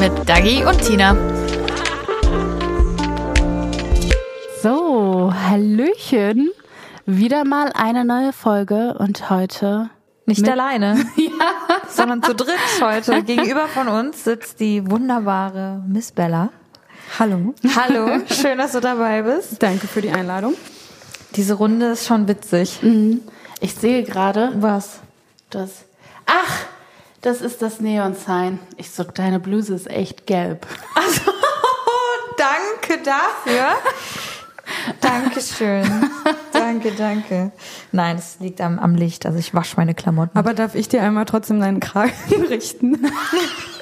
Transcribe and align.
Mit 0.00 0.26
Dagi 0.26 0.64
und 0.64 0.80
Tina. 0.80 1.14
So, 4.62 5.30
Hallöchen. 5.30 6.50
Wieder 7.04 7.44
mal 7.44 7.70
eine 7.74 8.06
neue 8.06 8.32
Folge 8.32 8.94
und 8.98 9.28
heute 9.28 9.90
Nicht 10.24 10.48
alleine, 10.48 11.04
sondern 11.90 12.22
zu 12.22 12.34
dritt 12.34 12.56
heute. 12.80 13.22
Gegenüber 13.24 13.68
von 13.68 13.88
uns 13.88 14.24
sitzt 14.24 14.60
die 14.60 14.90
wunderbare 14.90 15.82
Miss 15.86 16.12
Bella. 16.12 16.48
Hallo. 17.18 17.54
Hallo, 17.76 18.20
schön, 18.30 18.56
dass 18.56 18.72
du 18.72 18.80
dabei 18.80 19.20
bist. 19.20 19.62
Danke 19.62 19.86
für 19.86 20.00
die 20.00 20.10
Einladung. 20.10 20.54
Diese 21.36 21.52
Runde 21.52 21.88
ist 21.88 22.06
schon 22.06 22.26
witzig. 22.26 22.80
Ich 23.60 23.74
sehe 23.74 24.02
gerade 24.04 24.52
Was? 24.56 25.00
das. 25.50 25.84
Ach, 26.24 26.64
das 27.20 27.40
ist 27.40 27.62
das 27.62 27.80
Neon-Sign. 27.80 28.58
Ich 28.76 28.90
so, 28.90 29.04
deine 29.04 29.40
Bluse 29.40 29.74
ist 29.74 29.90
echt 29.90 30.26
gelb. 30.26 30.66
Danke 32.36 33.02
dafür. 33.04 33.76
Dankeschön. 35.00 36.10
danke, 36.52 36.92
danke. 36.92 37.52
Nein, 37.92 38.16
es 38.16 38.38
liegt 38.40 38.60
am, 38.60 38.78
am 38.78 38.94
Licht. 38.94 39.26
Also 39.26 39.38
ich 39.38 39.52
wasche 39.52 39.76
meine 39.76 39.94
Klamotten. 39.94 40.38
Aber 40.38 40.54
darf 40.54 40.74
ich 40.74 40.88
dir 40.88 41.02
einmal 41.02 41.26
trotzdem 41.26 41.60
deinen 41.60 41.80
Kragen 41.80 42.12
richten? 42.48 42.98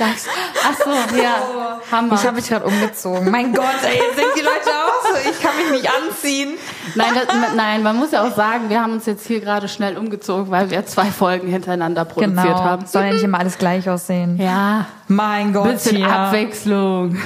Das. 0.00 0.26
Ach 0.64 0.74
so, 0.82 1.16
ja. 1.20 1.78
Hammer. 1.92 2.14
ich 2.14 2.24
habe 2.24 2.36
mich 2.36 2.48
gerade 2.48 2.64
umgezogen. 2.64 3.30
Mein 3.30 3.52
Gott, 3.52 3.66
ey, 3.82 3.96
jetzt 3.98 4.16
sind 4.16 4.28
die 4.34 4.40
Leute 4.40 4.70
auch 4.70 5.06
so. 5.06 5.30
Ich 5.30 5.42
kann 5.42 5.54
mich 5.58 5.70
nicht 5.82 5.90
anziehen. 5.92 6.54
Nein, 6.94 7.10
das, 7.14 7.54
nein, 7.54 7.82
man 7.82 7.96
muss 7.96 8.10
ja 8.10 8.26
auch 8.26 8.34
sagen, 8.34 8.70
wir 8.70 8.80
haben 8.80 8.94
uns 8.94 9.04
jetzt 9.04 9.26
hier 9.26 9.40
gerade 9.40 9.68
schnell 9.68 9.98
umgezogen, 9.98 10.50
weil 10.50 10.70
wir 10.70 10.86
zwei 10.86 11.04
Folgen 11.04 11.48
hintereinander 11.48 12.06
produziert 12.06 12.46
Genau. 12.46 12.64
haben. 12.64 12.86
Soll 12.86 13.02
ja 13.04 13.12
nicht 13.12 13.22
immer 13.24 13.40
alles 13.40 13.58
gleich 13.58 13.90
aussehen. 13.90 14.38
Ja, 14.38 14.86
Mein 15.08 15.52
Gott, 15.52 15.70
bisschen 15.72 15.98
ja. 15.98 16.28
Abwechslung. 16.28 17.18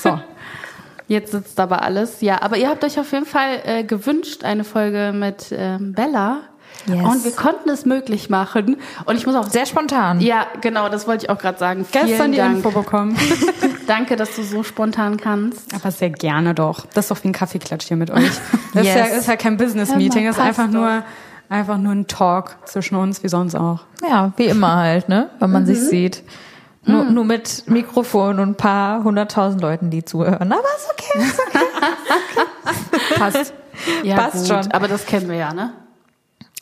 So. 0.00 0.20
Jetzt 1.08 1.32
sitzt 1.32 1.58
aber 1.60 1.82
alles. 1.82 2.20
Ja, 2.20 2.40
aber 2.42 2.56
ihr 2.56 2.68
habt 2.68 2.84
euch 2.84 2.98
auf 3.00 3.10
jeden 3.12 3.26
Fall 3.26 3.60
äh, 3.64 3.82
gewünscht, 3.84 4.44
eine 4.44 4.62
Folge 4.64 5.12
mit 5.12 5.46
ähm, 5.50 5.92
Bella. 5.92 6.42
Yes. 6.86 7.02
Und 7.02 7.24
wir 7.24 7.32
konnten 7.32 7.70
es 7.70 7.84
möglich 7.86 8.28
machen. 8.30 8.76
Und 9.06 9.16
ich 9.16 9.26
muss 9.26 9.34
auch 9.34 9.48
Sehr 9.48 9.66
spontan. 9.66 10.20
Ja, 10.20 10.46
genau, 10.60 10.88
das 10.88 11.06
wollte 11.06 11.24
ich 11.24 11.30
auch 11.30 11.38
gerade 11.38 11.58
sagen. 11.58 11.84
Vielen 11.84 12.06
Gestern 12.06 12.32
die 12.32 12.38
Dank. 12.38 12.56
Info 12.56 12.70
bekommen. 12.70 13.16
Danke, 13.86 14.16
dass 14.16 14.36
du 14.36 14.42
so 14.42 14.62
spontan 14.62 15.16
kannst. 15.16 15.74
Aber 15.74 15.90
sehr 15.90 16.10
gerne 16.10 16.54
doch. 16.54 16.86
Das 16.94 17.06
ist 17.06 17.10
doch 17.10 17.22
wie 17.24 17.28
ein 17.28 17.32
Kaffeeklatsch 17.32 17.86
hier 17.88 17.96
mit 17.96 18.10
euch. 18.10 18.30
Das 18.74 18.82
ist, 18.86 18.94
ja, 18.94 19.06
Yes. 19.06 19.18
ist 19.18 19.28
ja 19.28 19.36
kein 19.36 19.56
Business-Meeting, 19.56 20.26
das 20.26 20.36
ist 20.36 20.42
einfach 20.42 20.66
doch. 20.66 20.72
nur, 20.72 21.04
einfach 21.48 21.78
nur 21.78 21.92
ein 21.92 22.08
Talk 22.08 22.56
zwischen 22.64 22.96
uns, 22.96 23.22
wie 23.22 23.28
sonst 23.28 23.54
auch. 23.54 23.80
Ja, 24.08 24.32
wie 24.36 24.46
immer 24.46 24.74
halt, 24.76 25.08
ne? 25.08 25.30
Wenn 25.38 25.52
man 25.52 25.64
sich 25.64 25.78
sieht. 25.80 26.24
Nur, 26.84 27.04
nur 27.04 27.24
mit 27.24 27.64
Mikrofon 27.68 28.40
und 28.40 28.48
ein 28.50 28.54
paar 28.56 29.04
hunderttausend 29.04 29.62
Leuten, 29.62 29.90
die 29.90 30.04
zuhören. 30.04 30.52
Aber 30.52 30.60
ist 30.60 30.90
okay. 30.92 31.24
Ist 31.24 31.40
okay. 31.40 33.14
Passt. 33.16 33.54
Ja, 34.02 34.16
Passt 34.16 34.38
gut. 34.38 34.48
schon. 34.48 34.72
Aber 34.72 34.88
das 34.88 35.06
kennen 35.06 35.28
wir 35.28 35.36
ja, 35.36 35.52
ne? 35.54 35.72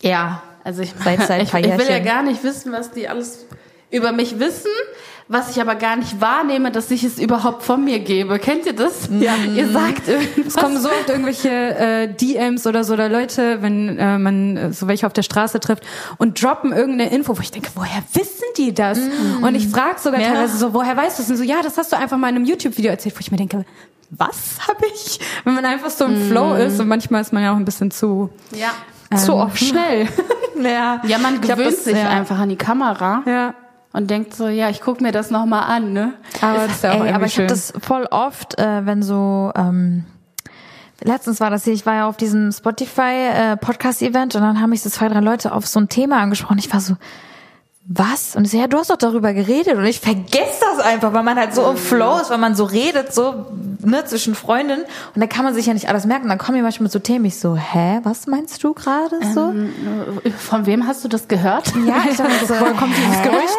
Ja. 0.03 0.43
Also 0.65 0.83
ich, 0.83 0.93
Seit- 1.03 1.21
seit 1.27 1.31
ein 1.55 1.65
ich, 1.65 1.71
ich 1.71 1.79
will 1.79 1.89
ja 1.89 1.99
gar 1.99 2.23
nicht 2.23 2.43
wissen, 2.45 2.73
was 2.73 2.91
die 2.93 3.09
alles 3.09 3.47
über 3.91 4.13
mich 4.13 4.39
wissen, 4.39 4.71
was 5.29 5.51
ich 5.51 5.61
aber 5.61 5.75
gar 5.75 5.97
nicht 5.97 6.21
wahrnehme, 6.21 6.71
dass 6.71 6.91
ich 6.91 7.05
es 7.05 7.19
überhaupt 7.19 7.63
von 7.63 7.85
mir 7.85 7.99
gebe. 8.01 8.39
Kennt 8.39 8.65
ihr 8.67 8.73
das? 8.75 9.09
Ja. 9.11 9.35
Ihr 9.55 9.69
sagt 9.69 10.09
irgendwas. 10.09 10.47
Es 10.47 10.57
kommen 10.57 10.79
so 10.81 10.89
oft 10.89 11.09
irgendwelche 11.09 11.49
äh, 11.51 12.09
DMs 12.09 12.67
oder 12.67 12.85
so 12.85 12.95
oder 12.95 13.09
Leute, 13.09 13.61
wenn 13.62 13.99
äh, 13.99 14.19
man 14.19 14.57
äh, 14.57 14.73
so 14.73 14.89
welche 14.89 15.07
auf 15.07 15.12
der 15.12 15.23
Straße 15.23 15.61
trifft 15.61 15.83
und 16.19 16.43
droppen 16.43 16.73
irgendeine 16.73 17.11
Info, 17.15 17.37
wo 17.37 17.41
ich 17.43 17.51
denke, 17.51 17.71
woher 17.75 18.03
wissen 18.15 18.45
die 18.57 18.73
das? 18.75 18.99
Und 19.43 19.55
ich 19.55 19.69
frage 19.69 19.99
sogar 20.01 20.21
Ja. 20.21 20.29
teilweise 20.33 20.57
so, 20.59 20.73
woher 20.75 20.97
weißt 20.97 21.19
du 21.19 21.23
das? 21.23 21.31
Und 21.31 21.37
so, 21.37 21.43
ja, 21.43 21.57
das 21.62 21.77
hast 21.77 21.93
du 21.93 21.97
einfach 21.97 22.17
mal 22.17 22.29
in 22.31 22.37
einem 22.37 22.45
YouTube-Video 22.45 22.91
erzählt, 22.91 23.15
wo 23.17 23.21
ich 23.21 23.31
mir 23.31 23.37
denke, 23.39 23.65
was 24.11 24.59
habe 24.69 24.85
ich? 24.95 25.19
Wenn 25.45 25.55
man 25.55 25.65
einfach 25.65 25.91
so 25.91 26.05
im 26.07 26.29
Flow 26.29 26.55
ist 26.55 26.79
und 26.81 26.89
manchmal 26.89 27.21
ist 27.23 27.33
man 27.33 27.43
ja 27.43 27.53
auch 27.53 27.57
ein 27.57 27.65
bisschen 27.65 27.91
zu 27.91 28.31
Ja. 28.55 28.71
Zu 29.17 29.33
ähm, 29.33 29.39
oft. 29.39 29.59
schnell. 29.59 30.09
Ja. 30.55 31.00
Ja, 31.05 31.19
man 31.19 31.41
glaub, 31.41 31.56
gewöhnt 31.56 31.77
das- 31.77 31.84
sich 31.84 31.97
ja. 31.97 32.09
einfach 32.09 32.39
an 32.39 32.49
die 32.49 32.56
Kamera 32.56 33.23
ja. 33.27 33.55
und 33.93 34.09
denkt 34.11 34.34
so, 34.34 34.47
ja, 34.47 34.69
ich 34.69 34.81
guck 34.81 35.00
mir 35.00 35.11
das 35.11 35.31
nochmal 35.31 35.65
an, 35.65 35.93
ne? 35.93 36.12
Aber 36.41 36.67
ist 36.67 36.84
ja 36.84 36.93
auch 36.93 37.05
Ey, 37.05 37.12
aber 37.12 37.25
ich 37.27 37.37
habe 37.37 37.49
das 37.49 37.73
voll 37.81 38.06
oft, 38.11 38.61
äh, 38.61 38.87
wenn 38.87 39.03
so 39.03 39.50
ähm, 39.56 40.05
letztens 41.00 41.41
war 41.41 41.50
das 41.50 41.65
hier, 41.65 41.73
ich 41.73 41.84
war 41.84 41.95
ja 41.95 42.09
auf 42.09 42.17
diesem 42.17 42.53
Spotify 42.53 43.28
äh, 43.34 43.56
Podcast 43.56 44.03
Event 44.03 44.37
und 44.37 44.43
dann 44.43 44.61
haben 44.61 44.71
mich 44.71 44.83
so 44.83 44.91
zwei, 44.91 45.09
drei 45.09 45.21
Leute 45.21 45.53
auf 45.53 45.67
so 45.67 45.81
ein 45.81 45.89
Thema 45.89 46.19
angesprochen. 46.21 46.59
Ich 46.59 46.73
war 46.73 46.81
so 46.81 46.94
was? 47.84 48.37
Und 48.37 48.44
ich 48.44 48.53
so, 48.53 48.59
ja, 48.59 48.69
du 48.69 48.78
hast 48.78 48.91
doch 48.91 48.97
darüber 48.97 49.32
geredet. 49.32 49.76
Und 49.76 49.84
ich 49.84 50.00
vergesse 50.00 50.60
das 50.60 50.78
einfach, 50.78 51.12
weil 51.12 51.25
man 51.25 51.37
halt 51.37 51.54
so 51.54 51.69
im 51.69 51.76
Flow 51.76 52.19
ist, 52.19 52.31
weil 52.31 52.38
man 52.38 52.54
so 52.54 52.65
redet, 52.65 53.12
so, 53.12 53.47
ne, 53.81 54.04
zwischen 54.04 54.34
Freundinnen. 54.34 54.84
Und 55.15 55.20
da 55.20 55.26
kann 55.26 55.44
man 55.44 55.53
sich 55.54 55.66
ja 55.66 55.75
nicht 55.75 55.88
alles 55.88 56.06
merken. 56.06 56.28
Dann 56.28 56.38
kommen 56.38 56.56
die 56.56 56.62
manchmal 56.62 56.91
so 56.91 57.00
Themen, 57.00 57.25
ich 57.25 57.38
so, 57.38 57.56
hä, 57.56 58.00
was 58.04 58.26
meinst 58.28 58.62
du 58.62 58.72
gerade 58.72 59.16
so? 59.34 59.53
Von 60.38 60.66
wem 60.66 60.87
hast 60.87 61.04
du 61.04 61.09
das 61.09 61.26
gehört? 61.26 61.72
Ja, 61.87 62.04
ich 62.09 62.16
dachte 62.19 62.47
so, 62.47 62.54
woher 62.54 62.75
kommt 62.75 62.94
dieses? 62.97 63.22
Gerücht? 63.22 63.59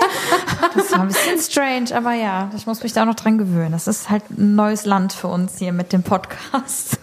Das 0.76 0.92
war 0.94 1.02
ein 1.02 1.08
bisschen 1.10 1.40
strange, 1.40 1.96
aber 1.96 2.14
ja, 2.14 2.50
ich 2.56 2.66
muss 2.66 2.82
mich 2.82 2.94
da 2.94 3.02
auch 3.02 3.08
noch 3.08 3.16
dran 3.16 3.38
gewöhnen. 3.38 3.74
Das 3.74 3.88
ist 3.88 4.10
halt 4.10 4.24
ein 4.30 4.56
neues 4.56 4.86
Land 4.86 5.12
für 5.14 5.28
uns 5.28 5.58
hier 5.58 5.74
mit 5.74 5.92
dem 5.92 6.04
Podcast. 6.04 6.98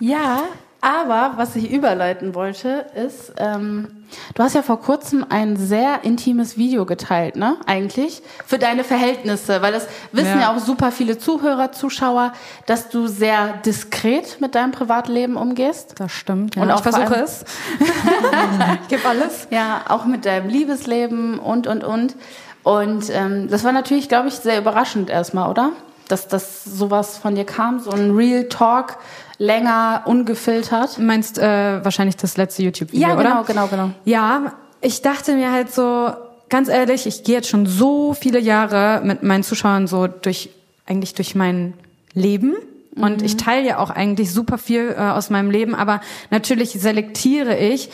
Ja, 0.00 0.44
aber 0.82 1.34
was 1.36 1.54
ich 1.54 1.70
überleiten 1.70 2.34
wollte, 2.34 2.86
ist, 2.96 3.32
ähm, 3.36 3.86
du 4.34 4.42
hast 4.42 4.56
ja 4.56 4.62
vor 4.62 4.80
kurzem 4.80 5.24
ein 5.28 5.56
sehr 5.56 6.02
intimes 6.02 6.58
Video 6.58 6.84
geteilt, 6.84 7.36
ne? 7.36 7.56
Eigentlich 7.66 8.20
für 8.44 8.58
deine 8.58 8.82
Verhältnisse, 8.82 9.62
weil 9.62 9.72
das 9.72 9.86
wissen 10.10 10.40
ja, 10.40 10.40
Ja. 10.40 10.52
auch 10.52 10.58
super 10.58 10.90
viele 10.90 11.16
Zuhörer, 11.18 11.70
Zuschauer, 11.70 12.32
dass 12.66 12.88
du 12.88 13.06
sehr 13.06 13.54
diskret 13.64 14.40
mit 14.40 14.56
deinem 14.56 14.72
Privatleben 14.72 15.36
umgehst. 15.36 15.94
Das 16.00 16.10
stimmt. 16.10 16.56
Ja. 16.56 16.62
Und 16.62 16.72
auch 16.72 16.78
ich 16.78 16.82
versuche 16.82 17.14
es. 17.14 17.44
ich 18.82 18.88
gebe 18.88 19.08
alles. 19.08 19.46
Ja, 19.50 19.82
auch 19.88 20.04
mit 20.04 20.26
deinem 20.26 20.48
Liebesleben 20.48 21.38
und 21.38 21.68
und 21.68 21.84
und. 21.84 22.16
Und 22.64 23.04
ähm, 23.10 23.48
das 23.48 23.62
war 23.62 23.70
natürlich, 23.72 24.08
glaube 24.08 24.28
ich, 24.28 24.34
sehr 24.34 24.58
überraschend 24.58 25.10
erstmal, 25.10 25.48
oder? 25.48 25.70
Dass 26.08 26.28
das 26.28 26.64
sowas 26.64 27.16
von 27.18 27.34
dir 27.34 27.44
kam, 27.44 27.80
so 27.80 27.90
ein 27.90 28.10
Real 28.10 28.44
Talk, 28.44 28.98
länger, 29.38 30.02
ungefiltert. 30.04 30.98
Du 30.98 31.02
meinst 31.02 31.38
äh, 31.38 31.84
wahrscheinlich 31.84 32.16
das 32.16 32.36
letzte 32.36 32.62
YouTube-Video, 32.62 33.08
Ja, 33.08 33.14
genau, 33.14 33.40
oder? 33.40 33.44
genau, 33.44 33.66
genau. 33.66 33.90
Ja, 34.04 34.52
ich 34.80 35.02
dachte 35.02 35.34
mir 35.34 35.52
halt 35.52 35.72
so, 35.72 36.12
ganz 36.48 36.68
ehrlich, 36.68 37.06
ich 37.06 37.24
gehe 37.24 37.36
jetzt 37.36 37.48
schon 37.48 37.66
so 37.66 38.14
viele 38.14 38.38
Jahre 38.38 39.00
mit 39.04 39.22
meinen 39.22 39.42
Zuschauern 39.42 39.86
so 39.86 40.06
durch, 40.06 40.50
eigentlich 40.86 41.14
durch 41.14 41.34
mein 41.34 41.74
Leben. 42.14 42.54
Und 42.94 43.22
ich 43.22 43.38
teile 43.38 43.66
ja 43.66 43.78
auch 43.78 43.88
eigentlich 43.88 44.32
super 44.32 44.58
viel 44.58 44.94
äh, 44.96 45.00
aus 45.00 45.30
meinem 45.30 45.50
Leben, 45.50 45.74
aber 45.74 46.02
natürlich 46.30 46.72
selektiere 46.72 47.56
ich. 47.56 47.88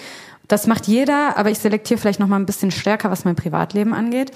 Das 0.49 0.67
macht 0.67 0.89
jeder, 0.89 1.37
aber 1.37 1.51
ich 1.51 1.59
selektiere 1.61 2.01
vielleicht 2.01 2.19
noch 2.19 2.27
mal 2.27 2.37
ein 2.37 2.47
bisschen 2.47 2.71
stärker, 2.73 3.11
was 3.11 3.25
mein 3.25 3.37
Privatleben 3.37 3.95
angeht. 3.95 4.33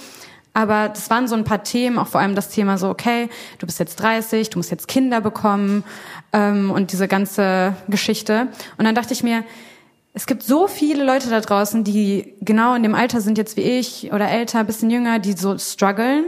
Aber 0.54 0.88
das 0.90 1.08
waren 1.08 1.28
so 1.28 1.34
ein 1.34 1.44
paar 1.44 1.62
Themen, 1.62 1.98
auch 1.98 2.08
vor 2.08 2.20
allem 2.20 2.34
das 2.34 2.50
Thema 2.50 2.76
so, 2.76 2.88
okay, 2.88 3.28
du 3.58 3.66
bist 3.66 3.78
jetzt 3.78 3.96
30, 3.96 4.50
du 4.50 4.58
musst 4.58 4.70
jetzt 4.70 4.88
Kinder 4.88 5.20
bekommen 5.20 5.82
ähm, 6.32 6.70
und 6.70 6.92
diese 6.92 7.08
ganze 7.08 7.74
Geschichte. 7.88 8.48
Und 8.76 8.84
dann 8.84 8.94
dachte 8.94 9.14
ich 9.14 9.22
mir, 9.22 9.44
es 10.14 10.26
gibt 10.26 10.42
so 10.42 10.68
viele 10.68 11.04
Leute 11.04 11.30
da 11.30 11.40
draußen, 11.40 11.84
die 11.84 12.34
genau 12.42 12.74
in 12.74 12.82
dem 12.82 12.94
Alter 12.94 13.22
sind 13.22 13.38
jetzt 13.38 13.56
wie 13.56 13.62
ich 13.62 14.12
oder 14.12 14.28
älter, 14.28 14.62
bisschen 14.64 14.90
jünger, 14.90 15.18
die 15.18 15.32
so 15.32 15.56
strugglen 15.56 16.24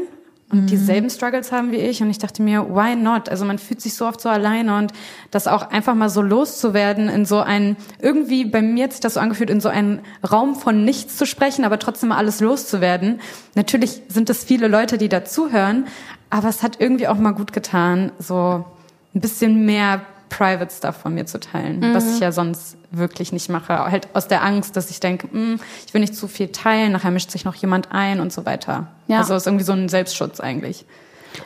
und 0.54 0.66
dieselben 0.66 1.10
Struggles 1.10 1.50
haben 1.50 1.72
wie 1.72 1.78
ich. 1.78 2.00
Und 2.00 2.10
ich 2.10 2.18
dachte 2.18 2.40
mir, 2.40 2.68
why 2.68 2.94
not? 2.94 3.28
Also 3.28 3.44
man 3.44 3.58
fühlt 3.58 3.80
sich 3.80 3.94
so 3.94 4.06
oft 4.06 4.20
so 4.20 4.28
alleine 4.28 4.78
und 4.78 4.92
das 5.32 5.48
auch 5.48 5.70
einfach 5.70 5.94
mal 5.94 6.08
so 6.08 6.22
loszuwerden 6.22 7.08
in 7.08 7.24
so 7.24 7.40
einen, 7.40 7.76
irgendwie 8.00 8.44
bei 8.44 8.62
mir 8.62 8.84
hat 8.84 8.92
sich 8.92 9.00
das 9.00 9.14
so 9.14 9.20
angefühlt, 9.20 9.50
in 9.50 9.60
so 9.60 9.68
einen 9.68 10.00
Raum 10.30 10.54
von 10.54 10.84
nichts 10.84 11.16
zu 11.16 11.26
sprechen, 11.26 11.64
aber 11.64 11.80
trotzdem 11.80 12.10
mal 12.10 12.18
alles 12.18 12.40
loszuwerden. 12.40 13.20
Natürlich 13.56 14.02
sind 14.08 14.30
es 14.30 14.44
viele 14.44 14.68
Leute, 14.68 14.96
die 14.96 15.08
dazuhören, 15.08 15.86
aber 16.30 16.48
es 16.48 16.62
hat 16.62 16.80
irgendwie 16.80 17.08
auch 17.08 17.18
mal 17.18 17.32
gut 17.32 17.52
getan, 17.52 18.12
so 18.20 18.64
ein 19.12 19.20
bisschen 19.20 19.64
mehr 19.64 20.02
Private 20.36 20.72
Stuff 20.74 20.96
von 20.96 21.14
mir 21.14 21.26
zu 21.26 21.38
teilen, 21.38 21.94
was 21.94 22.14
ich 22.14 22.20
ja 22.20 22.32
sonst 22.32 22.76
wirklich 22.90 23.32
nicht 23.32 23.48
mache. 23.48 23.78
Halt 23.78 24.08
aus 24.14 24.26
der 24.28 24.42
Angst, 24.42 24.76
dass 24.76 24.90
ich 24.90 25.00
denke, 25.00 25.28
hm, 25.30 25.60
ich 25.86 25.94
will 25.94 26.00
nicht 26.00 26.14
zu 26.16 26.28
viel 26.28 26.48
teilen, 26.48 26.92
nachher 26.92 27.10
mischt 27.10 27.30
sich 27.30 27.44
noch 27.44 27.54
jemand 27.54 27.92
ein 27.92 28.20
und 28.20 28.32
so 28.32 28.44
weiter. 28.46 28.88
Ja. 29.06 29.18
Also 29.18 29.34
ist 29.34 29.46
irgendwie 29.46 29.64
so 29.64 29.72
ein 29.72 29.88
Selbstschutz 29.88 30.40
eigentlich. 30.40 30.84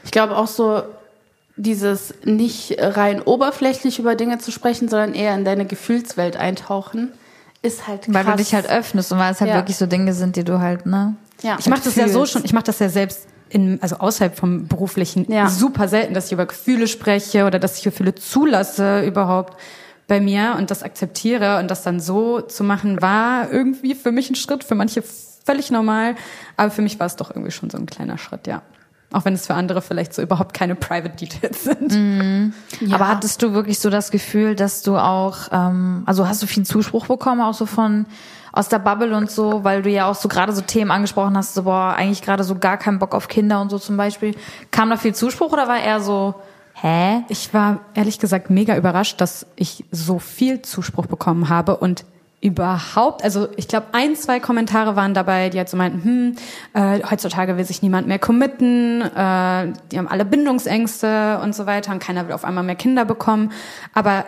Ich 0.04 0.10
glaube 0.10 0.36
auch 0.36 0.46
so, 0.46 0.82
dieses 1.56 2.14
nicht 2.24 2.76
rein 2.78 3.20
oberflächlich 3.20 3.98
über 3.98 4.14
Dinge 4.14 4.38
zu 4.38 4.52
sprechen, 4.52 4.88
sondern 4.88 5.14
eher 5.14 5.34
in 5.34 5.44
deine 5.44 5.66
Gefühlswelt 5.66 6.36
eintauchen, 6.36 7.10
ist 7.62 7.88
halt 7.88 8.02
krass. 8.02 8.14
Weil 8.14 8.24
du 8.24 8.36
dich 8.36 8.54
halt 8.54 8.68
öffnest 8.70 9.10
und 9.12 9.18
weil 9.18 9.32
es 9.32 9.40
halt 9.40 9.50
Ja. 9.50 9.56
wirklich 9.56 9.76
so 9.76 9.86
Dinge 9.86 10.12
sind, 10.14 10.36
die 10.36 10.44
du 10.44 10.60
halt, 10.60 10.86
ne? 10.86 11.16
ja, 11.42 11.56
Ich 11.58 11.66
mache 11.66 11.82
das 11.84 11.96
ja 11.96 12.08
so 12.08 12.26
schon, 12.26 12.44
ich 12.44 12.52
mache 12.52 12.64
das 12.64 12.78
ja 12.78 12.88
selbst 12.88 13.26
in, 13.50 13.80
also 13.82 13.96
außerhalb 13.96 14.36
vom 14.36 14.66
beruflichen 14.68 15.30
Ja. 15.30 15.48
super 15.48 15.88
selten, 15.88 16.14
dass 16.14 16.26
ich 16.26 16.32
über 16.32 16.46
Gefühle 16.46 16.86
spreche 16.86 17.46
oder 17.46 17.58
dass 17.58 17.78
ich 17.78 17.84
Gefühle 17.84 18.14
zulasse 18.14 19.04
überhaupt 19.04 19.58
bei 20.06 20.20
mir 20.20 20.54
und 20.58 20.70
das 20.70 20.82
akzeptiere 20.82 21.58
und 21.58 21.70
das 21.70 21.82
dann 21.82 22.00
so 22.00 22.40
zu 22.40 22.64
machen, 22.64 23.00
war 23.02 23.50
irgendwie 23.52 23.94
für 23.94 24.12
mich 24.12 24.30
ein 24.30 24.34
Schritt, 24.34 24.64
für 24.64 24.74
manche 24.74 25.02
völlig 25.44 25.70
normal, 25.70 26.14
aber 26.56 26.70
für 26.70 26.82
mich 26.82 26.98
war 26.98 27.06
es 27.06 27.16
doch 27.16 27.30
irgendwie 27.30 27.50
schon 27.50 27.70
so 27.70 27.78
ein 27.78 27.86
kleiner 27.86 28.18
Schritt, 28.18 28.46
ja. 28.46 28.62
Auch 29.10 29.24
wenn 29.24 29.32
es 29.32 29.46
für 29.46 29.54
andere 29.54 29.80
vielleicht 29.80 30.12
so 30.12 30.20
überhaupt 30.20 30.52
keine 30.52 30.74
Private 30.74 31.16
Details 31.16 31.64
sind. 31.64 32.52
Aber 32.92 33.08
hattest 33.08 33.42
du 33.42 33.54
wirklich 33.54 33.78
so 33.78 33.88
das 33.88 34.10
Gefühl, 34.10 34.54
dass 34.54 34.82
du 34.82 34.98
auch, 34.98 35.48
ähm, 35.50 36.02
also 36.04 36.28
hast 36.28 36.42
du 36.42 36.46
viel 36.46 36.64
Zuspruch 36.64 37.06
bekommen, 37.06 37.40
auch 37.40 37.54
so 37.54 37.64
von 37.64 38.04
aus 38.58 38.68
der 38.68 38.80
Bubble 38.80 39.16
und 39.16 39.30
so, 39.30 39.62
weil 39.62 39.82
du 39.82 39.88
ja 39.88 40.10
auch 40.10 40.16
so 40.16 40.28
gerade 40.28 40.52
so 40.52 40.62
Themen 40.62 40.90
angesprochen 40.90 41.36
hast, 41.36 41.54
so 41.54 41.62
boah, 41.62 41.94
eigentlich 41.96 42.22
gerade 42.22 42.42
so 42.42 42.56
gar 42.56 42.76
keinen 42.76 42.98
Bock 42.98 43.14
auf 43.14 43.28
Kinder 43.28 43.60
und 43.60 43.70
so 43.70 43.78
zum 43.78 43.96
Beispiel. 43.96 44.34
Kam 44.72 44.90
da 44.90 44.96
viel 44.96 45.14
Zuspruch 45.14 45.52
oder 45.52 45.68
war 45.68 45.80
eher 45.80 46.00
so, 46.00 46.34
hä? 46.74 47.22
Ich 47.28 47.54
war 47.54 47.78
ehrlich 47.94 48.18
gesagt 48.18 48.50
mega 48.50 48.76
überrascht, 48.76 49.20
dass 49.20 49.46
ich 49.54 49.84
so 49.92 50.18
viel 50.18 50.60
Zuspruch 50.62 51.06
bekommen 51.06 51.48
habe 51.48 51.76
und 51.76 52.04
überhaupt, 52.40 53.22
also 53.22 53.46
ich 53.56 53.68
glaube, 53.68 53.86
ein, 53.92 54.16
zwei 54.16 54.40
Kommentare 54.40 54.96
waren 54.96 55.14
dabei, 55.14 55.50
die 55.50 55.58
halt 55.58 55.68
so 55.68 55.76
meinten, 55.76 56.02
hm, 56.02 56.36
äh, 56.74 57.00
heutzutage 57.08 57.56
will 57.58 57.64
sich 57.64 57.82
niemand 57.82 58.08
mehr 58.08 58.18
committen, 58.18 59.02
äh, 59.02 59.72
die 59.92 59.98
haben 59.98 60.08
alle 60.08 60.24
Bindungsängste 60.24 61.38
und 61.44 61.54
so 61.54 61.66
weiter 61.66 61.92
und 61.92 62.00
keiner 62.00 62.26
will 62.26 62.34
auf 62.34 62.44
einmal 62.44 62.64
mehr 62.64 62.74
Kinder 62.74 63.04
bekommen. 63.04 63.52
Aber 63.94 64.24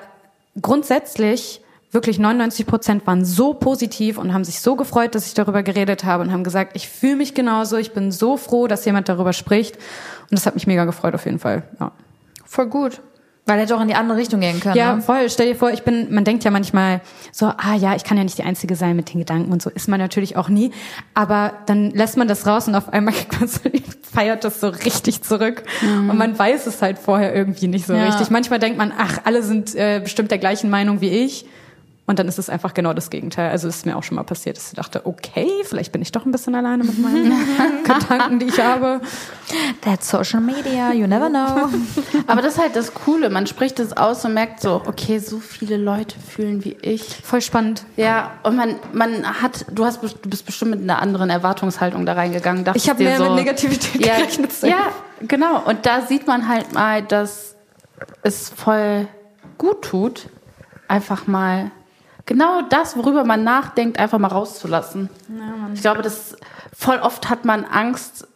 grundsätzlich 0.60 1.62
wirklich 1.92 2.18
99 2.18 2.66
Prozent 2.66 3.06
waren 3.06 3.24
so 3.24 3.54
positiv 3.54 4.18
und 4.18 4.32
haben 4.32 4.44
sich 4.44 4.60
so 4.60 4.76
gefreut, 4.76 5.14
dass 5.14 5.26
ich 5.26 5.34
darüber 5.34 5.62
geredet 5.62 6.04
habe 6.04 6.22
und 6.22 6.32
haben 6.32 6.44
gesagt, 6.44 6.72
ich 6.74 6.88
fühle 6.88 7.16
mich 7.16 7.34
genauso, 7.34 7.76
ich 7.76 7.92
bin 7.92 8.12
so 8.12 8.36
froh, 8.36 8.66
dass 8.66 8.84
jemand 8.84 9.08
darüber 9.08 9.32
spricht 9.32 9.76
und 9.76 10.32
das 10.32 10.46
hat 10.46 10.54
mich 10.54 10.66
mega 10.66 10.84
gefreut 10.84 11.14
auf 11.14 11.24
jeden 11.24 11.38
Fall. 11.38 11.64
Ja. 11.80 11.92
Voll 12.44 12.66
gut. 12.66 13.00
Weil 13.46 13.58
hätte 13.58 13.74
auch 13.74 13.80
in 13.80 13.88
die 13.88 13.94
andere 13.94 14.18
Richtung 14.18 14.38
gehen 14.40 14.60
können. 14.60 14.76
Ja, 14.76 14.94
ne? 14.94 15.02
voll. 15.02 15.28
Stell 15.28 15.48
dir 15.48 15.56
vor, 15.56 15.70
ich 15.70 15.82
bin, 15.82 16.12
man 16.14 16.24
denkt 16.24 16.44
ja 16.44 16.52
manchmal 16.52 17.00
so, 17.32 17.46
ah 17.46 17.74
ja, 17.74 17.96
ich 17.96 18.04
kann 18.04 18.16
ja 18.16 18.22
nicht 18.22 18.38
die 18.38 18.44
Einzige 18.44 18.76
sein 18.76 18.94
mit 18.94 19.12
den 19.12 19.18
Gedanken 19.18 19.50
und 19.50 19.60
so 19.60 19.70
ist 19.70 19.88
man 19.88 19.98
natürlich 19.98 20.36
auch 20.36 20.48
nie. 20.48 20.70
Aber 21.14 21.54
dann 21.66 21.90
lässt 21.90 22.16
man 22.16 22.28
das 22.28 22.46
raus 22.46 22.68
und 22.68 22.76
auf 22.76 22.92
einmal 22.92 23.14
feiert 24.12 24.44
das 24.44 24.60
so 24.60 24.68
richtig 24.68 25.22
zurück. 25.22 25.64
Und 25.82 26.16
man 26.16 26.38
weiß 26.38 26.66
es 26.66 26.80
halt 26.82 26.98
vorher 26.98 27.34
irgendwie 27.34 27.66
nicht 27.66 27.86
so 27.86 27.94
Ja. 27.94 28.04
richtig. 28.04 28.30
Manchmal 28.30 28.60
denkt 28.60 28.78
man, 28.78 28.92
ach, 28.96 29.18
alle 29.24 29.42
sind 29.42 29.74
äh, 29.74 30.00
bestimmt 30.00 30.30
der 30.30 30.38
gleichen 30.38 30.70
Meinung 30.70 31.00
wie 31.00 31.08
ich. 31.10 31.46
Und 32.06 32.18
dann 32.18 32.26
ist 32.26 32.38
es 32.38 32.50
einfach 32.50 32.74
genau 32.74 32.92
das 32.92 33.08
Gegenteil. 33.10 33.50
Also 33.50 33.68
es 33.68 33.76
ist 33.76 33.86
mir 33.86 33.96
auch 33.96 34.02
schon 34.02 34.16
mal 34.16 34.24
passiert, 34.24 34.56
dass 34.56 34.68
ich 34.68 34.74
dachte, 34.74 35.06
okay, 35.06 35.48
vielleicht 35.64 35.92
bin 35.92 36.02
ich 36.02 36.10
doch 36.10 36.26
ein 36.26 36.32
bisschen 36.32 36.56
alleine 36.56 36.82
mit 36.82 36.98
meinen 36.98 37.32
Gedanken, 37.84 38.40
die 38.40 38.46
ich 38.46 38.58
habe. 38.58 39.00
That's 39.82 40.10
social 40.10 40.40
media, 40.40 40.92
you 40.92 41.06
never 41.06 41.28
know. 41.28 41.68
Aber 42.26 42.42
das 42.42 42.54
ist 42.54 42.60
halt 42.60 42.74
das 42.74 42.94
Coole. 42.94 43.30
Man 43.30 43.46
spricht 43.46 43.78
es 43.78 43.96
aus 43.96 44.24
und 44.24 44.34
merkt 44.34 44.60
so, 44.60 44.82
okay, 44.86 45.20
so 45.20 45.38
viele 45.38 45.76
Leute 45.76 46.18
fühlen 46.18 46.64
wie 46.64 46.76
ich. 46.82 47.04
Voll 47.22 47.42
spannend. 47.42 47.84
Ja, 47.96 48.32
und 48.42 48.56
man, 48.56 48.76
man 48.92 49.40
hat, 49.40 49.66
du 49.70 49.84
hast, 49.84 50.02
du 50.02 50.28
bist 50.28 50.44
bestimmt 50.46 50.72
mit 50.72 50.80
einer 50.82 51.00
anderen 51.00 51.30
Erwartungshaltung 51.30 52.06
da 52.06 52.14
reingegangen. 52.14 52.64
Ich 52.74 52.88
habe 52.90 53.04
mehr 53.04 53.18
so, 53.18 53.24
mit 53.24 53.34
Negativität 53.34 54.04
ja, 54.04 54.16
gerechnet. 54.16 54.50
ja, 54.62 54.88
genau. 55.20 55.62
Und 55.64 55.86
da 55.86 56.02
sieht 56.02 56.26
man 56.26 56.48
halt 56.48 56.72
mal, 56.72 57.02
dass 57.02 57.54
es 58.22 58.48
voll 58.48 59.06
gut 59.58 59.82
tut, 59.82 60.28
einfach 60.88 61.26
mal 61.26 61.70
genau 62.30 62.62
das, 62.62 62.96
worüber 62.96 63.24
man 63.24 63.42
nachdenkt, 63.42 63.98
einfach 63.98 64.18
mal 64.18 64.28
rauszulassen. 64.28 65.10
ich 65.74 65.80
glaube, 65.82 66.00
das 66.02 66.36
voll 66.72 66.98
oft 66.98 67.28
hat 67.28 67.44
man 67.44 67.64
Angst, 67.64 68.26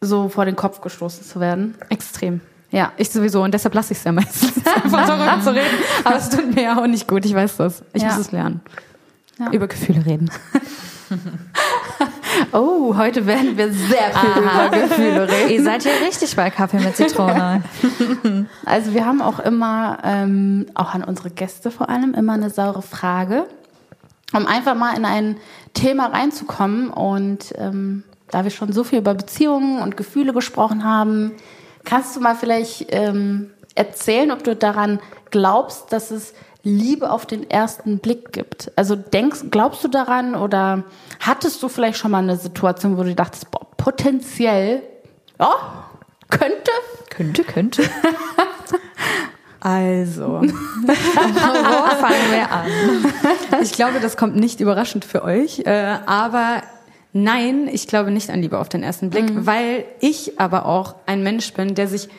so 0.00 0.28
vor 0.28 0.44
den 0.44 0.56
Kopf 0.56 0.80
gestoßen 0.80 1.24
zu 1.24 1.38
werden. 1.40 1.76
Extrem. 1.88 2.40
Ja. 2.72 2.90
Ich 2.96 3.10
sowieso 3.10 3.42
und 3.44 3.54
deshalb 3.54 3.72
lasse 3.74 3.92
ich 3.92 3.98
es 4.00 4.04
ja 4.04 4.10
meistens 4.12 4.52
einfach 4.84 5.06
darüber 5.06 5.40
zu 5.44 5.50
reden. 5.54 5.78
Aber 6.02 6.16
es 6.16 6.28
tut 6.28 6.52
mir 6.54 6.62
ja 6.64 6.78
auch 6.82 6.86
nicht 6.88 7.06
gut, 7.06 7.24
ich 7.24 7.32
weiß 7.34 7.56
das. 7.58 7.82
Ich 7.92 8.02
Ja. 8.02 8.08
muss 8.08 8.18
es 8.18 8.32
lernen. 8.32 8.60
Ja. 9.38 9.50
Über 9.52 9.68
Gefühle 9.68 10.04
reden. 10.04 10.30
Oh, 12.52 12.96
heute 12.96 13.26
werden 13.26 13.56
wir 13.56 13.72
sehr 13.72 14.12
viel 14.12 14.42
über 14.42 14.68
Gefühle 14.70 15.28
reden. 15.28 15.50
Ihr 15.50 15.62
seid 15.62 15.82
hier 15.82 15.92
richtig 16.06 16.34
bei 16.36 16.50
Kaffee 16.50 16.78
mit 16.78 16.96
Zitrone. 16.96 17.62
Also 18.64 18.94
wir 18.94 19.06
haben 19.06 19.20
auch 19.22 19.38
immer, 19.40 19.98
ähm, 20.04 20.66
auch 20.74 20.94
an 20.94 21.04
unsere 21.04 21.30
Gäste 21.30 21.70
vor 21.70 21.88
allem, 21.88 22.14
immer 22.14 22.32
eine 22.32 22.50
saure 22.50 22.82
Frage, 22.82 23.46
um 24.32 24.46
einfach 24.46 24.74
mal 24.74 24.96
in 24.96 25.04
ein 25.04 25.36
Thema 25.74 26.06
reinzukommen. 26.06 26.90
Und 26.90 27.54
ähm, 27.56 28.04
da 28.30 28.44
wir 28.44 28.50
schon 28.50 28.72
so 28.72 28.84
viel 28.84 28.98
über 28.98 29.14
Beziehungen 29.14 29.80
und 29.82 29.96
Gefühle 29.96 30.32
gesprochen 30.32 30.84
haben, 30.84 31.32
kannst 31.84 32.16
du 32.16 32.20
mal 32.20 32.34
vielleicht 32.34 32.86
ähm, 32.88 33.50
erzählen, 33.74 34.30
ob 34.30 34.42
du 34.44 34.56
daran 34.56 35.00
glaubst, 35.30 35.92
dass 35.92 36.10
es 36.10 36.34
Liebe 36.64 37.10
auf 37.10 37.26
den 37.26 37.48
ersten 37.48 37.98
Blick 37.98 38.32
gibt. 38.32 38.72
Also 38.74 38.96
denkst, 38.96 39.44
glaubst 39.50 39.84
du 39.84 39.88
daran 39.88 40.34
oder 40.34 40.84
hattest 41.20 41.62
du 41.62 41.68
vielleicht 41.68 41.98
schon 41.98 42.10
mal 42.10 42.18
eine 42.18 42.36
Situation, 42.36 42.98
wo 42.98 43.02
du 43.02 43.14
dachtest, 43.14 43.50
boah, 43.50 43.66
potenziell, 43.76 44.82
ja, 45.38 45.54
könnte, 46.30 46.70
Könnte, 47.10 47.44
könnte. 47.44 47.82
Also, 49.60 50.42
Wo 50.42 51.96
fangen 51.96 52.30
wir 52.32 52.52
an? 52.52 53.62
ich 53.62 53.72
glaube, 53.72 53.98
das 53.98 54.18
kommt 54.18 54.36
nicht 54.36 54.60
überraschend 54.60 55.06
für 55.06 55.24
euch. 55.24 55.60
Äh, 55.60 55.96
aber 56.04 56.62
nein, 57.14 57.70
ich 57.72 57.86
glaube 57.86 58.10
nicht 58.10 58.28
an 58.28 58.42
Liebe 58.42 58.58
auf 58.58 58.68
den 58.68 58.82
ersten 58.82 59.08
Blick, 59.08 59.24
weil 59.46 59.86
ich 60.00 60.38
aber 60.38 60.66
auch 60.66 60.96
ein 61.06 61.22
Mensch 61.22 61.54
bin, 61.54 61.74
der 61.74 61.88
sich 61.88 62.10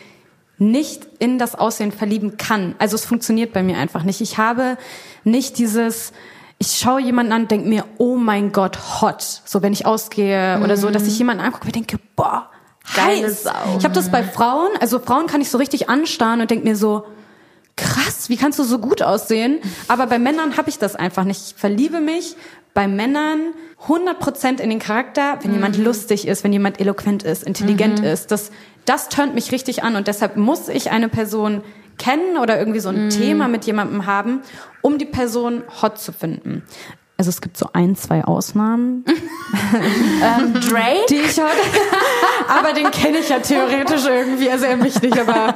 nicht 0.57 1.07
in 1.19 1.37
das 1.37 1.55
Aussehen 1.55 1.91
verlieben 1.91 2.37
kann. 2.37 2.75
Also 2.79 2.95
es 2.95 3.05
funktioniert 3.05 3.53
bei 3.53 3.63
mir 3.63 3.77
einfach 3.77 4.03
nicht. 4.03 4.21
Ich 4.21 4.37
habe 4.37 4.77
nicht 5.23 5.57
dieses, 5.57 6.13
ich 6.59 6.77
schaue 6.77 7.01
jemanden 7.01 7.33
an 7.33 7.47
denke 7.47 7.67
mir, 7.67 7.85
oh 7.97 8.15
mein 8.15 8.51
Gott, 8.51 9.01
hot. 9.01 9.21
So 9.45 9.61
wenn 9.61 9.73
ich 9.73 9.85
ausgehe 9.85 10.61
oder 10.63 10.77
so, 10.77 10.89
dass 10.89 11.07
ich 11.07 11.17
jemanden 11.17 11.43
angucke 11.43 11.65
und 11.65 11.75
denke, 11.75 11.97
boah, 12.15 12.49
Geile 12.93 13.27
heiß. 13.27 13.43
Sau. 13.43 13.51
Ich 13.79 13.83
habe 13.83 13.95
das 13.95 14.11
bei 14.11 14.23
Frauen, 14.23 14.69
also 14.79 14.99
Frauen 14.99 15.27
kann 15.27 15.41
ich 15.41 15.49
so 15.49 15.57
richtig 15.57 15.89
anstarren 15.89 16.41
und 16.41 16.51
denke 16.51 16.67
mir 16.67 16.75
so, 16.75 17.05
krass, 17.75 18.29
wie 18.29 18.37
kannst 18.37 18.59
du 18.59 18.63
so 18.63 18.79
gut 18.79 19.01
aussehen? 19.01 19.59
Aber 19.87 20.07
bei 20.07 20.19
Männern 20.19 20.57
habe 20.57 20.69
ich 20.69 20.79
das 20.79 20.95
einfach 20.95 21.23
nicht. 21.23 21.41
Ich 21.47 21.55
verliebe 21.55 21.99
mich 21.99 22.35
bei 22.75 22.87
Männern 22.87 23.53
100% 23.87 24.59
in 24.59 24.69
den 24.69 24.79
Charakter, 24.79 25.39
wenn 25.41 25.53
jemand 25.53 25.77
lustig 25.77 26.27
ist, 26.27 26.43
wenn 26.43 26.53
jemand 26.53 26.79
eloquent 26.79 27.23
ist, 27.23 27.43
intelligent 27.43 28.01
ist. 28.01 28.31
Das, 28.31 28.51
das 28.83 29.09
turnt 29.09 29.33
mich 29.33 29.51
richtig 29.51 29.81
an 29.83 29.95
und 29.95 30.07
deshalb 30.07 30.35
muss 30.35 30.67
ich 30.67 30.91
eine 30.91 31.09
Person 31.09 31.63
kennen 31.97 32.37
oder 32.37 32.59
irgendwie 32.59 32.81
so 32.81 32.89
ein 32.89 33.09
Thema 33.09 33.47
mit 33.47 33.65
jemandem 33.65 34.05
haben, 34.05 34.41
um 34.81 34.97
die 34.97 35.05
Person 35.05 35.63
hot 35.81 35.97
zu 35.97 36.11
finden. 36.11 36.63
Also 37.17 37.29
es 37.29 37.39
gibt 37.39 37.55
so 37.57 37.69
ein, 37.71 37.95
zwei 37.95 38.25
Ausnahmen, 38.25 39.05
Drake? 40.69 41.05
die 41.09 41.15
ich 41.15 41.37
hot, 41.37 41.47
aber 42.49 42.73
den 42.73 42.91
kenne 42.91 43.19
ich 43.19 43.29
ja 43.29 43.39
theoretisch 43.39 44.05
irgendwie, 44.05 44.49
also 44.49 44.65
er 44.65 44.75
mich 44.75 45.01
nicht, 45.01 45.17
aber 45.17 45.55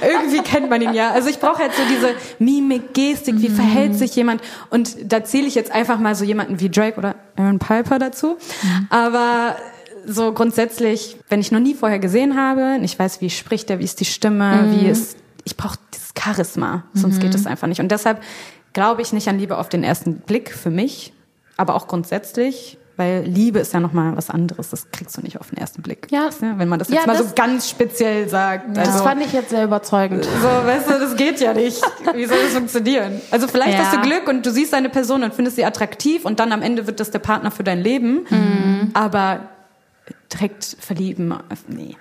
irgendwie 0.00 0.38
kennt 0.38 0.70
man 0.70 0.80
ihn 0.80 0.94
ja. 0.94 1.10
Also 1.10 1.28
ich 1.28 1.40
brauche 1.40 1.58
halt 1.58 1.72
so 1.74 1.82
diese 1.90 2.14
Mimik, 2.38 2.94
Gestik, 2.94 3.34
wie 3.42 3.50
verhält 3.50 3.96
sich 3.96 4.16
jemand 4.16 4.40
und 4.70 4.96
da 5.04 5.22
zähle 5.24 5.46
ich 5.46 5.54
jetzt 5.54 5.72
einfach 5.72 5.98
mal 5.98 6.14
so 6.14 6.24
jemanden 6.24 6.58
wie 6.60 6.70
Drake 6.70 6.96
oder 6.96 7.16
Aaron 7.36 7.58
Piper 7.58 7.98
dazu. 7.98 8.38
Aber 8.88 9.56
so 10.06 10.32
grundsätzlich, 10.32 11.18
wenn 11.28 11.40
ich 11.40 11.52
noch 11.52 11.60
nie 11.60 11.74
vorher 11.74 11.98
gesehen 11.98 12.36
habe, 12.36 12.78
nicht 12.78 12.98
weiß, 12.98 13.20
wie 13.20 13.30
spricht 13.30 13.70
er, 13.70 13.78
wie 13.78 13.84
ist 13.84 14.00
die 14.00 14.04
Stimme, 14.06 14.68
wie 14.70 14.86
ist, 14.86 15.16
ich 15.44 15.56
brauche 15.56 15.76
dieses 15.92 16.12
Charisma, 16.18 16.84
sonst 16.94 17.20
geht 17.20 17.34
es 17.34 17.46
einfach 17.46 17.66
nicht. 17.66 17.80
Und 17.80 17.90
deshalb 17.90 18.22
glaube 18.74 19.00
ich 19.02 19.12
nicht 19.14 19.26
an 19.28 19.38
Liebe 19.38 19.56
auf 19.56 19.68
den 19.70 19.82
ersten 19.82 20.16
Blick 20.18 20.52
für 20.52 20.70
mich, 20.70 21.12
aber 21.56 21.74
auch 21.74 21.86
grundsätzlich, 21.88 22.76
weil 22.96 23.22
Liebe 23.24 23.58
ist 23.58 23.72
ja 23.72 23.80
nochmal 23.80 24.16
was 24.16 24.30
anderes, 24.30 24.70
das 24.70 24.90
kriegst 24.92 25.16
du 25.16 25.20
nicht 25.22 25.40
auf 25.40 25.48
den 25.50 25.58
ersten 25.58 25.82
Blick. 25.82 26.06
Ja. 26.10 26.28
wenn 26.40 26.68
man 26.68 26.78
das 26.78 26.88
jetzt 26.88 27.00
Ja, 27.00 27.06
mal 27.06 27.16
das- 27.16 27.28
so 27.30 27.34
ganz 27.34 27.68
speziell 27.70 28.28
sagt. 28.28 28.76
Das 28.76 28.88
Also, 28.90 29.04
fand 29.04 29.22
ich 29.22 29.32
jetzt 29.32 29.50
sehr 29.50 29.64
überzeugend. 29.64 30.24
so, 30.24 30.46
weißt 30.48 30.88
du, 30.90 30.98
das 31.00 31.16
geht 31.16 31.40
ja 31.40 31.54
nicht. 31.54 31.80
Wie 32.14 32.24
soll 32.26 32.38
das 32.44 32.52
funktionieren? 32.52 33.20
Also 33.32 33.48
vielleicht 33.48 33.78
Ja. 33.78 33.84
hast 33.86 33.96
du 33.96 34.00
Glück 34.02 34.28
und 34.28 34.44
du 34.46 34.50
siehst 34.52 34.74
eine 34.74 34.90
Person 34.90 35.24
und 35.24 35.34
findest 35.34 35.56
sie 35.56 35.64
attraktiv 35.64 36.24
und 36.24 36.38
dann 36.38 36.52
am 36.52 36.62
Ende 36.62 36.86
wird 36.86 37.00
das 37.00 37.10
der 37.10 37.18
Partner 37.20 37.50
für 37.50 37.64
dein 37.64 37.80
Leben. 37.80 38.26
Mhm. 38.30 38.90
Aber 38.94 39.40
direkt 40.32 40.76
verlieben, 40.80 41.30
äh, 41.32 41.36
nee. 41.68 41.96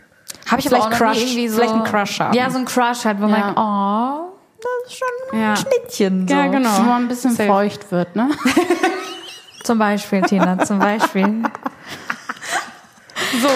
Habe 0.48 0.60
ich 0.60 0.68
Vielleicht 0.68 0.86
aber 0.86 0.96
auch 0.96 0.98
Crush, 0.98 1.22
irgendwie 1.22 1.48
so, 1.48 1.58
vielleicht 1.58 1.74
einen 1.74 1.84
Crush 1.86 2.20
haben. 2.20 2.34
Ja, 2.36 2.50
so 2.50 2.58
ein 2.58 2.66
Crush 2.66 3.06
halt, 3.06 3.18
wo 3.20 3.28
man 3.28 3.32
Ja. 3.40 3.46
denkt, 3.46 3.60
oh, 3.60 4.33
das 4.64 4.92
ist 4.92 4.98
schon 5.00 5.40
Ja. 5.40 5.52
ein 5.52 5.58
Schnittchen. 5.58 6.28
So. 6.28 6.34
Ja, 6.34 6.48
genau. 6.48 6.78
Wo 6.78 6.82
man 6.84 7.04
ein 7.04 7.08
bisschen 7.08 7.32
Safe. 7.36 7.48
feucht 7.50 7.92
wird, 7.92 8.16
ne? 8.16 8.30
Zum 9.64 9.80
Beispiel, 9.80 10.22
Tina, 10.24 10.60
zum 10.60 10.78
Beispiel. 10.78 11.42
So. 13.42 13.48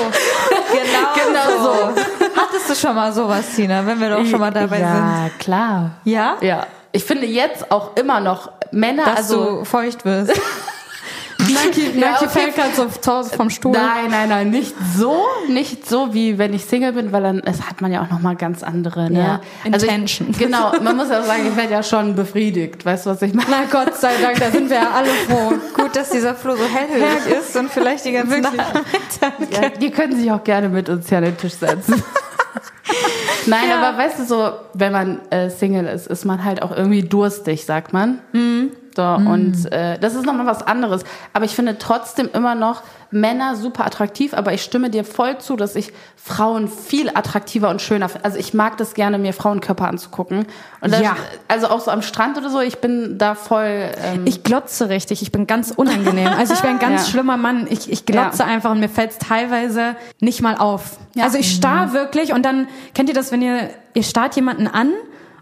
Genau, 0.72 1.28
Genau 1.28 1.64
so. 1.64 2.02
Hattest 2.36 2.70
du 2.70 2.76
schon 2.76 2.96
mal 2.96 3.12
sowas, 3.12 3.46
Tina, 3.56 3.86
wenn 3.86 4.00
wir 4.00 4.10
doch 4.12 4.26
schon 4.26 4.40
mal 4.40 4.52
dabei 4.52 4.80
ja, 4.80 4.92
sind? 4.96 5.06
Ja, 5.06 5.30
klar. 5.38 5.92
Ja? 6.06 6.38
Ja. 6.40 6.66
Ich 6.94 7.04
finde 7.04 7.26
jetzt 7.26 7.70
auch 7.72 7.96
immer 7.98 8.22
noch 8.22 8.52
Männer, 8.72 9.04
Dass 9.04 9.18
also 9.18 9.58
du 9.60 9.66
feucht 9.66 10.06
wirst. 10.06 10.32
Nike, 11.54 12.00
Ja, 12.00 12.12
Nike 12.12 12.26
okay. 12.26 12.30
fällt 12.30 12.56
gerade 12.56 12.74
so 12.76 12.86
zu 12.88 13.12
Hause 13.12 13.36
vom 13.36 13.50
Stuhl. 13.50 13.72
Nein, 13.72 14.10
nein, 14.10 14.30
nein, 14.30 14.50
nicht 14.50 14.74
so, 14.98 15.16
nicht 15.48 15.88
so 15.88 16.14
wie 16.14 16.38
wenn 16.38 16.54
ich 16.54 16.66
Single 16.66 16.94
bin, 16.94 17.12
weil 17.12 17.24
dann 17.24 17.40
es 17.40 17.62
hat 17.68 17.82
man 17.82 17.92
ja 17.92 18.04
auch 18.04 18.10
noch 18.10 18.20
mal 18.20 18.36
ganz 18.36 18.64
andere, 18.64 19.10
ne? 19.12 19.20
Ja, 19.20 19.42
Intention. 19.64 20.30
Ich, 20.32 20.38
genau, 20.40 20.72
man 20.82 20.96
muss 20.96 21.10
ja 21.10 21.22
sagen, 21.24 21.48
ich 21.48 21.56
werde 21.56 21.74
ja 21.74 21.84
schon 21.84 22.16
befriedigt, 22.16 22.86
weißt 22.86 23.06
du, 23.06 23.10
was 23.12 23.22
ich 23.22 23.34
meine? 23.34 23.50
Na 23.50 23.64
Gott 23.72 23.96
sei 23.96 24.14
Dank, 24.22 24.40
da 24.40 24.52
sind 24.52 24.70
wir 24.70 24.78
ja 24.78 24.92
alle 24.92 25.10
froh. 25.28 25.54
Gut, 25.74 25.96
dass 25.96 26.10
dieser 26.10 26.36
Flo 26.36 26.56
so 26.56 26.64
hellhörig 26.66 27.40
ist 27.40 27.56
und 27.56 27.70
vielleicht 27.70 28.06
die 28.06 28.12
ganze 28.14 28.40
Nacht. 28.40 28.56
Ja, 29.52 29.70
die 29.70 29.92
können 29.92 30.16
sich 30.16 30.32
auch 30.32 30.44
gerne 30.44 30.70
mit 30.70 30.90
uns 30.90 31.10
hier 31.10 31.20
an 31.20 31.26
den 31.26 31.38
Tisch 31.38 31.54
setzen. 31.54 32.02
Nein, 33.48 33.72
aber 33.72 33.98
weißt 33.98 34.20
du 34.20 34.26
so, 34.26 34.52
wenn 34.74 34.92
man 34.92 35.20
äh, 35.30 35.50
Single 35.50 35.86
ist, 35.86 36.08
ist 36.08 36.26
man 36.26 36.44
halt 36.44 36.62
auch 36.62 36.72
irgendwie 36.76 37.04
durstig, 37.04 37.66
sagt 37.66 37.94
man. 37.94 38.20
So, 38.98 39.04
und 39.04 39.72
äh, 39.72 40.00
das 40.00 40.16
ist 40.16 40.26
nochmal 40.26 40.48
was 40.48 40.64
anderes. 40.66 41.04
Aber 41.32 41.46
ich 41.46 41.56
finde 41.56 41.78
trotzdem 41.78 42.30
immer 42.34 42.56
noch 42.56 42.82
Männer 43.12 43.56
super 43.56 43.86
attraktiv, 43.86 44.34
aber 44.34 44.54
ich 44.54 44.64
stimme 44.64 44.90
dir 44.90 45.04
voll 45.06 45.38
zu, 45.38 45.56
dass 45.56 45.76
ich 45.76 45.94
Frauen 46.16 46.68
viel 46.68 47.10
attraktiver 47.14 47.70
und 47.70 47.80
schöner 47.80 48.10
finde. 48.10 48.26
Also 48.26 48.40
ich 48.40 48.56
mag 48.56 48.76
das 48.78 48.96
gerne, 48.96 49.20
mir 49.20 49.34
Frauenkörper 49.34 49.88
anzugucken. 49.88 50.48
Und 50.82 50.92
das, 50.92 51.02
Ja. 51.02 51.16
also 51.48 51.68
auch 51.68 51.80
so 51.80 51.92
am 51.92 52.02
Strand 52.02 52.40
oder 52.40 52.50
so, 52.50 52.60
ich 52.60 52.80
bin 52.80 53.20
da 53.20 53.36
voll. 53.36 53.92
Ähm, 54.04 54.24
Ich 54.26 54.42
glotze 54.44 54.90
richtig, 54.90 55.22
ich 55.22 55.32
bin 55.32 55.46
ganz 55.46 55.70
unangenehm. 55.70 56.30
Also 56.36 56.56
ich 56.56 56.64
wäre 56.64 56.74
ein 56.74 56.80
ganz 56.80 57.04
Ja. 57.06 57.12
schlimmer 57.12 57.38
Mann. 57.38 57.68
Ich, 57.70 57.92
ich 57.92 58.08
glotze 58.08 58.40
Ja. 58.40 58.46
einfach 58.46 58.72
und 58.72 58.80
mir 58.80 58.90
fällt 58.90 59.12
es 59.12 59.20
teilweise 59.20 59.96
nicht 60.22 60.42
mal 60.42 60.56
auf. 60.58 60.98
Ja. 61.14 61.24
Also 61.26 61.38
ich 61.38 61.54
starr 61.56 61.94
wirklich 61.94 62.34
und 62.34 62.44
dann, 62.44 62.68
kennt 62.96 63.10
ihr 63.10 63.16
das, 63.16 63.32
wenn 63.32 63.44
ihr, 63.44 63.70
ihr 63.94 64.04
starrt 64.04 64.36
jemanden 64.36 64.66
an 64.68 64.90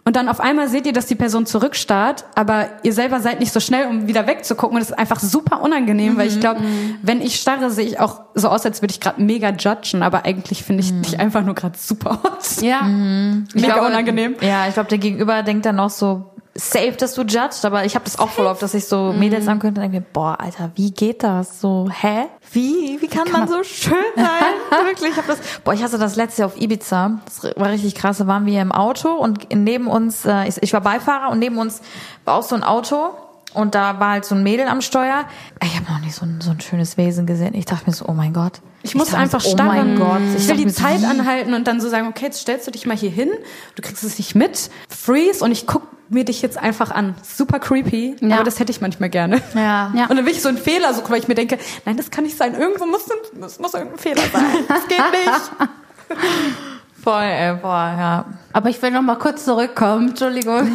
und 0.07 0.15
dann 0.15 0.29
auf 0.29 0.39
einmal 0.39 0.69
seht 0.69 0.85
ihr, 0.85 0.93
dass 0.93 1.07
die 1.07 1.15
Person 1.15 1.47
zurückstarrt, 1.47 2.25
aber 2.35 2.69
ihr 2.83 2.93
selber 2.93 3.19
seid 3.21 3.39
nicht 3.39 3.51
so 3.51 3.59
schnell, 3.59 3.87
um 3.87 4.07
wieder 4.07 4.27
wegzugucken 4.27 4.75
und 4.75 4.81
das 4.81 4.91
ist 4.91 4.99
einfach 4.99 5.19
super 5.19 5.61
unangenehm, 5.61 6.15
weil 6.15 6.27
ich 6.27 6.39
glaube, 6.39 6.61
wenn 7.01 7.21
ich 7.21 7.37
starre, 7.41 7.71
sehe 7.71 7.85
ich 7.85 7.99
auch 7.99 8.21
so 8.35 8.49
aus, 8.49 8.63
als 8.67 8.83
würde 8.83 8.91
ich 8.91 8.99
gerade 8.99 9.19
mega 9.19 9.49
judgen, 9.49 10.03
aber 10.03 10.23
eigentlich 10.23 10.63
finde 10.63 10.83
ich 10.83 10.93
dich 11.01 11.19
einfach 11.19 11.43
nur 11.43 11.55
gerade 11.55 11.75
super 11.75 12.19
hot. 12.23 12.61
ja. 12.61 12.83
Mega 12.85 13.45
glaube, 13.73 13.87
unangenehm. 13.87 14.35
Ja, 14.41 14.67
ich 14.67 14.75
glaube, 14.75 14.89
der 14.89 14.99
Gegenüber 14.99 15.41
denkt 15.41 15.65
dann 15.65 15.79
auch 15.79 15.89
so, 15.89 16.34
safe, 16.57 16.93
dass 16.93 17.13
du 17.13 17.23
judgst, 17.23 17.65
aber 17.65 17.83
ich 17.83 17.95
habe 17.95 18.05
das 18.05 18.17
auch 18.17 18.29
voll 18.29 18.45
oft, 18.45 18.61
dass 18.61 18.73
ich 18.73 18.85
so 18.85 19.11
Mädels 19.11 19.47
ankönnte 19.47 19.81
und 19.81 19.83
denke 19.83 19.99
mir, 19.99 20.05
boah, 20.13 20.39
Alter, 20.39 20.71
wie 20.75 20.91
geht 20.91 21.21
das? 21.21 21.59
So, 21.59 21.89
hä? 21.91 22.27
Wie, 22.53 22.97
wie 23.01 23.07
kann 23.07 23.29
man 23.29 23.47
so 23.47 23.61
schön 23.63 23.97
sein? 24.15 24.25
Wirklich, 24.85 25.11
ich 25.11 25.17
hab 25.17 25.27
das, 25.27 25.39
boah, 25.65 25.73
ich 25.73 25.83
hatte 25.83 25.97
das 25.97 26.15
letzte 26.15 26.41
Jahr 26.41 26.47
auf 26.47 26.59
Ibiza, 26.59 27.19
das 27.25 27.43
war 27.57 27.69
richtig 27.69 27.93
krass, 27.95 28.19
da 28.19 28.27
waren 28.27 28.45
wir 28.45 28.61
im 28.61 28.71
Auto 28.71 29.11
und 29.11 29.53
neben 29.53 29.87
uns, 29.87 30.25
äh, 30.25 30.47
ich, 30.47 30.63
ich 30.63 30.71
war 30.71 30.81
Beifahrer 30.81 31.29
und 31.31 31.39
neben 31.39 31.57
uns 31.57 31.81
war 32.23 32.35
auch 32.35 32.43
so 32.43 32.55
ein 32.55 32.63
Auto 32.63 33.11
und 33.55 33.75
da 33.75 33.99
war 33.99 34.11
halt 34.11 34.25
so 34.25 34.35
ein 34.35 34.43
Mädel 34.43 34.67
am 34.67 34.81
Steuer. 34.81 35.25
Ich 35.63 35.75
habe 35.75 35.91
noch 35.91 35.99
nie 35.99 36.11
so 36.11 36.25
ein, 36.25 36.39
so 36.41 36.51
ein 36.51 36.61
schönes 36.61 36.97
Wesen 36.97 37.25
gesehen. 37.25 37.53
Ich 37.55 37.65
dachte 37.65 37.85
mir 37.87 37.93
so, 37.93 38.05
oh 38.07 38.13
mein 38.13 38.33
Gott. 38.33 38.61
Ich 38.83 38.93
muss 38.95 39.05
dachte 39.07 39.17
mir 39.17 39.23
einfach 39.23 39.41
so, 39.41 39.51
starren. 39.51 39.97
Oh 39.97 39.99
mein 39.99 39.99
Gott. 39.99 40.21
Ich 40.37 40.47
will 40.47 40.55
dachte 40.57 40.63
die 40.63 40.69
so, 40.69 40.81
Zeit 40.83 41.01
wie? 41.01 41.05
anhalten 41.05 41.53
und 41.53 41.65
dann 41.67 41.81
so 41.81 41.89
sagen, 41.89 42.07
okay, 42.07 42.25
jetzt 42.25 42.39
stellst 42.41 42.67
du 42.67 42.71
dich 42.71 42.85
mal 42.85 42.95
hier 42.95 43.09
hin, 43.09 43.29
du 43.75 43.81
kriegst 43.81 44.03
es 44.03 44.17
nicht 44.17 44.35
mit, 44.35 44.69
freeze 44.89 45.43
und 45.43 45.51
ich 45.51 45.65
guck 45.65 45.83
mir 46.09 46.23
dich 46.23 46.41
jetzt 46.43 46.57
einfach 46.57 46.91
an. 46.91 47.15
Super 47.23 47.57
creepy, 47.59 48.15
Ja. 48.21 48.35
aber 48.35 48.43
das 48.43 48.59
hätte 48.59 48.71
ich 48.71 48.79
manchmal 48.81 49.09
gerne. 49.09 49.41
Ja. 49.55 49.91
Ja. 49.95 50.05
Und 50.07 50.15
dann 50.17 50.25
will 50.25 50.33
ich 50.33 50.41
so 50.41 50.49
einen 50.49 50.59
Fehler 50.59 50.93
suchen, 50.93 51.09
weil 51.09 51.19
ich 51.19 51.27
mir 51.27 51.33
denke, 51.35 51.57
nein, 51.85 51.97
das 51.97 52.11
kann 52.11 52.25
nicht 52.25 52.37
sein. 52.37 52.53
Irgendwo 52.53 52.85
muss, 52.85 53.07
muss, 53.39 53.59
muss 53.59 53.73
irgendein 53.73 53.97
Fehler 53.99 54.21
sein. 54.31 54.43
Das 54.67 54.87
geht 54.87 54.99
nicht. 54.99 55.71
Voll, 57.05 57.21
ey, 57.23 57.53
boah, 57.61 57.93
ja. 57.97 58.25
Aber 58.51 58.69
ich 58.69 58.81
will 58.81 58.91
noch 58.91 59.01
mal 59.03 59.15
kurz 59.17 59.45
zurückkommen, 59.45 60.09
Entschuldigung. 60.09 60.67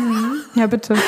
Ja, 0.54 0.66
bitte. 0.66 0.94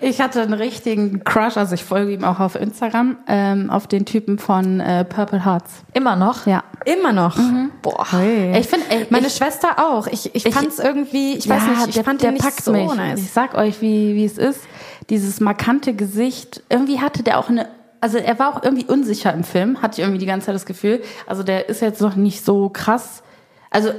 Ich 0.00 0.20
hatte 0.20 0.42
einen 0.42 0.52
richtigen 0.52 1.22
Crush, 1.24 1.56
also 1.56 1.74
ich 1.74 1.84
folge 1.84 2.12
ihm 2.12 2.24
auch 2.24 2.40
auf 2.40 2.54
Instagram, 2.56 3.16
ähm, 3.26 3.70
auf 3.70 3.86
den 3.86 4.04
Typen 4.04 4.38
von 4.38 4.80
äh, 4.80 5.04
Purple 5.04 5.44
Hearts. 5.44 5.82
Immer 5.94 6.16
noch? 6.16 6.46
Ja. 6.46 6.64
Immer 6.84 7.12
noch. 7.12 7.36
Boah. 7.82 8.06
Ich 8.54 8.66
finde, 8.68 8.86
ey, 8.90 9.06
Meine 9.10 9.28
ich, 9.28 9.34
Schwester 9.34 9.76
auch. 9.78 10.06
Ich, 10.08 10.34
ich, 10.34 10.46
Ich- 10.46 10.54
fand's 10.54 10.78
irgendwie, 10.78 11.34
ich 11.36 11.48
weiß 11.48 11.62
nicht, 11.66 11.88
ich 11.88 11.94
der, 11.94 12.04
fand 12.04 12.20
der 12.22 12.30
den 12.30 12.34
nicht 12.34 12.44
packt 12.44 12.62
so 12.62 12.72
mich. 12.72 12.82
Ich 12.90 12.94
nice. 12.96 13.34
sag 13.34 13.54
euch, 13.54 13.80
wie, 13.80 14.14
wie 14.14 14.24
es 14.24 14.38
ist. 14.38 14.60
Dieses 15.08 15.40
markante 15.40 15.94
Gesicht. 15.94 16.62
Irgendwie 16.68 17.00
hatte 17.00 17.22
der 17.22 17.38
auch 17.38 17.48
eine, 17.48 17.68
also 18.00 18.18
er 18.18 18.38
war 18.38 18.54
auch 18.56 18.62
irgendwie 18.62 18.86
unsicher 18.86 19.32
im 19.32 19.44
Film, 19.44 19.82
hatte 19.82 19.94
ich 20.00 20.06
irgendwie 20.06 20.18
die 20.18 20.26
ganze 20.26 20.46
Zeit 20.46 20.54
das 20.54 20.66
Gefühl. 20.66 21.00
Also 21.26 21.42
der 21.42 21.68
ist 21.68 21.80
jetzt 21.80 22.00
noch 22.00 22.16
nicht 22.16 22.44
so 22.44 22.68
krass. 22.68 23.22
Also 23.70 23.90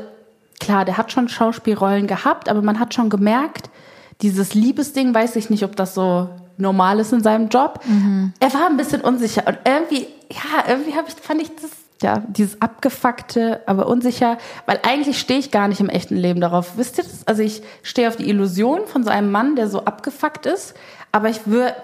klar, 0.59 0.85
der 0.85 0.97
hat 0.97 1.11
schon 1.11 1.29
Schauspielrollen 1.29 2.07
gehabt, 2.07 2.49
aber 2.49 2.61
man 2.61 2.79
hat 2.79 2.93
schon 2.93 3.09
gemerkt, 3.09 3.69
dieses 4.21 4.53
Liebesding, 4.53 5.13
weiß 5.13 5.35
ich 5.35 5.49
nicht, 5.49 5.63
ob 5.63 5.75
das 5.75 5.93
so 5.93 6.29
normal 6.57 6.99
ist 6.99 7.13
in 7.13 7.21
seinem 7.21 7.49
Job. 7.49 7.79
Er 8.39 8.53
war 8.53 8.67
ein 8.67 8.77
bisschen 8.77 9.01
unsicher 9.01 9.43
und 9.45 9.59
irgendwie, 9.63 10.07
ja, 10.31 10.67
irgendwie 10.67 10.95
habe 10.95 11.07
ich, 11.07 11.13
fand 11.13 11.41
ich 11.41 11.55
das, 11.55 11.69
ja, 12.01 12.23
dieses 12.27 12.61
abgefuckte, 12.61 13.61
aber 13.65 13.87
unsicher, 13.87 14.37
weil 14.65 14.79
eigentlich 14.83 15.19
stehe 15.19 15.39
ich 15.39 15.51
gar 15.51 15.67
nicht 15.67 15.79
im 15.79 15.89
echten 15.89 16.15
Leben 16.15 16.41
darauf. 16.41 16.77
Wisst 16.77 16.97
ihr 16.97 17.03
das? 17.03 17.27
Also 17.27 17.43
ich 17.43 17.61
stehe 17.83 18.07
auf 18.07 18.15
die 18.15 18.29
Illusion 18.29 18.87
von 18.87 19.03
so 19.03 19.09
einem 19.09 19.31
Mann, 19.31 19.55
der 19.55 19.67
so 19.67 19.85
abgefuckt 19.85 20.47
ist, 20.47 20.73
aber 21.11 21.29
ich 21.29 21.45
würde, 21.45 21.75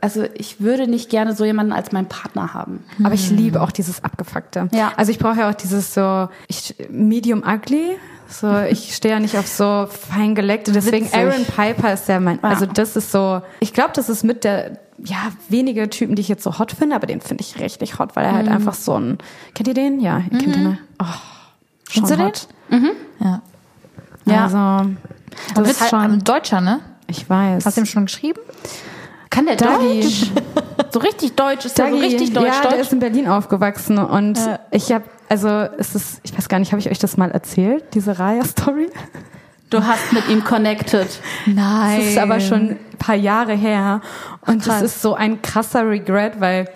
also 0.00 0.24
ich 0.34 0.60
würde 0.60 0.86
nicht 0.88 1.10
gerne 1.10 1.34
so 1.34 1.44
jemanden 1.44 1.72
als 1.72 1.92
meinen 1.92 2.06
Partner 2.08 2.54
haben. 2.54 2.84
Aber 3.02 3.14
ich 3.14 3.30
liebe 3.30 3.60
auch 3.62 3.70
dieses 3.70 4.02
Abgefuckte. 4.04 4.68
Ja. 4.72 4.92
Also 4.96 5.10
ich 5.12 5.18
brauche 5.18 5.38
ja 5.40 5.50
auch 5.50 5.54
dieses 5.54 5.94
so, 5.94 6.28
ich, 6.46 6.74
medium 6.90 7.42
ugly. 7.46 7.96
So, 8.30 8.60
ich 8.60 8.94
stehe 8.94 9.14
ja 9.14 9.20
nicht 9.20 9.38
auf 9.38 9.46
so 9.46 9.86
fein 9.88 10.34
geleckte. 10.34 10.70
Deswegen 10.72 11.06
Witzig. 11.06 11.18
Aaron 11.18 11.44
Piper 11.46 11.92
ist 11.94 12.08
ja 12.08 12.20
mein, 12.20 12.38
Ja. 12.42 12.48
also 12.50 12.66
das 12.66 12.94
ist 12.96 13.10
so, 13.10 13.40
ich 13.60 13.72
glaube, 13.72 13.92
das 13.94 14.08
ist 14.10 14.22
mit 14.22 14.44
der, 14.44 14.78
ja, 15.02 15.16
wenige 15.48 15.88
Typen, 15.88 16.14
die 16.14 16.20
ich 16.20 16.28
jetzt 16.28 16.42
so 16.42 16.58
hot 16.58 16.72
finde, 16.72 16.94
aber 16.96 17.06
den 17.06 17.20
finde 17.22 17.42
ich 17.42 17.58
richtig 17.58 17.98
hot, 17.98 18.16
weil 18.16 18.24
er 18.26 18.32
Mhm. 18.32 18.36
halt 18.36 18.48
einfach 18.48 18.74
so 18.74 18.98
ein, 18.98 19.18
kennt 19.54 19.68
ihr 19.68 19.74
den? 19.74 20.00
Ja, 20.00 20.18
ihr 20.30 20.38
kennt 20.38 20.54
den, 20.54 20.62
ne? 20.62 20.78
Oh, 21.00 21.04
schon 21.88 22.04
Kennst 22.06 22.10
du 22.10 22.16
den? 22.16 22.26
hot. 22.26 22.48
Ja. 23.20 23.42
Ja. 24.26 24.44
Also, 24.44 24.90
Das 25.54 25.70
ist 25.70 25.80
halt 25.80 25.90
schon, 25.90 26.00
ein 26.00 26.24
Deutscher, 26.24 26.60
ne? 26.60 26.80
ich 27.06 27.30
weiß. 27.30 27.64
Hast 27.64 27.78
du 27.78 27.80
ihm 27.80 27.86
schon 27.86 28.04
geschrieben? 28.04 28.40
Kann 29.38 29.46
der 29.46 29.56
Dagi. 29.56 30.00
Deutsch? 30.00 30.32
So 30.90 30.98
richtig 31.00 31.36
Deutsch, 31.36 31.64
ist 31.64 31.78
der 31.78 31.90
so 31.90 31.94
Dagi, 31.94 32.06
richtig 32.06 32.32
Deutsch, 32.32 32.46
ja, 32.46 32.60
der 32.62 32.70
Deutsch? 32.70 32.80
ist 32.80 32.92
in 32.92 32.98
Berlin 32.98 33.28
aufgewachsen 33.28 33.98
und 33.98 34.38
ich 34.72 34.90
habe, 34.90 35.04
also 35.28 35.48
es 35.48 35.94
ist, 35.94 36.20
ich 36.24 36.36
weiß 36.36 36.48
gar 36.48 36.58
nicht, 36.58 36.72
habe 36.72 36.80
ich 36.80 36.90
euch 36.90 36.98
das 36.98 37.16
mal 37.16 37.30
erzählt, 37.30 37.84
diese 37.94 38.18
Raya-Story? 38.18 38.88
Du 39.70 39.84
hast 39.84 40.12
mit 40.12 40.28
ihm 40.28 40.42
connected. 40.42 41.06
Nein. 41.46 41.98
Das 41.98 42.08
ist 42.08 42.18
aber 42.18 42.40
schon 42.40 42.70
ein 42.70 42.78
paar 42.98 43.14
Jahre 43.14 43.52
her 43.52 44.00
und 44.46 44.62
krass. 44.62 44.80
das 44.80 44.94
ist 44.94 45.02
so 45.02 45.14
ein 45.14 45.42
krasser 45.42 45.86
Regret, 45.88 46.40
weil 46.40 46.70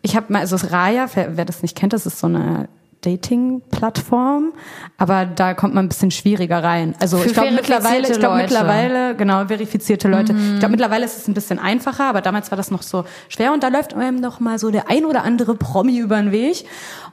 ich 0.00 0.16
habe 0.16 0.32
mal, 0.32 0.38
also 0.38 0.56
das 0.56 0.72
Raya, 0.72 1.06
wer, 1.14 1.36
wer 1.36 1.44
das 1.44 1.60
nicht 1.60 1.76
kennt, 1.76 1.92
das 1.92 2.06
ist 2.06 2.18
so 2.18 2.28
eine 2.28 2.68
Dating-Plattform, 3.02 4.52
aber 4.98 5.24
da 5.26 5.54
kommt 5.54 5.74
man 5.74 5.86
ein 5.86 5.88
bisschen 5.88 6.10
schwieriger 6.10 6.62
rein. 6.62 6.94
Also 7.00 7.18
Für 7.18 7.26
ich 7.28 7.32
glaube 7.32 7.52
mittlerweile, 7.52 8.08
ich 8.10 8.18
glaube 8.18 8.36
mittlerweile, 8.36 9.16
genau, 9.16 9.46
verifizierte 9.46 10.08
Leute. 10.08 10.32
Ich 10.32 10.58
glaube 10.58 10.72
mittlerweile 10.72 11.04
ist 11.04 11.16
es 11.16 11.28
ein 11.28 11.34
bisschen 11.34 11.58
einfacher, 11.58 12.04
aber 12.04 12.20
damals 12.20 12.50
war 12.50 12.56
das 12.56 12.70
noch 12.70 12.82
so 12.82 13.04
schwer 13.28 13.52
und 13.52 13.62
da 13.62 13.68
läuft 13.68 13.94
einem 13.94 14.16
noch 14.16 14.40
mal 14.40 14.58
so 14.58 14.70
der 14.70 14.90
ein 14.90 15.04
oder 15.04 15.24
andere 15.24 15.54
Promi 15.54 15.98
über 15.98 16.16
den 16.16 16.32
Weg. 16.32 16.64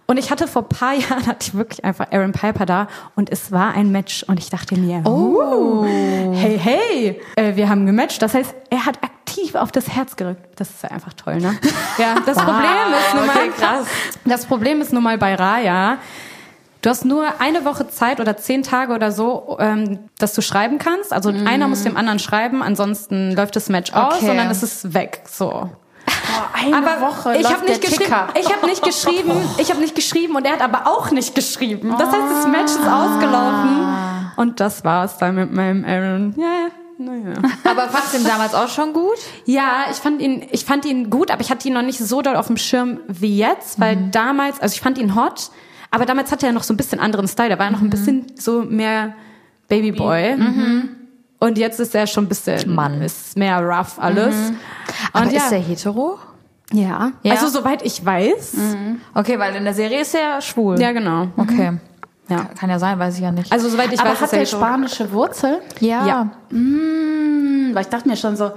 Und 0.08 0.18
ich 0.18 0.32
hatte 0.32 0.48
vor 0.48 0.64
ein 0.64 0.70
paar 0.70 0.94
Jahren, 0.96 1.28
hatte 1.28 1.48
ich 1.48 1.54
wirklich 1.54 1.84
einfach 1.84 2.12
Aaron 2.12 2.32
Piper 2.32 2.66
da 2.66 2.88
und 3.16 3.32
es 3.32 3.52
war 3.52 3.74
ein 3.74 3.92
Match 3.92 4.24
und 4.24 4.40
ich 4.40 4.50
dachte 4.50 4.78
mir, 4.78 5.02
oh, 5.06 5.86
hey, 5.86 6.60
hey, 6.60 7.22
äh, 7.36 7.56
wir 7.56 7.70
haben 7.70 7.86
gematcht. 7.86 8.22
Das 8.22 8.34
heißt, 8.34 8.54
er 8.70 8.86
hat 8.86 9.00
aktiv 9.38 9.56
auf 9.56 9.72
das 9.72 9.90
Herz 9.90 10.16
gerückt. 10.16 10.42
Das 10.56 10.70
ist 10.70 10.84
ja 10.84 10.92
einfach 10.92 11.14
toll, 11.14 11.38
ne? 11.38 11.58
Ja, 11.98 12.16
das 12.26 12.38
Problem 12.44 12.64
ist 12.64 13.16
nun 13.16 13.26
mal, 13.26 13.36
okay, 13.36 13.52
krass. 13.58 13.86
das 14.26 14.46
Problem 14.46 14.82
ist 14.82 14.94
nun 14.94 15.04
mal 15.04 15.18
bei 15.18 15.36
Raya, 15.36 15.98
Du 16.84 16.92
hast 16.92 17.06
nur 17.06 17.26
eine 17.40 17.66
Woche 17.66 17.90
Zeit 17.90 18.20
oder 18.20 18.38
zehn 18.38 18.62
Tage 18.62 18.94
oder 18.94 19.12
so, 19.12 19.58
ähm, 19.60 19.98
dass 20.20 20.36
du 20.36 20.42
schreiben 20.42 20.78
kannst. 20.78 21.12
Also 21.12 21.30
einer 21.32 21.68
muss 21.68 21.84
dem 21.84 21.98
anderen 21.98 22.20
schreiben, 22.20 22.62
ansonsten 22.62 23.32
läuft 23.36 23.56
das 23.56 23.68
Match 23.68 23.92
aus 23.94 24.18
Okay. 24.18 24.30
und 24.30 24.38
dann 24.38 24.52
ist 24.52 24.62
es 24.62 24.94
weg. 24.94 25.24
So. 25.28 25.72
Eine 26.54 26.78
aber 26.78 27.02
Woche 27.02 27.36
ich 27.36 27.52
habe 27.52 27.66
nicht 27.66 27.82
geschrieben. 27.82 28.14
Ich 28.40 28.54
habe 28.54 28.68
nicht 28.68 28.84
geschrieben. 28.84 29.32
Ich 29.58 29.70
habe 29.72 29.82
nicht 29.82 29.96
geschrieben 29.96 30.36
und 30.36 30.46
er 30.46 30.54
hat 30.54 30.62
aber 30.62 30.86
auch 30.86 31.10
nicht 31.10 31.34
geschrieben. 31.34 31.96
Das 31.98 32.10
heißt, 32.10 32.32
das 32.32 32.48
Match 32.48 32.72
ist 32.72 32.88
ausgelaufen 32.88 33.88
und 34.38 34.60
das 34.60 34.86
war's 34.86 35.18
dann 35.18 35.36
mit 35.36 35.52
meinem 35.52 35.84
Aaron. 35.84 36.36
Ja, 36.38 36.68
naja. 36.98 37.34
Aber 37.64 37.90
fandst 37.90 38.14
du 38.14 38.18
ihn 38.20 38.24
damals 38.26 38.54
auch 38.54 38.70
schon 38.70 38.94
gut? 38.94 39.18
Ja, 39.46 39.86
ich 39.92 39.98
fand 39.98 40.22
ihn, 40.22 40.46
ich 40.52 40.66
fand 40.66 40.86
ihn 40.86 41.10
gut, 41.10 41.32
aber 41.32 41.42
ich 41.42 41.50
hatte 41.50 41.68
ihn 41.68 41.74
noch 41.74 41.82
nicht 41.82 42.00
so 42.00 42.22
doll 42.22 42.36
auf 42.36 42.48
dem 42.48 42.58
Schirm 42.58 43.00
wie 43.08 43.38
jetzt, 43.38 43.80
weil 43.80 44.10
damals, 44.12 44.60
also 44.60 44.74
ich 44.74 44.82
fand 44.82 44.98
ihn 44.98 45.16
hot, 45.16 45.52
aber 45.92 46.06
damals 46.06 46.32
hatte 46.32 46.46
er 46.48 46.52
noch 46.54 46.64
so 46.64 46.74
ein 46.74 46.78
bisschen 46.78 47.00
anderen 47.00 47.28
Style. 47.28 47.50
Da 47.50 47.60
war 47.60 47.66
er 47.68 47.72
noch 47.72 47.82
ein 47.82 47.90
bisschen 47.90 48.26
so 48.36 48.62
mehr 48.64 49.16
Babyboy. 49.68 50.38
Und 51.40 51.58
jetzt 51.58 51.80
ist 51.80 51.94
er 51.94 52.08
schon 52.08 52.26
ein 52.26 52.30
bisschen, 52.30 52.74
Mann. 52.74 53.02
ist 53.02 53.38
mehr 53.38 53.60
rough 53.62 54.00
alles. 54.00 54.36
Aber 55.14 55.26
Und 55.26 55.32
ja, 55.34 55.46
ist 55.46 55.52
er 55.52 55.60
hetero? 55.60 56.18
ja. 56.74 57.12
Ja. 57.24 57.32
Also 57.34 57.48
soweit 57.48 57.84
ich 57.86 58.04
weiß. 58.04 58.56
Okay, 59.14 59.38
weil 59.40 59.56
in 59.56 59.64
der 59.64 59.74
Serie 59.74 60.02
ist 60.02 60.16
er 60.16 60.42
schwul. 60.42 60.80
Ja, 60.80 60.92
genau. 60.94 61.28
Okay. 61.38 61.78
Ja. 62.30 62.38
Kann, 62.38 62.56
kann 62.56 62.70
ja 62.70 62.80
sein, 62.80 63.00
weiß 63.00 63.16
ich 63.16 63.22
ja 63.22 63.32
nicht. 63.32 63.52
Also 63.52 63.70
soweit 63.70 63.92
ich 63.94 64.00
Aber 64.00 64.10
weiß, 64.12 64.22
hat 64.22 64.34
er 64.34 64.40
der 64.40 64.46
so. 64.48 64.58
spanische 64.58 65.12
Wurzel? 65.12 65.62
ja. 65.80 66.06
ja. 66.06 66.28
Hm, 66.50 67.72
weil 67.74 67.82
ich 67.84 67.90
dachte 67.90 68.08
mir 68.08 68.18
schon 68.18 68.36
so, 68.36 68.52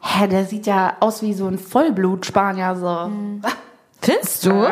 hä, 0.00 0.26
der 0.28 0.44
sieht 0.44 0.66
ja 0.66 0.94
aus 1.00 1.22
wie 1.22 1.32
so 1.34 1.46
ein 1.46 1.58
Vollblut-Spanier, 1.58 2.74
so. 2.76 3.10
Findest 4.00 4.44
du? 4.46 4.66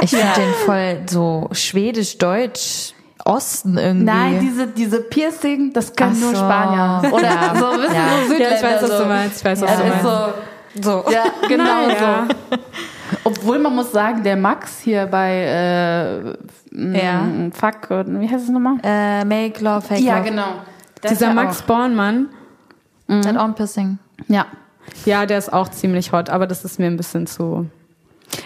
Ich 0.00 0.10
finde 0.10 0.32
den 0.36 0.54
voll 0.64 1.02
so 1.08 1.48
schwedisch-deutsch 1.52 2.94
Osten 3.26 3.78
irgendwie. 3.78 4.04
Nein, 4.04 4.38
diese, 4.40 4.66
diese 4.66 5.00
Piercing, 5.00 5.72
das 5.72 5.94
können 5.94 6.14
Ach 6.16 6.20
nur 6.20 6.30
so. 6.34 6.36
Spanier. 6.44 7.12
Oder 7.12 7.22
Ja. 7.28 7.54
so, 7.54 7.66
wissen 7.80 7.94
Ja. 7.94 8.06
so 8.22 8.28
Südländer. 8.28 8.50
Ja, 8.50 8.56
ich 8.56 8.62
weiß, 8.62 8.82
was 8.82 8.90
so. 8.90 8.98
du 8.98 9.04
meinst. 9.08 9.36
Ich 9.38 9.44
weiß, 9.44 9.60
was 9.62 9.70
Das 9.70 9.78
du 9.78 9.86
meinst. 9.86 10.02
so, 10.82 11.04
so. 11.04 11.10
ja, 11.10 11.24
genau 11.48 11.64
Naja. 11.64 12.26
so. 12.50 12.56
Obwohl 13.24 13.58
man 13.58 13.74
muss 13.74 13.92
sagen, 13.92 14.22
der 14.22 14.36
Max 14.36 14.80
hier 14.80 15.06
bei 15.06 15.30
äh, 15.32 17.04
Ja. 17.04 17.26
Fuck, 17.52 17.90
wie 17.90 18.28
heißt 18.28 18.44
es 18.44 18.50
nochmal? 18.50 18.76
Äh, 18.82 19.24
Make 19.24 19.62
Love, 19.62 19.82
Fake 19.82 20.00
Ja, 20.00 20.18
Love. 20.18 20.28
genau. 20.30 20.46
Ist 21.02 21.10
Dieser 21.10 21.32
Max 21.34 21.62
Bornmann, 21.62 22.28
That 23.08 23.36
on 23.36 23.54
Pissing. 23.54 23.98
Auch, 24.22 24.24
ja. 24.28 24.46
ja, 25.04 25.26
der 25.26 25.38
ist 25.38 25.52
auch 25.52 25.68
ziemlich 25.68 26.12
hot, 26.12 26.30
aber 26.30 26.46
das 26.46 26.64
ist 26.64 26.78
mir 26.78 26.86
ein 26.86 26.96
bisschen 26.96 27.26
zu. 27.26 27.66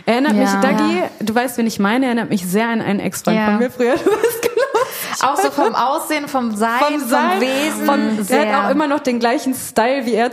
Erinnert 0.07 0.33
Ja. 0.35 0.41
mich, 0.41 0.51
Dagi, 0.61 1.03
du 1.21 1.35
weißt, 1.35 1.57
wen 1.59 1.67
ich 1.67 1.79
meine, 1.79 2.07
erinnert 2.07 2.31
mich 2.31 2.45
sehr 2.47 2.69
an 2.69 2.81
einen 2.81 3.01
Ex-Freund 3.01 3.37
Ja. 3.37 3.47
von 3.47 3.59
mir 3.59 3.71
früher. 3.71 3.95
Du 4.05 4.11
weißt 4.11 4.43
genau. 4.43 5.33
Auch 5.33 5.37
so 5.37 5.51
vom 5.51 5.75
Aussehen, 5.75 6.29
vom 6.29 6.55
Sein, 6.55 6.79
vom, 6.81 7.09
Sein, 7.09 7.41
Wesen. 7.41 7.87
Von, 7.87 8.25
sehr. 8.25 8.47
er 8.47 8.57
hat 8.59 8.67
auch 8.67 8.71
immer 8.71 8.87
noch 8.87 9.01
den 9.01 9.19
gleichen 9.19 9.55
Style, 9.55 10.05
wie 10.07 10.15
er 10.15 10.31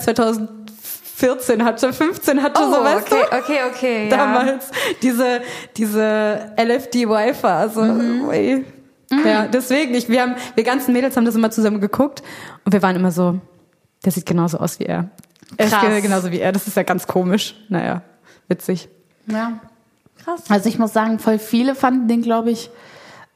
2014 1.18 1.64
hatte, 1.64 1.94
15 1.94 2.44
hatte, 2.44 2.62
oh, 2.62 2.72
so 2.74 2.84
weißt 2.84 3.12
okay, 3.12 3.22
du? 3.32 3.38
okay, 3.38 3.60
okay. 3.70 4.10
Ja. 4.10 4.18
Damals 4.18 4.66
diese, 5.02 5.42
diese 5.78 6.54
LFD-Wi-Fi. 6.58 7.80
ui. 8.28 8.66
Ja, 9.26 9.48
deswegen, 9.48 9.94
ich, 9.94 10.10
wir 10.10 10.22
haben, 10.22 10.36
wir 10.56 10.64
ganzen 10.64 10.92
Mädels 10.94 11.16
haben 11.16 11.26
das 11.26 11.36
immer 11.36 11.52
zusammen 11.52 11.80
geguckt 11.80 12.22
und 12.66 12.74
wir 12.74 12.82
waren 12.82 12.96
immer 12.96 13.12
so, 13.12 13.40
der 14.04 14.12
sieht 14.12 14.26
genauso 14.26 14.58
aus 14.58 14.80
wie 14.80 14.86
er. 14.86 15.10
Er 15.58 15.68
ist 15.68 15.72
Krass. 15.74 15.86
ge- 15.86 16.02
genauso 16.02 16.32
wie 16.32 16.40
er, 16.40 16.52
das 16.52 16.68
ist 16.68 16.76
ja 16.76 16.84
ganz 16.84 17.06
komisch. 17.08 17.56
Naja, 17.70 18.02
witzig. 18.48 18.90
ja. 19.28 19.60
Krass. 20.24 20.42
Also 20.50 20.70
ich 20.70 20.80
muss 20.80 20.92
sagen, 20.92 21.20
voll 21.20 21.38
viele 21.38 21.76
fanden 21.76 22.08
den, 22.08 22.22
glaube 22.24 22.50
ich, 22.50 22.72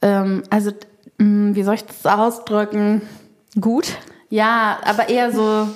ähm, 0.02 0.42
also 0.50 0.72
mh, 1.20 1.54
wie 1.56 1.62
soll 1.64 1.76
ich 1.76 1.86
das 1.86 2.04
ausdrücken? 2.06 3.04
Gut. 3.62 3.90
Ja, 4.30 4.80
aber 4.84 5.08
eher 5.10 5.32
so 5.32 5.68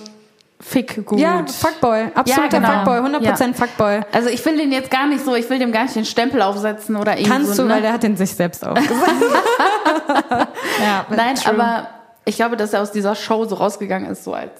fick 0.64 1.06
gut. 1.06 1.20
Ja, 1.20 1.46
Fuckboy, 1.46 2.06
absoluter 2.16 2.58
Ja, 2.60 2.60
genau. 2.60 2.84
Fuckboy, 2.86 3.20
100% 3.30 3.54
Fuckboy. 3.54 4.02
Also 4.12 4.30
ich 4.30 4.44
will 4.46 4.58
den 4.58 4.72
jetzt 4.72 4.90
gar 4.90 5.08
nicht 5.08 5.24
so, 5.26 5.36
ich 5.36 5.50
will 5.50 5.60
dem 5.60 5.72
gar 5.72 5.84
nicht 5.84 5.96
den 5.96 6.06
Stempel 6.06 6.42
aufsetzen 6.42 6.96
oder 6.96 7.14
irgendwie 7.14 7.30
Kannst 7.32 7.56
so, 7.56 7.64
du, 7.64 7.68
ne? 7.68 7.76
weil 7.76 7.82
der 7.82 7.94
hat 7.94 8.04
den 8.04 8.16
sich 8.18 8.34
selbst 8.34 8.66
aufgesagt. 8.66 9.12
Ja, 10.82 11.06
Nein, 11.10 11.36
true. 11.36 11.54
aber 11.54 11.88
ich 12.26 12.36
glaube, 12.36 12.58
dass 12.58 12.74
er 12.74 12.82
aus 12.82 12.92
dieser 12.92 13.16
Show 13.16 13.46
so 13.46 13.56
rausgegangen 13.56 14.10
ist, 14.10 14.24
so 14.24 14.34
als 14.34 14.52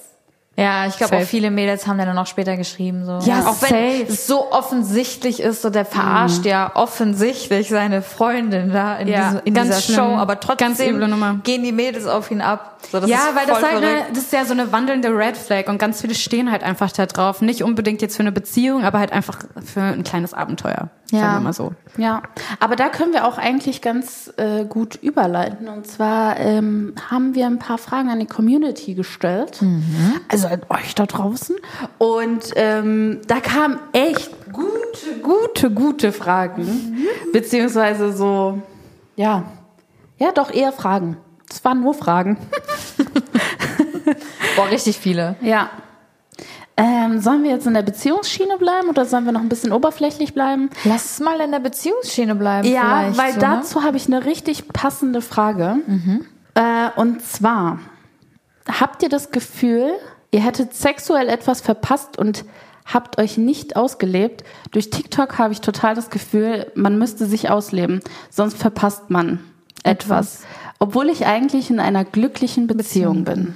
Ja, 0.56 0.86
ich 0.86 0.96
glaube 0.96 1.16
auch 1.16 1.22
viele 1.22 1.50
Mädels 1.50 1.86
haben 1.86 1.98
dann 1.98 2.14
noch 2.14 2.26
später 2.26 2.56
geschrieben. 2.56 3.04
So. 3.04 3.18
Ja, 3.28 3.40
auch 3.46 3.60
wenn 3.62 3.68
safe. 4.00 4.06
es 4.08 4.26
so 4.26 4.52
offensichtlich 4.52 5.40
ist, 5.40 5.62
so 5.62 5.70
der 5.70 5.84
verarscht 5.84 6.44
ja 6.44 6.70
offensichtlich 6.74 7.68
seine 7.68 8.02
Freundin 8.02 8.72
da 8.72 8.96
in, 8.96 9.08
Ja, 9.08 9.28
diese, 9.30 9.42
in 9.44 9.54
ganz 9.54 9.68
dieser 9.68 9.80
schlimm. 9.80 9.96
Show, 9.96 10.16
aber 10.16 10.40
trotzdem 10.40 11.40
gehen 11.42 11.64
die 11.64 11.72
Mädels 11.72 12.06
auf 12.06 12.30
ihn 12.30 12.40
ab. 12.40 12.73
So, 12.90 12.98
ja, 12.98 13.30
weil 13.34 13.46
das 13.46 13.62
halt 13.62 13.76
eine, 13.76 14.06
das 14.10 14.24
ist 14.24 14.32
ja 14.32 14.44
so 14.44 14.52
eine 14.52 14.72
wandelnde 14.72 15.08
Red 15.08 15.36
Flag 15.36 15.68
und 15.68 15.78
ganz 15.78 16.00
viele 16.00 16.14
stehen 16.14 16.50
halt 16.50 16.62
einfach 16.62 16.90
da 16.92 17.06
drauf. 17.06 17.40
Nicht 17.40 17.62
unbedingt 17.62 18.02
jetzt 18.02 18.16
für 18.16 18.22
eine 18.22 18.32
Beziehung, 18.32 18.84
aber 18.84 18.98
halt 18.98 19.12
einfach 19.12 19.40
für 19.64 19.80
ein 19.80 20.04
kleines 20.04 20.34
Abenteuer. 20.34 20.90
Ja. 21.10 21.20
Sagen 21.20 21.34
wir 21.34 21.40
mal 21.40 21.52
so. 21.52 21.72
Ja, 21.96 22.22
aber 22.60 22.76
da 22.76 22.88
können 22.88 23.12
wir 23.12 23.26
auch 23.26 23.38
eigentlich 23.38 23.82
ganz 23.82 24.32
äh, 24.36 24.64
gut 24.64 24.96
überleiten. 24.96 25.68
Und 25.68 25.86
zwar 25.86 26.38
ähm, 26.38 26.94
haben 27.10 27.34
wir 27.34 27.46
ein 27.46 27.58
paar 27.58 27.78
Fragen 27.78 28.08
an 28.08 28.20
die 28.20 28.26
Community 28.26 28.94
gestellt, 28.94 29.60
also 30.28 30.48
an 30.48 30.62
euch 30.68 30.94
da 30.94 31.06
draußen. 31.06 31.56
Und 31.98 32.52
ähm, 32.56 33.20
da 33.26 33.40
kamen 33.40 33.78
echt 33.92 34.30
gute, 34.52 35.20
gute, 35.22 35.70
gute 35.70 36.12
Fragen, 36.12 36.98
beziehungsweise 37.32 38.12
so, 38.12 38.62
ja, 39.16 39.44
ja, 40.18 40.32
doch 40.32 40.52
eher 40.52 40.72
Fragen. 40.72 41.16
Es 41.50 41.64
waren 41.64 41.80
nur 41.80 41.94
Fragen. 41.94 42.36
Boah, 44.56 44.70
richtig 44.70 44.98
viele. 44.98 45.36
Ja. 45.40 45.70
Ähm, 46.76 47.20
sollen 47.20 47.44
wir 47.44 47.50
jetzt 47.50 47.66
in 47.68 47.74
der 47.74 47.82
Beziehungsschiene 47.82 48.58
bleiben 48.58 48.88
oder 48.88 49.04
sollen 49.04 49.24
wir 49.24 49.32
noch 49.32 49.40
ein 49.40 49.48
bisschen 49.48 49.72
oberflächlich 49.72 50.34
bleiben? 50.34 50.70
Lass 50.84 51.12
es 51.12 51.20
mal 51.20 51.40
in 51.40 51.52
der 51.52 51.60
Beziehungsschiene 51.60 52.34
bleiben. 52.34 52.66
Ja, 52.66 53.16
weil 53.16 53.32
so, 53.32 53.40
ne? 53.40 53.40
dazu 53.40 53.84
habe 53.84 53.96
ich 53.96 54.06
eine 54.06 54.24
richtig 54.24 54.68
passende 54.68 55.20
Frage. 55.20 55.76
Äh, 56.54 56.90
und 56.96 57.22
zwar, 57.22 57.78
habt 58.68 59.04
ihr 59.04 59.08
das 59.08 59.30
Gefühl, 59.30 59.92
ihr 60.32 60.40
hättet 60.40 60.74
sexuell 60.74 61.28
etwas 61.28 61.60
verpasst 61.60 62.18
und 62.18 62.44
habt 62.86 63.18
euch 63.18 63.38
nicht 63.38 63.76
ausgelebt? 63.76 64.42
Durch 64.72 64.90
TikTok 64.90 65.38
habe 65.38 65.52
ich 65.52 65.60
total 65.60 65.94
das 65.94 66.10
Gefühl, 66.10 66.72
man 66.74 66.98
müsste 66.98 67.26
sich 67.26 67.50
ausleben, 67.50 68.00
sonst 68.30 68.58
verpasst 68.58 69.10
man 69.10 69.38
etwas. 69.84 70.42
Obwohl 70.78 71.08
ich 71.08 71.26
eigentlich 71.26 71.70
in 71.70 71.80
einer 71.80 72.04
glücklichen 72.04 72.66
Beziehung, 72.66 73.24
bin. 73.24 73.54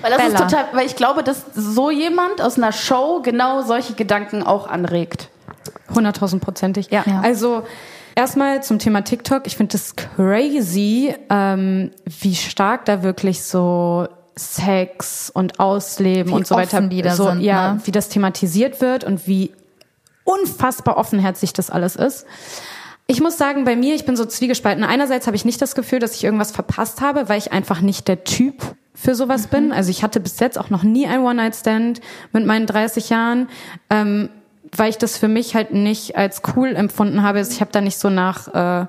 Weil 0.00 0.10
das 0.10 0.28
ist 0.28 0.36
total, 0.36 0.64
weil 0.72 0.86
ich 0.86 0.96
glaube, 0.96 1.22
dass 1.22 1.44
so 1.54 1.90
jemand 1.90 2.40
aus 2.40 2.56
einer 2.56 2.72
Show 2.72 3.20
genau 3.22 3.62
solche 3.62 3.94
Gedanken 3.94 4.42
auch 4.42 4.66
anregt. 4.66 5.28
Hunderttausendprozentig. 5.94 6.90
Ja. 6.90 7.04
Ja. 7.06 7.20
Also 7.20 7.62
erstmal 8.14 8.62
zum 8.62 8.78
Thema 8.78 9.02
TikTok. 9.02 9.46
Ich 9.46 9.56
finde 9.56 9.72
das 9.72 9.94
crazy, 9.96 11.14
ähm, 11.30 11.90
wie 12.04 12.34
stark 12.34 12.84
da 12.86 13.02
wirklich 13.02 13.42
so 13.42 14.08
Sex 14.36 15.30
und 15.30 15.60
Ausleben 15.60 16.32
Wie 16.32 16.34
und 16.34 16.46
so 16.46 16.56
weiter, 16.56 16.78
offen 16.78 16.90
die 16.90 17.02
da 17.02 17.14
so, 17.14 17.30
sind, 17.30 17.40
ja, 17.40 17.74
ne? 17.74 17.80
wie 17.84 17.92
das 17.92 18.08
thematisiert 18.08 18.80
wird 18.80 19.04
und 19.04 19.26
wie 19.26 19.52
unfassbar 20.24 20.98
offenherzig 20.98 21.52
das 21.52 21.70
alles 21.70 21.96
ist. 21.96 22.26
Ich 23.08 23.20
muss 23.20 23.38
sagen, 23.38 23.64
bei 23.64 23.76
mir, 23.76 23.94
ich 23.94 24.04
bin 24.04 24.16
so 24.16 24.24
zwiegespalten. 24.24 24.82
Einerseits 24.82 25.26
habe 25.26 25.36
ich 25.36 25.44
nicht 25.44 25.62
das 25.62 25.76
Gefühl, 25.76 26.00
dass 26.00 26.16
ich 26.16 26.24
irgendwas 26.24 26.50
verpasst 26.50 27.00
habe, 27.00 27.28
weil 27.28 27.38
ich 27.38 27.52
einfach 27.52 27.80
nicht 27.80 28.08
der 28.08 28.24
Typ 28.24 28.62
für 28.94 29.14
sowas 29.14 29.46
bin. 29.46 29.72
Also 29.72 29.90
ich 29.90 30.02
hatte 30.02 30.18
bis 30.18 30.40
jetzt 30.40 30.58
auch 30.58 30.70
noch 30.70 30.82
nie 30.82 31.06
ein 31.06 31.20
One-Night-Stand 31.20 32.00
mit 32.32 32.46
meinen 32.46 32.66
30 32.66 33.10
Jahren, 33.10 33.48
ähm, 33.90 34.30
weil 34.74 34.90
ich 34.90 34.98
das 34.98 35.18
für 35.18 35.28
mich 35.28 35.54
halt 35.54 35.72
nicht 35.72 36.16
als 36.16 36.42
cool 36.56 36.74
empfunden 36.74 37.22
habe. 37.22 37.40
Ich 37.40 37.60
habe 37.60 37.70
da 37.70 37.80
nicht 37.80 37.98
so 37.98 38.10
nach, 38.10 38.48
äh, 38.48 38.86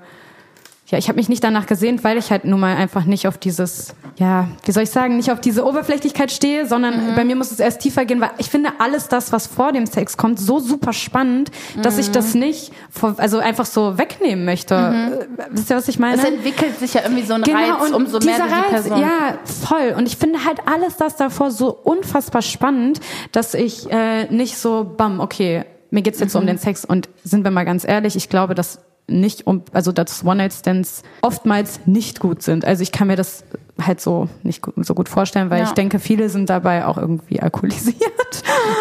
ja, 0.90 0.98
ich 0.98 1.10
habe 1.10 1.18
mich 1.18 1.28
nicht 1.28 1.44
danach 1.44 1.66
gesehnt, 1.66 2.04
weil 2.06 2.18
ich 2.18 2.32
halt 2.32 2.46
nun 2.46 2.62
mal 2.62 2.76
einfach 2.78 3.04
nicht 3.04 3.28
auf 3.28 3.38
dieses, 3.38 3.94
ja, 4.16 4.48
wie 4.64 4.72
soll 4.72 4.84
ich 4.84 4.90
sagen, 4.90 5.18
nicht 5.18 5.30
auf 5.32 5.42
diese 5.42 5.66
Oberflächlichkeit 5.66 6.32
stehe, 6.32 6.66
sondern 6.66 7.14
bei 7.14 7.26
mir 7.26 7.36
muss 7.36 7.52
es 7.52 7.60
erst 7.60 7.82
tiefer 7.82 8.06
gehen, 8.06 8.22
weil 8.22 8.30
ich 8.38 8.50
finde 8.50 8.70
alles 8.80 9.10
das, 9.10 9.34
was 9.34 9.48
vor 9.48 9.74
dem 9.74 9.86
Sex 9.86 10.16
kommt, 10.16 10.40
so 10.40 10.60
super 10.60 10.94
spannend, 10.94 11.52
dass 11.82 11.98
ich 11.98 12.12
das 12.12 12.36
nicht, 12.36 12.72
vor, 12.90 13.16
also 13.18 13.40
einfach 13.40 13.66
so 13.66 13.98
wegnehmen 13.98 14.46
möchte. 14.46 14.76
Äh, 14.76 15.48
Wisst 15.52 15.70
ihr, 15.70 15.76
was 15.76 15.90
ich 15.90 16.00
meine? 16.00 16.16
Es 16.22 16.24
entwickelt 16.24 16.80
sich 16.80 16.94
ja 16.94 17.02
irgendwie 17.04 17.24
so 17.24 17.34
ein 17.34 17.42
Genau, 17.42 17.58
Reiz, 17.60 17.90
und 17.90 17.94
umso 17.94 18.20
mehr 18.20 18.38
du 18.38 18.44
die 18.46 18.54
Reiz, 18.54 18.70
Person. 18.84 19.00
ja, 19.02 19.38
voll. 19.44 19.94
Und 19.98 20.08
ich 20.08 20.16
finde 20.16 20.46
halt 20.46 20.60
alles 20.66 20.96
das 20.96 21.18
davor 21.18 21.52
so 21.52 21.70
unfassbar 21.74 22.42
spannend, 22.42 23.02
dass 23.34 23.54
ich 23.56 23.92
äh, 23.92 24.32
nicht 24.32 24.58
so, 24.58 24.86
bam, 24.98 25.20
okay, 25.20 25.66
mir 25.92 26.02
geht's 26.02 26.22
jetzt 26.22 26.34
Mhm. 26.34 26.40
um 26.42 26.48
den 26.48 26.58
Sex. 26.58 26.86
Und 26.86 27.10
sind 27.26 27.44
wir 27.44 27.52
mal 27.52 27.66
ganz 27.66 27.86
ehrlich, 27.86 28.16
ich 28.16 28.30
glaube, 28.30 28.56
dass 28.56 28.80
nicht 29.10 29.48
um, 29.48 29.64
also 29.72 29.92
dass 29.94 30.26
One-Night-Stands 30.26 31.02
oftmals 31.22 31.80
nicht 31.86 32.20
gut 32.20 32.44
sind. 32.44 32.66
Also 32.66 32.84
ich 32.84 32.92
kann 32.92 33.08
mir 33.08 33.16
das 33.16 33.44
halt 33.82 34.02
so 34.02 34.28
nicht 34.44 34.62
gut, 34.62 34.74
so 34.86 34.94
gut 34.96 35.08
vorstellen, 35.08 35.50
weil 35.50 35.60
Ja. 35.60 35.66
ich 35.66 35.72
denke, 35.72 36.00
viele 36.00 36.30
sind 36.30 36.50
dabei 36.50 36.86
auch 36.86 36.98
irgendwie 36.98 37.40
alkoholisiert. 37.40 37.96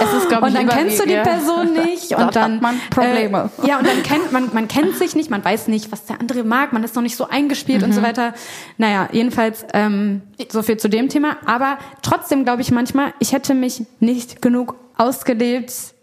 Es 0.03 0.13
ist, 0.15 0.29
glaub 0.29 0.41
ich, 0.43 0.49
und 0.49 0.55
dann 0.55 0.69
kennst 0.69 0.99
du 1.01 1.07
die. 1.07 1.15
Person 1.17 1.73
nicht 1.75 2.13
und 2.13 2.25
hat 2.25 2.37
dann 2.37 2.61
man 2.61 2.81
Probleme. 2.91 3.51
Äh, 3.63 3.69
ja, 3.69 3.79
und 3.79 3.87
dann 3.87 4.03
kennt 4.03 4.33
man 4.33 4.51
man 4.53 4.69
kennt 4.69 4.97
sich 4.97 5.15
nicht, 5.15 5.31
man 5.31 5.45
weiß 5.45 5.69
nicht, 5.69 5.93
was 5.93 6.07
der 6.07 6.19
andere 6.21 6.43
mag, 6.45 6.73
man 6.73 6.83
ist 6.83 6.95
noch 6.97 7.03
nicht 7.03 7.17
so 7.17 7.29
eingespielt 7.29 7.83
und 7.83 7.93
so 7.93 8.01
Mhm. 8.01 8.05
weiter. 8.05 8.35
Naja, 8.79 9.09
jedenfalls 9.13 9.65
ähm, 9.75 10.23
so 10.51 10.63
viel 10.63 10.77
zu 10.79 10.89
dem 10.89 11.09
Thema. 11.09 11.37
Aber 11.47 11.79
trotzdem 12.03 12.45
glaube 12.45 12.63
ich 12.63 12.71
manchmal, 12.73 13.13
ich 13.21 13.33
hätte 13.33 13.55
mich 13.55 13.85
nicht 14.01 14.43
genug 14.43 14.75
ausgelebt, 14.97 15.71
äh, 15.71 15.96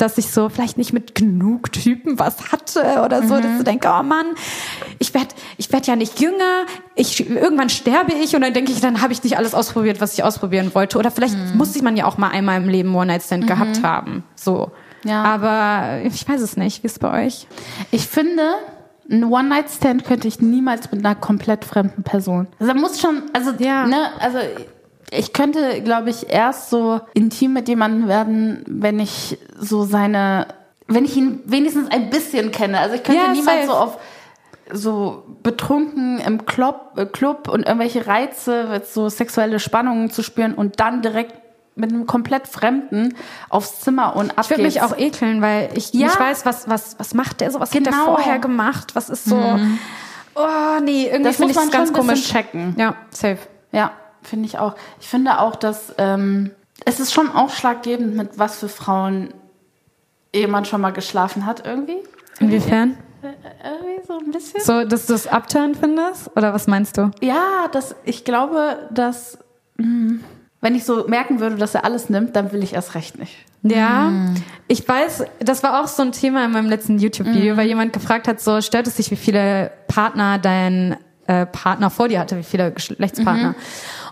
dass 0.00 0.18
ich 0.18 0.30
so 0.30 0.48
vielleicht 0.48 0.78
nicht 0.78 0.92
mit 0.92 1.14
genug 1.14 1.72
Typen 1.72 2.18
was 2.18 2.52
hatte 2.52 3.02
oder 3.04 3.22
so, 3.26 3.34
Mhm. 3.34 3.42
dass 3.42 3.58
du 3.58 3.64
denkst, 3.64 3.86
oh 3.88 4.02
Mann, 4.02 4.26
ich 4.98 5.12
werd 5.14 5.28
ich 5.56 5.72
werd 5.72 5.86
ja 5.86 5.96
nicht 5.96 6.20
jünger, 6.20 6.64
ich 6.94 7.28
irgendwann 7.28 7.68
sterbe 7.70 8.12
ich 8.12 8.34
und 8.34 8.42
dann 8.42 8.52
denke 8.54 8.72
ich, 8.72 8.80
dann 8.80 9.02
habe 9.02 9.12
ich 9.12 9.22
nicht 9.22 9.36
alles 9.36 9.54
ausprobiert, 9.54 10.00
was 10.00 10.14
ich 10.14 10.22
ausprobieren 10.24 10.74
wollte. 10.74 10.98
Oder 10.98 11.10
vielleicht 11.10 11.36
Mhm. 11.36 11.56
muss 11.58 11.74
ich 11.76 11.82
man 11.82 11.96
ja 11.96 12.04
auch 12.06 12.18
mal 12.18 12.28
einmal 12.30 12.60
im 12.62 12.68
Leben 12.68 12.94
One-Night-Stand 12.94 13.46
gehabt 13.46 13.82
haben. 13.82 14.24
So. 14.34 14.70
Ja. 15.04 15.22
Aber 15.24 16.00
ich 16.04 16.28
weiß 16.28 16.40
es 16.40 16.56
nicht. 16.56 16.82
Wie 16.82 16.86
ist 16.86 16.92
es 16.94 16.98
bei 16.98 17.26
euch? 17.26 17.46
Ich 17.90 18.06
finde, 18.06 18.42
ein 19.10 19.24
One-Night-Stand 19.24 20.04
könnte 20.04 20.28
ich 20.28 20.40
niemals 20.40 20.90
mit 20.92 21.04
einer 21.04 21.14
komplett 21.14 21.64
fremden 21.64 22.02
Person. 22.02 22.46
Also 22.58 22.72
da 22.72 22.78
muss 22.78 23.00
schon, 23.00 23.22
also, 23.32 23.52
Ja. 23.58 23.86
ne, 23.86 23.96
also 24.20 24.38
ich 25.10 25.32
könnte, 25.32 25.82
glaube 25.82 26.10
ich, 26.10 26.30
erst 26.30 26.70
so 26.70 27.00
intim 27.14 27.52
mit 27.52 27.68
jemandem 27.68 28.08
werden, 28.08 28.64
wenn 28.66 28.98
ich 29.00 29.38
so 29.58 29.84
seine, 29.84 30.46
wenn 30.86 31.04
ich 31.04 31.16
ihn 31.16 31.40
wenigstens 31.44 31.90
ein 31.90 32.10
bisschen 32.10 32.50
kenne. 32.52 32.78
Also 32.78 32.94
ich 32.96 33.02
könnte 33.02 33.22
Ja, 33.22 33.32
niemals 33.32 33.66
so 33.66 33.72
auf 33.72 33.98
so 34.72 35.24
betrunken 35.42 36.18
im 36.20 36.46
Club, 36.46 36.92
äh, 36.96 37.04
Club 37.06 37.48
und 37.48 37.66
irgendwelche 37.66 38.06
Reize, 38.06 38.80
so 38.88 39.08
sexuelle 39.08 39.58
Spannungen 39.58 40.10
zu 40.10 40.22
spüren 40.22 40.54
und 40.54 40.78
dann 40.78 41.02
direkt 41.02 41.34
mit 41.74 41.90
einem 41.92 42.06
komplett 42.06 42.46
Fremden 42.46 43.14
aufs 43.48 43.80
Zimmer 43.80 44.14
und 44.14 44.30
ab 44.32 44.44
Ich 44.44 44.50
würde 44.50 44.62
mich 44.62 44.82
auch 44.82 44.96
ekeln, 44.96 45.40
weil 45.42 45.70
ich 45.74 45.92
Ja. 45.92 46.06
nicht 46.06 46.20
weiß, 46.20 46.44
was, 46.46 46.68
was, 46.68 46.96
was 46.98 47.14
macht 47.14 47.40
der 47.40 47.50
so, 47.50 47.58
was 47.58 47.70
hat 47.74 47.84
der 47.84 47.92
Genau. 47.92 48.04
vorher 48.04 48.38
gemacht, 48.38 48.94
was 48.94 49.08
ist 49.08 49.24
so, 49.24 49.58
oh 50.34 50.80
nee, 50.84 51.08
irgendwie 51.10 51.32
finde 51.32 51.52
ich 51.52 51.58
es 51.58 51.70
ganz 51.70 51.92
komisch. 51.92 52.28
checken. 52.28 52.74
Ja, 52.78 52.94
safe. 53.10 53.38
Ja, 53.72 53.92
finde 54.22 54.46
ich 54.46 54.58
auch. 54.58 54.74
Ich 55.00 55.08
finde 55.08 55.40
auch, 55.40 55.56
dass 55.56 55.94
ähm, 55.98 56.50
es 56.84 57.00
ist 57.00 57.12
schon 57.12 57.30
ausschlaggebend, 57.30 58.16
mit 58.16 58.38
was 58.38 58.58
für 58.58 58.68
Frauen 58.68 59.34
jemand 60.34 60.68
schon 60.68 60.80
mal 60.80 60.92
geschlafen 60.92 61.46
hat, 61.46 61.66
irgendwie. 61.66 61.98
Inwiefern? 62.38 62.96
Irgendwie 63.22 64.06
so 64.06 64.18
ein 64.18 64.30
bisschen. 64.30 64.60
So, 64.62 64.84
dass 64.84 65.06
du 65.06 65.14
es 65.14 65.26
upturn 65.26 65.74
findest? 65.74 66.34
Oder 66.36 66.54
was 66.54 66.66
meinst 66.66 66.96
du? 66.96 67.10
Ja, 67.20 67.68
das, 67.70 67.94
ich 68.04 68.24
glaube, 68.24 68.88
dass 68.90 69.38
mh, 69.76 70.20
wenn 70.62 70.74
ich 70.74 70.84
so 70.84 71.06
merken 71.06 71.40
würde, 71.40 71.56
dass 71.56 71.74
er 71.74 71.84
alles 71.84 72.08
nimmt, 72.10 72.36
dann 72.36 72.52
will 72.52 72.62
ich 72.62 72.74
erst 72.74 72.94
recht 72.94 73.18
nicht. 73.18 73.34
Ja, 73.62 74.10
ich 74.68 74.88
weiß, 74.88 75.24
das 75.40 75.62
war 75.62 75.82
auch 75.82 75.86
so 75.86 76.02
ein 76.02 76.12
Thema 76.12 76.46
in 76.46 76.52
meinem 76.52 76.68
letzten 76.70 76.98
YouTube-Video, 76.98 77.58
weil 77.58 77.66
jemand 77.66 77.92
gefragt 77.92 78.26
hat, 78.26 78.40
so 78.40 78.62
stört 78.62 78.86
es 78.86 78.96
dich, 78.96 79.10
wie 79.10 79.16
viele 79.16 79.70
Partner 79.86 80.38
dein 80.38 80.96
äh, 81.26 81.44
Partner 81.44 81.90
vor 81.90 82.08
dir 82.08 82.20
hatte, 82.20 82.38
wie 82.38 82.42
viele 82.42 82.72
Geschlechtspartner. 82.72 83.54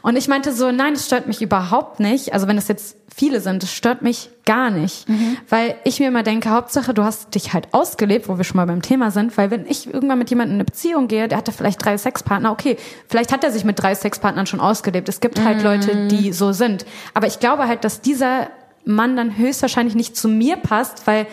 Und 0.09 0.17
ich 0.17 0.27
meinte 0.27 0.55
so, 0.55 0.73
nein, 0.73 0.95
das 0.95 1.05
stört 1.05 1.27
mich 1.27 1.43
überhaupt 1.43 2.01
nicht. 2.01 2.33
Also 2.33 2.49
wenn 2.49 2.57
es 2.57 2.67
jetzt 2.67 2.97
viele 3.15 3.43
sind, 3.43 3.63
das 3.63 3.71
stört 3.71 4.01
mich 4.01 4.31
gar 4.47 4.71
nicht. 4.71 5.05
Weil 5.51 5.75
ich 5.85 6.01
mir 6.01 6.09
immer 6.09 6.23
denke, 6.23 6.49
Hauptsache, 6.49 6.95
du 6.95 7.05
hast 7.05 7.35
dich 7.35 7.53
halt 7.53 7.69
ausgelebt, 7.73 8.27
wo 8.27 8.39
wir 8.39 8.45
schon 8.45 8.57
mal 8.57 8.65
beim 8.65 8.81
Thema 8.81 9.11
sind. 9.11 9.37
Weil 9.37 9.51
wenn 9.51 9.67
ich 9.67 9.93
irgendwann 9.93 10.19
mit 10.19 10.31
jemandem 10.31 10.53
in 10.53 10.57
eine 10.61 10.65
Beziehung 10.65 11.09
gehe, 11.09 11.29
der 11.29 11.37
hatte 11.37 11.53
vielleicht 11.53 11.85
drei 11.85 11.99
Sexpartner, 11.99 12.51
okay, 12.51 12.79
vielleicht 13.07 13.33
hat 13.33 13.45
er 13.45 13.51
sich 13.51 13.65
mit 13.65 13.83
drei 13.83 13.95
Sexpartnern 13.95 14.47
schon 14.47 14.61
ausgelebt. 14.61 15.11
Es 15.11 15.21
gibt 15.21 15.45
halt 15.45 15.63
Leute, 15.63 16.09
die 16.09 16.33
so 16.33 16.53
sind. 16.53 16.87
Aber 17.13 17.27
ich 17.27 17.39
glaube 17.39 17.69
halt, 17.69 17.85
dass 17.85 18.01
dieser 18.01 18.49
Mann 18.87 19.15
dann 19.15 19.37
höchstwahrscheinlich 19.37 19.95
nicht 19.95 20.17
zu 20.17 20.27
mir 20.29 20.57
passt, 20.57 21.07
weil 21.07 21.27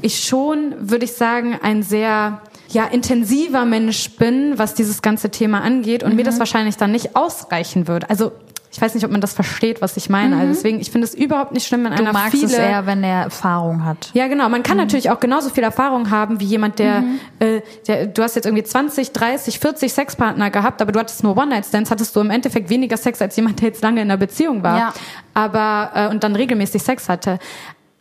ich 0.00 0.24
schon, 0.24 0.74
würde 0.76 1.04
ich 1.04 1.12
sagen, 1.12 1.56
ein 1.62 1.84
sehr 1.84 2.42
ja, 2.72 2.86
intensiver 2.86 3.64
Mensch 3.64 4.10
bin, 4.16 4.58
was 4.58 4.74
dieses 4.74 5.02
ganze 5.02 5.30
Thema 5.30 5.62
angeht 5.62 6.02
und 6.02 6.16
mir 6.16 6.24
das 6.24 6.38
wahrscheinlich 6.38 6.76
dann 6.76 6.92
nicht 6.92 7.16
ausreichen 7.16 7.88
würde. 7.88 8.08
Also 8.10 8.32
ich 8.74 8.80
weiß 8.80 8.94
nicht, 8.94 9.04
ob 9.04 9.10
man 9.10 9.20
das 9.20 9.34
versteht, 9.34 9.82
was 9.82 9.98
ich 9.98 10.08
meine. 10.08 10.36
Also 10.38 10.54
deswegen, 10.54 10.80
ich 10.80 10.90
finde 10.90 11.06
es 11.06 11.14
überhaupt 11.14 11.52
nicht 11.52 11.66
schlimm, 11.66 11.84
wenn 11.84 11.92
Du 11.92 11.98
einer 11.98 12.12
magst 12.14 12.30
viele 12.30 12.46
es 12.46 12.54
eher, 12.54 12.86
wenn 12.86 13.04
er 13.04 13.24
Erfahrung 13.24 13.84
hat. 13.84 14.10
ja, 14.14 14.28
genau. 14.28 14.48
Man 14.48 14.62
kann 14.62 14.78
natürlich 14.78 15.10
auch 15.10 15.20
genauso 15.20 15.50
viel 15.50 15.62
Erfahrung 15.62 16.10
haben 16.10 16.40
wie 16.40 16.46
jemand, 16.46 16.78
der, 16.78 17.04
äh, 17.38 17.60
der, 17.86 18.06
du 18.06 18.22
hast 18.22 18.34
jetzt 18.34 18.46
irgendwie 18.46 18.64
20, 18.64 19.12
30, 19.12 19.58
40 19.58 19.92
Sexpartner 19.92 20.50
gehabt, 20.50 20.80
aber 20.80 20.90
du 20.90 20.98
hattest 20.98 21.22
nur 21.22 21.36
One-Night-Stands, 21.36 21.90
hattest 21.90 22.16
du 22.16 22.20
im 22.20 22.30
Endeffekt 22.30 22.70
weniger 22.70 22.96
Sex 22.96 23.20
als 23.20 23.36
jemand, 23.36 23.60
der 23.60 23.68
jetzt 23.68 23.82
lange 23.82 24.00
in 24.00 24.10
einer 24.10 24.16
Beziehung 24.16 24.62
war. 24.62 24.78
Ja. 24.78 24.94
Aber, 25.34 25.90
äh, 25.94 26.08
und 26.08 26.24
dann 26.24 26.34
regelmäßig 26.34 26.82
Sex 26.82 27.10
hatte. 27.10 27.38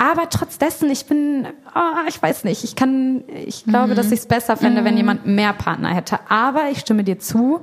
Aber 0.03 0.29
trotz 0.31 0.57
dessen, 0.57 0.89
ich 0.89 1.05
bin, 1.05 1.45
ah, 1.75 2.05
ich 2.07 2.19
weiß 2.19 2.43
nicht, 2.43 2.63
ich 2.63 2.75
kann, 2.75 3.23
ich 3.45 3.65
glaube, 3.65 3.93
dass 3.93 4.07
ich 4.07 4.21
es 4.21 4.25
besser 4.25 4.57
fände, 4.57 4.83
wenn 4.83 4.97
jemand 4.97 5.27
mehr 5.27 5.53
Partner 5.53 5.89
hätte. 5.89 6.19
Aber 6.27 6.69
ich 6.71 6.79
stimme 6.79 7.03
dir 7.03 7.19
zu, 7.19 7.59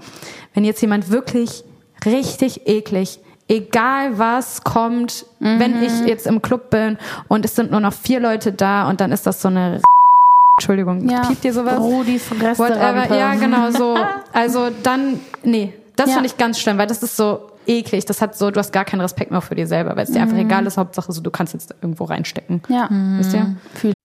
wenn 0.54 0.62
jetzt 0.64 0.80
jemand 0.80 1.10
wirklich 1.10 1.64
richtig 2.06 2.68
eklig, 2.68 3.18
egal 3.48 4.18
was 4.20 4.62
kommt, 4.62 5.26
wenn 5.40 5.82
ich 5.82 6.06
jetzt 6.06 6.28
im 6.28 6.40
Club 6.40 6.70
bin 6.70 6.96
und 7.26 7.44
es 7.44 7.56
sind 7.56 7.72
nur 7.72 7.80
noch 7.80 7.92
vier 7.92 8.20
Leute 8.20 8.52
da 8.52 8.88
und 8.88 9.00
dann 9.00 9.10
ist 9.10 9.26
das 9.26 9.42
so 9.42 9.48
eine 9.48 9.80
Entschuldigung, 10.60 11.06
piept 11.06 11.42
dir 11.42 11.52
sowas? 11.52 11.78
Rudis 11.80 12.30
Whatever. 12.30 12.68
Restaurant. 12.68 13.10
Ja, 13.10 13.34
genau 13.34 13.70
so. 13.72 13.96
Also 14.32 14.68
dann, 14.84 15.18
nee, 15.42 15.72
das 15.96 16.08
Ja. 16.10 16.14
finde 16.14 16.26
ich 16.28 16.36
ganz 16.36 16.60
schlimm, 16.60 16.78
weil 16.78 16.86
das 16.86 17.02
ist 17.02 17.16
so 17.16 17.47
eklig. 17.68 18.04
Das 18.06 18.20
hat 18.20 18.36
so, 18.36 18.50
du 18.50 18.58
hast 18.58 18.72
gar 18.72 18.84
keinen 18.84 19.00
Respekt 19.00 19.30
mehr 19.30 19.40
für 19.40 19.54
dir 19.54 19.66
selber, 19.66 19.94
weil 19.96 20.04
es 20.04 20.10
dir 20.10 20.22
einfach 20.22 20.36
egal 20.36 20.66
ist. 20.66 20.76
Hauptsache 20.76 21.12
so, 21.12 21.20
du 21.20 21.30
kannst 21.30 21.52
jetzt 21.52 21.74
irgendwo 21.80 22.04
reinstecken. 22.04 22.62
Ja. 22.68 22.88
Wisst 22.90 23.34
ihr? 23.34 23.56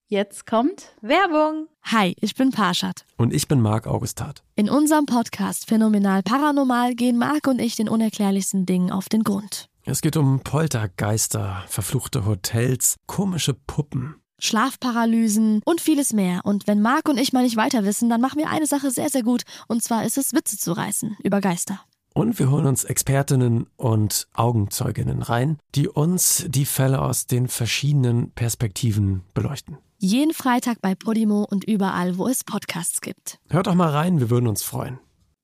Jetzt 0.10 0.46
kommt 0.46 0.90
Werbung. 1.02 1.68
Hi, 1.86 2.16
ich 2.20 2.36
bin 2.36 2.52
Parshad. 2.52 3.06
Und 3.18 3.34
ich 3.34 3.48
bin 3.48 3.60
Marc 3.60 3.88
Augustat. 3.88 4.44
In 4.56 4.70
unserem 4.70 5.08
Podcast 5.08 5.68
Phänomenal 5.68 6.22
Paranormal 6.22 6.94
gehen 6.94 7.18
Marc 7.18 7.48
und 7.48 7.60
ich 7.60 7.76
den 7.76 7.90
unerklärlichsten 7.90 8.68
Dingen 8.68 8.92
auf 8.92 9.10
den 9.10 9.24
Grund. 9.24 9.70
Es 9.86 10.02
geht 10.02 10.16
um 10.16 10.42
Poltergeister, 10.42 11.64
verfluchte 11.68 12.26
Hotels, 12.26 12.98
komische 13.08 13.54
Puppen. 13.54 14.16
Schlafparalysen 14.40 15.62
und 15.66 15.82
vieles 15.82 16.14
mehr. 16.14 16.42
Und 16.44 16.68
wenn 16.68 16.82
Marc 16.82 17.10
und 17.10 17.18
ich 17.18 17.34
mal 17.34 17.44
nicht 17.44 17.58
weiter 17.58 17.84
wissen, 17.84 18.10
dann 18.10 18.22
machen 18.22 18.40
wir 18.40 18.50
eine 18.50 18.68
Sache 18.68 18.92
sehr, 18.92 19.10
sehr 19.10 19.24
gut. 19.24 19.44
Und 19.68 19.82
zwar 19.82 20.06
ist 20.06 20.18
es, 20.18 20.34
Witze 20.34 20.58
zu 20.58 20.74
reißen 20.74 21.18
über 21.24 21.42
Geister. 21.42 21.80
Und 22.14 22.38
wir 22.38 22.52
holen 22.52 22.68
uns 22.68 22.84
Expertinnen 22.84 23.68
und 23.76 24.28
Augenzeuginnen 24.34 25.24
rein, 25.24 25.58
die 25.74 25.88
uns 25.88 26.46
die 26.48 26.66
Fälle 26.66 27.02
aus 27.02 27.26
den 27.26 27.48
verschiedenen 27.48 28.32
Perspektiven 28.32 29.24
beleuchten. 29.34 29.78
Jeden 29.98 30.34
Freitag 30.34 30.80
bei 30.82 30.96
Podimo 30.96 31.48
und 31.50 31.64
überall, 31.64 32.18
wo 32.18 32.28
es 32.28 32.44
Podcasts 32.44 33.02
gibt. 33.02 33.40
Hört 33.50 33.68
doch 33.68 33.74
mal 33.74 33.90
rein, 33.90 34.20
wir 34.20 34.30
würden 34.30 34.48
uns 34.48 34.62
freuen. 34.62 35.00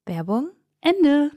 Werbung. 0.06 0.50
Ende. 0.82 1.32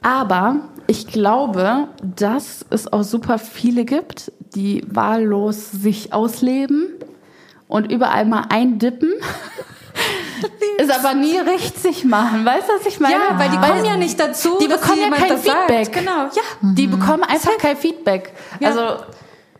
Aber 0.00 0.70
ich 0.86 1.06
glaube, 1.08 1.88
dass 2.02 2.64
es 2.70 2.90
auch 2.90 3.02
super 3.02 3.38
viele 3.38 3.84
gibt, 3.84 4.32
die 4.54 4.82
wahllos 4.86 5.70
sich 5.70 6.12
ausleben 6.12 6.88
und 7.68 7.92
überall 7.92 8.24
mal 8.24 8.46
eindippen. 8.48 9.12
es 10.78 10.90
aber 10.90 11.14
nie 11.14 11.38
richtig 11.38 12.04
machen. 12.04 12.44
Weißt 12.44 12.68
du, 12.68 12.72
was 12.78 12.86
ich 12.86 12.98
meine? 13.00 13.14
Ja, 13.14 13.38
weil 13.38 13.50
die 13.50 13.56
kommen 13.58 13.84
ja 13.84 13.96
nicht 13.96 14.18
dazu, 14.18 14.58
Die 14.60 14.68
bekommen 14.68 14.98
ja 15.00 15.10
kein 15.10 15.28
das 15.28 15.44
sagt. 15.44 15.58
Feedback. 15.70 15.92
Genau, 15.92 16.24
ja. 16.34 16.42
Die 16.62 16.86
bekommen 16.86 17.22
einfach 17.24 17.56
kein 17.58 17.76
Feedback. 17.76 18.32
Also 18.62 18.80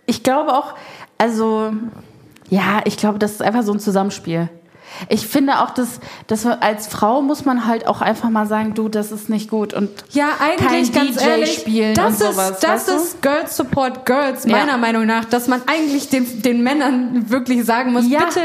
ich 0.07 0.23
glaube 0.23 0.53
auch, 0.55 0.75
also 1.19 1.73
ja, 2.49 2.81
ich 2.85 2.97
glaube, 2.97 3.19
das 3.19 3.33
ist 3.33 3.43
einfach 3.43 3.63
so 3.63 3.73
ein 3.73 3.81
Zusammenspiel. 3.81 4.49
Ich 5.09 5.27
finde 5.27 5.61
auch, 5.61 5.71
dass, 5.71 6.01
dass 6.27 6.45
als 6.45 6.87
Frau 6.87 7.23
muss 7.23 7.47
man 7.47 7.67
halt 7.67 7.87
auch 7.87 8.03
einfach 8.03 8.29
mal 8.29 8.47
sagen, 8.47 8.75
du, 8.75 8.91
das 8.91 9.11
ist 9.11 9.31
nicht 9.31 9.49
gut 9.49 9.73
und 9.73 9.89
Ja, 10.11 10.27
eigentlich 10.39 10.93
kein 10.93 11.07
ganz 11.07 11.17
DJ 11.17 11.29
ehrlich, 11.29 11.55
spielen 11.55 11.95
das 11.95 12.07
und 12.07 12.13
ist, 12.13 12.19
sowas. 12.37 12.59
das 12.61 12.71
weißt 12.71 12.89
du? 12.89 12.93
ist 12.97 13.23
Girls 13.23 13.57
Support 13.57 14.05
Girls, 14.05 14.47
meiner 14.47 14.73
Ja. 14.73 14.77
Meinung 14.77 15.07
nach, 15.07 15.25
dass 15.25 15.49
man 15.49 15.63
eigentlich 15.67 16.11
den, 16.11 16.43
den 16.43 16.63
Männern 16.63 17.31
wirklich 17.31 17.65
sagen 17.65 17.93
muss, 17.95 18.07
Ja. 18.07 18.21
bitte 18.27 18.41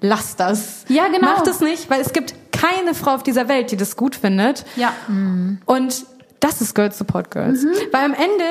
lass 0.00 0.36
das. 0.36 0.84
Ja, 0.88 1.06
genau. 1.08 1.28
Macht 1.28 1.46
es 1.46 1.60
nicht, 1.60 1.88
weil 1.90 2.00
es 2.00 2.12
gibt 2.12 2.34
keine 2.52 2.94
Frau 2.94 3.14
auf 3.14 3.22
dieser 3.22 3.48
Welt, 3.48 3.70
die 3.70 3.76
das 3.76 3.96
gut 3.96 4.14
findet. 4.16 4.64
ja. 4.76 4.92
Und 5.66 6.04
das 6.40 6.60
ist 6.60 6.74
Girls 6.74 6.98
Support 6.98 7.30
Girls. 7.30 7.64
Weil 7.92 8.04
am 8.04 8.12
Ende, 8.12 8.44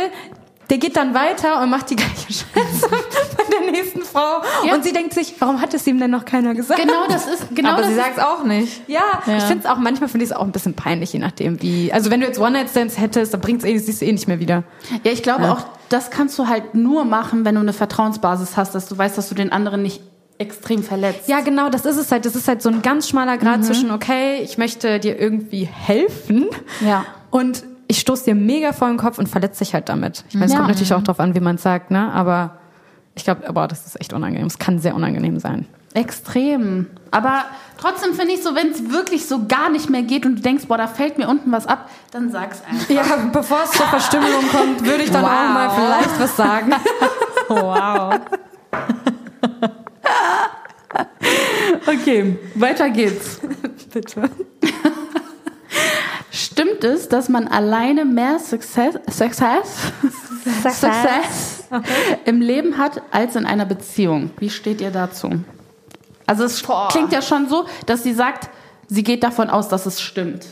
der 0.71 0.79
geht 0.79 0.95
dann 0.97 1.13
weiter 1.13 1.61
und 1.61 1.69
macht 1.69 1.91
die 1.91 1.95
gleiche 1.95 2.13
Scheiße 2.33 2.89
bei 2.89 3.43
der 3.51 3.71
nächsten 3.71 4.01
Frau. 4.01 4.41
Ja. 4.65 4.73
Und 4.73 4.83
sie 4.83 4.91
denkt 4.91 5.13
sich, 5.13 5.35
warum 5.39 5.61
hat 5.61 5.73
es 5.75 5.85
ihm 5.85 5.99
denn 5.99 6.09
noch 6.09 6.25
keiner 6.25 6.55
gesagt? 6.55 6.81
Genau, 6.81 7.05
das 7.07 7.27
ist 7.27 7.55
genau 7.55 7.69
Aber 7.73 7.81
das 7.83 7.91
sie 7.91 7.95
sagt 7.95 8.17
es 8.17 8.23
auch 8.23 8.43
nicht. 8.43 8.81
Ja, 8.89 9.01
ich 9.27 9.43
finde 9.43 9.59
es 9.63 9.65
auch, 9.69 9.77
manchmal 9.77 10.09
finde 10.09 10.25
ich 10.25 10.31
es 10.31 10.35
auch 10.35 10.43
ein 10.43 10.51
bisschen 10.51 10.73
peinlich, 10.73 11.13
je 11.13 11.19
nachdem 11.19 11.61
wie. 11.61 11.93
Also 11.93 12.09
wenn 12.09 12.21
du 12.21 12.25
jetzt 12.25 12.39
One-Night-Stands 12.39 12.97
hättest, 12.97 13.33
dann 13.33 13.41
bringt's 13.41 13.63
eh, 13.63 13.77
siehst 13.77 14.01
du 14.01 14.05
eh 14.05 14.11
nicht 14.11 14.27
mehr 14.27 14.39
wieder. 14.39 14.63
Ja, 15.03 15.11
ich 15.11 15.21
glaube 15.21 15.51
auch, 15.51 15.65
das 15.89 16.09
kannst 16.09 16.37
du 16.39 16.47
halt 16.47 16.73
nur 16.73 17.05
machen, 17.05 17.45
wenn 17.45 17.53
du 17.55 17.61
eine 17.61 17.73
Vertrauensbasis 17.73 18.57
hast, 18.57 18.73
dass 18.73 18.87
du 18.87 18.97
weißt, 18.97 19.15
dass 19.17 19.29
du 19.29 19.35
den 19.35 19.51
anderen 19.51 19.83
nicht 19.83 20.01
extrem 20.37 20.83
verletzt. 20.83 21.27
Ja, 21.29 21.39
genau, 21.41 21.69
das 21.69 21.85
ist 21.85 21.97
es 21.97 22.11
halt. 22.11 22.25
Das 22.25 22.35
ist 22.35 22.47
halt 22.47 22.61
so 22.61 22.69
ein 22.69 22.81
ganz 22.81 23.07
schmaler 23.07 23.37
Grad 23.37 23.63
zwischen, 23.63 23.91
okay, 23.91 24.41
ich 24.43 24.57
möchte 24.57 24.99
dir 24.99 25.19
irgendwie 25.19 25.63
helfen. 25.65 26.47
Ja. 26.81 27.05
Und 27.31 27.63
ich 27.87 27.99
stoß 27.99 28.23
dir 28.23 28.35
mega 28.35 28.73
vor 28.73 28.87
den 28.89 28.97
Kopf 28.97 29.17
und 29.19 29.29
verletze 29.29 29.63
dich 29.63 29.73
halt 29.73 29.87
damit. 29.89 30.25
Ich 30.29 30.33
meine, 30.35 30.45
es 30.47 30.51
Ja. 30.51 30.57
kommt 30.57 30.69
natürlich 30.69 30.93
auch 30.93 31.03
drauf 31.03 31.19
an, 31.19 31.35
wie 31.35 31.39
man 31.39 31.55
es 31.55 31.63
sagt, 31.63 31.91
ne? 31.91 32.11
Aber 32.11 32.57
ich 33.15 33.23
glaube, 33.23 33.47
aber 33.47 33.67
das 33.67 33.85
ist 33.85 33.99
echt 34.01 34.11
unangenehm. 34.11 34.47
Es 34.47 34.59
kann 34.59 34.79
sehr 34.79 34.95
unangenehm 34.95 35.39
sein. 35.39 35.67
Extrem. 35.93 36.87
Aber 37.11 37.45
trotzdem 37.79 38.13
finde 38.15 38.33
ich 38.33 38.43
so, 38.43 38.53
wenn 38.55 38.71
es 38.71 38.91
wirklich 38.91 39.27
so 39.27 39.45
gar 39.47 39.69
nicht 39.69 39.89
mehr 39.89 40.01
geht 40.03 40.25
und 40.25 40.35
du 40.37 40.41
denkst, 40.41 40.65
boah, 40.67 40.77
da 40.77 40.87
fällt 40.87 41.17
mir 41.17 41.29
unten 41.29 41.51
was 41.53 41.65
ab, 41.67 41.89
dann 42.11 42.29
sag's 42.31 42.61
einfach. 42.69 42.89
Ja, 42.89 43.03
bevor 43.31 43.59
es 43.63 43.71
zur 43.71 43.85
Verstümmelung 43.85 44.45
kommt, 44.51 44.83
würde 44.85 45.03
ich 45.03 45.11
dann 45.11 45.23
Wow. 45.23 45.29
auch 45.29 45.53
mal 45.53 45.69
vielleicht 45.69 46.19
was 46.19 46.35
sagen. 46.35 46.71
Wow. 47.47 48.15
Okay, 51.87 52.37
weiter 52.55 52.89
geht's. 52.89 53.39
Bitte. 53.93 54.29
Stimmt 56.31 56.83
es, 56.83 57.09
dass 57.09 57.29
man 57.29 57.47
alleine 57.47 58.05
mehr 58.05 58.39
Success, 58.39 58.95
Success, 59.09 59.91
Success 60.61 61.63
im 62.25 62.41
Leben 62.41 62.77
hat 62.77 63.01
als 63.11 63.35
in 63.35 63.45
einer 63.45 63.65
Beziehung? 63.65 64.31
Wie 64.39 64.49
steht 64.49 64.81
ihr 64.81 64.91
dazu? 64.91 65.29
Also 66.25 66.43
es 66.43 66.63
klingt 66.89 67.11
ja 67.11 67.21
schon 67.21 67.47
so, 67.47 67.65
dass 67.85 68.03
sie 68.03 68.13
sagt, 68.13 68.49
sie 68.87 69.03
geht 69.03 69.23
davon 69.23 69.49
aus, 69.49 69.69
dass 69.69 69.85
es 69.85 70.01
stimmt. 70.01 70.45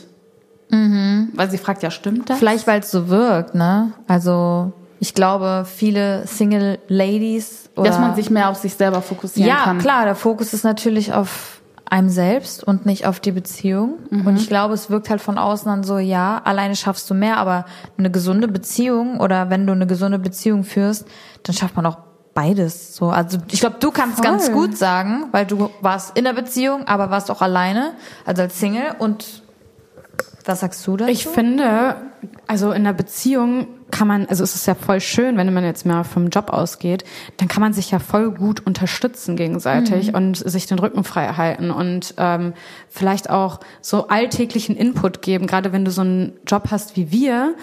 Weil 1.36 1.52
sie 1.52 1.58
fragt 1.58 1.84
ja, 1.84 1.92
stimmt 1.92 2.30
das? 2.30 2.40
Vielleicht, 2.40 2.66
weil 2.66 2.80
es 2.80 2.90
so 2.92 3.10
wirkt, 3.10 3.54
ne? 3.56 3.94
Also 4.08 4.74
ich 5.04 5.14
glaube, 5.14 5.66
viele 5.68 6.26
Single 6.28 6.80
Ladies 6.88 7.70
oder 7.76 7.90
dass 7.90 8.00
man 8.00 8.16
sich 8.16 8.30
mehr 8.30 8.48
auf 8.48 8.56
sich 8.56 8.76
selber 8.76 9.02
fokussieren 9.02 9.50
ja 9.50 9.66
kann. 9.66 9.80
klar, 9.80 10.06
der 10.06 10.16
Fokus 10.16 10.54
ist 10.54 10.64
natürlich 10.64 11.14
auf 11.14 11.62
einem 11.90 12.08
selbst 12.08 12.64
und 12.64 12.86
nicht 12.86 13.06
auf 13.06 13.20
die 13.20 13.34
Beziehung. 13.34 13.96
Und 14.10 14.38
ich 14.38 14.48
glaube, 14.48 14.74
es 14.74 14.90
wirkt 14.90 15.10
halt 15.10 15.20
von 15.20 15.38
außen 15.38 15.66
dann 15.66 15.84
so, 15.84 15.98
ja, 15.98 16.42
alleine 16.46 16.78
schaffst 16.78 17.10
du 17.10 17.16
mehr, 17.16 17.36
aber 17.36 17.66
eine 17.98 18.12
gesunde 18.12 18.48
Beziehung 18.48 19.20
oder 19.20 19.50
wenn 19.50 19.68
du 19.68 19.74
eine 19.74 19.88
gesunde 19.88 20.20
Beziehung 20.20 20.64
führst, 20.64 21.06
dann 21.44 21.54
schafft 21.54 21.76
man 21.76 21.86
auch 21.86 21.98
beides. 22.34 22.96
So, 22.96 23.10
also 23.10 23.40
ich 23.52 23.60
glaube, 23.60 23.76
du 23.82 23.92
kannst 23.92 24.20
Voll. 24.20 24.26
ganz 24.26 24.54
gut 24.54 24.78
sagen, 24.78 25.26
weil 25.32 25.46
du 25.46 25.70
warst 25.82 26.18
in 26.18 26.24
der 26.24 26.34
Beziehung, 26.34 26.88
aber 26.88 27.10
warst 27.10 27.30
auch 27.30 27.42
alleine, 27.42 27.92
also 28.26 28.44
als 28.44 28.58
Single. 28.58 28.96
Und 29.00 29.43
was 30.46 30.60
sagst 30.62 30.86
du 30.86 30.98
dazu? 30.98 31.12
Ich 31.12 31.28
finde, 31.28 31.96
also 32.48 32.72
in 32.72 32.82
einer 32.82 32.94
Beziehung 32.94 33.68
kann 33.92 34.08
man, 34.08 34.26
also 34.26 34.44
es 34.44 34.56
ist 34.56 34.66
ja 34.66 34.76
voll 34.76 35.00
schön, 35.00 35.38
wenn 35.38 35.54
man 35.54 35.64
jetzt 35.64 35.86
mal 35.86 36.04
vom 36.04 36.30
Job 36.30 36.50
ausgeht, 36.52 37.04
dann 37.38 37.48
kann 37.48 37.62
man 37.62 37.74
sich 37.74 37.92
ja 37.92 38.00
voll 38.00 38.32
gut 38.32 38.66
unterstützen 38.66 39.36
gegenseitig 39.36 40.14
und 40.16 40.38
sich 40.38 40.66
den 40.66 40.80
Rücken 40.80 41.04
frei 41.04 41.28
halten 41.34 41.70
und 41.70 42.16
ähm, 42.18 42.54
vielleicht 42.90 43.30
auch 43.30 43.60
so 43.82 44.08
alltäglichen 44.08 44.76
Input 44.76 45.22
geben. 45.22 45.46
Gerade 45.46 45.72
wenn 45.72 45.86
du 45.86 45.92
so 45.92 46.02
einen 46.02 46.34
Job 46.48 46.70
hast 46.72 46.98
wie 46.98 47.12
wir, 47.12 47.56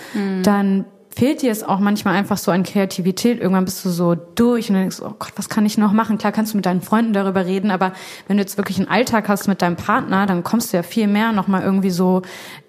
dann 0.42 0.84
fehlt 1.14 1.42
dir 1.42 1.50
es 1.50 1.62
auch 1.62 1.80
manchmal 1.80 2.14
einfach 2.14 2.38
so 2.38 2.50
an 2.52 2.62
Kreativität. 2.62 3.40
Irgendwann 3.40 3.64
bist 3.64 3.84
du 3.84 3.90
so 3.90 4.14
durch 4.14 4.68
und 4.68 4.74
dann 4.74 4.82
denkst 4.84 4.98
du, 4.98 5.06
oh 5.06 5.14
Gott, 5.18 5.32
was 5.36 5.48
kann 5.48 5.66
ich 5.66 5.76
noch 5.76 5.92
machen? 5.92 6.18
Klar 6.18 6.32
kannst 6.32 6.52
du 6.52 6.56
mit 6.56 6.66
deinen 6.66 6.82
Freunden 6.82 7.12
darüber 7.12 7.44
reden, 7.46 7.70
aber 7.70 7.92
wenn 8.28 8.36
du 8.36 8.42
jetzt 8.42 8.56
wirklich 8.56 8.78
einen 8.78 8.88
Alltag 8.88 9.28
hast 9.28 9.48
mit 9.48 9.60
deinem 9.60 9.76
Partner, 9.76 10.26
dann 10.26 10.44
kommst 10.44 10.72
du 10.72 10.76
ja 10.76 10.82
viel 10.82 11.08
mehr 11.08 11.32
nochmal 11.32 11.62
irgendwie 11.62 11.90
so 11.90 12.22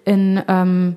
in, 0.04 0.42
ähm, 0.48 0.96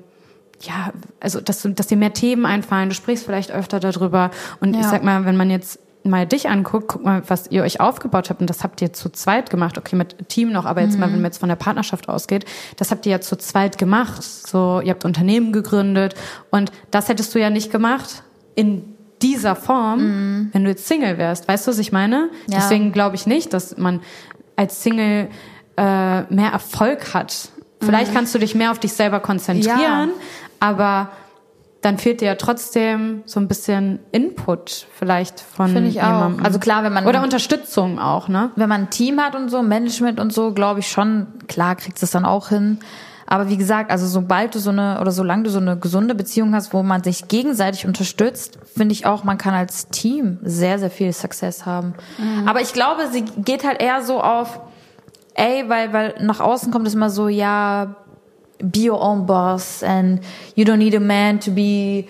ja, 0.60 0.92
also 1.20 1.40
dass, 1.40 1.62
du, 1.62 1.68
dass 1.68 1.86
dir 1.86 1.96
mehr 1.96 2.12
Themen 2.14 2.46
einfallen, 2.46 2.88
du 2.88 2.94
sprichst 2.94 3.24
vielleicht 3.24 3.52
öfter 3.52 3.78
darüber. 3.78 4.30
Und 4.60 4.74
ich 4.74 4.82
Ja. 4.82 4.88
sag 4.88 5.04
mal, 5.04 5.24
wenn 5.24 5.36
man 5.36 5.50
jetzt 5.50 5.78
mal 6.06 6.26
dich 6.26 6.48
anguckt, 6.48 6.88
guck 6.88 7.04
mal, 7.04 7.22
was 7.28 7.50
ihr 7.50 7.62
euch 7.62 7.80
aufgebaut 7.80 8.30
habt 8.30 8.40
und 8.40 8.50
das 8.50 8.62
habt 8.62 8.80
ihr 8.82 8.92
zu 8.92 9.10
zweit 9.10 9.50
gemacht. 9.50 9.78
Okay, 9.78 9.96
mit 9.96 10.28
Team 10.28 10.52
noch, 10.52 10.64
aber 10.64 10.82
jetzt 10.82 10.98
mal, 10.98 11.06
wenn 11.06 11.16
man 11.16 11.26
jetzt 11.26 11.38
von 11.38 11.48
der 11.48 11.56
Partnerschaft 11.56 12.08
ausgeht, 12.08 12.44
das 12.76 12.90
habt 12.90 13.06
ihr 13.06 13.12
ja 13.12 13.20
zu 13.20 13.36
zweit 13.36 13.78
gemacht. 13.78 14.22
So, 14.22 14.80
ihr 14.82 14.90
habt 14.90 15.04
Unternehmen 15.04 15.52
gegründet 15.52 16.14
und 16.50 16.72
das 16.90 17.08
hättest 17.08 17.34
du 17.34 17.40
ja 17.40 17.50
nicht 17.50 17.70
gemacht 17.70 18.22
in 18.54 18.96
dieser 19.22 19.56
Form, 19.56 20.50
wenn 20.52 20.64
du 20.64 20.70
jetzt 20.70 20.86
Single 20.86 21.18
wärst. 21.18 21.48
Weißt 21.48 21.66
du, 21.66 21.70
was 21.70 21.78
ich 21.78 21.90
meine? 21.92 22.28
Ja. 22.48 22.58
Deswegen 22.58 22.92
glaube 22.92 23.16
ich 23.16 23.26
nicht, 23.26 23.52
dass 23.52 23.76
man 23.76 24.00
als 24.56 24.82
Single 24.82 25.28
äh, 25.76 26.22
mehr 26.22 26.50
Erfolg 26.52 27.14
hat. 27.14 27.48
Vielleicht 27.80 28.12
kannst 28.12 28.34
du 28.34 28.38
dich 28.38 28.54
mehr 28.54 28.70
auf 28.70 28.78
dich 28.78 28.92
selber 28.92 29.20
konzentrieren, 29.20 30.10
aber 30.60 31.10
dann 31.86 31.98
fehlt 31.98 32.20
dir 32.20 32.26
ja 32.26 32.34
trotzdem 32.34 33.22
so 33.26 33.38
ein 33.38 33.46
bisschen 33.48 34.00
Input 34.10 34.86
vielleicht 34.92 35.40
von 35.40 35.68
Finde 35.68 35.88
ich 35.88 36.02
auch. 36.02 36.06
jemandem. 36.06 36.44
Also 36.44 36.58
klar, 36.58 36.82
wenn 36.82 36.92
man- 36.92 37.06
oder 37.06 37.22
Unterstützung 37.22 37.98
auch, 38.00 38.28
ne? 38.28 38.50
wenn 38.56 38.68
man 38.68 38.82
ein 38.82 38.90
Team 38.90 39.20
hat 39.20 39.34
und 39.36 39.48
so, 39.50 39.62
Management 39.62 40.18
und 40.18 40.32
so, 40.32 40.52
glaube 40.52 40.80
ich 40.80 40.88
schon, 40.90 41.28
klar 41.46 41.76
kriegst 41.76 42.02
du 42.02 42.06
es 42.06 42.10
dann 42.10 42.24
auch 42.24 42.48
hin. 42.48 42.78
Aber 43.28 43.48
wie 43.48 43.56
gesagt, 43.56 43.90
also 43.90 44.06
sobald 44.06 44.54
du 44.54 44.58
so 44.58 44.70
eine 44.70 45.00
oder 45.00 45.10
solange 45.12 45.44
du 45.44 45.50
so 45.50 45.58
eine 45.58 45.76
gesunde 45.76 46.14
Beziehung 46.14 46.54
hast, 46.54 46.72
wo 46.72 46.82
man 46.82 47.02
sich 47.02 47.28
gegenseitig 47.28 47.86
unterstützt, 47.86 48.58
finde 48.76 48.92
ich 48.92 49.06
auch, 49.06 49.24
man 49.24 49.36
kann 49.38 49.54
als 49.54 49.88
Team 49.88 50.38
sehr, 50.42 50.78
sehr 50.78 50.90
viel 50.90 51.12
Success 51.12 51.66
haben. 51.66 51.94
Aber 52.46 52.60
ich 52.60 52.72
glaube, 52.72 53.08
sie 53.12 53.22
geht 53.22 53.64
halt 53.64 53.80
eher 53.82 54.02
so 54.02 54.20
auf, 54.20 54.60
ey, 55.34 55.64
weil, 55.68 55.92
weil 55.92 56.14
nach 56.20 56.38
außen 56.40 56.72
kommt 56.72 56.86
es 56.86 56.94
immer 56.94 57.10
so, 57.10 57.26
ja, 57.28 57.96
be 58.58 58.90
your 58.90 59.00
own 59.00 59.26
boss 59.26 59.82
and 59.82 60.20
you 60.54 60.64
don't 60.64 60.78
need 60.78 60.94
a 60.94 61.00
man 61.00 61.40
to 61.40 61.50
be 61.50 62.06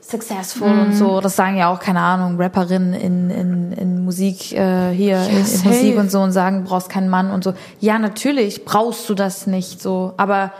successful 0.00 0.68
und 0.68 0.94
so. 0.94 1.20
Das 1.20 1.36
sagen 1.36 1.56
ja 1.56 1.72
auch, 1.72 1.80
keine 1.80 2.00
Ahnung, 2.00 2.36
Rapperinnen 2.40 2.92
in, 2.92 3.30
in, 3.30 3.72
in 3.72 4.04
Musik, 4.04 4.52
äh, 4.52 4.92
hier 4.92 5.22
in, 5.28 5.38
in 5.38 5.44
safe. 5.44 5.68
Musik 5.68 5.96
und 5.98 6.10
so 6.10 6.20
und 6.20 6.32
sagen, 6.32 6.64
du 6.64 6.70
brauchst 6.70 6.90
keinen 6.90 7.08
Mann 7.08 7.30
und 7.30 7.42
so. 7.42 7.54
Ja, 7.80 7.98
natürlich 7.98 8.64
brauchst 8.64 9.08
du 9.08 9.14
das 9.14 9.46
nicht 9.46 9.80
so, 9.80 10.12
aber 10.16 10.52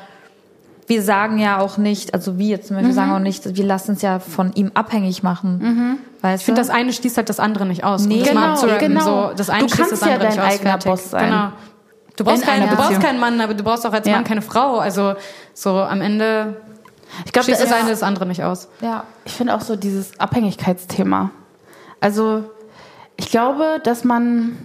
wir 0.86 1.02
sagen 1.02 1.38
ja 1.38 1.60
auch 1.60 1.78
nicht, 1.78 2.12
also 2.14 2.38
wir 2.38 2.60
zum 2.62 2.76
Beispiel 2.76 2.94
sagen 2.94 3.12
auch 3.12 3.18
nicht, 3.18 3.56
wir 3.56 3.64
lassen 3.64 3.92
es 3.92 4.02
ja 4.02 4.18
von 4.18 4.52
ihm 4.54 4.70
abhängig 4.74 5.22
machen. 5.22 5.98
Weißt 6.20 6.42
Ich 6.42 6.44
finde, 6.44 6.60
das 6.60 6.70
eine 6.70 6.92
schließt 6.92 7.16
halt 7.16 7.28
das 7.28 7.40
andere 7.40 7.64
nicht 7.66 7.84
aus. 7.84 8.06
Nee, 8.06 8.20
um 8.20 8.24
genau, 8.24 8.78
genau. 8.78 9.04
So, 9.04 9.34
das 9.34 9.50
eine 9.50 9.66
Du 9.66 9.76
kannst 9.76 9.92
das 9.92 10.00
ja 10.00 10.18
dein 10.18 10.38
eigener. 10.38 10.78
Boss 10.78 11.10
sein. 11.10 11.30
Genau. 11.30 11.52
Du 12.16 12.24
brauchst, 12.24 12.42
In 12.42 12.48
keinen, 12.48 12.68
du 12.70 12.76
brauchst 12.76 13.00
keinen 13.00 13.18
Mann, 13.18 13.40
aber 13.40 13.54
du 13.54 13.64
brauchst 13.64 13.84
auch 13.86 13.92
als 13.92 14.06
Ja. 14.06 14.14
Mann 14.14 14.24
keine 14.24 14.42
Frau. 14.42 14.78
Also 14.78 15.14
so 15.52 15.78
am 15.80 16.00
Ende 16.00 16.56
Ich 17.24 17.32
glaube, 17.32 17.44
schließt 17.44 17.62
das 17.62 17.72
eine 17.72 17.90
das 17.90 18.02
andere 18.02 18.26
nicht 18.26 18.44
aus. 18.44 18.68
ja. 18.80 19.04
Ich 19.24 19.32
finde 19.32 19.54
auch 19.54 19.60
so 19.60 19.74
dieses 19.76 20.18
Abhängigkeitsthema. 20.20 21.30
Also 22.00 22.44
ich 23.16 23.30
glaube, 23.30 23.80
dass 23.82 24.04
man 24.04 24.56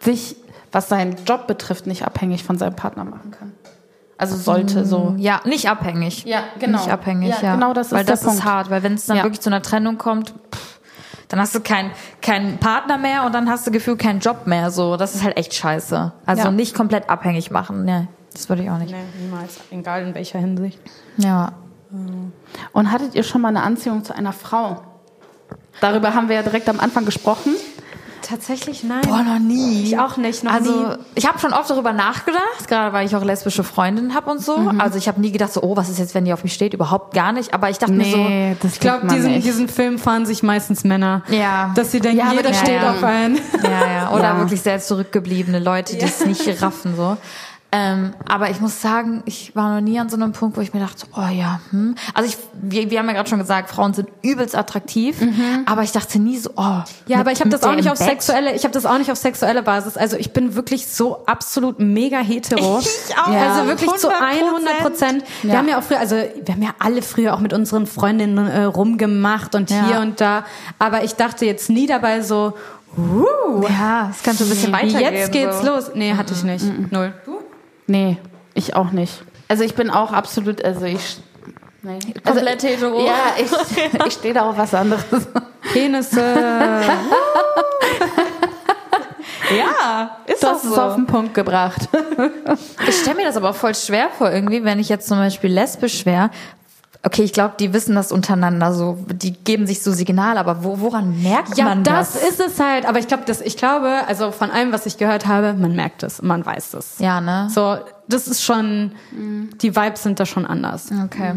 sich, 0.00 0.36
was 0.72 0.88
seinen 0.88 1.16
Job 1.24 1.46
betrifft, 1.46 1.86
nicht 1.86 2.04
abhängig 2.04 2.44
von 2.44 2.58
seinem 2.58 2.76
Partner 2.76 3.04
machen 3.04 3.30
kann. 3.30 3.52
Also 4.18 4.36
sollte 4.36 4.84
so. 4.86 5.14
Ja, 5.18 5.40
nicht 5.44 5.68
abhängig. 5.68 6.24
Ja, 6.24 6.44
genau. 6.58 6.78
Nicht 6.78 6.90
abhängig, 6.90 7.30
ja. 7.42 7.48
Ja, 7.48 7.54
genau 7.54 7.72
das 7.74 7.88
ist 7.88 7.92
Weil 7.92 8.04
der 8.04 8.14
das 8.14 8.22
Punkt. 8.24 8.38
ist 8.38 8.44
hart, 8.44 8.70
weil 8.70 8.82
wenn 8.82 8.94
es 8.94 9.06
dann 9.06 9.18
Ja. 9.18 9.22
wirklich 9.24 9.40
zu 9.40 9.50
einer 9.50 9.60
Trennung 9.62 9.98
kommt, 9.98 10.30
pff, 10.54 10.75
dann 11.28 11.40
hast 11.40 11.54
du 11.54 11.60
keinen 11.60 11.90
keinen 12.22 12.58
Partner 12.58 12.98
mehr 12.98 13.24
und 13.24 13.34
dann 13.34 13.48
hast 13.50 13.66
du 13.66 13.70
gefühlt 13.70 13.98
keinen 13.98 14.20
Job 14.20 14.46
mehr. 14.46 14.70
So, 14.70 14.96
das 14.96 15.14
ist 15.14 15.24
halt 15.24 15.36
echt 15.36 15.54
scheiße. 15.54 16.12
Also 16.24 16.42
Ja. 16.44 16.50
nicht 16.50 16.74
komplett 16.74 17.10
abhängig 17.10 17.50
machen. 17.50 17.84
Nee, 17.84 18.06
das 18.32 18.48
würde 18.48 18.62
ich 18.62 18.70
auch 18.70 18.78
nicht. 18.78 18.92
Nee, 18.92 19.04
niemals. 19.20 19.58
Egal 19.70 20.02
in 20.02 20.14
welcher 20.14 20.38
Hinsicht. 20.38 20.78
Ja. 21.16 21.52
Und 22.72 22.90
hattet 22.92 23.14
ihr 23.14 23.22
schon 23.22 23.40
mal 23.40 23.48
eine 23.48 23.62
Anziehung 23.62 24.04
zu 24.04 24.14
einer 24.14 24.32
Frau? 24.32 24.82
Darüber 25.80 26.14
haben 26.14 26.28
wir 26.28 26.36
ja 26.36 26.42
direkt 26.42 26.68
am 26.68 26.80
Anfang 26.80 27.04
gesprochen. 27.04 27.54
Tatsächlich 28.28 28.82
nein. 28.82 29.02
Boah, 29.02 29.22
noch 29.22 29.38
nie. 29.38 29.84
Ich 29.84 29.98
auch 30.00 30.16
nicht, 30.16 30.42
noch 30.42 30.52
also, 30.52 30.72
nie. 30.72 30.94
ich 31.14 31.28
habe 31.28 31.38
schon 31.38 31.52
oft 31.52 31.70
darüber 31.70 31.92
nachgedacht, 31.92 32.66
gerade 32.66 32.92
weil 32.92 33.06
ich 33.06 33.14
auch 33.14 33.22
lesbische 33.22 33.62
Freundinnen 33.62 34.14
habe 34.14 34.30
und 34.32 34.42
so. 34.42 34.56
Mhm. 34.56 34.80
Also 34.80 34.98
ich 34.98 35.06
habe 35.06 35.20
nie 35.20 35.30
gedacht 35.30 35.52
so, 35.52 35.62
oh, 35.62 35.76
was 35.76 35.88
ist 35.88 35.98
jetzt, 36.00 36.14
wenn 36.14 36.24
die 36.24 36.32
auf 36.32 36.42
mich 36.42 36.52
steht? 36.52 36.74
Überhaupt 36.74 37.14
gar 37.14 37.30
nicht. 37.32 37.54
Aber 37.54 37.70
ich 37.70 37.78
dachte 37.78 37.92
mir 37.92 38.04
so, 38.04 38.26
das 38.60 38.72
Ich 38.74 38.80
glaube, 38.80 39.06
diesen, 39.06 39.40
diesen 39.42 39.68
Film 39.68 40.00
fahren 40.00 40.26
sich 40.26 40.42
meistens 40.42 40.82
Männer. 40.82 41.22
Ja. 41.28 41.70
Dass 41.76 41.92
sie 41.92 42.00
denken, 42.00 42.18
Ja, 42.18 42.32
jeder 42.32 42.48
das- 42.50 42.58
steht 42.58 42.82
ja. 42.82 42.90
auf 42.90 43.04
einen. 43.04 43.38
Ja, 43.62 43.70
ja. 43.92 44.10
Oder 44.10 44.22
Ja. 44.26 44.38
wirklich 44.38 44.60
sehr 44.60 44.80
zurückgebliebene 44.80 45.60
Leute, 45.60 45.96
die 45.96 46.04
es 46.04 46.24
nicht 46.26 46.60
raffen, 46.62 46.96
so. 46.96 47.16
Ähm, 47.78 48.14
aber 48.28 48.50
ich 48.50 48.60
muss 48.60 48.80
sagen, 48.80 49.22
ich 49.26 49.54
war 49.54 49.74
noch 49.74 49.80
nie 49.82 49.98
an 49.98 50.08
so 50.08 50.16
einem 50.16 50.32
Punkt, 50.32 50.56
wo 50.56 50.60
ich 50.60 50.72
mir 50.72 50.80
dachte, 50.80 51.06
oh 51.16 51.28
ja, 51.32 51.60
hm. 51.70 51.94
Also 52.14 52.28
ich, 52.30 52.38
wir, 52.54 52.90
wir 52.90 52.98
haben 52.98 53.06
ja 53.08 53.12
gerade 53.12 53.28
schon 53.28 53.38
gesagt, 53.38 53.68
Frauen 53.70 53.92
sind 53.92 54.08
übelst 54.22 54.56
attraktiv, 54.56 55.16
aber 55.66 55.82
ich 55.82 55.92
dachte 55.92 56.18
nie 56.18 56.38
so, 56.38 56.50
oh. 56.56 56.62
Mhm. 56.62 56.82
Ja, 57.06 57.16
mit- 57.18 57.18
aber 57.18 57.32
ich 57.32 57.40
habe 57.40 57.50
das 57.50 57.62
auch 57.64 57.74
nicht 57.74 57.90
auf 57.90 57.98
Bett. 57.98 58.08
sexuelle, 58.08 58.54
ich 58.54 58.64
habe 58.64 58.72
das 58.72 58.86
auch 58.86 58.98
nicht 58.98 59.10
auf 59.10 59.18
sexuelle 59.18 59.62
Basis. 59.62 59.96
Also 59.96 60.16
ich 60.16 60.32
bin 60.32 60.54
wirklich 60.54 60.86
so 60.86 61.24
absolut 61.26 61.78
mega 61.80 62.18
hetero. 62.18 62.80
Ich 63.08 63.16
auch. 63.18 63.26
Also 63.28 63.66
wirklich 63.68 63.90
zu 63.94 64.08
100 64.08 64.74
100%. 64.78 64.82
Prozent. 64.82 65.24
Wir 65.42 65.52
Ja. 65.52 65.58
haben 65.58 65.68
ja 65.68 65.78
auch 65.78 65.82
früher, 65.82 65.98
also 66.00 66.16
wir 66.16 66.54
haben 66.54 66.62
ja 66.62 66.74
alle 66.78 67.02
früher 67.02 67.34
auch 67.34 67.40
mit 67.40 67.52
unseren 67.52 67.86
Freundinnen 67.86 68.46
äh, 68.48 68.62
rumgemacht 68.64 69.54
und 69.54 69.70
Ja. 69.70 69.86
hier 69.86 70.00
und 70.00 70.20
da. 70.20 70.44
Aber 70.78 71.04
ich 71.04 71.14
dachte 71.14 71.44
jetzt 71.46 71.68
nie 71.70 71.86
dabei 71.86 72.20
so, 72.22 72.54
uh, 72.96 73.62
Ja, 73.68 74.10
es 74.10 74.22
kann 74.22 74.34
so 74.36 74.44
ein 74.44 74.50
bisschen 74.50 74.72
weitergehen. 74.72 75.14
jetzt 75.14 75.32
geht's 75.32 75.60
so. 75.60 75.66
los. 75.66 75.90
Nee, 75.94 76.14
hatte 76.14 76.32
ich 76.34 76.42
nicht. 76.44 76.64
Null. 76.92 77.12
Du? 77.24 77.35
Nee, 77.86 78.16
ich 78.54 78.74
auch 78.74 78.90
nicht. 78.90 79.22
Also 79.48 79.64
ich 79.64 79.74
bin 79.74 79.90
auch 79.90 80.12
absolut, 80.12 80.64
also 80.64 80.84
ich. 80.86 81.18
Nee. 81.82 81.98
Komplett 82.24 82.62
hetero. 82.62 83.06
Ja, 83.06 83.34
ich, 83.38 83.50
ich 84.06 84.12
stehe 84.12 84.34
da 84.34 84.50
auf 84.50 84.58
was 84.58 84.74
anderes. 84.74 85.04
Penisse. 85.72 86.20
Ja, 89.56 90.18
ist 90.26 90.42
Das 90.42 90.64
ist 90.64 90.78
auf 90.78 90.94
den 90.94 91.06
Punkt 91.06 91.34
gebracht. 91.34 91.88
Ich 92.88 92.96
stelle 92.96 93.16
mir 93.16 93.24
das 93.24 93.36
aber 93.36 93.52
voll 93.52 93.74
schwer 93.74 94.08
vor, 94.16 94.30
irgendwie, 94.30 94.64
wenn 94.64 94.78
ich 94.78 94.88
jetzt 94.88 95.08
zum 95.08 95.18
Beispiel 95.18 95.52
lesbisch 95.52 96.06
wäre. 96.06 96.30
Okay, 97.06 97.22
ich 97.22 97.32
glaube, 97.32 97.54
die 97.60 97.72
wissen 97.72 97.94
das 97.94 98.10
untereinander 98.10 98.72
so, 98.74 98.98
die 99.06 99.30
geben 99.32 99.68
sich 99.68 99.80
so 99.80 99.92
Signale, 99.92 100.40
aber 100.40 100.64
wo, 100.64 100.80
woran 100.80 101.22
merkt 101.22 101.56
Ja, 101.56 101.66
man 101.66 101.84
das, 101.84 102.14
das? 102.14 102.22
ist 102.30 102.40
es 102.40 102.58
halt. 102.58 102.84
Aber 102.84 102.98
ich 102.98 103.06
glaube, 103.06 103.22
das, 103.26 103.40
ich 103.40 103.56
glaube, 103.56 104.00
also 104.08 104.32
von 104.32 104.50
allem, 104.50 104.72
was 104.72 104.86
ich 104.86 104.98
gehört 104.98 105.28
habe, 105.28 105.52
man 105.54 105.76
merkt 105.76 106.02
es, 106.02 106.20
man 106.20 106.44
weiß 106.44 106.74
es. 106.74 106.98
Ja, 106.98 107.20
ne? 107.20 107.46
So, 107.48 107.76
das 108.08 108.26
ist 108.26 108.42
schon, 108.42 108.90
die 109.12 109.76
Vibes 109.76 110.02
sind 110.02 110.18
da 110.18 110.26
schon 110.26 110.44
anders. 110.46 110.88
Okay. 111.04 111.34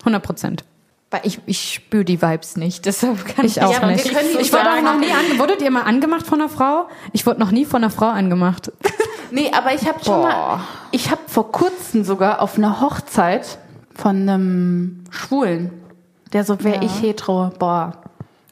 100 0.00 0.22
Prozent. 0.22 0.64
Weil 1.10 1.22
ich, 1.24 1.40
ich 1.46 1.72
spüre 1.74 2.04
die 2.04 2.20
Vibes 2.20 2.56
nicht, 2.58 2.84
deshalb 2.84 3.24
kann 3.34 3.46
ich, 3.46 3.56
Ich 3.56 3.62
auch 3.62 3.74
aber 3.78 3.86
nicht. 3.86 4.04
wir 4.04 4.12
können 4.12 4.28
die 4.34 4.42
Ich 4.42 4.52
wurde 4.52 4.70
auch 4.70 4.82
noch 4.82 4.98
nie 4.98 5.10
an, 5.10 5.38
wurdet 5.38 5.62
ihr 5.62 5.70
mal 5.70 5.82
angemacht 5.84 6.26
von 6.26 6.42
einer 6.42 6.50
Frau? 6.50 6.88
Ich 7.14 7.24
wurde 7.24 7.40
noch 7.40 7.52
nie 7.52 7.64
von 7.64 7.82
einer 7.82 7.90
Frau 7.90 8.08
angemacht. 8.08 8.70
Nee, 9.32 9.48
aber 9.56 9.72
ich 9.72 9.86
habe 9.86 10.02
schon 10.04 10.22
mal, 10.22 10.58
ich 10.90 11.08
habe 11.12 11.20
vor 11.28 11.52
kurzem 11.52 12.02
sogar 12.02 12.42
auf 12.42 12.58
einer 12.58 12.80
Hochzeit 12.80 13.58
von 14.00 14.28
einem 14.28 15.04
Schwulen, 15.10 15.70
der 16.32 16.44
so, 16.44 16.62
wäre 16.64 16.82
ich 16.84 17.02
hetero, 17.02 17.50
boah. 17.58 17.99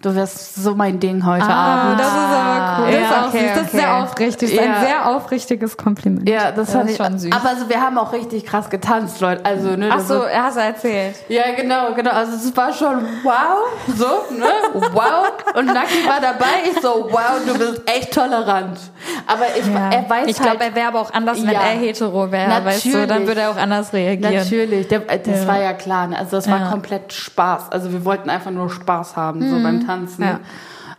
Du 0.00 0.14
wärst 0.14 0.54
so 0.54 0.76
mein 0.76 1.00
Ding 1.00 1.26
heute 1.26 1.44
Ah, 1.44 1.88
Abend. 1.88 1.98
das 2.00 2.06
ist 2.06 2.14
aber 2.14 2.78
cool. 2.84 2.92
Das 2.92 2.94
Ja, 2.94 3.00
ist 3.00 3.12
auch 3.18 3.28
okay, 3.28 3.38
süß. 3.38 3.48
Das 3.48 3.62
ist 3.62 3.68
okay. 3.68 3.76
sehr 3.78 3.96
aufrichtig. 3.96 4.50
Das 4.56 4.60
ist 4.60 4.64
Ja. 4.64 4.72
ein 4.74 4.86
sehr 4.86 5.08
aufrichtiges 5.08 5.76
Kompliment. 5.76 6.28
Ja, 6.28 6.52
das, 6.52 6.72
Das 6.72 6.84
ist 6.84 6.90
ich 6.92 6.96
schon 6.96 7.18
süß. 7.18 7.32
Aber 7.32 7.48
also, 7.48 7.68
wir 7.68 7.80
haben 7.80 7.98
auch 7.98 8.12
richtig 8.12 8.46
krass 8.46 8.70
getanzt, 8.70 9.20
Leute. 9.20 9.44
Also, 9.44 9.70
ne, 9.70 9.88
Ach 9.90 9.96
das 9.96 10.06
so, 10.06 10.22
ist- 10.22 10.30
er 10.32 10.42
hast 10.44 10.56
du 10.56 10.60
erzählt. 10.60 11.16
Ja, 11.28 11.42
genau, 11.56 11.94
genau. 11.96 12.12
Also 12.12 12.34
es 12.36 12.56
war 12.56 12.72
schon 12.72 13.06
wow, 13.24 13.58
so, 13.96 14.04
ne? 14.36 14.46
Wow. 14.92 15.32
Und 15.56 15.66
Naki 15.66 16.06
war 16.06 16.20
dabei. 16.20 16.46
Ich 16.70 16.80
so, 16.80 17.08
wow, 17.10 17.40
du 17.44 17.58
bist 17.58 17.82
echt 17.86 18.14
tolerant. 18.14 18.78
Aber 19.26 19.46
ich, 19.58 19.66
er 19.66 20.08
weiß 20.08 20.28
ich 20.28 20.38
halt. 20.38 20.50
glaube, 20.50 20.64
er 20.64 20.74
wäre 20.76 20.88
aber 20.88 21.00
auch 21.00 21.12
anders, 21.12 21.42
wenn 21.42 21.50
Ja. 21.52 21.60
er 21.60 21.76
hetero 21.76 22.30
wäre, 22.30 22.64
weißt 22.64 22.84
du, 22.84 22.90
dann 22.92 23.00
Natürlich. 23.08 23.26
würde 23.26 23.40
er 23.40 23.50
auch 23.50 23.56
anders 23.56 23.92
reagieren. 23.92 24.32
Natürlich, 24.36 24.86
das 24.86 25.02
Ja. 25.26 25.46
war 25.48 25.60
ja 25.60 25.72
klar. 25.72 26.06
Ne? 26.06 26.16
Also 26.18 26.36
das 26.36 26.48
war 26.48 26.60
Ja. 26.60 26.70
komplett 26.70 27.12
Spaß. 27.12 27.72
Also 27.72 27.90
wir 27.92 28.04
wollten 28.04 28.30
einfach 28.30 28.52
nur 28.52 28.70
Spaß 28.70 29.16
haben, 29.16 29.40
so 29.42 29.56
beim 29.56 29.80
Tanzen. 29.80 29.87
Ja. 30.24 30.40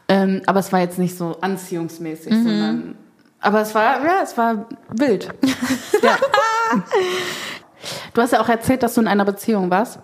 Ähm, 0.08 0.42
aber 0.46 0.60
es 0.60 0.72
war 0.72 0.80
jetzt 0.80 0.98
nicht 0.98 1.18
so 1.18 1.38
anziehungsmäßig, 1.40 2.34
sondern. 2.44 2.96
Aber 3.42 3.62
es 3.62 3.74
war, 3.74 4.04
ja, 4.04 4.22
es 4.24 4.38
war 4.38 4.66
wild. 4.90 5.30
ja. 6.02 6.18
Du 8.14 8.22
hast 8.22 8.34
ja 8.34 8.42
auch 8.42 8.50
erzählt, 8.50 8.84
dass 8.84 8.96
du 8.96 9.02
in 9.02 9.08
einer 9.08 9.26
Beziehung 9.26 9.70
warst. 9.70 10.00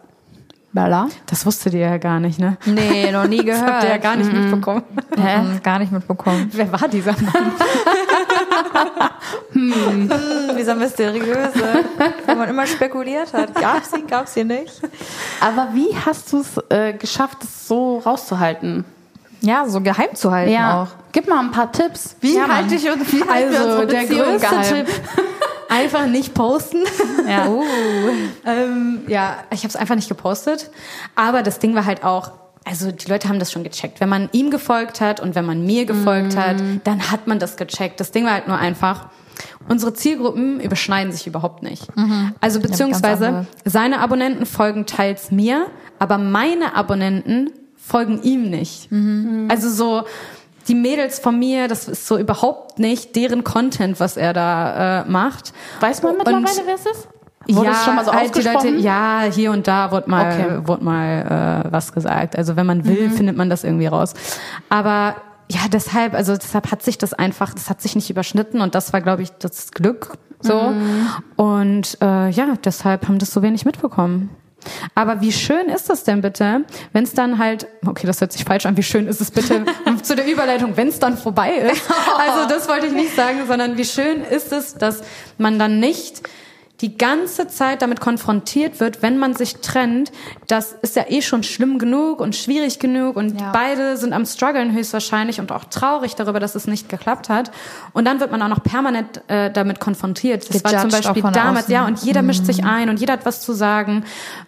Bella? 0.75 1.07
Das 1.25 1.45
wusstet 1.45 1.73
ihr 1.73 1.79
ja 1.79 1.97
gar 1.97 2.19
nicht, 2.19 2.37
ne? 2.37 2.57
Nee, 2.65 3.09
noch 3.11 3.25
nie 3.27 3.37
Das 3.45 3.45
gehört. 3.59 3.71
habt 3.73 3.83
ihr 3.85 3.89
ja 3.89 3.97
gar 3.97 4.15
nicht 4.17 4.31
mitbekommen. 4.31 4.83
Hä? 5.17 5.59
Gar 5.63 5.79
nicht 5.79 5.91
mitbekommen. 5.91 6.49
Wer 6.53 6.71
war 6.71 6.87
dieser 6.87 7.13
Mann? 7.13 7.51
Dieser 10.57 10.75
mysteriöse, 10.75 11.85
wo 12.27 12.35
man 12.35 12.49
immer 12.49 12.65
spekuliert 12.67 13.33
hat. 13.33 13.53
Gab's 13.55 13.93
ihn, 13.95 14.05
gab's 14.07 14.35
ihn 14.37 14.47
nicht? 14.47 14.81
Aber 15.39 15.69
wie 15.73 15.95
hast 16.05 16.31
du 16.33 16.41
es 16.41 16.57
äh, 16.69 16.93
geschafft, 16.93 17.37
es 17.43 17.67
so 17.67 17.99
rauszuhalten? 17.99 18.83
Ja, 19.41 19.65
so 19.67 19.79
geheim 19.81 20.13
zu 20.15 20.31
halten 20.31 20.55
auch. 20.57 20.87
Gib 21.11 21.27
mal 21.29 21.39
ein 21.39 21.51
paar 21.51 21.71
Tipps. 21.71 22.15
Wie 22.19 22.35
Ja, 22.35 22.47
halte 22.47 22.75
ich 22.75 22.89
uns, 22.89 23.11
wie 23.13 23.21
Also, 23.23 23.63
unsere 23.63 23.87
der 23.87 24.05
größte 24.05 24.39
geheim? 24.49 24.85
Tipp. 24.85 24.87
Einfach 25.75 26.07
nicht 26.07 26.33
posten. 26.33 26.83
Ja. 27.27 27.47
Uh. 27.55 27.63
ähm, 28.45 29.01
ja, 29.07 29.37
ich 29.51 29.59
habe 29.59 29.67
es 29.67 29.75
einfach 29.75 29.95
nicht 29.95 30.07
gepostet. 30.07 30.69
Aber 31.15 31.43
das 31.43 31.59
Ding 31.59 31.75
war 31.75 31.85
halt 31.85 32.03
auch, 32.03 32.31
also 32.63 32.91
die 32.91 33.07
Leute 33.07 33.29
haben 33.29 33.39
das 33.39 33.51
schon 33.51 33.63
gecheckt. 33.63 33.99
Wenn 33.99 34.09
man 34.09 34.29
ihm 34.31 34.51
gefolgt 34.51 35.01
hat 35.01 35.19
und 35.19 35.35
wenn 35.35 35.45
man 35.45 35.65
mir 35.65 35.85
gefolgt 35.85 36.35
hat, 36.37 36.57
dann 36.83 37.11
hat 37.11 37.27
man 37.27 37.39
das 37.39 37.57
gecheckt. 37.57 37.99
Das 37.99 38.11
Ding 38.11 38.25
war 38.25 38.33
halt 38.33 38.47
nur 38.47 38.57
einfach, 38.57 39.07
unsere 39.67 39.93
Zielgruppen 39.93 40.59
überschneiden 40.59 41.11
sich 41.11 41.27
überhaupt 41.27 41.63
nicht. 41.63 41.87
Also 42.41 42.59
ganz 42.59 42.71
beziehungsweise 42.71 43.47
seine 43.63 43.99
Abonnenten 43.99 44.45
folgen 44.45 44.85
teils 44.85 45.31
mir, 45.31 45.67
aber 45.99 46.17
meine 46.17 46.75
Abonnenten 46.75 47.51
folgen 47.75 48.21
ihm 48.23 48.49
nicht. 48.49 48.89
Also 49.49 49.69
so 49.69 50.05
die 50.67 50.75
Mädels 50.75 51.19
von 51.19 51.37
mir, 51.37 51.67
das 51.67 51.87
ist 51.87 52.07
so 52.07 52.17
überhaupt 52.17 52.79
nicht 52.79 53.15
deren 53.15 53.43
Content, 53.43 53.99
was 53.99 54.17
er 54.17 54.33
da 54.33 55.01
äh, 55.01 55.09
macht. 55.09 55.53
Weiß 55.79 56.01
man 56.03 56.17
mittlerweile, 56.17 56.61
wer 56.65 56.75
es 56.75 56.85
ist? 56.85 57.07
Wurde 57.47 57.69
es 57.69 57.83
schon 57.85 57.95
mal 57.95 58.05
so 58.05 58.11
halt? 58.11 58.43
Leute, 58.43 58.69
ja, 58.69 59.21
hier 59.31 59.51
und 59.51 59.67
da 59.67 59.91
wurde 59.91 60.09
mal, 60.09 60.33
Okay. 60.33 60.67
wurde 60.67 60.83
mal 60.83 61.63
äh, 61.65 61.71
was 61.71 61.93
gesagt. 61.93 62.35
Also 62.35 62.55
wenn 62.55 62.65
man 62.65 62.85
will, 62.85 63.09
findet 63.11 63.37
man 63.37 63.49
das 63.49 63.63
irgendwie 63.63 63.85
raus. 63.85 64.13
Aber 64.69 65.15
ja, 65.51 65.59
deshalb, 65.71 66.15
also 66.15 66.35
deshalb 66.35 66.71
hat 66.71 66.81
sich 66.81 66.97
das 66.97 67.13
einfach, 67.13 67.53
das 67.53 67.69
hat 67.69 67.81
sich 67.81 67.95
nicht 67.95 68.09
überschnitten 68.09 68.61
und 68.61 68.73
das 68.73 68.93
war, 68.93 69.01
glaube 69.01 69.21
ich, 69.21 69.31
das 69.31 69.71
Glück 69.71 70.17
so. 70.41 70.73
Und 71.35 71.97
äh, 72.01 72.29
ja, 72.29 72.55
deshalb 72.63 73.07
haben 73.07 73.19
das 73.19 73.31
so 73.31 73.41
wenig 73.41 73.65
mitbekommen. 73.65 74.29
Aber 74.93 75.21
wie 75.21 75.31
schön 75.31 75.67
ist 75.67 75.89
das 75.89 76.03
denn 76.03 76.21
bitte, 76.21 76.65
wenn 76.93 77.03
es 77.03 77.13
dann 77.13 77.37
halt, 77.37 77.67
okay, 77.85 78.07
das 78.07 78.21
hört 78.21 78.31
sich 78.31 78.43
falsch 78.43 78.65
an, 78.65 78.77
wie 78.77 78.83
schön 78.83 79.07
ist 79.07 79.21
es 79.21 79.31
bitte 79.31 79.65
zu 80.03 80.15
der 80.15 80.27
Überleitung, 80.27 80.77
wenn 80.77 80.87
es 80.87 80.99
dann 80.99 81.17
vorbei 81.17 81.51
ist. 81.55 81.81
Also 82.17 82.47
das 82.47 82.67
wollte 82.67 82.87
ich 82.87 82.93
nicht 82.93 83.15
sagen, 83.15 83.45
sondern 83.47 83.77
wie 83.77 83.85
schön 83.85 84.23
ist 84.23 84.51
es, 84.51 84.75
dass 84.75 85.03
man 85.37 85.59
dann 85.59 85.79
nicht 85.79 86.21
die 86.81 86.97
ganze 86.97 87.47
Zeit 87.47 87.81
damit 87.81 88.01
konfrontiert 88.01 88.81
wird, 88.81 89.01
wenn 89.01 89.17
man 89.17 89.33
sich 89.33 89.55
trennt, 89.57 90.11
das 90.47 90.73
ist 90.81 90.97
ja 90.97 91.05
eh 91.07 91.21
schon 91.21 91.41
schlimm 91.43 91.79
genug 91.79 92.19
und 92.19 92.35
schwierig 92.35 92.79
genug 92.79 93.15
und 93.15 93.39
Ja. 93.39 93.51
beide 93.53 93.95
sind 93.95 94.11
am 94.11 94.25
struggeln 94.25 94.73
höchstwahrscheinlich 94.73 95.39
und 95.39 95.53
auch 95.53 95.63
traurig 95.65 96.15
darüber, 96.15 96.41
dass 96.41 96.53
es 96.55 96.67
nicht 96.67 96.89
geklappt 96.89 97.29
hat. 97.29 97.49
Und 97.93 98.03
dann 98.05 98.19
wird 98.19 98.29
man 98.31 98.41
auch 98.41 98.49
noch 98.49 98.61
permanent 98.61 99.21
äh, 99.29 99.49
damit 99.51 99.79
konfrontiert. 99.79 100.53
Das 100.53 100.63
war 100.65 100.71
zum 100.71 100.89
Gejudged 100.89 101.03
Beispiel 101.13 101.31
damals, 101.31 101.65
außen. 101.65 101.73
ja, 101.73 101.85
und 101.85 101.99
jeder 102.03 102.21
mischt 102.21 102.45
sich 102.45 102.65
ein 102.65 102.89
und 102.89 102.99
jeder 102.99 103.13
hat 103.13 103.25
was 103.25 103.39
zu 103.39 103.53
sagen. 103.53 104.03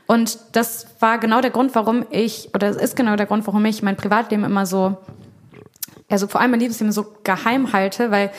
Und 0.06 0.38
das 0.52 0.88
war 1.00 1.20
genau 1.20 1.40
der 1.40 1.52
Grund, 1.52 1.76
warum 1.76 2.06
ich, 2.10 2.50
oder 2.54 2.68
es 2.68 2.76
ist 2.76 2.96
genau 2.98 3.16
der 3.16 3.26
Grund, 3.26 3.48
warum 3.48 3.64
ich 3.66 3.84
mein 3.84 3.96
Privatleben 3.96 4.44
immer 4.44 4.66
so, 4.66 4.98
also 6.10 6.28
vor 6.28 6.42
allem 6.42 6.52
mein 6.52 6.60
Liebesleben 6.60 6.92
so 6.92 7.06
geheim 7.24 7.72
halte, 7.74 8.12
weil 8.12 8.32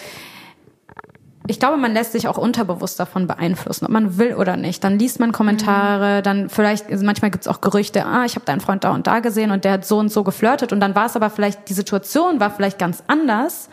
ich 1.49 1.59
glaube, 1.59 1.79
man 1.79 1.95
lässt 1.95 2.13
sich 2.13 2.29
auch 2.29 2.37
unterbewusst 2.37 3.01
davon 3.01 3.27
beeinflussen, 3.27 3.87
ob 3.87 3.91
man 3.91 4.19
will 4.19 4.35
oder 4.35 4.59
nicht. 4.59 4.85
Dann 4.85 4.99
liest 4.99 5.19
man 5.19 5.33
Kommentare, 5.33 6.21
dann 6.21 6.51
vielleicht, 6.51 6.91
also 6.91 7.05
manchmal 7.07 7.31
gibt's 7.31 7.49
auch 7.49 7.63
Gerüchte, 7.63 8.05
ah, 8.05 8.27
ich 8.27 8.35
habe 8.35 8.45
deinen 8.45 8.61
Freund 8.61 8.85
da 8.85 8.91
und 8.91 9.07
da 9.07 9.21
gesehen 9.21 9.51
und 9.51 9.65
der 9.65 9.73
hat 9.73 9.87
so 9.87 9.99
und 9.99 10.11
so 10.13 10.25
geflirtet 10.25 10.75
und 10.75 10.81
dann 10.81 10.95
war 10.95 11.07
es 11.07 11.17
aber 11.17 11.31
vielleicht, 11.31 11.69
die 11.71 11.73
Situation 11.73 12.39
war 12.39 12.51
vielleicht 12.51 12.79
ganz 12.79 13.03
anders. 13.07 13.71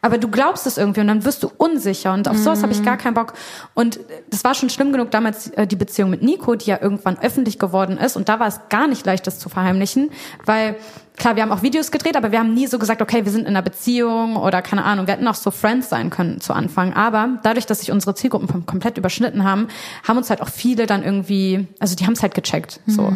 Aber 0.00 0.18
du 0.18 0.28
glaubst 0.28 0.66
es 0.66 0.78
irgendwie 0.78 1.00
und 1.00 1.08
dann 1.08 1.24
wirst 1.24 1.42
du 1.42 1.50
unsicher 1.56 2.12
und 2.12 2.28
auf 2.28 2.38
sowas 2.38 2.62
habe 2.62 2.72
ich 2.72 2.84
gar 2.84 2.96
keinen 2.96 3.14
Bock. 3.14 3.34
Und 3.74 4.00
das 4.30 4.44
war 4.44 4.54
schon 4.54 4.70
schlimm 4.70 4.92
genug 4.92 5.10
damals 5.10 5.48
äh, 5.50 5.66
die 5.66 5.76
Beziehung 5.76 6.10
mit 6.10 6.22
Nico, 6.22 6.54
die 6.54 6.70
ja 6.70 6.78
irgendwann 6.80 7.18
öffentlich 7.18 7.58
geworden 7.58 7.98
ist 7.98 8.16
und 8.16 8.28
da 8.28 8.38
war 8.40 8.46
es 8.46 8.60
gar 8.68 8.86
nicht 8.86 9.04
leicht, 9.06 9.26
das 9.26 9.38
zu 9.38 9.48
verheimlichen, 9.48 10.10
weil 10.44 10.76
klar, 11.16 11.34
wir 11.34 11.42
haben 11.42 11.50
auch 11.50 11.62
Videos 11.62 11.90
gedreht, 11.90 12.16
aber 12.16 12.30
wir 12.30 12.38
haben 12.38 12.54
nie 12.54 12.68
so 12.68 12.78
gesagt, 12.78 13.02
okay, 13.02 13.24
wir 13.24 13.32
sind 13.32 13.40
in 13.40 13.48
einer 13.48 13.62
Beziehung 13.62 14.36
oder 14.36 14.62
keine 14.62 14.84
Ahnung, 14.84 15.08
wir 15.08 15.14
hätten 15.14 15.26
auch 15.26 15.34
so 15.34 15.50
Friends 15.50 15.88
sein 15.88 16.10
können 16.10 16.40
zu 16.40 16.52
Anfang. 16.52 16.92
Aber 16.94 17.40
dadurch, 17.42 17.66
dass 17.66 17.80
sich 17.80 17.90
unsere 17.90 18.14
Zielgruppen 18.14 18.48
kom- 18.48 18.66
komplett 18.66 18.98
überschnitten 18.98 19.42
haben, 19.42 19.66
haben 20.06 20.16
uns 20.16 20.30
halt 20.30 20.40
auch 20.40 20.48
viele 20.48 20.86
dann 20.86 21.02
irgendwie, 21.02 21.66
also 21.80 21.96
die 21.96 22.06
haben 22.06 22.12
es 22.12 22.22
halt 22.22 22.34
gecheckt. 22.34 22.80
So. 22.86 23.12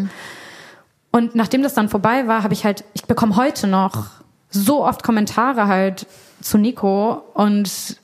Und 1.12 1.36
nachdem 1.36 1.62
das 1.62 1.74
dann 1.74 1.88
vorbei 1.88 2.26
war, 2.26 2.42
habe 2.42 2.54
ich 2.54 2.64
halt, 2.64 2.82
ich 2.94 3.04
bekomme 3.04 3.36
heute 3.36 3.68
noch 3.68 4.06
so 4.52 4.84
oft 4.84 5.02
Kommentare 5.02 5.66
halt 5.66 6.06
zu 6.40 6.58
Nico 6.58 7.22
und 7.34 7.96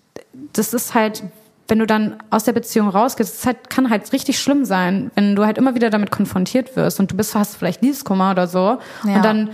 das 0.52 0.74
ist 0.74 0.94
halt, 0.94 1.22
wenn 1.68 1.78
du 1.78 1.86
dann 1.86 2.16
aus 2.30 2.44
der 2.44 2.52
Beziehung 2.52 2.88
rausgehst, 2.88 3.38
das 3.38 3.46
halt, 3.46 3.70
kann 3.70 3.90
halt 3.90 4.12
richtig 4.12 4.38
schlimm 4.38 4.64
sein, 4.64 5.10
wenn 5.14 5.36
du 5.36 5.44
halt 5.44 5.58
immer 5.58 5.74
wieder 5.74 5.90
damit 5.90 6.10
konfrontiert 6.10 6.76
wirst 6.76 7.00
und 7.00 7.10
du 7.12 7.16
bist, 7.16 7.34
hast 7.34 7.56
vielleicht 7.56 7.82
Liebeskummer 7.82 8.30
oder 8.30 8.46
so 8.46 8.78
Ja. 9.04 9.16
und 9.16 9.24
dann 9.24 9.50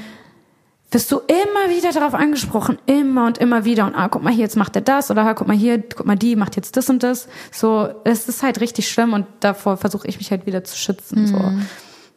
wirst 0.90 1.10
du 1.10 1.18
immer 1.26 1.74
wieder 1.76 1.90
darauf 1.90 2.14
angesprochen, 2.14 2.78
immer 2.86 3.26
und 3.26 3.38
immer 3.38 3.64
wieder 3.64 3.84
und 3.84 3.96
ah, 3.96 4.08
guck 4.08 4.22
mal 4.22 4.32
hier, 4.32 4.44
jetzt 4.44 4.56
macht 4.56 4.76
er 4.76 4.82
das 4.82 5.10
oder 5.10 5.24
ah, 5.24 5.34
guck 5.34 5.48
mal 5.48 5.56
hier, 5.56 5.82
guck 5.82 6.06
mal 6.06 6.14
die 6.14 6.36
macht 6.36 6.54
jetzt 6.54 6.76
das 6.76 6.88
und 6.88 7.02
das. 7.02 7.26
So, 7.50 7.88
es 8.04 8.28
ist 8.28 8.44
halt 8.44 8.60
richtig 8.60 8.88
schlimm 8.88 9.12
und 9.12 9.26
davor 9.40 9.76
versuche 9.76 10.06
ich 10.06 10.18
mich 10.18 10.30
halt 10.30 10.46
wieder 10.46 10.62
zu 10.62 10.76
schützen. 10.76 11.26
So. 11.26 11.40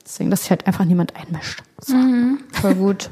Deswegen, 0.06 0.30
dass 0.30 0.42
sich 0.42 0.52
halt 0.52 0.68
einfach 0.68 0.86
niemand 0.86 1.16
einmischt. 1.16 1.64
So. 1.82 1.96
Voll 2.62 2.76
gut. 2.76 3.10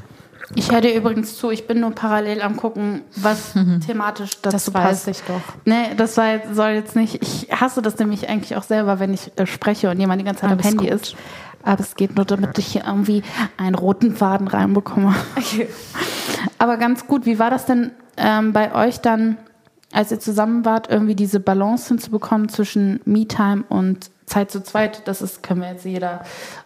Ich 0.54 0.70
höre 0.70 0.80
dir 0.80 0.94
übrigens 0.94 1.36
zu, 1.36 1.50
ich 1.50 1.66
bin 1.66 1.80
nur 1.80 1.90
parallel 1.90 2.40
am 2.40 2.56
gucken, 2.56 3.02
was 3.16 3.54
thematisch 3.86 4.40
dazu 4.42 4.70
passt. 4.70 5.08
ich 5.08 5.22
doch. 5.22 5.40
Nee, 5.64 5.94
das 5.96 6.16
war, 6.16 6.40
soll 6.52 6.70
jetzt 6.70 6.94
nicht. 6.94 7.20
Ich 7.22 7.48
hasse 7.50 7.82
das 7.82 7.98
nämlich 7.98 8.28
eigentlich 8.28 8.56
auch 8.56 8.62
selber, 8.62 9.00
wenn 9.00 9.12
ich 9.12 9.32
äh, 9.36 9.46
spreche 9.46 9.90
und 9.90 9.98
jemand 9.98 10.20
die 10.20 10.24
ganze 10.24 10.42
Zeit 10.42 10.50
am 10.50 10.58
Alles 10.58 10.66
Handy 10.66 10.86
gut. 10.86 10.94
ist. 10.94 11.16
Aber 11.62 11.80
es 11.80 11.96
geht 11.96 12.14
nur, 12.14 12.24
damit 12.24 12.56
ich 12.58 12.66
hier 12.68 12.84
irgendwie 12.86 13.24
einen 13.56 13.74
roten 13.74 14.14
Faden 14.14 14.46
reinbekomme. 14.46 15.14
Aber 16.58 16.76
ganz 16.76 17.08
gut, 17.08 17.26
wie 17.26 17.40
war 17.40 17.50
das 17.50 17.66
denn 17.66 17.90
ähm, 18.16 18.52
bei 18.52 18.72
euch 18.72 19.00
dann, 19.00 19.36
als 19.92 20.12
ihr 20.12 20.20
zusammen 20.20 20.64
wart, 20.64 20.88
irgendwie 20.88 21.16
diese 21.16 21.40
Balance 21.40 21.88
hinzubekommen 21.88 22.48
zwischen 22.48 23.00
Me-Time 23.04 23.64
und 23.68 24.10
Zeit 24.26 24.52
zu 24.52 24.62
zweit? 24.62 25.08
Das 25.08 25.22
ist, 25.22 25.42
können 25.42 25.60
wir 25.60 25.70
jetzt 25.72 25.84
jeder, 25.84 26.22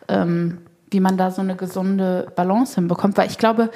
ähm, 0.09 0.59
wie 0.91 1.01
man 1.01 1.17
da 1.17 1.31
so 1.31 1.41
eine 1.41 1.57
gesunde 1.57 2.33
Balance 2.37 2.75
hinbekommt. 2.75 3.17
Weil 3.17 3.29
ich 3.29 3.39
glaube, 3.39 3.71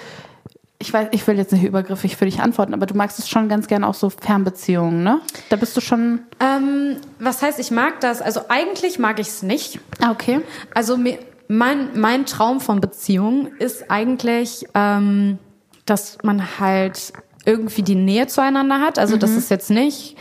ich 0.78 0.92
weiß, 0.92 1.08
ich 1.12 1.26
will 1.26 1.36
jetzt 1.36 1.52
nicht 1.52 1.64
übergriffig 1.64 2.16
für 2.16 2.24
dich 2.24 2.40
antworten, 2.40 2.74
aber 2.74 2.86
du 2.86 2.94
magst 2.94 3.18
es 3.18 3.28
schon 3.28 3.48
ganz 3.48 3.68
gerne 3.68 3.86
auch 3.86 3.94
so 3.94 4.10
Fernbeziehungen, 4.10 5.02
ne? 5.02 5.20
Da 5.48 5.56
bist 5.56 5.76
du 5.76 5.80
schon. 5.80 6.20
Ähm, 6.40 6.96
was 7.18 7.42
heißt, 7.42 7.58
ich 7.58 7.70
mag 7.70 8.00
das? 8.00 8.20
Also 8.20 8.42
eigentlich 8.48 8.98
mag 8.98 9.18
ich 9.18 9.28
es 9.28 9.42
nicht. 9.42 9.80
Ah, 10.00 10.10
okay. 10.10 10.40
Also 10.74 10.96
mir, 10.96 11.18
mein, 11.48 11.98
mein 11.98 12.26
Traum 12.26 12.60
von 12.60 12.80
Beziehung 12.80 13.48
ist 13.58 13.90
eigentlich, 13.90 14.66
ähm, 14.74 15.38
dass 15.86 16.18
man 16.22 16.58
halt 16.58 17.12
irgendwie 17.44 17.82
die 17.82 17.94
Nähe 17.94 18.26
zueinander 18.26 18.80
hat. 18.80 18.98
Also 18.98 19.16
dass 19.16 19.30
es 19.30 19.48
jetzt 19.48 19.70
nicht 19.70 20.16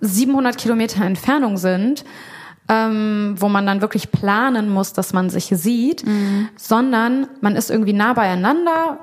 700 0.00 0.56
Kilometer 0.56 1.04
Entfernung 1.04 1.56
sind, 1.56 2.04
ähm, 2.70 3.34
wo 3.36 3.48
man 3.48 3.66
dann 3.66 3.80
wirklich 3.80 4.12
planen 4.12 4.70
muss, 4.70 4.92
dass 4.92 5.12
man 5.12 5.28
sich 5.28 5.46
sieht, 5.46 6.04
sondern 6.56 7.26
man 7.40 7.56
ist 7.56 7.68
irgendwie 7.68 7.92
nah 7.92 8.12
beieinander. 8.12 8.98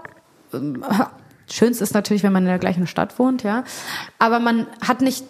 Schönst 1.51 1.81
ist 1.81 1.93
natürlich, 1.93 2.23
wenn 2.23 2.31
man 2.31 2.43
in 2.43 2.49
der 2.49 2.59
gleichen 2.59 2.87
Stadt 2.87 3.19
wohnt, 3.19 3.43
ja. 3.43 3.65
Aber 4.19 4.39
man 4.39 4.67
hat 4.85 5.01
nicht 5.01 5.25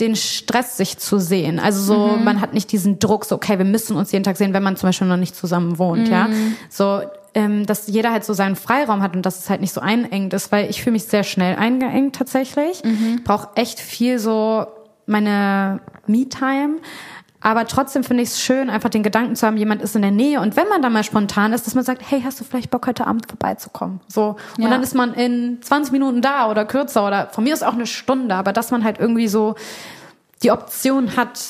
den 0.00 0.16
Stress, 0.16 0.76
sich 0.76 0.98
zu 0.98 1.18
sehen. 1.18 1.58
Also 1.58 1.82
so, 1.82 2.16
man 2.22 2.40
hat 2.40 2.54
nicht 2.54 2.70
diesen 2.70 2.98
Druck, 2.98 3.24
so, 3.24 3.34
okay, 3.34 3.58
wir 3.58 3.64
müssen 3.64 3.96
uns 3.96 4.12
jeden 4.12 4.22
Tag 4.22 4.36
sehen, 4.36 4.52
wenn 4.52 4.62
man 4.62 4.76
zum 4.76 4.90
Beispiel 4.90 5.08
noch 5.08 5.16
nicht 5.16 5.34
zusammen 5.34 5.78
wohnt, 5.78 6.08
ja. 6.08 6.28
So, 6.68 7.00
ähm, 7.34 7.66
dass 7.66 7.88
jeder 7.88 8.12
halt 8.12 8.24
so 8.24 8.32
seinen 8.34 8.54
Freiraum 8.54 9.02
hat 9.02 9.16
und 9.16 9.24
dass 9.24 9.38
es 9.38 9.50
halt 9.50 9.60
nicht 9.60 9.72
so 9.72 9.80
einengt 9.80 10.34
ist, 10.34 10.52
weil 10.52 10.68
ich 10.68 10.82
fühle 10.82 10.92
mich 10.92 11.04
sehr 11.04 11.24
schnell 11.24 11.56
eingeengt 11.56 12.16
tatsächlich. 12.16 12.84
Mhm. 12.84 13.22
Brauche 13.24 13.48
echt 13.56 13.80
viel 13.80 14.18
so 14.18 14.66
meine 15.06 15.80
Me-Time. 16.06 16.76
Aber 17.48 17.66
trotzdem 17.66 18.04
finde 18.04 18.24
ich 18.24 18.28
es 18.28 18.42
schön, 18.42 18.68
einfach 18.68 18.90
den 18.90 19.02
Gedanken 19.02 19.34
zu 19.34 19.46
haben, 19.46 19.56
jemand 19.56 19.80
ist 19.80 19.96
in 19.96 20.02
der 20.02 20.10
Nähe. 20.10 20.38
Und 20.42 20.54
wenn 20.54 20.68
man 20.68 20.82
dann 20.82 20.92
mal 20.92 21.02
spontan 21.02 21.54
ist, 21.54 21.66
dass 21.66 21.74
man 21.74 21.82
sagt, 21.82 22.02
hey, 22.06 22.20
hast 22.22 22.38
du 22.38 22.44
vielleicht 22.44 22.68
Bock, 22.68 22.86
heute 22.86 23.06
Abend 23.06 23.26
vorbeizukommen? 23.26 24.00
So. 24.06 24.36
Und 24.58 24.64
Ja. 24.64 24.68
dann 24.68 24.82
ist 24.82 24.94
man 24.94 25.14
in 25.14 25.56
20 25.62 25.90
Minuten 25.92 26.20
da 26.20 26.50
oder 26.50 26.66
kürzer 26.66 27.06
oder 27.06 27.28
von 27.32 27.44
mir 27.44 27.54
ist 27.54 27.64
auch 27.64 27.72
eine 27.72 27.86
Stunde. 27.86 28.34
Aber 28.34 28.52
dass 28.52 28.70
man 28.70 28.84
halt 28.84 28.98
irgendwie 28.98 29.28
so 29.28 29.54
die 30.42 30.50
Option 30.50 31.16
hat, 31.16 31.40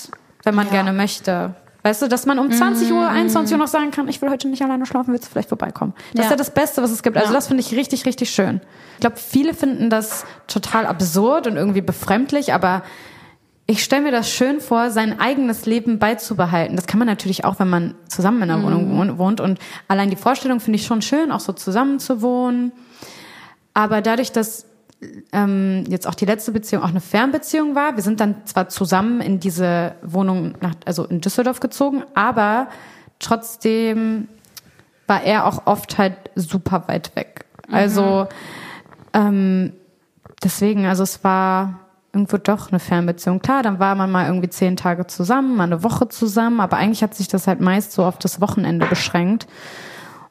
wenn 0.44 0.54
man 0.54 0.70
gerne 0.70 0.92
möchte. 0.92 1.56
Weißt 1.82 2.00
du, 2.02 2.06
dass 2.06 2.26
man 2.26 2.38
um 2.38 2.52
20 2.52 2.92
Uhr, 2.92 3.08
21 3.08 3.54
Uhr 3.54 3.58
noch 3.58 3.66
sagen 3.66 3.90
kann, 3.90 4.06
ich 4.06 4.22
will 4.22 4.30
heute 4.30 4.46
nicht 4.46 4.62
alleine 4.62 4.86
schlafen, 4.86 5.12
willst 5.12 5.26
du 5.26 5.30
vielleicht 5.32 5.48
vorbeikommen? 5.48 5.94
Das 6.14 6.20
ist 6.20 6.24
Ja. 6.26 6.30
ja 6.30 6.36
das 6.36 6.50
Beste, 6.54 6.80
was 6.80 6.92
es 6.92 7.02
gibt. 7.02 7.16
Also 7.16 7.30
Ja. 7.30 7.34
das 7.34 7.48
finde 7.48 7.60
ich 7.62 7.74
richtig, 7.74 8.06
richtig 8.06 8.30
schön. 8.30 8.60
Ich 8.94 9.00
glaube, 9.00 9.16
viele 9.16 9.52
finden 9.52 9.90
das 9.90 10.24
total 10.46 10.86
absurd 10.86 11.48
und 11.48 11.56
irgendwie 11.56 11.80
befremdlich, 11.80 12.54
aber 12.54 12.82
ich 13.70 13.84
stelle 13.84 14.02
mir 14.02 14.10
das 14.10 14.30
schön 14.30 14.62
vor, 14.62 14.90
sein 14.90 15.20
eigenes 15.20 15.66
Leben 15.66 15.98
beizubehalten. 15.98 16.74
Das 16.74 16.86
kann 16.86 16.98
man 16.98 17.06
natürlich 17.06 17.44
auch, 17.44 17.58
wenn 17.58 17.68
man 17.68 17.94
zusammen 18.08 18.42
in 18.42 18.50
einer 18.50 18.62
Wohnung 18.62 18.98
wohn- 18.98 19.18
wohnt. 19.18 19.42
Und 19.42 19.58
allein 19.88 20.08
die 20.08 20.16
Vorstellung 20.16 20.58
finde 20.58 20.78
ich 20.78 20.86
schon 20.86 21.02
schön, 21.02 21.30
auch 21.30 21.40
so 21.40 21.52
zusammen 21.52 21.98
zu 21.98 22.22
wohnen. 22.22 22.72
Aber 23.74 24.00
dadurch, 24.00 24.32
dass 24.32 24.64
ähm, 25.32 25.84
jetzt 25.86 26.06
auch 26.08 26.14
die 26.14 26.24
letzte 26.24 26.52
Beziehung 26.52 26.82
auch 26.82 26.88
eine 26.88 27.02
Fernbeziehung 27.02 27.74
war, 27.74 27.94
wir 27.94 28.02
sind 28.02 28.20
dann 28.20 28.46
zwar 28.46 28.70
zusammen 28.70 29.20
in 29.20 29.38
diese 29.38 29.96
Wohnung 30.00 30.54
nach, 30.62 30.74
also 30.86 31.04
in 31.04 31.20
Düsseldorf 31.20 31.60
gezogen, 31.60 32.04
aber 32.14 32.68
trotzdem 33.18 34.28
war 35.06 35.22
er 35.22 35.44
auch 35.44 35.66
oft 35.66 35.98
halt 35.98 36.14
super 36.34 36.84
weit 36.86 37.14
weg. 37.16 37.44
Also 37.70 38.28
ähm, 39.12 39.74
deswegen, 40.42 40.86
also 40.86 41.02
es 41.02 41.22
war 41.22 41.80
irgendwo 42.12 42.38
doch 42.38 42.70
eine 42.70 42.80
Fernbeziehung. 42.80 43.40
Klar, 43.40 43.62
dann 43.62 43.78
war 43.78 43.94
man 43.94 44.10
mal 44.10 44.26
irgendwie 44.26 44.48
zehn 44.48 44.76
Tage 44.76 45.06
zusammen, 45.06 45.56
mal 45.56 45.64
eine 45.64 45.82
Woche 45.82 46.08
zusammen, 46.08 46.60
aber 46.60 46.76
eigentlich 46.76 47.02
hat 47.02 47.14
sich 47.14 47.28
das 47.28 47.46
halt 47.46 47.60
meist 47.60 47.92
so 47.92 48.04
auf 48.04 48.18
das 48.18 48.40
Wochenende 48.40 48.86
beschränkt. 48.86 49.46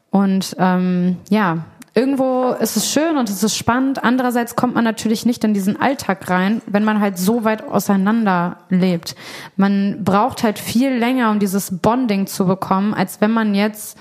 Und 0.09 0.55
ähm, 0.57 1.17
ja, 1.29 1.65
irgendwo 1.93 2.51
ist 2.51 2.77
es 2.77 2.91
schön 2.91 3.17
und 3.17 3.29
es 3.29 3.43
ist 3.43 3.55
spannend. 3.55 4.03
Andererseits 4.03 4.55
kommt 4.55 4.75
man 4.75 4.83
natürlich 4.83 5.25
nicht 5.25 5.43
in 5.43 5.53
diesen 5.53 5.79
Alltag 5.79 6.29
rein, 6.29 6.61
wenn 6.67 6.83
man 6.83 6.99
halt 6.99 7.17
so 7.17 7.43
weit 7.43 7.67
auseinander 7.67 8.57
lebt. 8.69 9.15
Man 9.55 10.03
braucht 10.03 10.43
halt 10.43 10.59
viel 10.59 10.93
länger, 10.93 11.31
um 11.31 11.39
dieses 11.39 11.79
Bonding 11.79 12.27
zu 12.27 12.45
bekommen, 12.45 12.93
als 12.93 13.19
wenn 13.21 13.31
man 13.31 13.55
jetzt 13.55 13.97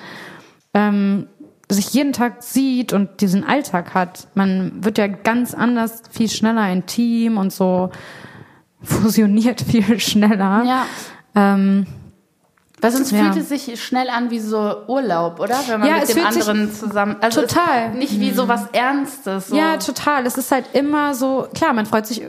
ähm, 0.74 1.26
sich 1.68 1.92
jeden 1.92 2.12
Tag 2.12 2.42
sieht 2.42 2.92
und 2.92 3.20
diesen 3.20 3.44
Alltag 3.44 3.94
hat. 3.94 4.28
Man 4.34 4.84
wird 4.84 4.98
ja 4.98 5.06
ganz 5.08 5.52
anders, 5.54 6.02
viel 6.10 6.28
schneller 6.28 6.60
ein 6.62 6.86
Team 6.86 7.38
und 7.38 7.52
so 7.52 7.90
fusioniert 8.82 9.60
viel 9.68 9.98
schneller. 10.00 10.62
Ja. 10.64 10.86
Ähm, 11.34 11.86
Weil 12.80 12.90
sonst 12.92 13.10
Ja. 13.10 13.32
fühlt 13.32 13.36
es 13.36 13.48
sich 13.48 13.82
schnell 13.82 14.08
an 14.10 14.30
wie 14.30 14.38
so 14.38 14.76
Urlaub, 14.86 15.40
oder? 15.40 15.56
Wenn 15.66 15.80
man 15.80 15.88
Ja, 15.88 15.96
mit 15.98 16.08
dem 16.14 16.24
anderen 16.26 16.72
zusammen. 16.72 17.16
Also 17.20 17.40
total. 17.42 17.90
Nicht 17.94 18.20
wie 18.20 18.30
so 18.30 18.48
was 18.48 18.66
Ernstes. 18.72 19.48
So. 19.48 19.56
Ja, 19.56 19.76
total. 19.78 20.24
Es 20.26 20.36
ist 20.38 20.52
halt 20.52 20.66
immer 20.74 21.14
so, 21.14 21.48
klar, 21.54 21.72
man 21.72 21.86
freut 21.86 22.06
sich 22.06 22.22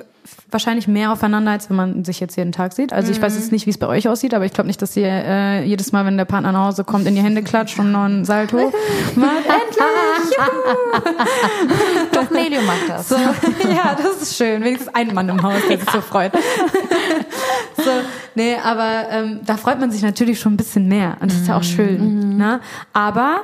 wahrscheinlich 0.50 0.88
mehr 0.88 1.12
aufeinander, 1.12 1.52
als 1.52 1.70
wenn 1.70 1.78
man 1.78 2.06
sich 2.06 2.20
jetzt 2.20 2.38
jeden 2.38 2.52
Tag 2.52 2.74
sieht. 2.74 2.94
Also 2.94 3.12
ich 3.12 3.22
weiß 3.22 3.36
jetzt 3.36 3.52
nicht, 3.52 3.66
wie 3.66 3.70
es 3.70 3.78
bei 3.78 3.88
euch 3.88 4.08
aussieht, 4.08 4.34
aber 4.34 4.46
ich 4.46 4.54
glaube 4.54 4.68
nicht, 4.68 4.82
dass 4.82 4.96
ihr 4.96 5.08
äh, 5.08 5.64
jedes 5.64 5.92
Mal, 5.92 6.06
wenn 6.06 6.18
der 6.18 6.26
Partner 6.26 6.52
nach 6.52 6.68
Hause 6.68 6.84
kommt, 6.84 7.06
in 7.08 7.16
die 7.16 7.22
Hände 7.22 7.44
klatscht 7.44 7.78
und 7.80 7.92
noch 7.92 8.06
ein 8.06 8.24
Salto 8.26 8.58
macht. 9.16 9.46
Endlich! 9.46 10.38
Doch, 12.12 12.30
Nelio 12.32 12.62
macht 12.62 12.88
das. 12.88 13.10
So, 13.10 13.16
ja, 13.16 13.96
das 13.96 14.22
ist 14.22 14.38
schön. 14.38 14.64
Wenigstens 14.64 14.94
ein 14.94 15.14
Mann 15.14 15.30
im 15.30 15.42
Haus, 15.42 15.62
der 15.70 15.80
sich 15.80 15.90
so 15.90 16.02
freut. 16.02 16.34
so, 17.78 17.92
nee, 18.36 18.56
aber 18.64 19.10
ähm, 19.12 19.42
da 19.46 19.58
freut 19.58 19.80
man 19.80 19.92
sich 19.92 20.02
natürlich 20.02 20.40
schon 20.40 20.54
ein 20.54 20.58
bisschen 20.58 20.88
mehr. 20.88 21.18
Und 21.20 21.32
das 21.32 21.42
ist 21.42 21.48
ja 21.48 21.58
auch 21.58 21.64
schön. 21.64 22.38
Ne? 22.38 22.62
Aber 22.94 23.42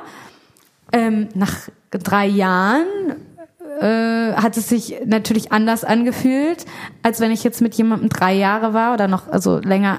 ähm, 0.92 1.28
nach 1.34 1.54
drei 1.90 2.26
Jahren 2.26 2.86
äh, 3.80 4.34
hat 4.34 4.56
es 4.56 4.68
sich 4.68 4.96
natürlich 5.06 5.52
anders 5.52 5.84
angefühlt, 5.84 6.64
als 7.02 7.20
wenn 7.20 7.30
ich 7.30 7.44
jetzt 7.44 7.60
mit 7.60 7.74
jemandem 7.74 8.08
drei 8.08 8.32
Jahre 8.34 8.74
war 8.74 8.94
oder 8.94 9.08
noch 9.08 9.28
also 9.30 9.58
länger, 9.58 9.98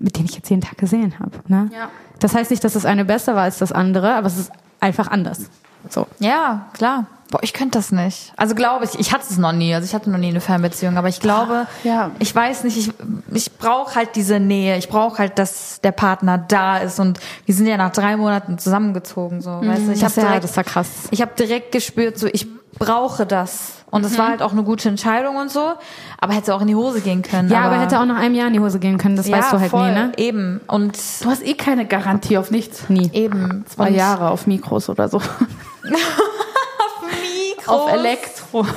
mit 0.00 0.18
dem 0.18 0.24
ich 0.26 0.34
jetzt 0.36 0.48
jeden 0.50 0.62
Tag 0.62 0.78
gesehen 0.78 1.14
habe. 1.18 1.32
Ne? 1.48 1.70
Ja. 1.72 1.88
Das 2.20 2.34
heißt 2.34 2.50
nicht, 2.50 2.62
dass 2.64 2.74
das 2.74 2.84
eine 2.86 3.04
besser 3.04 3.34
war 3.34 3.42
als 3.42 3.58
das 3.58 3.72
andere, 3.72 4.14
aber 4.14 4.26
es 4.28 4.38
ist 4.38 4.52
einfach 4.80 5.08
anders. 5.08 5.40
So. 5.88 6.06
Ja, 6.20 6.66
klar. 6.74 7.06
Boah, 7.32 7.42
ich 7.42 7.54
könnte 7.54 7.78
das 7.78 7.90
nicht. 7.92 8.32
Also 8.36 8.54
glaube 8.54 8.84
ich, 8.84 9.00
ich 9.00 9.12
hatte 9.14 9.24
es 9.28 9.38
noch 9.38 9.52
nie. 9.52 9.74
Also 9.74 9.86
ich 9.86 9.94
hatte 9.94 10.10
noch 10.10 10.18
nie 10.18 10.28
eine 10.28 10.42
Fernbeziehung, 10.42 10.98
aber 10.98 11.08
ich 11.08 11.18
glaube, 11.18 11.66
Ja. 11.82 12.10
ich 12.18 12.32
weiß 12.34 12.62
nicht, 12.64 12.76
ich, 12.76 12.92
ich 13.32 13.56
brauche 13.56 13.94
halt 13.94 14.10
diese 14.16 14.38
Nähe. 14.38 14.76
Ich 14.76 14.90
brauche 14.90 15.16
halt, 15.18 15.38
dass 15.38 15.80
der 15.80 15.92
Partner 15.92 16.36
da 16.36 16.76
ist. 16.78 17.00
Und 17.00 17.18
wir 17.46 17.54
sind 17.54 17.66
ja 17.66 17.78
nach 17.78 17.90
drei 17.90 18.18
Monaten 18.18 18.58
zusammengezogen. 18.58 19.40
So, 19.40 19.50
weißt 19.50 19.86
du? 19.88 19.92
Ich 19.92 20.00
Das 20.00 20.10
ist 20.10 20.16
ja- 20.18 20.24
direkt, 20.24 20.44
das 20.44 20.56
war 20.58 20.64
krass. 20.64 20.88
Ich 21.10 21.22
habe 21.22 21.32
direkt 21.38 21.72
gespürt, 21.72 22.18
so 22.18 22.26
ich 22.30 22.46
brauche 22.84 23.26
das. 23.26 23.72
Und 23.90 24.06
es 24.06 24.16
war 24.16 24.28
halt 24.28 24.40
auch 24.40 24.52
eine 24.52 24.62
gute 24.62 24.88
Entscheidung 24.88 25.36
und 25.36 25.50
so. 25.50 25.74
Aber 26.18 26.32
hätte 26.32 26.54
auch 26.54 26.62
in 26.62 26.68
die 26.68 26.74
Hose 26.74 27.02
gehen 27.02 27.20
können. 27.20 27.50
Ja, 27.50 27.60
aber, 27.64 27.78
hätte 27.78 28.00
auch 28.00 28.06
nach 28.06 28.16
einem 28.16 28.34
Jahr 28.34 28.46
in 28.46 28.54
die 28.54 28.60
Hose 28.60 28.78
gehen 28.78 28.96
können, 28.96 29.16
das 29.16 29.28
ja, 29.28 29.36
weißt 29.36 29.52
du 29.52 29.60
halt 29.60 29.70
voll, 29.70 29.88
nie, 29.88 29.94
ne? 29.94 30.12
Eben. 30.16 30.60
Und 30.66 30.98
Du 31.22 31.28
hast 31.28 31.44
eh 31.46 31.52
keine 31.54 31.86
Garantie 31.86 32.38
auf 32.38 32.50
nichts. 32.50 32.88
Nie. 32.88 33.10
eben. 33.12 33.66
Zwei 33.68 33.88
und 33.88 33.94
Jahre 33.94 34.30
auf 34.30 34.46
Mikros 34.46 34.88
oder 34.88 35.08
so. 35.10 35.18
Mikros. 35.82 37.66
Auf 37.66 37.92
Elektro. 37.92 38.66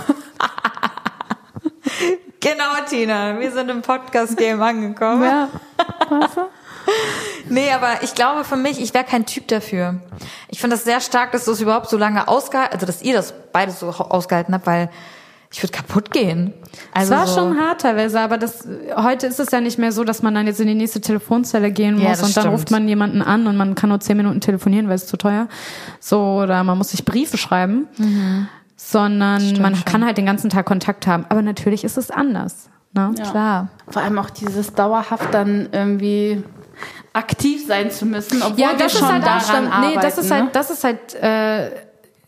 Genau, 2.45 2.75
Tina. 2.87 3.39
Wir 3.39 3.51
sind 3.51 3.71
im 3.71 3.81
Podcast-Game 3.81 4.61
angekommen. 4.61 5.23
Ja. 5.23 5.49
Weißt 6.11 6.37
du? 6.37 6.41
Nee, 7.49 7.71
aber 7.71 8.01
ich 8.03 8.15
glaube 8.15 8.43
für 8.43 8.55
mich, 8.57 8.81
ich 8.81 8.93
wäre 8.93 9.03
kein 9.03 9.25
Typ 9.25 9.47
dafür. 9.47 9.99
Ich 10.49 10.59
finde 10.59 10.75
das 10.75 10.83
sehr 10.85 10.99
stark, 11.01 11.31
dass 11.31 11.45
du 11.45 11.51
es 11.51 11.61
überhaupt 11.61 11.89
so 11.89 11.97
lange 11.97 12.27
ausgehalten, 12.27 12.73
also 12.73 12.85
dass 12.85 13.01
ihr 13.01 13.13
das 13.13 13.33
beide 13.53 13.71
so 13.71 13.87
ausgehalten 13.89 14.53
habt, 14.53 14.65
weil 14.65 14.89
ich 15.51 15.61
würde 15.63 15.71
kaputt 15.71 16.11
gehen. 16.11 16.53
Es 16.93 17.11
Also 17.11 17.13
war 17.13 17.27
so, 17.27 17.35
schon 17.39 17.59
hart 17.59 17.81
teilweise, 17.81 18.19
aber 18.19 18.37
das, 18.37 18.67
heute 18.97 19.27
ist 19.27 19.39
es 19.39 19.51
ja 19.51 19.61
nicht 19.61 19.77
mehr 19.77 19.91
so, 19.91 20.03
dass 20.03 20.21
man 20.21 20.33
dann 20.35 20.47
jetzt 20.47 20.59
in 20.59 20.67
die 20.67 20.75
nächste 20.75 20.99
Telefonzelle 21.01 21.71
gehen 21.71 21.99
Ja, 22.01 22.09
muss 22.09 22.19
das 22.19 22.27
und 22.29 22.37
dann 22.37 22.41
stimmt. 22.43 22.53
ruft 22.55 22.71
man 22.71 22.87
jemanden 22.87 23.21
an 23.21 23.47
und 23.47 23.55
man 23.55 23.75
kann 23.75 23.89
nur 23.89 23.99
zehn 23.99 24.17
Minuten 24.17 24.41
telefonieren, 24.41 24.87
weil 24.89 24.95
es 24.95 25.05
zu 25.07 25.15
teuer. 25.15 25.47
So, 25.99 26.19
oder 26.41 26.63
man 26.63 26.77
muss 26.77 26.89
sich 26.89 27.05
Briefe 27.05 27.37
schreiben. 27.37 27.87
Sondern 28.77 29.61
man 29.61 29.85
kann 29.85 30.03
halt 30.05 30.17
den 30.17 30.25
ganzen 30.25 30.49
Tag 30.49 30.65
Kontakt 30.65 31.07
haben. 31.07 31.25
Aber 31.29 31.41
natürlich 31.41 31.83
ist 31.85 31.97
es 31.97 32.11
anders. 32.11 32.69
Ne? 32.93 33.13
Ja. 33.17 33.31
klar. 33.31 33.67
Vor 33.89 34.01
allem 34.01 34.19
auch 34.19 34.29
dieses 34.29 34.73
dauerhaft 34.73 35.33
dann 35.33 35.69
irgendwie 35.71 36.43
aktiv 37.15 37.65
sein 37.65 37.91
zu 37.91 38.05
müssen, 38.05 38.41
obwohl 38.41 38.59
Ja, 38.59 38.71
wir 38.71 38.77
das 38.77 38.93
ist 38.93 38.99
schon 38.99 39.11
halt 39.11 39.25
daran 39.25 39.67
arbeiten. 39.67 39.95
nee, 39.95 40.01
das 40.01 40.17
ist 40.17 40.29
ne? 40.29 40.35
halt, 40.35 40.55
das 40.55 40.69
ist 40.69 40.83
halt 40.83 41.13
äh, 41.15 41.71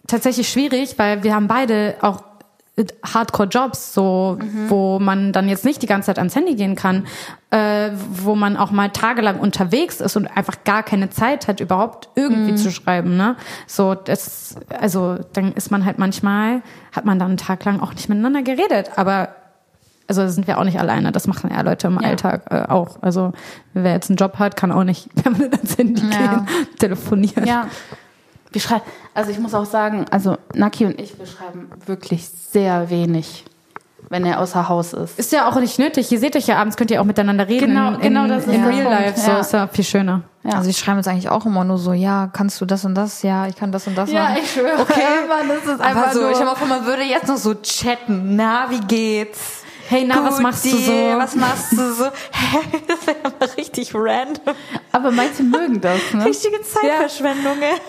tatsächlich 0.07 0.47
schwierig, 0.49 0.97
weil 0.97 1.23
wir 1.23 1.35
haben 1.35 1.47
beide 1.47 1.95
auch 2.01 2.23
Hardcore-Jobs, 3.03 3.93
so 3.93 4.37
wo 4.67 4.99
man 4.99 5.33
dann 5.33 5.49
jetzt 5.49 5.65
nicht 5.65 5.81
die 5.81 5.87
ganze 5.87 6.05
Zeit 6.07 6.19
ans 6.19 6.35
Handy 6.35 6.53
gehen 6.53 6.75
kann, 6.75 7.07
äh, 7.49 7.89
wo 8.11 8.35
man 8.35 8.55
auch 8.55 8.69
mal 8.69 8.91
tagelang 8.91 9.39
unterwegs 9.39 9.99
ist 9.99 10.15
und 10.15 10.27
einfach 10.27 10.63
gar 10.63 10.83
keine 10.83 11.09
Zeit 11.09 11.47
hat, 11.47 11.59
überhaupt 11.59 12.09
irgendwie 12.13 12.53
zu 12.53 12.69
schreiben. 12.69 13.17
Ne? 13.17 13.35
So, 13.65 13.95
das, 13.95 14.57
also 14.79 15.17
dann 15.33 15.53
ist 15.53 15.71
man 15.71 15.85
halt 15.85 15.97
manchmal, 15.97 16.61
hat 16.91 17.03
man 17.05 17.17
dann 17.17 17.29
einen 17.29 17.37
Tag 17.37 17.65
lang 17.65 17.79
auch 17.79 17.93
nicht 17.95 18.09
miteinander 18.09 18.43
geredet, 18.43 18.91
aber 18.95 19.29
also 20.07 20.21
da 20.21 20.29
sind 20.29 20.47
wir 20.47 20.57
auch 20.57 20.63
nicht 20.63 20.79
alleine. 20.79 21.11
Das 21.11 21.27
machen 21.27 21.49
ja 21.53 21.61
Leute 21.61 21.87
im 21.87 21.99
Ja. 22.01 22.07
Alltag 22.09 22.41
äh, 22.49 22.63
auch. 22.69 22.97
Also 23.01 23.33
wer 23.73 23.91
jetzt 23.93 24.09
einen 24.09 24.17
Job 24.17 24.39
hat, 24.39 24.55
kann 24.55 24.71
auch 24.71 24.83
nicht 24.83 25.13
permanent 25.21 25.55
ans 25.55 25.77
Handy 25.77 26.01
Ja. 26.09 26.17
gehen, 26.45 26.47
telefonieren. 26.79 27.45
Ja. 27.45 27.67
Wir 28.51 28.61
schreiben, 28.61 28.83
also 29.13 29.29
ich 29.31 29.39
muss 29.39 29.53
auch 29.53 29.65
sagen, 29.65 30.05
also 30.09 30.37
Naki 30.53 30.85
und 30.85 30.99
ich, 30.99 31.19
wir 31.19 31.25
schreiben 31.25 31.69
wirklich 31.85 32.27
sehr 32.29 32.89
wenig, 32.89 33.43
wenn 34.09 34.25
er 34.25 34.39
außer 34.39 34.69
Haus 34.69 34.93
ist. 34.93 35.19
Ist 35.19 35.33
ja 35.33 35.49
auch 35.49 35.57
nicht 35.59 35.77
nötig. 35.79 36.09
Ihr 36.13 36.19
seht 36.19 36.35
euch 36.37 36.47
ja 36.47 36.57
abends, 36.57 36.77
könnt 36.77 36.89
ihr 36.89 37.01
auch 37.01 37.05
miteinander 37.05 37.45
reden. 37.49 37.67
Genau- 37.67 37.95
in, 37.95 37.99
genau 37.99 38.23
in, 38.23 38.29
das 38.29 38.47
ist 38.47 38.53
in 38.53 38.63
Real 38.63 38.83
Punkt, 38.85 38.99
Life. 39.01 39.19
So 39.19 39.31
ja. 39.31 39.39
ist 39.39 39.51
ja 39.53 39.67
viel 39.67 39.83
schöner. 39.83 40.21
Ja. 40.45 40.53
Also 40.53 40.67
wir 40.67 40.73
schreiben 40.73 40.97
uns 40.97 41.07
eigentlich 41.09 41.29
auch 41.29 41.45
immer 41.45 41.65
nur 41.65 41.77
so, 41.77 41.91
ja, 41.91 42.29
kannst 42.31 42.61
du 42.61 42.65
das 42.65 42.85
und 42.85 42.95
das? 42.95 43.21
Ja, 43.21 43.47
ich 43.47 43.57
kann 43.57 43.73
das 43.73 43.85
und 43.85 43.97
das 43.97 44.09
machen. 44.13 44.37
ich 44.41 44.49
schwöre. 44.49 44.79
Okay. 44.79 45.01
Mann, 45.27 45.49
das 45.49 45.65
ist 45.73 45.81
Aber 45.81 45.83
einfach 45.83 46.13
so, 46.13 46.21
nur... 46.21 46.31
ich 46.31 46.39
habe 46.39 46.49
auch 46.49 46.65
man 46.65 46.85
würde 46.85 47.03
jetzt 47.03 47.27
noch 47.27 47.35
so 47.35 47.53
chatten. 47.55 48.37
Na, 48.37 48.67
wie 48.69 48.79
geht's? 48.79 49.63
Hey, 49.89 50.03
na, 50.03 50.23
was 50.23 50.39
machst 50.41 50.65
du 50.65 50.69
so? 50.77 50.91
Was 50.91 51.35
machst 51.35 51.71
du 51.71 51.93
so? 51.93 52.05
Hä, 52.05 52.59
das 52.87 53.07
wäre 53.07 53.17
aber 53.23 53.57
richtig 53.57 53.95
random. 53.95 54.55
aber 54.91 55.11
manche 55.11 55.43
mögen 55.43 55.79
das, 55.79 56.13
ne? 56.13 56.25
Richtige 56.25 56.61
Zeitverschwendung, 56.61 57.61
ey. 57.61 57.79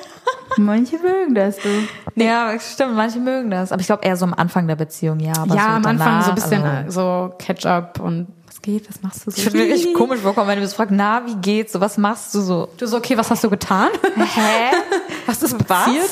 Manche 0.59 0.99
mögen 0.99 1.35
das, 1.35 1.57
du. 1.57 1.69
Ja, 2.15 2.59
stimmt, 2.61 2.95
manche 2.95 3.19
mögen 3.19 3.51
das. 3.51 3.73
Aber 3.73 3.81
ich 3.81 3.87
glaube 3.87 4.05
eher 4.05 4.17
so 4.17 4.27
am 4.27 4.35
Anfang 4.35 4.69
der 4.69 4.77
Beziehung, 4.77 5.19
ja. 5.19 5.33
Aber 5.39 5.55
ja, 5.57 5.63
so 5.63 5.69
am 5.69 5.87
Anfang 5.87 5.99
danach, 5.99 6.25
so 6.25 6.31
ein 6.31 6.35
bisschen 6.37 6.65
Also, 6.65 7.01
äh, 7.01 7.31
so 7.31 7.35
Catch-up 7.39 8.01
und 8.01 8.29
was 8.47 8.63
geht, 8.63 8.89
was 8.89 9.03
machst 9.03 9.27
du 9.27 9.31
so? 9.33 9.39
ich 9.39 9.53
würde 9.53 9.59
richtig 9.73 9.95
komisch 9.95 10.21
vorkommen, 10.21 10.49
wenn 10.49 10.59
du 10.59 10.65
mich 10.65 10.75
fragst, 10.75 10.95
na, 10.95 11.27
wie 11.27 11.35
geht's? 11.37 11.73
So, 11.73 11.81
was 11.81 11.99
machst 11.99 12.33
du 12.35 12.41
so? 12.41 12.69
Du 12.77 12.87
so, 12.87 12.99
okay, 12.99 13.17
was 13.17 13.29
hast 13.31 13.43
du 13.43 13.51
getan? 13.51 13.89
Hä? 14.17 14.77
Was 15.27 15.43
ist 15.43 15.59
passiert? 15.67 16.11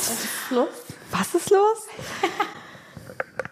los? 0.51 0.67
Was 1.11 1.33
ist 1.33 1.49
los? 1.49 1.87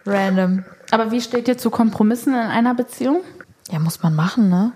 Random. 0.04 0.64
Aber 0.90 1.10
wie 1.10 1.20
steht 1.20 1.48
ihr 1.48 1.58
zu 1.58 1.70
Kompromissen 1.70 2.34
in 2.34 2.40
einer 2.40 2.74
Beziehung? 2.74 3.20
Ja, 3.70 3.78
muss 3.78 4.02
man 4.02 4.14
machen, 4.14 4.48
ne? 4.48 4.72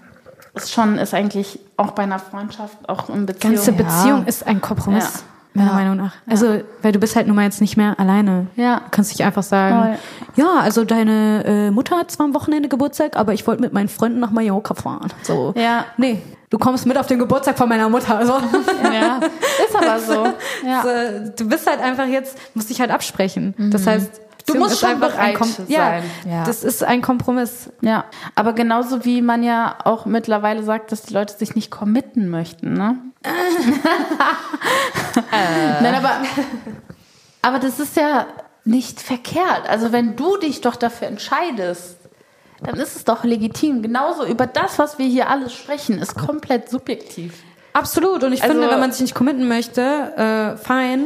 Ist 0.55 0.73
schon, 0.73 0.99
ist 0.99 1.15
eigentlich 1.15 1.61
auch 1.77 1.93
bei 1.93 2.03
einer 2.03 2.19
Freundschaft, 2.19 2.77
auch 2.89 3.09
in 3.09 3.27
Beziehung. 3.27 3.55
Ganze 3.55 3.73
Beziehung 3.73 4.27
ist 4.27 4.45
ein 4.47 4.61
Kompromiss, 4.61 5.23
meiner 5.55 5.73
Meinung 5.73 5.97
nach. 5.97 6.15
Also, 6.29 6.63
weil 6.83 6.91
du 6.91 6.99
bist 6.99 7.15
halt 7.15 7.29
nun 7.29 7.37
mal 7.37 7.45
jetzt 7.45 7.61
nicht 7.61 7.77
mehr 7.77 7.99
alleine. 8.01 8.49
Ja. 8.57 8.81
Du 8.81 8.91
kannst 8.91 9.13
nicht 9.13 9.25
einfach 9.25 9.45
sagen, 9.45 9.97
ja, 10.35 10.59
also 10.61 10.85
deine 10.85 11.45
äh, 11.45 11.71
Mutter 11.71 11.97
hat 11.97 12.11
zwar 12.11 12.27
am 12.27 12.35
Wochenende 12.35 12.69
Geburtstag, 12.69 13.17
aber 13.17 13.33
ich 13.33 13.47
wollte 13.47 13.63
mit 13.63 13.73
meinen 13.73 13.89
Freunden 13.89 14.19
nach 14.19 14.33
Mallorca 14.33 14.75
fahren. 14.75 15.13
So. 15.23 15.55
Ja. 15.57 15.85
Nee, 15.97 16.21
du 16.51 16.59
kommst 16.59 16.85
mit 16.85 16.99
auf 16.99 17.07
den 17.07 17.21
Geburtstag 17.21 17.57
von 17.57 17.69
meiner 17.69 17.89
Mutter. 17.89 18.17
Also. 18.17 18.35
Ja, 18.93 19.21
ist 19.21 19.77
aber 19.77 20.01
so. 20.01 20.27
Ja. 20.67 20.83
So, 20.83 21.33
du 21.37 21.49
bist 21.49 21.69
halt 21.69 21.81
einfach 21.81 22.07
jetzt, 22.07 22.37
musst 22.55 22.71
dich 22.71 22.81
halt 22.81 22.91
absprechen. 22.91 23.55
Das 23.71 23.87
heißt, 23.87 24.21
Du 24.53 24.55
Beziehung 24.55 24.59
musst 24.63 24.75
ist 24.75 24.81
schon 24.81 24.91
einfach 24.91 25.17
ein 25.19 25.33
bereit 25.33 25.35
Kom 25.37 25.49
sein. 25.49 25.67
Ja, 25.69 25.99
Ja. 26.31 26.45
das 26.45 26.65
ist 26.65 26.83
ein 26.85 27.03
Kompromiss. 27.03 27.71
Ja, 27.81 28.05
aber 28.35 28.53
genauso 28.53 29.05
wie 29.05 29.23
man 29.23 29.43
ja 29.43 29.77
auch 29.85 30.07
mittlerweile 30.07 30.63
sagt, 30.63 30.93
dass 30.93 31.03
die 31.03 31.15
Leute 31.15 31.35
sich 31.37 31.55
nicht 31.55 31.71
committen 31.71 32.29
möchten, 32.29 32.75
ne? 32.75 32.99
Nein, 35.83 35.95
aber, 35.95 36.11
aber 37.43 37.59
das 37.59 37.81
ist 37.81 37.97
ja 37.97 38.27
nicht 38.65 39.01
verkehrt. 39.01 39.69
Also 39.69 39.93
wenn 39.93 40.17
du 40.17 40.37
dich 40.37 40.61
doch 40.61 40.77
dafür 40.77 41.09
entscheidest, 41.09 41.97
dann 42.63 42.77
ist 42.77 42.95
es 42.97 43.05
doch 43.05 43.25
legitim. 43.25 43.83
Genauso 43.83 44.27
über 44.27 44.47
das, 44.47 44.79
was 44.79 44.99
wir 44.99 45.07
hier 45.07 45.31
alles 45.31 45.53
sprechen, 45.55 45.99
ist 45.99 46.15
komplett 46.15 46.69
subjektiv. 46.69 47.35
Absolut. 47.73 48.23
Und 48.25 48.33
ich 48.33 48.43
Also- 48.43 48.55
finde, 48.55 48.71
wenn 48.71 48.81
man 48.81 48.93
sich 48.93 49.01
nicht 49.03 49.15
committen 49.15 49.49
möchte, 49.49 49.81
äh, 49.81 50.57
fein, 50.63 51.05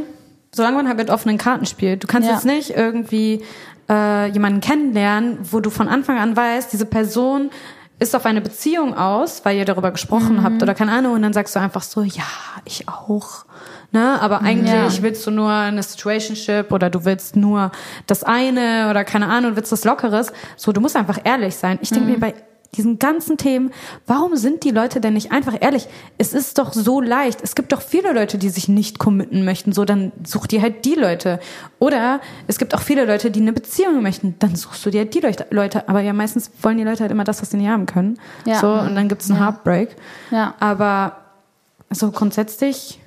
solange 0.55 0.76
man 0.76 0.88
halt 0.88 0.98
mit 0.98 1.11
offenen 1.11 1.38
Karten 1.38 1.66
spielt. 1.66 2.02
Du 2.02 2.07
kannst 2.07 2.28
Ja. 2.28 2.34
jetzt 2.34 2.44
nicht 2.46 2.70
irgendwie 2.70 3.42
äh, 3.90 4.28
jemanden 4.30 4.61
kennenlernen, 4.61 5.38
wo 5.42 5.61
du 5.61 5.68
von 5.70 5.88
Anfang 5.88 6.18
an 6.18 6.34
weißt, 6.36 6.72
diese 6.72 6.86
Person 6.86 7.50
ist 7.98 8.16
auf 8.16 8.24
eine 8.26 8.40
Beziehung 8.40 8.96
aus, 8.96 9.44
weil 9.44 9.57
ihr 9.59 9.64
darüber 9.66 9.90
gesprochen 9.90 10.36
Mhm. 10.38 10.42
habt 10.42 10.62
oder 10.62 10.74
keine 10.74 10.90
Ahnung, 10.92 11.12
und 11.12 11.22
dann 11.22 11.32
sagst 11.32 11.55
du 11.55 11.61
einfach 11.61 11.82
so, 11.82 12.02
ja, 12.02 12.24
ich 12.64 12.88
auch. 12.88 13.44
Ne? 13.92 14.20
Aber 14.20 14.40
eigentlich 14.40 14.96
Ja. 14.96 15.02
willst 15.02 15.24
du 15.26 15.30
nur 15.30 15.50
eine 15.50 15.82
Situationship 15.82 16.72
oder 16.72 16.90
du 16.90 17.05
willst 17.05 17.36
nur 17.36 17.70
das 18.07 18.24
eine 18.24 18.88
oder 18.90 19.05
keine 19.05 19.28
Ahnung, 19.28 19.50
du 19.52 19.57
willst 19.57 19.70
was 19.70 19.84
Lockeres. 19.84 20.32
So, 20.57 20.72
du 20.72 20.80
musst 20.80 20.96
einfach 20.96 21.18
ehrlich 21.22 21.55
sein. 21.55 21.78
Ich 21.82 21.90
Mhm. 21.90 21.94
denke 21.96 22.11
mir 22.12 22.18
bei 22.20 22.34
diesen 22.75 22.99
ganzen 22.99 23.37
Themen, 23.37 23.70
warum 24.07 24.37
sind 24.37 24.64
die 24.64 24.70
Leute 24.70 25.01
denn 25.01 25.14
nicht 25.14 25.33
einfach 25.33 25.55
ehrlich? 25.61 25.87
Es 26.18 26.35
ist 26.35 26.59
doch 26.59 26.72
so 26.72 27.01
leicht. 27.01 27.41
Es 27.43 27.55
gibt 27.55 27.72
doch 27.72 27.81
viele 27.83 28.12
Leute, 28.12 28.39
die 28.39 28.51
sich 28.51 28.68
nicht 28.68 28.99
committen 28.99 29.45
möchten. 29.45 29.72
So, 29.72 29.85
dann 29.85 30.12
such 30.25 30.47
dir 30.47 30.62
halt 30.62 30.85
die 30.85 30.95
Leute. 30.95 31.41
Oder 31.79 32.20
es 32.47 32.59
gibt 32.59 32.75
auch 32.75 32.81
viele 32.81 33.05
Leute, 33.05 33.31
die 33.31 33.41
eine 33.41 33.53
Beziehung 33.53 34.03
möchten. 34.03 34.37
Dann 34.39 34.57
suchst 34.57 34.85
du 34.85 34.91
dir 34.91 35.01
halt 35.03 35.14
die 35.14 35.20
Leute. 35.20 35.47
Leute. 35.51 35.89
Aber 35.89 36.01
ja, 36.01 36.12
meistens 36.12 36.51
wollen 36.62 36.77
die 36.77 36.85
Leute 36.85 37.01
halt 37.01 37.11
immer 37.11 37.25
das, 37.25 37.41
was 37.43 37.51
sie 37.51 37.57
nicht 37.57 37.68
haben 37.68 37.87
können. 37.87 38.18
Ja. 38.45 38.61
So, 38.61 38.72
und 38.72 38.95
dann 38.95 39.09
gibt's 39.09 39.31
einen 39.31 39.41
Heartbreak. 39.41 39.97
Ja. 40.31 40.55
Aber 40.61 41.16
so 41.91 42.11
grundsätzlich, 42.11 43.01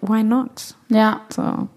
why 0.00 0.22
not? 0.22 0.74
Ja, 0.88 1.20
So. 1.30 1.68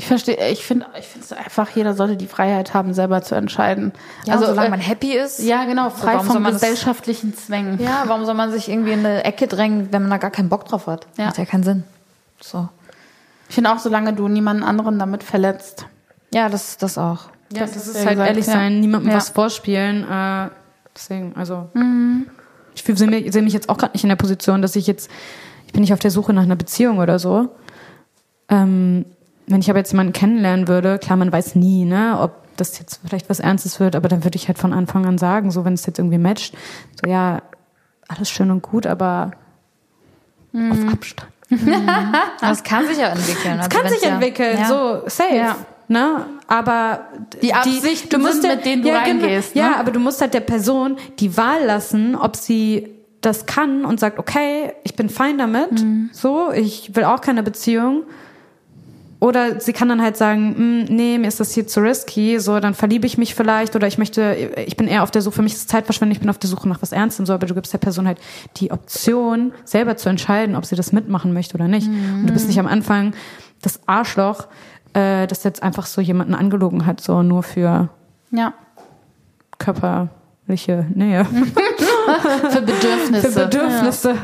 Ich 0.00 0.06
verstehe, 0.06 0.48
ich 0.50 0.64
finde, 0.64 0.86
ich 0.98 1.06
finde 1.06 1.26
es 1.26 1.32
einfach, 1.32 1.68
jeder 1.76 1.92
sollte 1.94 2.16
die 2.16 2.26
Freiheit 2.26 2.72
haben, 2.72 2.94
selber 2.94 3.20
zu 3.20 3.34
entscheiden. 3.34 3.92
Ja, 4.24 4.32
also, 4.34 4.46
solange 4.46 4.68
äh, 4.68 4.70
man 4.70 4.80
happy 4.80 5.12
ist. 5.12 5.40
ja, 5.40 5.64
genau, 5.66 5.90
frei 5.90 6.18
von 6.20 6.42
man 6.42 6.52
das- 6.54 6.62
gesellschaftlichen 6.62 7.36
Zwängen. 7.36 7.78
Ja, 7.78 8.04
warum 8.06 8.24
soll 8.24 8.32
man 8.34 8.50
sich 8.50 8.70
irgendwie 8.70 8.92
in 8.92 9.00
eine 9.00 9.24
Ecke 9.24 9.46
drängen, 9.46 9.92
wenn 9.92 10.00
man 10.02 10.10
da 10.10 10.16
gar 10.16 10.30
keinen 10.30 10.48
Bock 10.48 10.64
drauf 10.64 10.86
hat? 10.86 11.06
Ja. 11.18 11.26
Macht 11.26 11.36
ja 11.36 11.44
keinen 11.44 11.64
Sinn. 11.64 11.84
So. 12.40 12.66
Ich 13.50 13.54
finde 13.56 13.72
auch, 13.72 13.78
solange 13.78 14.14
du 14.14 14.26
niemanden 14.28 14.62
anderen 14.62 14.98
damit 14.98 15.22
verletzt. 15.22 15.84
Ja, 16.32 16.48
das, 16.48 16.78
das 16.78 16.96
auch. 16.96 17.24
Ja, 17.52 17.60
das 17.60 17.76
ist 17.76 17.94
ja 17.94 18.00
halt 18.00 18.10
gesagt, 18.12 18.28
ehrlich 18.30 18.46
ja. 18.46 18.52
sein, 18.54 18.80
niemandem 18.80 19.10
Ja. 19.10 19.16
was 19.18 19.28
vorspielen. 19.28 20.04
Äh, 20.10 20.48
deswegen, 20.96 21.34
also. 21.36 21.68
Ich 22.74 22.82
fühl- 22.84 22.96
sehe 22.96 23.08
mich, 23.08 23.30
sehe 23.32 23.42
mich 23.42 23.52
jetzt 23.52 23.68
auch 23.68 23.76
gerade 23.76 23.92
nicht 23.92 24.04
in 24.04 24.08
der 24.08 24.16
Position, 24.16 24.62
dass 24.62 24.76
ich 24.76 24.86
jetzt, 24.86 25.10
ich 25.66 25.72
bin 25.74 25.82
nicht 25.82 25.92
auf 25.92 25.98
der 25.98 26.10
Suche 26.10 26.32
nach 26.32 26.44
einer 26.44 26.56
Beziehung 26.56 26.98
oder 27.00 27.18
so. 27.18 27.48
Ähm, 28.48 29.04
wenn 29.50 29.60
ich 29.60 29.70
aber 29.70 29.78
jetzt 29.78 29.92
jemanden 29.92 30.12
kennenlernen 30.12 30.68
würde, 30.68 30.98
klar, 30.98 31.16
man 31.16 31.32
weiß 31.32 31.54
nie, 31.56 31.84
ne, 31.84 32.18
ob 32.20 32.32
das 32.56 32.78
jetzt 32.78 33.00
vielleicht 33.06 33.28
was 33.30 33.40
Ernstes 33.40 33.80
wird, 33.80 33.96
aber 33.96 34.08
dann 34.08 34.24
würde 34.24 34.36
ich 34.36 34.48
halt 34.48 34.58
von 34.58 34.72
Anfang 34.72 35.06
an 35.06 35.18
sagen, 35.18 35.50
so 35.50 35.64
wenn 35.64 35.74
es 35.74 35.86
jetzt 35.86 35.98
irgendwie 35.98 36.18
matcht, 36.18 36.54
so 37.02 37.10
ja, 37.10 37.42
alles 38.08 38.30
schön 38.30 38.50
und 38.50 38.62
gut, 38.62 38.86
aber 38.86 39.32
auf 40.54 40.92
Abstand. 40.92 41.30
Das 42.40 42.62
kann 42.62 42.86
sich 42.86 42.98
ja 42.98 43.08
entwickeln. 43.08 43.58
Es 43.60 43.68
kann 43.68 43.88
sich 43.88 44.02
entwickeln, 44.04 44.58
so 44.68 45.02
safe. 45.06 45.34
Ja. 45.34 45.56
Ne? 45.88 46.24
Aber 46.46 47.00
Die 47.42 47.52
Absichten 47.52 48.22
sind, 48.24 48.42
mit 48.46 48.64
denen 48.64 48.82
du 48.82 48.88
genau. 48.88 49.00
reingehst, 49.00 49.56
ne? 49.56 49.62
Ja, 49.62 49.76
aber 49.76 49.90
du 49.90 49.98
musst 49.98 50.20
halt 50.20 50.34
der 50.34 50.40
Person 50.40 50.96
die 51.18 51.36
Wahl 51.36 51.64
lassen, 51.64 52.14
ob 52.14 52.36
sie 52.36 52.88
das 53.20 53.46
kann 53.46 53.84
und 53.84 53.98
sagt, 53.98 54.18
okay, 54.20 54.72
ich 54.84 54.94
bin 54.94 55.08
fein 55.08 55.36
damit, 55.38 55.72
Mhm. 55.72 56.10
so, 56.12 56.52
ich 56.52 56.94
will 56.94 57.04
auch 57.04 57.20
keine 57.20 57.42
Beziehung. 57.42 58.04
Oder 59.20 59.60
sie 59.60 59.74
kann 59.74 59.88
dann 59.90 60.00
halt 60.00 60.16
sagen, 60.16 60.54
"Mm, 60.56 60.84
nee, 60.94 61.18
mir 61.18 61.28
ist 61.28 61.40
das 61.40 61.52
hier 61.52 61.66
zu 61.66 61.80
risky, 61.80 62.40
so, 62.40 62.58
dann 62.58 62.72
verliebe 62.74 63.06
ich 63.06 63.18
mich 63.18 63.34
vielleicht 63.34 63.76
oder 63.76 63.86
ich 63.86 63.98
möchte, 63.98 64.34
ich 64.66 64.76
bin 64.78 64.88
eher 64.88 65.02
auf 65.02 65.10
der 65.10 65.20
Suche, 65.20 65.34
für 65.36 65.42
mich 65.42 65.52
ist 65.52 65.58
es 65.60 65.66
Zeitverschwendung, 65.66 66.12
ich 66.14 66.20
bin 66.20 66.30
auf 66.30 66.38
der 66.38 66.48
Suche 66.48 66.66
nach 66.68 66.80
was 66.80 66.92
Ernstem, 66.92 67.26
so, 67.26 67.34
aber 67.34 67.46
du 67.46 67.54
gibst 67.54 67.72
der 67.72 67.78
Person 67.78 68.06
halt 68.06 68.18
die 68.56 68.70
Option, 68.70 69.52
selber 69.64 69.96
zu 69.98 70.08
entscheiden, 70.08 70.56
ob 70.56 70.64
sie 70.64 70.74
das 70.74 70.92
mitmachen 70.92 71.34
möchte 71.34 71.54
oder 71.54 71.68
nicht. 71.68 71.86
Und 71.88 72.26
du 72.28 72.32
bist 72.32 72.48
nicht 72.48 72.58
am 72.58 72.66
Anfang 72.66 73.12
das 73.60 73.80
Arschloch, 73.86 74.46
äh, 74.94 75.26
das 75.26 75.44
jetzt 75.44 75.62
einfach 75.62 75.84
so 75.84 76.00
jemanden 76.00 76.34
angelogen 76.34 76.86
hat, 76.86 77.02
so 77.02 77.22
nur 77.22 77.42
für 77.42 77.90
Ja. 78.30 78.54
körperliche 79.58 80.86
Nähe, 80.94 81.24
Für 82.50 82.62
Bedürfnisse. 82.62 83.30
für 83.30 83.40
Bedürfnisse. 83.46 84.14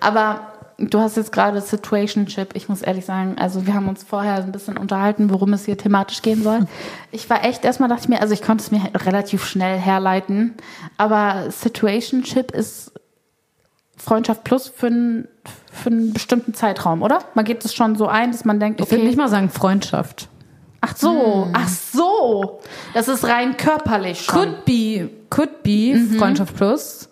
Aber 0.00 0.40
du 0.78 0.98
hast 0.98 1.16
jetzt 1.16 1.32
gerade 1.32 1.60
Situationship. 1.60 2.50
Ich 2.54 2.68
muss 2.68 2.82
ehrlich 2.82 3.04
sagen, 3.04 3.36
also 3.38 3.66
wir 3.66 3.74
haben 3.74 3.88
uns 3.88 4.02
vorher 4.02 4.36
ein 4.36 4.52
bisschen 4.52 4.76
unterhalten, 4.76 5.30
worum 5.30 5.52
es 5.52 5.64
hier 5.64 5.78
thematisch 5.78 6.22
gehen 6.22 6.42
soll. 6.42 6.66
Ich 7.10 7.30
war 7.30 7.44
echt, 7.44 7.64
erstmal 7.64 7.88
dachte 7.88 8.02
ich 8.02 8.08
mir, 8.08 8.20
also 8.20 8.34
ich 8.34 8.42
konnte 8.42 8.64
es 8.64 8.72
mir 8.72 8.80
relativ 9.06 9.44
schnell 9.46 9.78
herleiten, 9.78 10.54
aber 10.98 11.48
Situationship 11.48 12.50
ist 12.50 12.90
Freundschaft 13.96 14.42
plus 14.42 14.66
für 14.66 14.88
einen, 14.88 15.28
für 15.72 15.90
einen 15.90 16.12
bestimmten 16.12 16.54
Zeitraum, 16.54 17.02
oder? 17.02 17.20
Man 17.34 17.44
geht 17.44 17.64
es 17.64 17.72
schon 17.72 17.94
so 17.94 18.08
ein, 18.08 18.32
dass 18.32 18.44
man 18.44 18.58
denkt, 18.58 18.80
Ich 18.80 18.86
würde 18.88 18.96
okay, 18.96 19.06
nicht 19.06 19.16
mal 19.16 19.28
sagen 19.28 19.48
Freundschaft. 19.48 20.28
ach 20.80 20.96
so, 20.96 21.48
ach 21.52 21.68
so, 21.68 22.60
das 22.94 23.06
ist 23.06 23.24
rein 23.24 23.56
körperlich 23.56 24.22
schon. 24.22 24.34
Could 24.34 24.64
be, 24.64 25.08
could 25.30 25.62
be 25.62 25.96
Freundschaft 26.18 26.56
plus. 26.56 27.08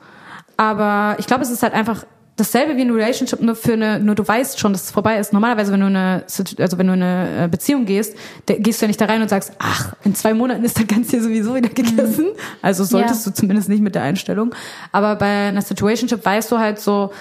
Aber 0.56 1.14
ich 1.18 1.26
glaube, 1.28 1.42
es 1.44 1.50
ist 1.50 1.62
halt 1.62 1.74
einfach 1.74 2.04
dasselbe 2.36 2.76
wie 2.76 2.82
ein 2.82 2.90
Relationship, 2.90 3.40
nur 3.40 3.54
für 3.54 3.74
eine, 3.74 3.98
nur 4.00 4.14
du 4.14 4.26
weißt 4.26 4.58
schon, 4.58 4.72
dass 4.72 4.84
es 4.84 4.90
vorbei 4.90 5.18
ist. 5.18 5.32
Normalerweise, 5.32 5.70
wenn 5.72 5.80
du 5.80 5.86
eine, 5.86 6.24
also 6.58 6.78
wenn 6.78 6.86
du 6.86 6.94
in 6.94 7.02
eine 7.02 7.44
äh, 7.44 7.48
Beziehung 7.48 7.84
gehst, 7.84 8.16
gehst 8.46 8.80
du 8.80 8.86
ja 8.86 8.88
nicht 8.88 9.00
da 9.00 9.04
rein 9.04 9.20
und 9.22 9.28
sagst, 9.28 9.52
ach, 9.58 9.94
in 10.04 10.14
zwei 10.14 10.32
Monaten 10.34 10.64
ist 10.64 10.78
das 10.78 10.86
Ganze 10.86 11.10
hier 11.12 11.22
sowieso 11.22 11.54
wieder 11.54 11.68
gegessen. 11.68 12.26
Also 12.62 12.84
solltest 12.84 13.26
Ja. 13.26 13.32
du 13.32 13.36
zumindest 13.36 13.68
nicht 13.68 13.82
mit 13.82 13.94
der 13.94 14.02
Einstellung. 14.02 14.54
Aber 14.92 15.16
bei 15.16 15.48
einer 15.48 15.62
Situationship 15.62 16.24
weißt 16.24 16.50
du 16.50 16.58
halt 16.58 16.80
so, 16.80 17.12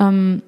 ähm, 0.00 0.42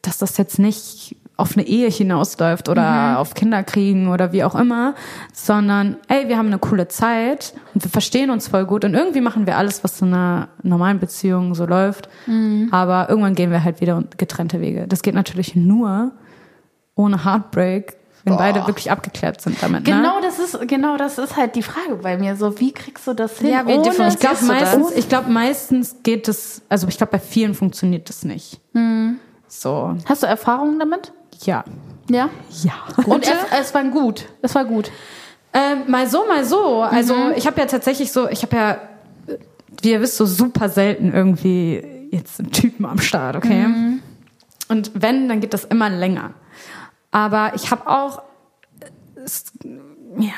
dass 0.00 0.18
das 0.18 0.36
jetzt 0.38 0.58
nicht 0.58 1.16
auf 1.36 1.56
eine 1.56 1.66
Ehe 1.66 1.88
hinausläuft 1.88 2.68
oder 2.68 3.18
auf 3.18 3.34
Kinder 3.34 3.62
kriegen 3.64 4.08
oder 4.08 4.32
wie 4.32 4.44
auch 4.44 4.54
immer, 4.54 4.94
sondern 5.32 5.96
ey, 6.08 6.28
wir 6.28 6.36
haben 6.36 6.46
eine 6.48 6.58
coole 6.58 6.88
Zeit 6.88 7.54
und 7.74 7.82
wir 7.82 7.90
verstehen 7.90 8.30
uns 8.30 8.48
voll 8.48 8.64
gut 8.66 8.84
und 8.84 8.94
irgendwie 8.94 9.20
machen 9.22 9.46
wir 9.46 9.56
alles, 9.56 9.82
was 9.82 10.00
in 10.02 10.08
einer 10.14 10.48
normalen 10.62 10.98
Beziehung 11.00 11.54
so 11.54 11.64
läuft, 11.66 12.08
aber 12.70 13.08
irgendwann 13.08 13.34
gehen 13.34 13.50
wir 13.50 13.64
halt 13.64 13.80
wieder 13.80 14.04
getrennte 14.18 14.60
Wege. 14.60 14.86
Das 14.86 15.02
geht 15.02 15.14
natürlich 15.14 15.56
nur 15.56 16.12
ohne 16.94 17.24
Heartbreak, 17.24 17.96
wenn 18.24 18.36
beide 18.36 18.66
wirklich 18.68 18.90
abgeklärt 18.90 19.40
sind 19.40 19.60
damit. 19.62 19.84
Genau, 19.84 20.20
ne? 20.20 20.22
das 20.22 20.38
ist 20.38 20.68
genau 20.68 20.96
das 20.96 21.18
ist 21.18 21.36
halt 21.36 21.56
die 21.56 21.62
Frage 21.62 21.96
bei 22.02 22.18
mir. 22.18 22.36
So, 22.36 22.60
wie 22.60 22.70
kriegst 22.72 23.06
du 23.08 23.14
das 23.14 23.38
hin? 23.38 23.48
Ja, 23.48 23.66
wie 23.66 23.72
ohne- 23.72 23.88
Ich 24.08 24.18
glaube 24.20 24.36
du 24.38 24.46
das? 24.46 24.60
meistens, 24.60 24.90
ich 24.92 25.08
glaube 25.08 25.30
meistens 25.30 25.96
geht 26.04 26.28
es, 26.28 26.62
also 26.68 26.86
ich 26.86 26.96
glaube 26.98 27.12
bei 27.12 27.18
vielen 27.18 27.54
funktioniert 27.54 28.08
das 28.08 28.22
nicht. 28.24 28.60
So, 29.48 29.96
Hast 30.06 30.22
du 30.22 30.26
Erfahrungen 30.26 30.78
damit? 30.78 31.12
Ja. 31.46 31.64
Ja. 32.10 32.30
Ja. 32.62 32.72
Und 33.06 33.24
es, 33.24 33.36
es 33.60 33.74
war 33.74 33.84
gut. 33.84 34.26
Es 34.42 34.54
war 34.54 34.64
gut. 34.64 34.90
Ähm, 35.52 35.90
mal 35.90 36.08
so, 36.08 36.26
mal 36.26 36.44
so. 36.44 36.82
Also 36.82 37.14
ich 37.36 37.46
habe 37.46 37.60
ja 37.60 37.66
tatsächlich 37.66 38.10
so, 38.10 38.28
ich 38.28 38.42
habe 38.42 38.56
ja, 38.56 38.78
wie 39.82 39.90
ihr 39.90 40.00
wisst, 40.00 40.16
so 40.16 40.26
super 40.26 40.68
selten 40.68 41.12
irgendwie 41.12 42.08
jetzt 42.10 42.40
einen 42.40 42.50
Typen 42.50 42.86
am 42.86 42.98
Start, 42.98 43.36
okay? 43.36 43.66
Und 44.68 44.90
wenn, 44.94 45.28
dann 45.28 45.40
geht 45.40 45.54
das 45.54 45.64
immer 45.64 45.90
länger. 45.90 46.32
Aber 47.10 47.52
ich 47.54 47.70
habe 47.70 47.86
auch, 47.86 48.22
ist, 49.24 49.52
ja, 50.18 50.32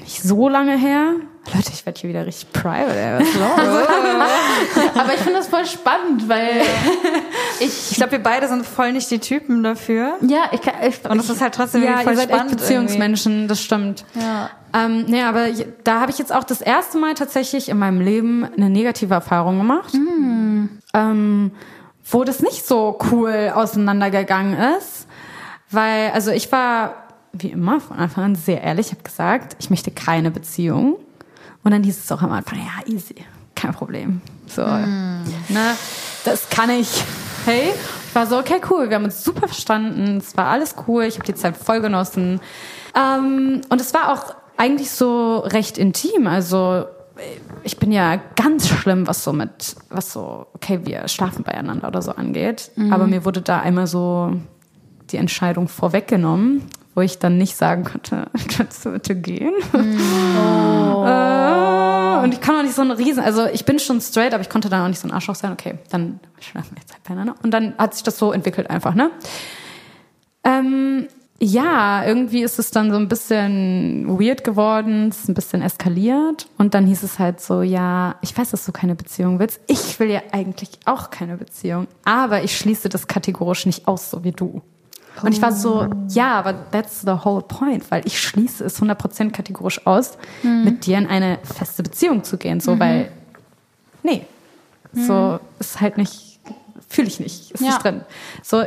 nicht 0.00 0.22
so 0.22 0.48
lange 0.48 0.76
her. 0.76 1.14
Leute, 1.54 1.70
ich 1.72 1.84
werde 1.86 1.98
hier 2.00 2.10
wieder 2.10 2.26
richtig 2.26 2.52
private. 2.52 2.94
ey? 2.96 3.24
Aber 4.94 5.14
ich 5.14 5.20
finde 5.20 5.38
das 5.38 5.48
voll 5.48 5.64
spannend, 5.66 6.28
weil 6.28 6.62
Ich 7.60 7.96
glaube, 7.96 8.12
wir 8.12 8.22
beide 8.22 8.46
sind 8.48 8.64
voll 8.64 8.92
nicht 8.92 9.10
die 9.10 9.18
Typen 9.18 9.62
dafür. 9.62 10.16
Ja, 10.20 10.44
ich 10.52 10.60
kann. 10.62 10.74
Ich, 10.86 11.04
Und 11.08 11.18
das 11.18 11.28
ist 11.30 11.40
halt 11.40 11.54
trotzdem 11.54 11.82
Ja, 11.82 11.88
irgendwie 12.00 12.04
voll 12.04 12.12
ihr 12.12 12.18
seid 12.18 12.28
echt 12.30 12.38
spannend. 12.38 12.56
Beziehungsmenschen, 12.58 13.48
das 13.48 13.60
stimmt. 13.62 14.04
Ja. 14.14 14.50
Ähm, 14.72 15.06
nee, 15.08 15.22
aber 15.22 15.48
ich- 15.48 15.66
da 15.82 16.00
habe 16.00 16.10
ich 16.12 16.18
jetzt 16.18 16.32
auch 16.32 16.44
das 16.44 16.60
erste 16.60 16.98
Mal 16.98 17.14
tatsächlich 17.14 17.68
in 17.68 17.78
meinem 17.78 18.00
Leben 18.00 18.44
eine 18.56 18.70
negative 18.70 19.14
Erfahrung 19.14 19.58
gemacht, 19.58 19.92
ähm, 20.94 21.50
wo 22.10 22.22
das 22.24 22.40
nicht 22.40 22.66
so 22.66 22.98
cool 23.10 23.50
auseinandergegangen 23.54 24.56
ist, 24.78 25.06
weil 25.70 26.10
also 26.12 26.30
ich 26.30 26.52
war 26.52 26.94
wie 27.32 27.48
immer 27.48 27.80
von 27.80 27.96
Anfang 27.98 28.24
an 28.24 28.34
sehr 28.36 28.62
ehrlich, 28.62 28.86
ich 28.88 28.92
habe 28.92 29.02
gesagt, 29.02 29.56
ich 29.58 29.70
möchte 29.70 29.90
keine 29.90 30.30
Beziehung 30.30 30.96
und 31.62 31.70
dann 31.70 31.82
hieß 31.82 31.98
es 31.98 32.12
auch 32.12 32.22
am 32.22 32.32
Anfang, 32.32 32.58
ja 32.58 32.92
easy, 32.92 33.16
kein 33.54 33.72
Problem, 33.72 34.20
so, 34.46 34.62
ne, 34.62 35.76
das 36.24 36.48
kann 36.48 36.70
ich. 36.70 37.02
Hey, 37.46 37.72
ich 38.08 38.14
war 38.14 38.26
so 38.26 38.38
okay 38.38 38.60
cool, 38.70 38.90
wir 38.90 38.96
haben 38.96 39.04
uns 39.04 39.24
super 39.24 39.48
verstanden, 39.48 40.18
es 40.18 40.36
war 40.36 40.46
alles 40.46 40.74
cool, 40.86 41.04
ich 41.04 41.14
habe 41.14 41.24
die 41.24 41.34
Zeit 41.34 41.56
voll 41.56 41.80
genossen. 41.80 42.40
Ähm, 42.94 43.62
und 43.68 43.80
es 43.80 43.94
war 43.94 44.12
auch 44.12 44.34
eigentlich 44.56 44.90
so 44.90 45.38
recht 45.38 45.78
intim. 45.78 46.26
Also 46.26 46.84
ich 47.62 47.78
bin 47.78 47.92
ja 47.92 48.20
ganz 48.36 48.68
schlimm, 48.68 49.06
was 49.06 49.24
so 49.24 49.32
mit, 49.32 49.76
was 49.88 50.12
so, 50.12 50.46
okay, 50.54 50.80
wir 50.84 51.08
schlafen 51.08 51.44
beieinander 51.44 51.88
oder 51.88 52.02
so 52.02 52.12
angeht. 52.12 52.70
Aber 52.90 53.06
mir 53.06 53.24
wurde 53.24 53.40
da 53.42 53.60
einmal 53.60 53.86
so 53.86 54.34
die 55.10 55.16
Entscheidung 55.16 55.68
vorweggenommen, 55.68 56.62
wo 56.94 57.00
ich 57.00 57.18
dann 57.18 57.38
nicht 57.38 57.56
sagen 57.56 57.84
konnte, 57.84 58.28
kannst 58.56 58.84
du 58.84 58.90
bitte 58.90 59.14
gehen? 59.14 59.52
Äh, 61.00 62.22
und 62.22 62.34
ich 62.34 62.42
kann 62.42 62.56
auch 62.56 62.62
nicht 62.62 62.74
so 62.74 62.82
ein 62.82 62.90
Riesen, 62.90 63.22
also 63.22 63.46
ich 63.46 63.64
bin 63.64 63.78
schon 63.78 64.02
straight, 64.02 64.34
aber 64.34 64.42
ich 64.42 64.50
konnte 64.50 64.68
dann 64.68 64.82
auch 64.82 64.88
nicht 64.88 65.00
so 65.00 65.08
ein 65.08 65.12
Arschloch 65.12 65.34
sein. 65.34 65.52
Okay, 65.52 65.78
dann 65.90 66.20
schlafen 66.40 66.76
wir 66.76 66.82
jetzt 66.82 66.92
halt 66.92 67.02
beieinander. 67.04 67.34
Und 67.42 67.52
dann 67.52 67.74
hat 67.78 67.94
sich 67.94 68.02
das 68.02 68.18
so 68.18 68.32
entwickelt 68.32 68.68
einfach, 68.68 68.94
ne? 68.94 69.10
Ähm, 70.44 71.08
ja, 71.42 72.04
irgendwie 72.04 72.42
ist 72.42 72.58
es 72.58 72.70
dann 72.70 72.90
so 72.90 72.98
ein 72.98 73.08
bisschen 73.08 74.06
weird 74.08 74.44
geworden, 74.44 75.08
es 75.08 75.20
ist 75.20 75.28
ein 75.30 75.34
bisschen 75.34 75.62
eskaliert 75.62 76.48
und 76.58 76.74
dann 76.74 76.86
hieß 76.86 77.02
es 77.02 77.18
halt 77.18 77.40
so, 77.40 77.62
ja, 77.62 78.16
ich 78.20 78.36
weiß, 78.36 78.50
dass 78.50 78.66
du 78.66 78.72
keine 78.72 78.94
Beziehung 78.94 79.38
willst. 79.38 79.58
Ich 79.66 79.98
will 79.98 80.10
ja 80.10 80.20
eigentlich 80.32 80.68
auch 80.84 81.08
keine 81.08 81.38
Beziehung, 81.38 81.86
aber 82.04 82.42
ich 82.44 82.56
schließe 82.58 82.90
das 82.90 83.06
kategorisch 83.06 83.64
nicht 83.64 83.88
aus, 83.88 84.10
so 84.10 84.22
wie 84.22 84.32
du. 84.32 84.60
Und 85.22 85.32
ich 85.32 85.42
war 85.42 85.52
so, 85.52 85.86
ja, 86.08 86.32
aber 86.38 86.54
that's 86.70 87.02
the 87.02 87.24
whole 87.24 87.42
point, 87.42 87.90
weil 87.90 88.06
ich 88.06 88.20
schließe 88.20 88.64
es 88.64 88.80
100% 88.80 89.30
kategorisch 89.30 89.86
aus, 89.86 90.16
mit 90.42 90.86
dir 90.86 90.98
in 90.98 91.06
eine 91.06 91.38
feste 91.42 91.82
Beziehung 91.82 92.24
zu 92.24 92.36
gehen, 92.38 92.60
so, 92.60 92.78
weil, 92.78 93.10
nee, 94.02 94.26
so, 94.92 95.38
ist 95.58 95.80
halt 95.80 95.98
nicht, 95.98 96.40
fühle 96.88 97.08
ich 97.08 97.20
nicht, 97.20 97.50
ist 97.52 97.60
Ja. 97.60 97.68
nicht 97.68 97.84
drin. 97.84 98.00
So, 98.42 98.64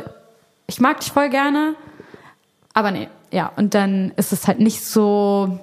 ich 0.66 0.80
mag 0.80 1.00
dich 1.00 1.12
voll 1.12 1.28
gerne, 1.28 1.74
aber 2.72 2.90
nee, 2.90 3.08
ja. 3.30 3.50
Und 3.56 3.74
dann 3.74 4.12
ist 4.16 4.32
es 4.32 4.46
halt 4.46 4.60
nicht 4.60 4.84
so 4.84 5.58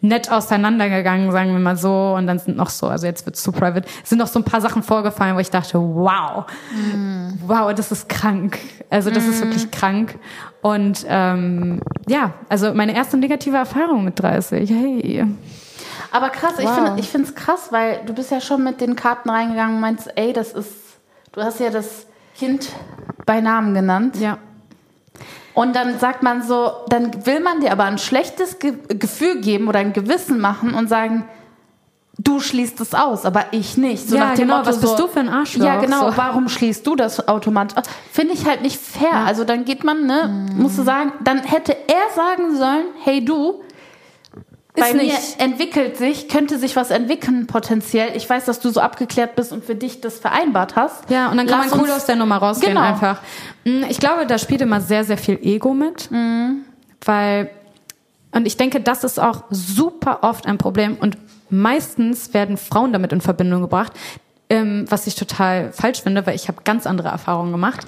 nett 0.00 0.30
auseinandergegangen, 0.30 1.30
sagen 1.32 1.52
wir 1.52 1.58
mal 1.58 1.76
so. 1.76 2.14
Und 2.16 2.26
dann 2.26 2.38
sind 2.38 2.56
noch 2.56 2.70
so, 2.70 2.88
also 2.88 3.06
jetzt 3.06 3.26
wird's 3.26 3.42
zu 3.42 3.52
private, 3.52 3.88
sind 4.04 4.18
noch 4.18 4.26
so 4.26 4.38
ein 4.38 4.44
paar 4.44 4.60
Sachen 4.60 4.82
vorgefallen, 4.82 5.36
wo 5.36 5.40
ich 5.40 5.50
dachte, 5.50 5.78
wow, 5.78 6.44
wow, 7.46 7.74
das 7.74 7.92
ist 7.92 8.08
krank. 8.08 8.58
Also 8.88 9.10
das 9.10 9.26
ist 9.26 9.40
wirklich 9.42 9.70
krank. 9.70 10.18
Und 10.62 11.04
ähm, 11.08 11.80
ja, 12.08 12.32
also 12.48 12.74
meine 12.74 12.94
erste 12.94 13.16
negative 13.16 13.56
Erfahrung 13.56 14.04
mit 14.04 14.18
30. 14.20 14.68
Hey. 14.70 15.26
Aber 16.12 16.30
krass, 16.30 16.54
ich 16.58 16.64
Wow. 16.66 16.74
finde 16.74 17.00
ich 17.00 17.08
finde 17.08 17.28
es 17.28 17.34
krass, 17.34 17.68
weil 17.70 18.00
du 18.04 18.12
bist 18.14 18.30
ja 18.30 18.40
schon 18.40 18.64
mit 18.64 18.80
den 18.80 18.96
Karten 18.96 19.30
reingegangen 19.30 19.76
und 19.76 19.80
meinst, 19.80 20.10
ey, 20.16 20.32
das 20.32 20.52
ist, 20.52 20.72
du 21.32 21.40
hast 21.42 21.60
ja 21.60 21.70
das 21.70 22.06
Kind 22.36 22.68
bei 23.26 23.40
Namen 23.40 23.74
genannt. 23.74 24.16
Ja. 24.18 24.38
Und 25.54 25.74
dann 25.74 25.98
sagt 25.98 26.22
man 26.22 26.42
so, 26.42 26.70
dann 26.88 27.26
will 27.26 27.40
man 27.40 27.60
dir 27.60 27.72
aber 27.72 27.84
ein 27.84 27.98
schlechtes 27.98 28.58
Ge 28.58 28.74
Gefühl 28.88 29.40
geben 29.40 29.68
oder 29.68 29.80
ein 29.80 29.92
Gewissen 29.92 30.40
machen 30.40 30.74
und 30.74 30.88
sagen, 30.88 31.24
du 32.18 32.38
schließt 32.38 32.80
es 32.80 32.94
aus, 32.94 33.24
aber 33.24 33.46
ich 33.50 33.76
nicht. 33.76 34.08
So 34.08 34.16
Ja, 34.16 34.26
nach 34.26 34.34
dem 34.34 34.42
genau, 34.46 34.58
Motto, 34.58 34.68
was 34.68 34.80
bist 34.80 34.96
so, 34.98 35.06
du 35.06 35.12
für 35.12 35.20
ein 35.20 35.28
Arschloch? 35.28 35.64
Ja, 35.64 35.80
genau, 35.80 36.10
So. 36.10 36.16
warum 36.16 36.48
schließt 36.48 36.86
du 36.86 36.94
das 36.94 37.26
automatisch? 37.28 37.82
Finde 38.12 38.34
ich 38.34 38.46
halt 38.46 38.62
nicht 38.62 38.78
fair. 38.80 39.14
Also 39.26 39.44
dann 39.44 39.64
geht 39.64 39.84
man, 39.84 40.06
ne, 40.06 40.28
Mhm. 40.52 40.62
musst 40.62 40.78
du 40.78 40.82
sagen, 40.82 41.12
dann 41.24 41.38
hätte 41.42 41.72
er 41.88 42.14
sagen 42.14 42.54
sollen, 42.56 42.84
hey 43.04 43.24
du, 43.24 43.62
bei 44.74 44.92
mir 44.94 45.02
nicht. 45.04 45.40
entwickelt 45.40 45.96
sich, 45.96 46.28
könnte 46.28 46.58
sich 46.58 46.76
was 46.76 46.90
entwickeln 46.90 47.46
potenziell. 47.46 48.16
Ich 48.16 48.28
weiß, 48.28 48.44
dass 48.44 48.60
du 48.60 48.70
so 48.70 48.80
abgeklärt 48.80 49.34
bist 49.36 49.52
und 49.52 49.64
für 49.64 49.74
dich 49.74 50.00
das 50.00 50.18
vereinbart 50.18 50.76
hast. 50.76 51.10
Ja, 51.10 51.30
und 51.30 51.36
dann 51.36 51.46
kann 51.46 51.62
Lass 51.62 51.70
man 51.72 51.80
cool 51.80 51.90
aus 51.90 52.06
der 52.06 52.16
Nummer 52.16 52.36
rausgehen 52.36 52.74
Genau. 52.74 52.86
einfach. 52.86 53.20
Mm, 53.64 53.84
Ich 53.88 53.98
glaube, 53.98 54.26
da 54.26 54.38
spielt 54.38 54.60
immer 54.60 54.80
sehr, 54.80 55.04
sehr 55.04 55.18
viel 55.18 55.38
Ego 55.42 55.74
mit. 55.74 56.08
Weil, 57.04 57.50
und 58.32 58.46
ich 58.46 58.56
denke, 58.56 58.80
das 58.80 59.04
ist 59.04 59.18
auch 59.18 59.44
super 59.50 60.18
oft 60.22 60.46
ein 60.46 60.58
Problem 60.58 60.96
und 61.00 61.16
meistens 61.48 62.32
werden 62.34 62.56
Frauen 62.56 62.92
damit 62.92 63.12
in 63.12 63.20
Verbindung 63.20 63.62
gebracht, 63.62 63.92
ähm, 64.48 64.84
was 64.88 65.06
ich 65.06 65.14
total 65.16 65.72
falsch 65.72 66.02
finde, 66.02 66.26
weil 66.26 66.34
ich 66.34 66.48
habe 66.48 66.58
ganz 66.64 66.86
andere 66.86 67.08
Erfahrungen 67.08 67.52
gemacht. 67.52 67.80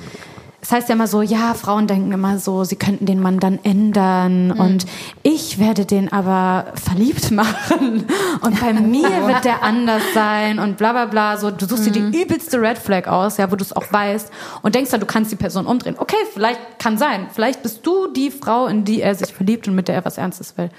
Es 0.65 0.71
heißt 0.71 0.89
ja 0.89 0.95
immer 0.95 1.09
so, 1.09 1.23
ja, 1.23 1.55
Frauen 1.55 1.89
denken 1.89 2.13
immer 2.13 2.39
so, 2.39 2.63
sie 2.63 2.77
könnten 2.77 3.05
den 3.05 3.21
Mann 3.21 3.41
dann 3.41 3.59
ändern 3.65 4.53
und 4.53 4.87
ich 5.25 5.59
werde 5.59 5.87
den 5.87 6.13
aber 6.13 6.73
verliebt 6.77 7.33
machen 7.33 8.07
und 8.43 8.61
bei 8.61 8.73
mir 8.73 9.27
wird 9.27 9.45
der 9.45 9.65
anders 9.65 10.03
sein 10.15 10.61
und 10.61 10.77
bla 10.77 10.93
bla 10.93 11.07
bla. 11.07 11.37
So, 11.37 11.51
du 11.51 11.67
suchst 11.67 11.87
dir 11.87 11.91
die 11.91 12.23
übelste 12.23 12.61
Red 12.61 12.79
Flag 12.79 13.09
aus, 13.09 13.39
ja, 13.39 13.51
wo 13.51 13.57
du 13.57 13.65
es 13.65 13.75
auch 13.75 13.93
weißt 13.93 14.31
und 14.63 14.77
denkst 14.77 14.93
dann, 14.93 15.01
du 15.01 15.07
kannst 15.07 15.33
die 15.33 15.37
Person 15.37 15.67
umdrehen. 15.67 15.97
Okay, 15.99 16.15
vielleicht 16.33 16.61
kann 16.79 16.97
sein. 16.97 17.27
Vielleicht 17.33 17.65
bist 17.65 17.85
du 17.85 18.07
die 18.07 18.31
Frau, 18.31 18.69
in 18.69 18.85
die 18.85 19.03
er 19.03 19.17
sich 19.17 19.35
verliebt 19.35 19.67
und 19.67 19.75
mit 19.75 19.89
der 19.89 19.97
er 19.97 20.05
was 20.05 20.17
Ernstes 20.17 20.57
will. 20.57 20.71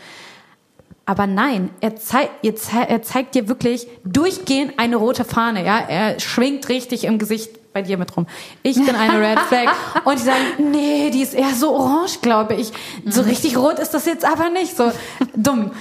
Aber 1.06 1.28
nein, 1.28 1.72
er, 1.82 1.98
zei 1.98 2.30
er, 2.42 2.56
zei 2.56 2.84
er 2.84 3.02
zeigt 3.02 3.36
dir 3.36 3.50
wirklich 3.50 3.86
durchgehend 4.06 4.80
eine 4.80 4.96
rote 4.96 5.26
Fahne, 5.26 5.66
ja. 5.66 5.78
Er 5.78 6.22
schwingt 6.22 6.70
richtig 6.70 7.04
im 7.04 7.20
Gesicht 7.20 7.50
bei 7.74 7.82
dir 7.82 7.98
mit 7.98 8.16
rum. 8.16 8.28
Ich 8.62 8.76
bin 8.76 8.96
eine 8.96 9.20
Red 9.20 9.40
Flag. 9.40 9.74
Und 10.06 10.20
die 10.20 10.24
sagen, 10.24 10.72
nee, 10.72 11.10
die 11.10 11.22
ist 11.22 11.34
eher 11.34 11.54
so 11.54 11.72
orange, 11.76 12.20
glaube 12.22 12.54
ich. 12.54 12.72
So 13.08 13.22
richtig 13.22 13.58
rot 13.58 13.80
ist 13.80 13.94
das 13.94 14.06
jetzt 14.06 14.26
aber 14.26 14.50
nicht. 14.50 14.78
So 14.78 14.92
dumm. 15.36 15.72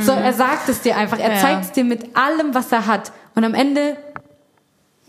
So, 0.00 0.12
er 0.12 0.32
sagt 0.32 0.68
es 0.68 0.80
dir 0.82 0.96
einfach. 0.96 1.18
Er 1.18 1.34
Ja. 1.34 1.40
zeigt 1.40 1.64
es 1.64 1.72
dir 1.72 1.84
mit 1.84 2.16
allem, 2.16 2.54
was 2.54 2.72
er 2.72 2.86
hat. 2.86 3.12
Und 3.34 3.44
am 3.44 3.54
Ende 3.54 3.96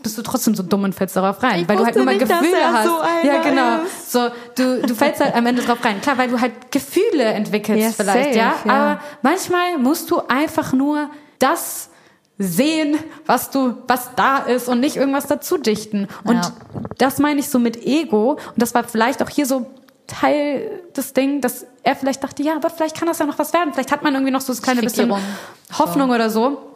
bist 0.00 0.16
du 0.16 0.22
trotzdem 0.22 0.54
so 0.54 0.62
dumm 0.62 0.84
und 0.84 0.94
fällst 0.94 1.16
darauf 1.16 1.42
rein, 1.42 1.62
Ich 1.62 1.68
weil 1.68 1.76
du 1.76 1.84
halt 1.84 1.96
immer 1.96 2.12
nicht, 2.12 2.20
Gefühle 2.20 2.72
hast. 2.72 2.84
so 2.86 3.00
ja, 3.26 3.42
genau. 3.42 3.82
ist. 3.82 4.12
So, 4.12 4.28
du, 4.54 4.80
du 4.82 4.94
fällst 4.94 5.20
halt 5.20 5.34
am 5.34 5.44
Ende 5.44 5.62
drauf 5.62 5.84
rein. 5.84 6.00
Klar, 6.00 6.16
weil 6.18 6.28
du 6.28 6.40
halt 6.40 6.70
Gefühle 6.70 7.24
entwickelst 7.24 7.82
Ja, 7.98 8.04
vielleicht, 8.04 8.34
safe, 8.34 8.38
ja? 8.38 8.54
ja. 8.64 8.72
Aber 8.72 9.00
manchmal 9.22 9.76
musst 9.78 10.08
du 10.12 10.20
einfach 10.28 10.72
nur 10.72 11.10
das 11.40 11.90
sehen, 12.38 12.96
was 13.26 13.50
du, 13.50 13.74
was 13.88 14.10
da 14.14 14.38
ist 14.38 14.68
und 14.68 14.80
nicht 14.80 14.96
irgendwas 14.96 15.26
dazu 15.26 15.58
dichten. 15.58 16.06
Und 16.24 16.36
Ja. 16.36 16.52
das 16.98 17.18
meine 17.18 17.40
ich 17.40 17.48
so 17.48 17.58
mit 17.58 17.84
Ego. 17.84 18.32
Und 18.32 18.38
das 18.56 18.74
war 18.74 18.84
vielleicht 18.84 19.22
auch 19.22 19.28
hier 19.28 19.44
so 19.46 19.66
Teil 20.06 20.82
des 20.96 21.12
Ding, 21.12 21.40
dass 21.40 21.66
er 21.82 21.96
vielleicht 21.96 22.22
dachte, 22.22 22.42
ja, 22.42 22.54
aber 22.56 22.70
vielleicht 22.70 22.96
kann 22.96 23.08
das 23.08 23.18
ja 23.18 23.26
noch 23.26 23.38
was 23.38 23.52
werden. 23.52 23.72
Vielleicht 23.72 23.92
hat 23.92 24.02
man 24.02 24.14
irgendwie 24.14 24.30
noch 24.32 24.40
so 24.40 24.52
das 24.52 24.62
kleine 24.62 24.80
bisschen 24.82 25.08
Fixierung. 25.08 25.78
Hoffnung 25.78 26.10
oder 26.10 26.30
so. 26.30 26.72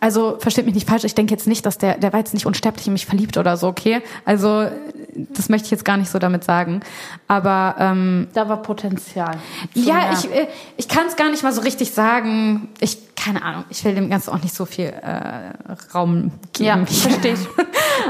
Also 0.00 0.36
versteht 0.40 0.66
mich 0.66 0.74
nicht 0.74 0.88
falsch, 0.88 1.04
ich 1.04 1.14
denke 1.14 1.32
jetzt 1.32 1.46
nicht, 1.46 1.64
dass 1.64 1.78
der, 1.78 1.96
der 1.98 2.12
war 2.12 2.18
jetzt 2.20 2.34
nicht 2.34 2.44
unsterblich 2.46 2.86
in 2.88 2.92
mich 2.92 3.06
verliebt 3.06 3.36
oder 3.36 3.56
so, 3.56 3.68
okay? 3.68 4.02
Also 4.24 4.66
das 5.14 5.48
möchte 5.48 5.66
ich 5.66 5.70
jetzt 5.70 5.84
gar 5.84 5.96
nicht 5.96 6.10
so 6.10 6.18
damit 6.18 6.42
sagen. 6.44 6.80
Aber 7.28 7.76
ähm, 7.78 8.26
Da 8.34 8.48
war 8.48 8.62
Potenzial. 8.62 9.36
ja, 9.74 10.12
ich, 10.12 10.30
äh, 10.30 10.48
ich 10.76 10.88
kann 10.88 11.06
es 11.06 11.14
gar 11.16 11.30
nicht 11.30 11.42
mal 11.44 11.52
so 11.52 11.60
richtig 11.60 11.92
sagen. 11.92 12.68
Ich, 12.80 13.14
keine 13.14 13.42
Ahnung, 13.42 13.64
ich 13.70 13.84
will 13.84 13.94
dem 13.94 14.10
Ganzen 14.10 14.30
auch 14.30 14.42
nicht 14.42 14.54
so 14.54 14.64
viel 14.66 14.86
äh, 14.86 15.52
Raum 15.94 16.32
geben. 16.52 16.64
Ja, 16.66 16.84
verstehe 16.86 17.34
ich. 17.34 17.40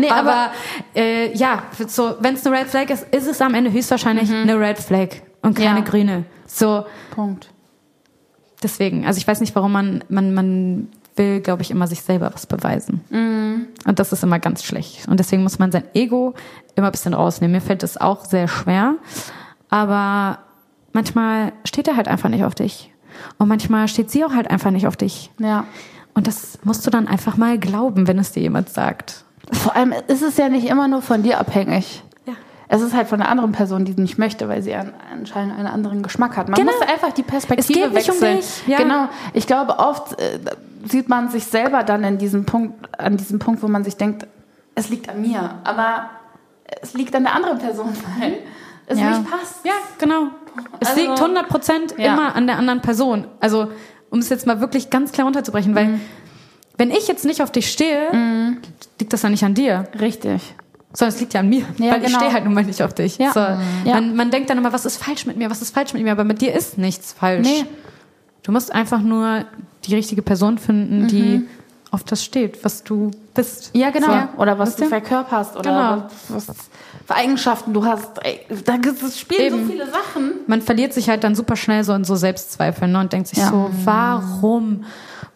Nee, 0.01 0.09
aber, 0.11 0.51
äh, 0.95 1.33
ja, 1.37 1.63
so, 1.87 2.15
wenn 2.21 2.35
es 2.37 2.47
eine 2.47 2.59
Red 2.59 2.69
Flag 2.69 2.89
ist, 2.91 3.07
ist 3.15 3.27
es 3.27 3.41
am 3.43 3.55
Ende 3.55 3.71
höchstwahrscheinlich 3.71 4.33
eine 4.33 4.59
Red 4.59 4.79
Flag 4.79 5.09
und 5.43 5.57
keine 5.57 5.81
Ja. 5.81 5.85
grüne. 5.85 6.25
So, 6.47 6.87
Punkt. 7.15 7.49
deswegen. 8.63 9.07
Also 9.07 9.19
ich 9.19 9.29
weiß 9.29 9.41
nicht, 9.41 9.55
warum 9.55 9.73
man, 9.73 10.03
man, 10.09 10.33
man 10.35 10.89
will, 11.17 11.41
glaube 11.41 11.63
ich, 11.63 11.71
immer 11.71 11.87
sich 11.87 12.03
selber 12.03 12.31
was 12.33 12.47
beweisen. 12.47 13.01
Und 13.87 13.99
das 13.99 14.13
ist 14.13 14.23
immer 14.23 14.39
ganz 14.39 14.65
schlecht. 14.65 15.09
Und 15.09 15.19
deswegen 15.19 15.43
muss 15.43 15.59
man 15.59 15.73
sein 15.73 15.85
Ego 15.95 16.35
immer 16.75 16.89
ein 16.89 16.93
bisschen 16.93 17.15
rausnehmen. 17.15 17.53
Mir 17.53 17.61
fällt 17.61 17.83
das 17.83 17.97
auch 17.97 18.25
sehr 18.25 18.49
schwer. 18.49 18.95
Aber 19.69 20.39
manchmal 20.93 21.53
steht 21.65 21.89
er 21.89 21.97
halt 21.97 22.09
einfach 22.09 22.29
nicht 22.29 22.45
auf 22.45 22.55
dich. 22.55 22.93
Und 23.39 23.49
manchmal 23.49 23.89
steht 23.89 24.11
sie 24.11 24.25
auch 24.25 24.35
halt 24.35 24.51
einfach 24.51 24.71
nicht 24.71 24.87
auf 24.87 24.97
dich. 24.97 25.31
Ja. 25.39 25.65
Und 26.15 26.27
das 26.27 26.59
musst 26.65 26.87
du 26.87 26.91
dann 26.91 27.09
einfach 27.09 27.37
mal 27.37 27.59
glauben, 27.59 28.07
wenn 28.07 28.19
es 28.19 28.33
dir 28.33 28.43
jemand 28.43 28.71
sagt. 28.71 29.25
Vor 29.53 29.77
allem 29.77 29.95
ist 30.09 30.23
es 30.23 30.37
ja 30.37 30.49
nicht 30.49 30.67
immer 30.67 30.89
nur 30.89 31.03
von 31.03 31.23
dir 31.23 31.39
abhängig. 31.39 32.03
Es 32.69 32.83
ist 32.83 32.95
halt 32.95 33.07
von 33.09 33.19
der 33.21 33.29
anderen 33.29 33.53
Person, 33.53 33.85
die 33.85 33.93
nicht 34.01 34.19
möchte, 34.19 34.49
weil 34.49 34.61
sie 34.63 34.75
an, 34.75 34.93
anscheinend 35.13 35.57
einen 35.57 35.69
anderen 35.69 36.03
Geschmack 36.03 36.37
hat. 36.37 36.49
Man 36.49 36.57
Genau. 36.59 36.73
muss 36.73 36.81
einfach 36.83 37.13
die 37.13 37.23
Perspektive 37.23 37.61
Es 37.61 37.85
geht 37.85 37.95
nicht 37.95 38.11
um 38.11 38.21
wechseln. 38.21 38.37
dich, 38.39 38.67
ja. 38.67 38.79
Genau. 38.79 39.09
Ich 39.35 39.47
glaube, 39.47 39.79
oft 39.79 40.19
äh, 40.21 40.41
sieht 40.85 41.09
man 41.09 41.29
sich 41.31 41.45
selber 41.47 41.85
dann 41.85 42.03
in 42.05 42.19
diesem 42.19 42.45
Punkt, 42.45 42.75
an 42.99 43.17
diesem 43.17 43.39
Punkt, 43.39 43.63
wo 43.63 43.69
man 43.69 43.85
sich 43.85 43.97
denkt, 43.97 44.27
es 44.75 44.89
liegt 44.89 45.09
an 45.09 45.21
mir. 45.21 45.55
Aber 45.65 46.11
es 46.83 46.95
liegt 46.95 47.15
an 47.15 47.23
der 47.23 47.35
anderen 47.35 47.59
Person, 47.59 47.89
weil 48.19 48.39
es 48.87 48.99
Ja. 48.99 49.11
nicht 49.11 49.31
passt. 49.31 49.65
Ja, 49.65 49.73
genau. 49.99 50.29
Es 50.81 50.89
Also- 50.89 51.01
liegt 51.01 51.21
100 51.21 51.49
Prozent 51.49 51.95
Ja. 51.99 52.15
immer 52.15 52.35
an 52.35 52.47
der 52.49 52.59
anderen 52.59 52.81
Person. 52.81 53.27
Also, 53.41 53.69
um 54.11 54.19
es 54.19 54.29
jetzt 54.29 54.47
mal 54.47 54.61
wirklich 54.61 54.91
ganz 54.91 55.13
klar 55.13 55.25
runterzubrechen, 55.27 55.75
weil 55.75 55.87
Mhm. 55.87 56.01
wenn 56.79 56.91
ich 56.91 57.07
jetzt 57.07 57.25
nicht 57.25 57.43
auf 57.43 57.51
dich 57.53 57.71
stehe, 57.71 58.09
liegt 59.01 59.13
das 59.13 59.23
ja 59.23 59.29
nicht 59.29 59.45
an 59.45 59.55
dir, 59.55 59.85
Richtig. 60.01 60.55
Sondern 60.93 61.15
es 61.15 61.21
liegt 61.21 61.35
ja 61.35 61.41
an 61.41 61.49
mir, 61.49 61.65
Ja, 61.79 61.93
weil 61.93 62.01
ich 62.01 62.07
genau. 62.07 62.19
stehe 62.19 62.33
halt 62.33 62.45
nun 62.45 62.55
mal 62.55 62.65
nicht 62.65 62.83
auf 62.83 62.95
dich. 62.95 63.19
Ja. 63.19 63.33
So, 63.33 63.41
Ja. 63.41 63.61
Man, 63.95 64.17
man 64.17 64.31
denkt 64.31 64.49
dann 64.51 64.59
immer, 64.59 64.73
was 64.73 64.87
ist 64.87 64.97
falsch 65.03 65.27
mit 65.27 65.37
mir, 65.37 65.51
was 65.51 65.61
ist 65.63 65.75
falsch 65.75 65.93
mit 65.93 66.03
mir, 66.03 66.13
aber 66.13 66.25
mit 66.25 66.41
dir 66.41 66.55
ist 66.55 66.79
nichts 66.79 67.13
falsch. 67.13 67.47
Nee. 67.47 67.65
Du 68.43 68.53
musst 68.53 68.73
einfach 68.73 69.01
nur 69.03 69.45
die 69.85 69.95
richtige 69.95 70.23
Person 70.23 70.59
finden, 70.59 71.09
die 71.09 71.47
auf 71.91 72.03
das 72.05 72.25
steht, 72.25 72.65
was 72.65 72.83
du 72.85 73.11
bist. 73.35 73.75
Mhm. 73.75 73.81
Ja, 73.81 73.91
genau. 73.91 74.07
So. 74.37 74.43
Oder 74.43 74.59
was 74.59 74.71
Wisst 74.71 74.79
du 74.81 74.83
ihr? 74.85 74.89
verkörperst 74.89 75.57
oder 75.57 75.71
Genau. 75.71 76.09
was, 76.37 76.49
was 76.49 76.57
für 77.07 77.15
Eigenschaften 77.15 77.73
du 77.73 77.85
hast. 77.85 78.25
Ey, 78.25 78.41
da 78.65 78.77
gibt 78.77 79.03
es 79.03 79.19
spielen 79.19 79.55
Eben. 79.55 79.67
so 79.67 79.73
viele 79.73 79.87
Sachen. 79.87 80.33
man 80.47 80.63
verliert 80.63 80.93
sich 80.93 81.09
halt 81.09 81.25
dann 81.25 81.35
super 81.35 81.57
schnell 81.57 81.85
so 81.85 81.93
in 81.95 82.05
so 82.05 82.17
Selbstzweifel 82.17 82.89
ne, 82.89 82.99
und 83.01 83.13
denkt 83.13 83.29
sich 83.29 83.39
Ja. 83.39 83.49
so, 83.51 83.71
warum? 83.85 84.85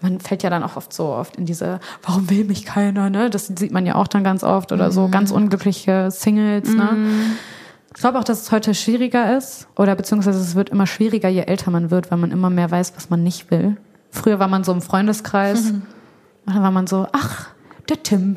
Man 0.02 0.20
fällt 0.20 0.42
ja 0.42 0.50
dann 0.50 0.62
auch 0.62 0.76
oft 0.76 0.92
so 0.92 1.06
oft 1.06 1.36
in 1.36 1.44
diese, 1.44 1.78
warum 2.02 2.30
will 2.30 2.44
mich 2.44 2.64
keiner, 2.64 3.10
ne? 3.10 3.28
Das 3.30 3.46
sieht 3.48 3.72
man 3.72 3.84
ja 3.84 3.96
auch 3.96 4.08
dann 4.08 4.24
ganz 4.24 4.42
oft 4.42 4.72
oder 4.72 4.90
so 4.90 5.08
ganz 5.08 5.30
unglückliche 5.30 6.10
Singles, 6.10 6.70
ne? 6.74 6.96
Ich 7.94 8.00
glaube 8.00 8.18
auch, 8.18 8.24
dass 8.24 8.42
es 8.42 8.52
heute 8.52 8.72
schwieriger 8.72 9.36
ist 9.36 9.66
oder 9.76 9.94
beziehungsweise 9.96 10.38
es 10.38 10.54
wird 10.54 10.70
immer 10.70 10.86
schwieriger, 10.86 11.28
je 11.28 11.42
älter 11.42 11.70
man 11.70 11.90
wird, 11.90 12.10
weil 12.10 12.18
man 12.18 12.30
immer 12.30 12.48
mehr 12.48 12.70
weiß, 12.70 12.92
was 12.96 13.10
man 13.10 13.22
nicht 13.22 13.50
will. 13.50 13.76
Früher 14.10 14.38
war 14.38 14.48
man 14.48 14.64
so 14.64 14.72
im 14.72 14.80
Freundeskreis 14.80 15.72
und 15.72 15.82
dann 16.46 16.62
war 16.62 16.70
man 16.70 16.86
so, 16.86 17.06
ach, 17.12 17.48
der 17.90 18.02
Tim, 18.02 18.36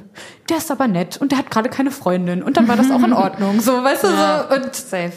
der 0.49 0.57
ist 0.57 0.71
aber 0.71 0.87
nett 0.87 1.17
und 1.17 1.31
der 1.31 1.39
hat 1.39 1.51
gerade 1.51 1.69
keine 1.69 1.91
Freundin 1.91 2.43
und 2.43 2.57
dann 2.57 2.67
war 2.67 2.75
das 2.75 2.91
auch 2.91 3.03
in 3.03 3.13
Ordnung, 3.13 3.61
so, 3.61 3.83
weißt 3.83 4.03
du, 4.03 4.07
so 4.07 4.55
und 4.55 4.75
Safe. 4.75 5.13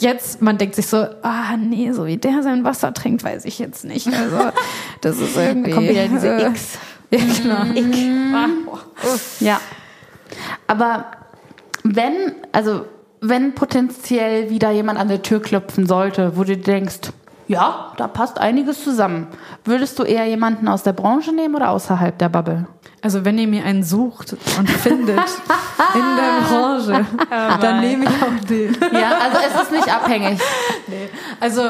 jetzt, 0.00 0.42
man 0.42 0.58
denkt 0.58 0.74
sich 0.74 0.86
so, 0.86 1.06
ah 1.22 1.56
nee, 1.56 1.92
so 1.92 2.06
wie 2.06 2.16
der 2.16 2.42
sein 2.42 2.64
Wasser 2.64 2.92
trinkt, 2.92 3.22
weiß 3.22 3.44
ich 3.44 3.58
jetzt 3.58 3.84
nicht. 3.84 4.08
Also 4.08 4.50
das 5.00 5.18
ist 5.18 5.36
irgendwie. 5.36 5.70
kommt 5.70 5.88
wieder 5.88 6.08
diese 6.08 6.28
äh, 6.42 6.48
X. 6.48 6.78
Ja, 7.10 7.18
genau. 7.18 8.36
Ah, 8.36 8.48
boah. 8.64 8.80
Ja. 9.40 9.60
Aber 10.66 11.06
wenn, 11.84 12.34
also 12.52 12.86
wenn 13.20 13.54
potenziell 13.54 14.50
wieder 14.50 14.70
jemand 14.70 14.98
an 14.98 15.08
der 15.08 15.22
Tür 15.22 15.40
klopfen 15.40 15.86
sollte, 15.86 16.36
wo 16.36 16.44
du 16.44 16.56
denkst, 16.56 17.12
ja, 17.48 17.92
da 17.96 18.08
passt 18.08 18.38
einiges 18.38 18.82
zusammen, 18.82 19.28
würdest 19.64 19.98
du 19.98 20.02
eher 20.02 20.24
jemanden 20.26 20.68
aus 20.68 20.82
der 20.82 20.92
Branche 20.92 21.32
nehmen 21.32 21.54
oder 21.54 21.70
außerhalb 21.70 22.18
der 22.18 22.28
Bubble? 22.28 22.66
Also 23.02 23.24
wenn 23.24 23.38
ihr 23.38 23.46
mir 23.46 23.64
einen 23.64 23.84
sucht 23.84 24.36
und 24.58 24.68
findet 24.68 25.18
in 25.94 26.16
der 26.16 26.48
Branche, 26.48 27.06
dann 27.30 27.80
nehme 27.80 28.04
ich 28.04 28.10
auch 28.10 28.44
den. 28.48 28.76
Ja, 28.92 29.18
also 29.22 29.38
es 29.46 29.62
ist 29.62 29.72
nicht 29.72 29.94
abhängig. 29.94 30.40
Also 31.38 31.62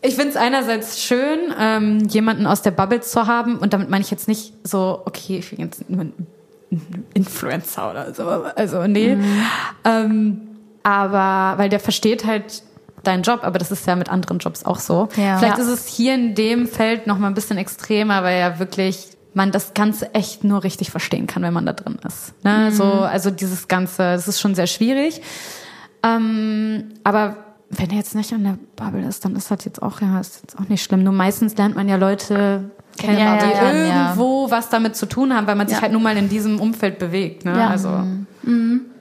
ich 0.00 0.14
finde 0.14 0.30
es 0.30 0.36
einerseits 0.36 1.00
schön, 1.00 1.52
ähm, 1.58 2.00
jemanden 2.08 2.46
aus 2.46 2.62
der 2.62 2.70
Bubble 2.70 3.00
zu 3.00 3.26
haben 3.26 3.58
und 3.58 3.72
damit 3.72 3.90
meine 3.90 4.02
ich 4.02 4.10
jetzt 4.10 4.28
nicht 4.28 4.52
so, 4.64 5.02
okay, 5.04 5.38
ich 5.38 5.50
bin 5.50 5.60
jetzt 5.60 5.88
nur 5.90 6.02
ein 6.02 6.26
Influencer 7.14 7.90
oder 7.90 8.14
so. 8.14 8.24
Also 8.26 8.86
nee. 8.86 9.16
Ähm, 9.84 10.40
aber 10.82 11.58
weil 11.58 11.68
der 11.68 11.80
versteht 11.80 12.24
halt 12.24 12.62
deinen 13.08 13.22
Job, 13.24 13.40
aber 13.42 13.58
das 13.58 13.70
ist 13.72 13.86
ja 13.86 13.96
mit 13.96 14.08
anderen 14.08 14.38
Jobs 14.38 14.64
auch 14.64 14.78
so. 14.78 15.08
Ja. 15.16 15.38
Vielleicht 15.38 15.58
Ja. 15.58 15.64
ist 15.64 15.70
es 15.70 15.86
hier 15.86 16.14
in 16.14 16.34
dem 16.36 16.66
Feld 16.68 17.06
noch 17.08 17.18
mal 17.18 17.26
ein 17.26 17.34
bisschen 17.34 17.58
extremer, 17.58 18.22
weil 18.22 18.38
ja 18.38 18.58
wirklich 18.60 19.08
man 19.34 19.50
das 19.52 19.74
Ganze 19.74 20.14
echt 20.14 20.44
nur 20.44 20.62
richtig 20.64 20.90
verstehen 20.90 21.26
kann, 21.26 21.42
wenn 21.42 21.52
man 21.52 21.66
da 21.66 21.72
drin 21.72 21.98
ist. 22.06 22.32
Ne? 22.44 22.72
So, 22.72 22.84
also 22.84 23.30
dieses 23.30 23.68
Ganze, 23.68 23.98
das 24.02 24.26
ist 24.28 24.40
schon 24.40 24.54
sehr 24.54 24.66
schwierig. 24.66 25.20
Ähm, 26.02 26.84
aber 27.04 27.36
wenn 27.70 27.90
er 27.90 27.96
jetzt 27.96 28.14
nicht 28.14 28.32
an 28.32 28.44
der 28.44 28.58
Bubble 28.76 29.06
ist, 29.06 29.24
dann 29.24 29.36
ist 29.36 29.50
das 29.50 29.64
jetzt 29.64 29.82
auch, 29.82 30.00
ja, 30.00 30.18
ist 30.20 30.40
jetzt 30.42 30.58
auch 30.58 30.68
nicht 30.68 30.82
schlimm. 30.82 31.02
Nur 31.02 31.12
meistens 31.12 31.56
lernt 31.56 31.76
man 31.76 31.88
ja 31.88 31.96
Leute 31.96 32.70
kennen, 32.96 33.18
Ja, 33.18 33.36
ja, 33.36 33.44
die 33.44 33.50
ja, 33.50 33.62
ja. 33.72 34.06
irgendwo 34.08 34.50
was 34.50 34.70
damit 34.70 34.96
zu 34.96 35.06
tun 35.06 35.34
haben, 35.34 35.46
weil 35.46 35.54
man 35.56 35.68
sich 35.68 35.76
Ja. 35.76 35.82
halt 35.82 35.92
nun 35.92 36.02
mal 36.02 36.16
in 36.16 36.28
diesem 36.28 36.60
Umfeld 36.60 36.98
bewegt. 36.98 37.44
Ne? 37.44 37.56
Ja. 37.56 37.68
Also 37.68 38.02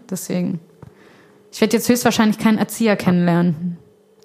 deswegen. 0.09 0.59
Ich 1.51 1.61
werde 1.61 1.77
jetzt 1.77 1.87
höchstwahrscheinlich 1.89 2.37
keinen 2.37 2.57
Erzieher 2.57 2.95
kennenlernen. 2.95 3.77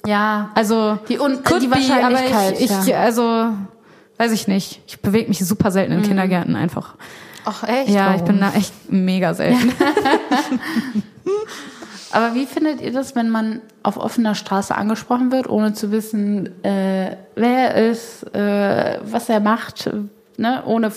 Ja. 0.06 0.50
Also 0.54 0.98
Die 1.08 1.18
Un- 1.18 1.42
could 1.44 1.62
die 1.62 1.68
be, 1.68 1.76
Wahrscheinlichkeit, 1.76 2.52
aber 2.52 2.60
ich, 2.60 2.70
ich 2.70 2.86
ja. 2.86 3.00
also 3.00 3.48
weiß 4.18 4.32
ich 4.32 4.48
nicht. 4.48 4.80
Ich 4.86 5.00
bewege 5.00 5.28
mich 5.28 5.38
super 5.44 5.70
selten 5.70 5.92
in 5.92 6.02
Kindergärten 6.02 6.56
einfach. 6.56 6.94
Ach 7.44 7.64
echt? 7.64 7.88
Ja, 7.88 8.14
ich 8.14 8.22
bin 8.22 8.38
da 8.40 8.52
echt 8.54 8.72
mega 8.90 9.34
selten. 9.34 9.72
Aber 12.12 12.34
wie 12.34 12.44
findet 12.46 12.80
ihr 12.82 12.92
das, 12.92 13.16
wenn 13.16 13.30
man 13.30 13.62
auf 13.82 13.96
offener 13.96 14.34
Straße 14.34 14.74
angesprochen 14.74 15.32
wird, 15.32 15.48
ohne 15.48 15.72
zu 15.72 15.90
wissen, 15.92 16.62
äh, 16.62 17.16
wer 17.36 17.74
er 17.74 17.90
ist, 17.90 18.22
äh, 18.34 18.98
was 19.02 19.30
er 19.30 19.40
macht, 19.40 19.86
äh, 19.86 19.92
ne, 20.36 20.62
ohne 20.66 20.92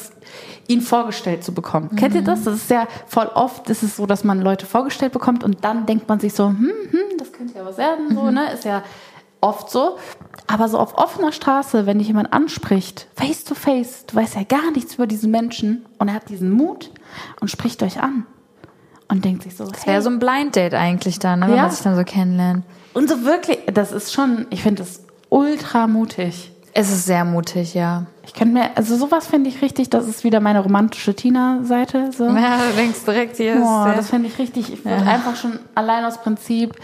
ihn 0.67 0.81
vorgestellt 0.81 1.43
zu 1.43 1.53
bekommen? 1.53 1.95
Kennt 1.95 2.15
ihr 2.15 2.23
das? 2.23 2.43
Das 2.43 2.55
ist 2.55 2.69
ja 2.69 2.87
voll 3.07 3.27
oft, 3.33 3.69
ist 3.69 3.83
es 3.83 3.95
so, 3.95 4.05
dass 4.05 4.23
man 4.23 4.41
Leute 4.41 4.65
vorgestellt 4.65 5.11
bekommt 5.13 5.43
und 5.43 5.63
dann 5.63 5.85
denkt 5.85 6.07
man 6.09 6.19
sich 6.19 6.33
so, 6.33 6.47
hm, 6.47 6.71
hm, 6.91 7.17
das 7.17 7.31
könnte 7.31 7.57
ja 7.57 7.65
was 7.65 7.77
werden, 7.77 8.13
so, 8.15 8.31
ne, 8.31 8.51
ist 8.53 8.65
ja 8.65 8.83
oft 9.41 9.69
so. 9.69 9.97
Aber 10.47 10.67
so 10.69 10.77
auf 10.79 10.97
offener 10.97 11.31
Straße, 11.31 11.85
wenn 11.85 11.97
dich 11.99 12.07
jemand 12.07 12.33
anspricht, 12.33 13.07
face 13.15 13.43
to 13.43 13.55
face, 13.55 14.05
du 14.07 14.15
weißt 14.15 14.35
ja 14.35 14.43
gar 14.43 14.71
nichts 14.71 14.95
über 14.95 15.07
diesen 15.07 15.31
Menschen 15.31 15.85
und 15.99 16.07
er 16.07 16.15
hat 16.15 16.29
diesen 16.29 16.51
Mut 16.51 16.91
und 17.41 17.49
spricht 17.49 17.81
euch 17.83 18.01
an 18.01 18.25
und 19.07 19.23
denkt 19.25 19.43
sich 19.43 19.55
so, 19.55 19.65
Das 19.65 19.85
wäre 19.85 20.01
so 20.01 20.09
ein 20.09 20.19
Blind 20.19 20.55
Date 20.55 20.73
eigentlich 20.73 21.19
dann, 21.19 21.39
ne, 21.41 21.47
wenn 21.47 21.55
Ja. 21.55 21.61
man 21.63 21.71
sich 21.71 21.81
dann 21.81 21.95
so 21.95 22.03
kennenlernt. 22.03 22.63
Und 22.93 23.09
so 23.09 23.23
wirklich, 23.25 23.59
das 23.73 23.91
ist 23.91 24.13
schon, 24.13 24.47
ich 24.49 24.63
finde 24.63 24.81
das 24.83 25.01
ultra 25.29 25.85
mutig. 25.87 26.51
Es 26.77 26.91
ist 26.91 27.05
sehr 27.05 27.23
mutig, 27.23 27.73
ja. 27.73 28.05
Ich 28.25 28.33
könnte 28.33 28.53
mir, 28.53 28.75
also 28.75 28.97
sowas 28.97 29.27
finde 29.27 29.49
ich 29.49 29.61
richtig, 29.61 29.89
das 29.89 30.09
ist 30.09 30.25
wieder 30.25 30.41
meine 30.41 30.59
romantische 30.59 31.15
Tina-Seite. 31.15 32.11
So. 32.11 32.25
Ja, 32.35 32.57
du 32.69 32.75
denkst 32.75 32.99
direkt 33.05 33.37
hier 33.37 33.55
Boah, 33.55 33.91
ist 33.91 33.97
das 33.97 34.09
finde 34.09 34.27
ich 34.27 34.37
richtig. 34.37 34.73
Ich 34.73 34.83
würde 34.83 35.05
einfach 35.07 35.37
schon 35.37 35.57
allein 35.73 36.03
aus 36.03 36.21
Prinzip. 36.21 36.75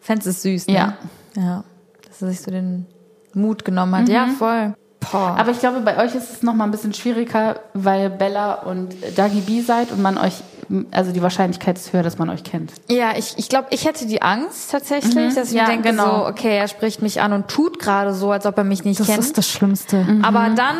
Fans 0.00 0.24
ist 0.24 0.40
süß, 0.40 0.68
ne? 0.68 0.72
Ja. 0.72 0.96
Ja. 1.36 1.64
Dass 2.08 2.22
er 2.22 2.28
sich 2.28 2.40
so 2.40 2.50
den 2.50 2.86
Mut 3.34 3.62
genommen 3.62 3.94
hat. 3.94 4.08
Ja, 4.08 4.26
voll. 4.28 4.74
Boah. 5.00 5.36
Aber 5.38 5.50
ich 5.50 5.58
glaube, 5.60 5.80
bei 5.80 5.96
euch 6.04 6.14
ist 6.14 6.30
es 6.30 6.42
noch 6.42 6.54
mal 6.54 6.64
ein 6.64 6.70
bisschen 6.70 6.92
schwieriger, 6.92 7.56
weil 7.74 8.10
Bella 8.10 8.54
und 8.54 8.94
Dagi 9.16 9.40
B 9.40 9.62
seid 9.62 9.92
und 9.92 10.02
man 10.02 10.18
euch, 10.18 10.34
also 10.90 11.10
die 11.12 11.22
Wahrscheinlichkeit 11.22 11.78
ist 11.78 11.92
höher, 11.92 12.02
dass 12.02 12.18
man 12.18 12.28
euch 12.28 12.44
kennt. 12.44 12.72
Ja, 12.90 13.12
ich, 13.16 13.34
ich 13.38 13.48
glaube, 13.48 13.68
ich 13.70 13.86
hätte 13.86 14.06
die 14.06 14.20
Angst 14.20 14.70
tatsächlich, 14.70 15.34
dass 15.34 15.48
ich 15.50 15.56
Ja, 15.56 15.62
mir 15.64 15.68
denke, 15.70 15.90
genau. 15.90 16.24
so, 16.24 16.26
okay, 16.26 16.56
er 16.58 16.68
spricht 16.68 17.00
mich 17.02 17.20
an 17.22 17.32
und 17.32 17.48
tut 17.48 17.78
gerade 17.78 18.12
so, 18.12 18.30
als 18.30 18.44
ob 18.44 18.58
er 18.58 18.64
mich 18.64 18.84
nicht 18.84 19.00
Das 19.00 19.06
kennt. 19.06 19.20
ist 19.20 19.38
das 19.38 19.48
Schlimmste. 19.48 20.06
Aber 20.22 20.50
dann 20.54 20.76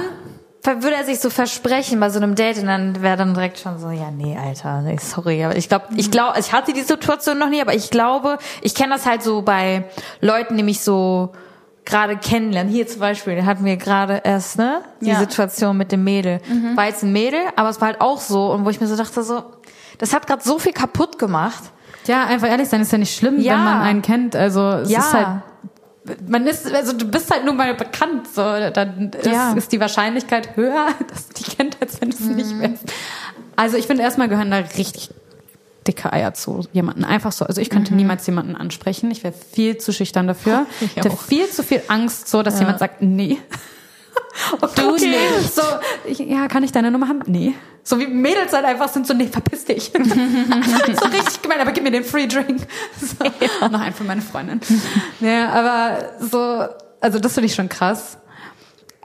würde 0.83 0.97
er 0.97 1.05
sich 1.07 1.19
so 1.21 1.31
versprechen 1.31 1.99
bei 1.99 2.11
so 2.11 2.19
einem 2.19 2.35
Date 2.35 2.59
und 2.59 2.67
dann 2.67 3.01
wäre 3.01 3.17
dann 3.17 3.33
direkt 3.33 3.59
schon 3.59 3.79
so, 3.79 3.89
ja, 3.91 4.11
nee, 4.11 4.37
Alter, 4.37 4.83
nee, 4.83 4.99
sorry. 5.01 5.43
Aber 5.43 5.57
ich 5.57 5.71
glaube, 5.71 5.87
ich 5.97 6.11
glaube, 6.11 6.39
ich 6.39 6.53
hatte 6.53 6.75
die 6.75 6.83
Situation 6.83 7.39
noch 7.39 7.49
nie, 7.49 7.63
aber 7.63 7.75
ich 7.75 7.89
glaube, 7.91 8.37
ich 8.61 8.75
kenne 8.75 8.93
das 8.95 9.07
halt 9.07 9.23
so 9.23 9.41
bei 9.41 9.85
Leuten, 10.21 10.59
die 10.59 10.63
mich 10.63 10.83
so 10.83 11.33
gerade 11.85 12.17
kennenlernen. 12.17 12.73
Hier 12.73 12.87
zum 12.87 13.01
Beispiel 13.01 13.45
hatten 13.45 13.65
wir 13.65 13.77
gerade 13.77 14.21
erst, 14.25 14.59
ne, 14.59 14.83
die 15.01 15.07
Ja. 15.07 15.19
Situation 15.19 15.77
mit 15.77 15.93
dem 15.93 16.05
Mädel. 16.05 16.41
War 16.75 16.87
jetzt 16.87 17.03
ein 17.03 17.13
Mädel, 17.13 17.41
aber 17.57 17.69
es 17.71 17.81
war 17.81 17.89
halt 17.89 18.01
auch 18.01 18.21
so 18.21 18.53
und 18.53 18.65
wo 18.65 18.71
ich 18.71 18.81
mir 18.81 18.87
so 18.87 18.97
dachte, 18.97 19.23
so, 19.23 19.43
das 19.99 20.15
hat 20.15 20.27
gerade 20.27 20.43
so 20.43 20.59
viel 20.59 20.73
kaputt 20.73 21.19
gemacht. 21.19 21.63
Ja, 22.07 22.25
einfach 22.25 22.49
ehrlich 22.49 22.69
sein 22.69 22.81
ist 22.81 22.93
ja 22.93 22.99
nicht 22.99 23.15
schlimm, 23.15 23.39
Ja. 23.41 23.55
wenn 23.55 23.65
man 23.65 23.81
einen 23.81 24.03
kennt. 24.03 24.35
Also 24.37 24.61
es 24.71 24.91
Ja. 24.91 24.99
ist 25.01 25.13
halt 25.15 25.27
man 26.27 26.47
ist, 26.47 26.73
also 26.75 26.95
du 26.95 27.05
bist 27.05 27.31
halt 27.31 27.45
nun 27.45 27.57
mal 27.59 27.75
bekannt, 27.75 28.27
so 28.35 28.41
dann 28.73 29.11
ist, 29.13 29.27
Ja. 29.27 29.53
ist 29.53 29.71
die 29.71 29.79
Wahrscheinlichkeit 29.81 30.57
höher, 30.57 30.87
dass 31.09 31.29
du 31.29 31.35
die 31.35 31.45
kennt, 31.57 31.77
als 31.81 32.01
wenn 32.01 32.11
du 32.11 32.17
es 32.17 32.25
nicht 32.25 32.59
wärst. 32.59 32.85
Also 33.55 33.77
ich 33.77 33.87
finde 33.87 34.03
erstmal 34.03 34.29
gehören 34.29 34.51
da 34.51 34.57
richtig 34.59 35.11
dicke 35.87 36.13
Eier 36.13 36.35
zu 36.35 36.65
jemanden. 36.73 37.05
Einfach 37.05 37.33
so. 37.33 37.45
Also 37.45 37.61
ich 37.61 37.71
könnte 37.71 37.95
niemals 37.95 38.27
jemanden 38.27 38.57
ansprechen. 38.57 39.11
Ich 39.11 39.25
wäre 39.25 39.35
viel 39.35 39.79
zu 39.79 39.93
schüchtern 39.93 40.27
dafür. 40.27 40.67
Ich 40.81 40.97
hätte 40.97 41.11
viel 41.11 41.49
zu 41.49 41.63
viel 41.63 41.83
Angst, 41.89 42.29
so 42.29 42.43
dass 42.43 42.59
jemand 42.59 42.79
sagt, 42.79 43.03
nee. 43.03 43.39
Okay, 44.61 44.83
okay. 44.87 45.17
So, 45.53 45.63
ich, 46.05 46.19
ja, 46.19 46.47
kann 46.49 46.63
ich 46.63 46.73
deine 46.73 46.91
Nummer 46.91 47.09
haben? 47.09 47.21
Nee. 47.27 47.55
So 47.83 47.99
wie 47.99 48.07
Mädels 48.07 48.53
halt 48.53 48.65
einfach 48.65 48.89
sind 48.89 49.07
so, 49.07 49.15
nee, 49.15 49.27
verpiss 49.27 49.65
dich. 49.65 49.93
so 49.93 51.09
richtig 51.09 51.43
gemein, 51.43 51.61
aber 51.61 51.73
gib 51.73 51.83
mir 51.83 51.91
den 51.91 52.05
Free 52.05 52.27
Drink. 52.27 52.63
So, 53.01 53.25
Noch 53.69 53.81
einen 53.81 53.95
für 53.95 54.05
meine 54.05 54.23
Freundin. 54.23 54.61
ja, 55.21 55.51
aber 55.51 55.99
so, 56.21 56.65
also 57.01 57.19
das 57.19 57.35
finde 57.35 57.47
ich 57.47 57.55
schon 57.55 57.69
krass. 57.69 58.19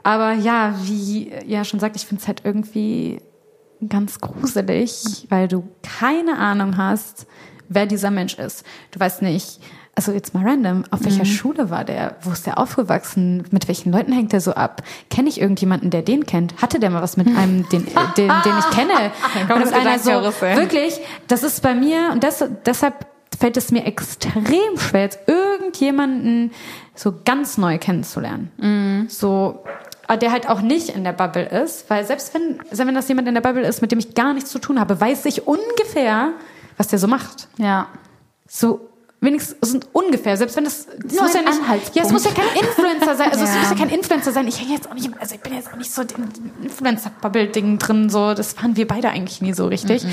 Aber 0.02 0.32
ja, 0.32 0.74
wie 0.84 1.32
ja 1.46 1.64
schon 1.64 1.80
sagt, 1.80 1.96
ich 1.96 2.06
finde 2.06 2.22
es 2.22 2.28
halt 2.28 2.42
irgendwie 2.44 3.20
ganz 3.88 4.20
gruselig, 4.20 5.26
weil 5.28 5.48
du 5.48 5.68
keine 5.82 6.38
Ahnung 6.38 6.76
hast, 6.76 7.26
wer 7.68 7.86
dieser 7.86 8.10
Mensch 8.10 8.34
ist. 8.38 8.64
Du 8.92 9.00
weißt 9.00 9.22
nicht, 9.22 9.60
also 9.96 10.12
jetzt 10.12 10.34
mal 10.34 10.46
random, 10.46 10.84
auf 10.90 11.04
welcher 11.04 11.24
Schule 11.24 11.70
war 11.70 11.82
der? 11.84 12.16
Wo 12.20 12.30
ist 12.30 12.46
der 12.46 12.58
aufgewachsen? 12.58 13.44
Mit 13.50 13.66
welchen 13.66 13.92
Leuten 13.92 14.12
hängt 14.12 14.32
er 14.34 14.42
so 14.42 14.52
ab? 14.52 14.82
Kenne 15.08 15.30
ich 15.30 15.40
irgendjemanden, 15.40 15.90
der 15.90 16.02
den 16.02 16.26
kennt? 16.26 16.60
Hatte 16.60 16.78
der 16.78 16.90
mal 16.90 17.00
was 17.00 17.16
mit 17.16 17.28
einem, 17.28 17.66
den, 17.70 17.86
äh, 17.86 17.90
den, 18.16 18.28
den 18.28 18.58
ich 18.58 18.70
kenne? 18.76 19.10
kommt 19.48 19.64
Und 19.64 19.72
einer 19.72 19.98
so, 19.98 20.10
wirklich, 20.10 21.00
das 21.28 21.42
ist 21.42 21.62
bei 21.62 21.74
mir, 21.74 22.10
und 22.12 22.22
das, 22.22 22.44
deshalb 22.66 23.06
fällt 23.38 23.56
es 23.56 23.70
mir 23.70 23.86
extrem 23.86 24.76
schwer, 24.76 25.02
jetzt 25.02 25.20
irgendjemanden 25.26 26.52
so 26.94 27.14
ganz 27.24 27.56
neu 27.58 27.78
kennenzulernen. 27.78 28.50
So, 29.08 29.62
äh, 29.64 29.65
der 30.14 30.30
halt 30.30 30.48
auch 30.48 30.60
nicht 30.60 30.90
in 30.90 31.02
der 31.04 31.12
Bubble 31.12 31.44
ist, 31.44 31.90
weil 31.90 32.04
selbst 32.04 32.32
wenn, 32.34 32.60
selbst 32.70 32.86
wenn 32.86 32.94
das 32.94 33.08
jemand 33.08 33.26
in 33.28 33.34
der 33.34 33.40
Bubble 33.40 33.66
ist, 33.66 33.82
mit 33.82 33.90
dem 33.90 33.98
ich 33.98 34.14
gar 34.14 34.34
nichts 34.34 34.50
zu 34.50 34.58
tun 34.58 34.78
habe, 34.78 35.00
weiß 35.00 35.24
ich 35.24 35.46
ungefähr, 35.46 36.30
was 36.76 36.88
der 36.88 36.98
so 36.98 37.08
macht. 37.08 37.48
Ja. 37.58 37.88
So, 38.48 38.88
wenigstens 39.20 39.70
sind 39.70 39.88
ungefähr, 39.92 40.36
selbst 40.36 40.56
wenn 40.56 40.64
das, 40.64 40.86
das 40.86 41.12
Nur 41.12 41.22
muss 41.22 41.34
ja 41.34 41.42
nicht, 41.42 41.94
ja, 41.94 42.02
es 42.04 42.12
muss 42.12 42.24
ja 42.24 42.30
kein 42.30 42.46
Influencer 42.60 43.16
sein, 43.16 43.30
also 43.32 43.44
es 43.44 43.50
Ja. 43.54 43.60
muss 43.60 43.70
ja 43.70 43.76
kein 43.76 43.88
Influencer 43.88 44.32
sein. 44.32 44.46
Ich 44.46 44.60
hänge 44.60 44.74
jetzt 44.74 44.88
auch 44.88 44.94
nicht, 44.94 45.10
also 45.18 45.34
ich 45.34 45.40
bin 45.40 45.54
jetzt 45.54 45.72
auch 45.72 45.76
nicht 45.76 45.90
so 45.92 46.02
im 46.02 46.28
Influencer-Bubble-Ding 46.62 47.78
drin, 47.78 48.08
so, 48.08 48.34
das 48.34 48.56
waren 48.62 48.76
wir 48.76 48.86
beide 48.86 49.08
eigentlich 49.10 49.40
nie 49.42 49.52
so 49.52 49.66
richtig. 49.66 50.06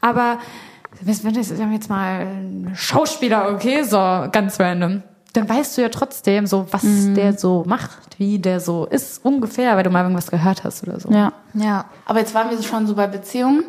Aber, 0.00 0.38
wenn 1.00 1.34
das, 1.34 1.56
wir 1.56 1.64
haben 1.64 1.72
jetzt 1.72 1.88
mal 1.88 2.26
Schauspieler, 2.74 3.52
okay, 3.54 3.82
so, 3.84 3.96
ganz 4.32 4.60
random. 4.60 5.02
Dann 5.32 5.48
weißt 5.48 5.76
du 5.76 5.82
ja 5.82 5.88
trotzdem 5.88 6.46
so, 6.46 6.66
was 6.70 6.82
der 7.14 7.38
so 7.38 7.64
macht, 7.66 8.18
wie 8.18 8.38
der 8.38 8.60
so 8.60 8.86
ist, 8.86 9.24
ungefähr, 9.24 9.76
weil 9.76 9.84
du 9.84 9.90
mal 9.90 10.02
irgendwas 10.02 10.30
gehört 10.30 10.64
hast 10.64 10.82
oder 10.82 10.98
so. 10.98 11.10
Ja. 11.10 11.32
Ja. 11.54 11.84
Aber 12.06 12.18
jetzt 12.18 12.34
waren 12.34 12.50
wir 12.50 12.60
schon 12.62 12.86
so 12.86 12.94
bei 12.94 13.06
Beziehungen. 13.06 13.64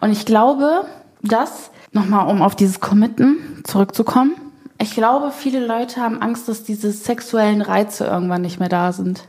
Und 0.00 0.10
ich 0.10 0.26
glaube, 0.26 0.86
dass, 1.22 1.70
nochmal 1.92 2.28
um 2.28 2.42
auf 2.42 2.56
dieses 2.56 2.80
Committen 2.80 3.62
zurückzukommen, 3.64 4.32
ich 4.78 4.92
glaube, 4.94 5.30
viele 5.30 5.64
Leute 5.64 6.00
haben 6.00 6.20
Angst, 6.20 6.48
dass 6.48 6.64
diese 6.64 6.90
sexuellen 6.90 7.62
Reize 7.62 8.06
irgendwann 8.06 8.42
nicht 8.42 8.58
mehr 8.58 8.68
da 8.68 8.92
sind. 8.92 9.28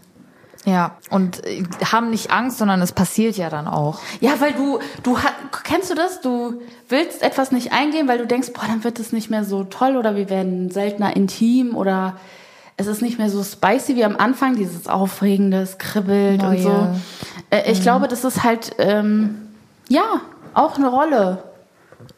Ja. 0.65 0.97
Und 1.09 1.45
äh, 1.45 1.63
haben 1.91 2.09
nicht 2.09 2.31
Angst, 2.31 2.57
sondern 2.57 2.81
es 2.81 2.91
passiert 2.91 3.37
ja 3.37 3.49
dann 3.49 3.67
auch. 3.67 3.99
Ja, 4.19 4.39
weil 4.39 4.53
du, 4.53 4.79
du 5.03 5.17
kennst 5.63 5.91
du 5.91 5.95
das? 5.95 6.21
Du 6.21 6.61
willst 6.89 7.21
etwas 7.21 7.51
nicht 7.51 7.71
eingehen, 7.71 8.07
weil 8.07 8.17
du 8.17 8.27
denkst, 8.27 8.51
boah, 8.53 8.65
dann 8.67 8.83
wird 8.83 8.99
es 8.99 9.13
nicht 9.13 9.29
mehr 9.29 9.43
so 9.43 9.63
toll 9.63 9.95
oder 9.95 10.15
wir 10.15 10.29
werden 10.29 10.71
seltener 10.71 11.15
intim 11.15 11.75
oder 11.75 12.15
es 12.77 12.87
ist 12.87 13.01
nicht 13.01 13.17
mehr 13.17 13.29
so 13.29 13.43
spicy 13.43 13.95
wie 13.95 14.03
am 14.03 14.17
Anfang, 14.17 14.55
dieses 14.55 14.87
Aufregende, 14.87 15.61
es 15.61 15.77
kribbelt 15.77 16.41
und 16.43 16.49
Neue. 16.49 16.61
so. 16.61 16.87
Äh, 17.49 17.71
ich 17.71 17.81
glaube, 17.81 18.07
das 18.07 18.25
ist 18.25 18.43
halt, 18.43 18.75
ähm, 18.79 19.47
ja, 19.87 20.03
auch 20.53 20.77
eine 20.77 20.89
Rolle, 20.89 21.43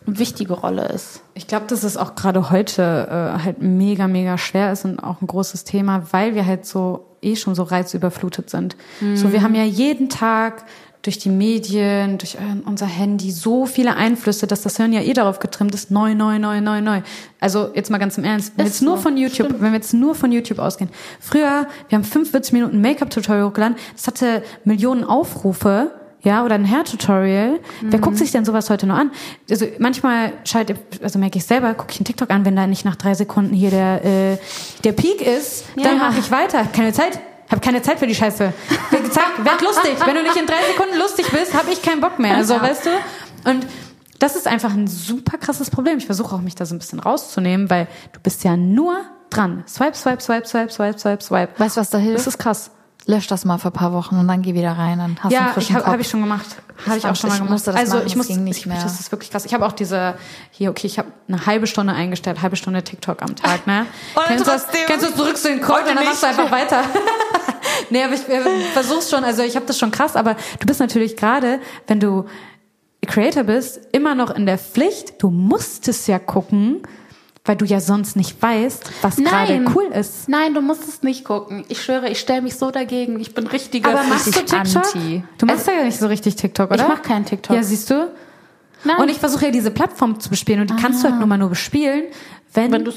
eine 0.06 0.20
wichtige 0.20 0.54
Rolle 0.54 0.88
ist. 0.88 1.22
Ich 1.36 1.48
glaube, 1.48 1.68
dass 1.68 1.84
es 1.84 1.98
auch 1.98 2.16
gerade 2.16 2.50
heute 2.50 3.38
äh, 3.40 3.44
halt 3.44 3.62
mega, 3.62 4.08
mega 4.08 4.38
schwer 4.38 4.72
ist 4.72 4.86
und 4.86 5.00
auch 5.00 5.22
ein 5.22 5.28
großes 5.28 5.64
Thema, 5.64 6.04
weil 6.12 6.34
wir 6.34 6.46
halt 6.46 6.66
so 6.66 7.06
eh 7.28 7.36
schon 7.36 7.56
so 7.56 7.64
reizüberflutet 7.64 8.50
sind. 8.50 8.76
So, 9.16 9.32
wir 9.32 9.42
haben 9.42 9.56
ja 9.56 9.64
jeden 9.64 10.10
Tag 10.10 10.66
durch 11.08 11.18
die 11.18 11.30
Medien, 11.30 12.18
durch 12.18 12.36
äh, 12.36 12.40
unser 12.66 12.86
Handy 12.86 13.32
so 13.32 13.66
viele 13.66 13.96
Einflüsse, 13.96 14.46
dass 14.46 14.62
das 14.64 14.76
Hirn 14.76 14.92
ja 14.92 15.02
eh 15.02 15.14
darauf 15.14 15.40
getrimmt 15.40 15.74
ist, 15.74 15.90
neu, 15.90 16.16
neu, 16.16 16.38
neu, 16.38 16.60
neu, 16.60 16.82
neu. 16.82 17.02
Also 17.40 17.70
jetzt 17.74 17.90
mal 17.90 17.98
ganz 17.98 18.18
im 18.18 18.26
Ernst, 18.26 18.54
wenn 18.58 18.66
wir 18.66 18.70
jetzt 18.70 18.82
nur 18.82 18.98
so, 18.98 19.04
von 19.04 19.16
YouTube, 19.16 19.54
wenn 19.60 19.72
wir 19.72 19.78
jetzt 19.78 19.94
nur 19.94 20.16
von 20.16 20.34
YouTube 20.34 20.60
ausgehen. 20.60 20.90
Früher, 21.22 21.68
wir 21.88 21.98
haben 21.98 22.04
45 22.04 22.52
Minuten 22.52 22.82
Make-up-Tutorial 22.82 23.46
hochgeladen, 23.46 23.78
das 23.96 24.08
hatte 24.08 24.44
Millionen 24.66 25.06
Aufrufe. 25.06 25.92
Ja, 26.28 26.44
oder 26.44 26.56
ein 26.56 26.70
Hair-Tutorial. 26.70 27.60
Wer 27.82 28.00
guckt 28.00 28.18
sich 28.18 28.34
denn 28.34 28.44
sowas 28.44 28.70
heute 28.70 28.86
noch 28.86 28.98
an? 28.98 29.12
Also 29.50 29.66
manchmal 29.80 30.34
schalte, 30.44 30.76
also 31.02 31.20
merke 31.20 31.38
ich 31.38 31.46
selber, 31.46 31.74
gucke 31.74 31.92
ich 31.94 32.00
einen 32.00 32.06
TikTok 32.06 32.30
an, 32.32 32.44
wenn 32.44 32.54
da 32.54 32.68
nicht 32.68 32.84
nach 32.84 32.98
drei 32.98 33.14
Sekunden 33.14 33.54
hier 33.54 33.70
der, 33.72 34.04
äh, 34.04 34.38
der 34.84 34.92
Peak 34.92 35.22
ist, 35.22 35.64
dann 35.78 35.86
Ja. 35.86 36.10
mache 36.10 36.20
ich 36.20 36.30
weiter. 36.30 36.66
Keine 36.74 36.92
Zeit. 36.92 37.18
Hab 37.50 37.62
keine 37.62 37.82
Zeit 37.82 38.00
für 38.00 38.08
die 38.08 38.16
Scheiße. 38.16 38.52
Gezeigt, 38.92 39.46
werd 39.46 39.62
lustig. 39.62 39.94
Wenn 40.06 40.16
du 40.16 40.24
nicht 40.24 40.36
in 40.36 40.46
drei 40.46 40.62
Sekunden 40.74 40.98
lustig 41.00 41.32
bist, 41.32 41.54
habe 41.54 41.72
ich 41.72 41.82
keinen 41.82 42.02
Bock 42.02 42.20
mehr. 42.20 42.36
Also, 42.36 42.60
weißt 42.60 42.88
du? 42.88 43.50
Und 43.50 43.66
das 44.20 44.36
ist 44.36 44.48
einfach 44.48 44.74
ein 44.74 44.88
super 44.88 45.38
krasses 45.38 45.70
Problem. 45.70 45.98
Ich 45.98 46.08
versuche 46.08 46.36
auch, 46.36 46.42
mich 46.42 46.56
da 46.56 46.66
so 46.66 46.76
ein 46.76 46.80
bisschen 46.80 47.00
rauszunehmen, 47.00 47.70
weil 47.70 47.88
du 48.12 48.20
bist 48.20 48.44
ja 48.44 48.58
nur 48.58 48.98
dran. 49.30 49.64
Swipe, 49.66 49.96
swipe, 49.96 50.22
swipe, 50.22 50.46
swipe, 50.46 50.72
swipe, 50.74 51.00
swipe, 51.00 51.24
swipe. 51.24 51.50
Weißt 51.58 51.78
du, 51.78 51.80
was 51.82 51.90
da 51.90 52.00
hilft? 52.00 52.18
Das 52.20 52.28
ist 52.28 52.38
krass. 52.38 52.72
Lösch 53.10 53.28
das 53.28 53.46
mal 53.46 53.58
für 53.58 53.70
ein 53.70 53.74
paar 53.74 53.94
Wochen 53.94 54.18
und 54.20 54.28
dann 54.28 54.42
geh 54.42 54.54
wieder 54.54 54.74
rein. 54.74 55.00
Dann 55.00 55.18
hast 55.22 55.32
du 55.32 55.38
einen 55.38 55.48
Ja, 55.48 55.54
ich 55.58 55.74
hab 55.74 56.00
ich 56.00 56.10
schon 56.10 56.20
gemacht. 56.20 56.46
Habe 56.86 56.98
ich 56.98 57.06
auch 57.06 57.16
schon 57.16 57.30
mal 57.30 57.38
ich 57.38 57.42
gemacht. 57.42 57.66
das 57.66 57.76
also 57.76 57.96
machen, 57.96 58.06
ich 58.06 58.14
das 58.14 58.18
muss, 58.18 58.28
ging 58.28 58.44
nicht 58.44 58.60
ich, 58.60 58.66
mehr. 58.66 58.84
Das 58.84 59.00
ist 59.00 59.12
wirklich 59.12 59.32
krass. 59.32 59.46
Ich 59.46 59.54
habe 59.54 59.66
auch 59.66 59.72
diese 59.72 60.16
hier, 60.52 60.70
okay, 60.70 60.88
ich 60.88 61.00
habe 61.00 61.10
eine 61.30 61.46
halbe 61.46 61.68
Stunde 61.68 61.94
eingestellt, 61.94 62.42
halbe 62.42 62.58
Stunde 62.58 62.84
TikTok 62.84 63.22
am 63.22 63.38
Tag, 63.38 63.66
ne? 63.66 63.86
Und 64.16 64.26
kennst 64.26 64.46
du 64.46 64.52
das? 64.52 64.68
Kennst 64.68 65.06
du 65.06 65.10
das 65.10 65.18
drückst 65.18 65.46
du 65.46 65.50
den 65.50 65.62
Code 65.62 65.80
und 65.88 65.96
dann 65.96 66.04
machst 66.04 66.22
du 66.22 66.28
einfach 66.28 66.52
weiter. 66.52 66.84
nee, 67.90 68.04
aber 68.04 68.14
ich 68.14 68.28
äh, 68.28 68.42
versuch's 68.74 69.10
schon. 69.10 69.24
Also 69.24 69.42
ich 69.42 69.56
habe 69.56 69.66
das 69.66 69.80
schon 69.80 69.92
krass, 69.92 70.18
aber 70.18 70.36
du 70.60 70.68
bist 70.68 70.82
natürlich 70.82 71.16
gerade, 71.16 71.62
wenn 71.88 72.02
du 72.02 72.26
Creator 73.06 73.44
bist, 73.44 73.80
immer 73.94 74.16
noch 74.16 74.32
in 74.32 74.46
der 74.46 74.58
Pflicht. 74.58 75.24
Du 75.24 75.30
musst 75.30 75.88
es 75.88 76.08
ja 76.08 76.20
gucken, 76.20 76.84
weil 77.48 77.56
du 77.56 77.66
ja 77.66 77.80
sonst 77.80 78.16
nicht 78.16 78.42
weißt, 78.42 78.92
was 79.02 79.16
gerade 79.16 79.66
cool 79.76 79.86
ist. 79.86 80.28
Nein, 80.30 80.54
du 80.54 80.62
musst 80.62 80.88
es 80.88 81.02
nicht 81.02 81.24
gucken. 81.24 81.64
Ich 81.70 81.82
schwöre, 81.82 82.10
ich 82.10 82.20
stelle 82.20 82.42
mich 82.42 82.56
so 82.56 82.72
dagegen. 82.72 83.20
Ich 83.20 83.34
bin 83.34 83.48
richtiger. 83.48 83.90
Aber 83.90 84.04
machst 84.04 84.28
du 84.28 84.32
richtig 84.40 84.62
TikTok? 84.64 84.96
anti. 84.96 85.24
Du 85.38 85.46
machst 85.46 85.68
ja 85.68 85.84
nicht 85.84 85.98
so 85.98 86.08
richtig 86.08 86.36
TikTok, 86.36 86.72
oder? 86.72 86.84
Ich 86.84 86.88
mach 86.88 87.02
keinen 87.02 87.26
TikTok. 87.26 87.56
Ja, 87.56 87.64
siehst 87.64 87.90
du? 87.90 88.10
Nein. 88.88 88.98
Und 89.00 89.10
ich 89.10 89.18
versuche 89.18 89.46
ja 89.46 89.52
diese 89.52 89.70
Plattform 89.72 90.20
zu 90.20 90.30
bespielen 90.30 90.62
und 90.62 90.70
die 90.70 90.76
kannst 90.76 91.04
du 91.04 91.10
halt 91.10 91.20
nur 91.20 91.28
mal 91.28 91.38
nur 91.38 91.50
bespielen, 91.50 92.04
wenn, 92.54 92.72
Wenn 92.72 92.86
du 92.86 92.92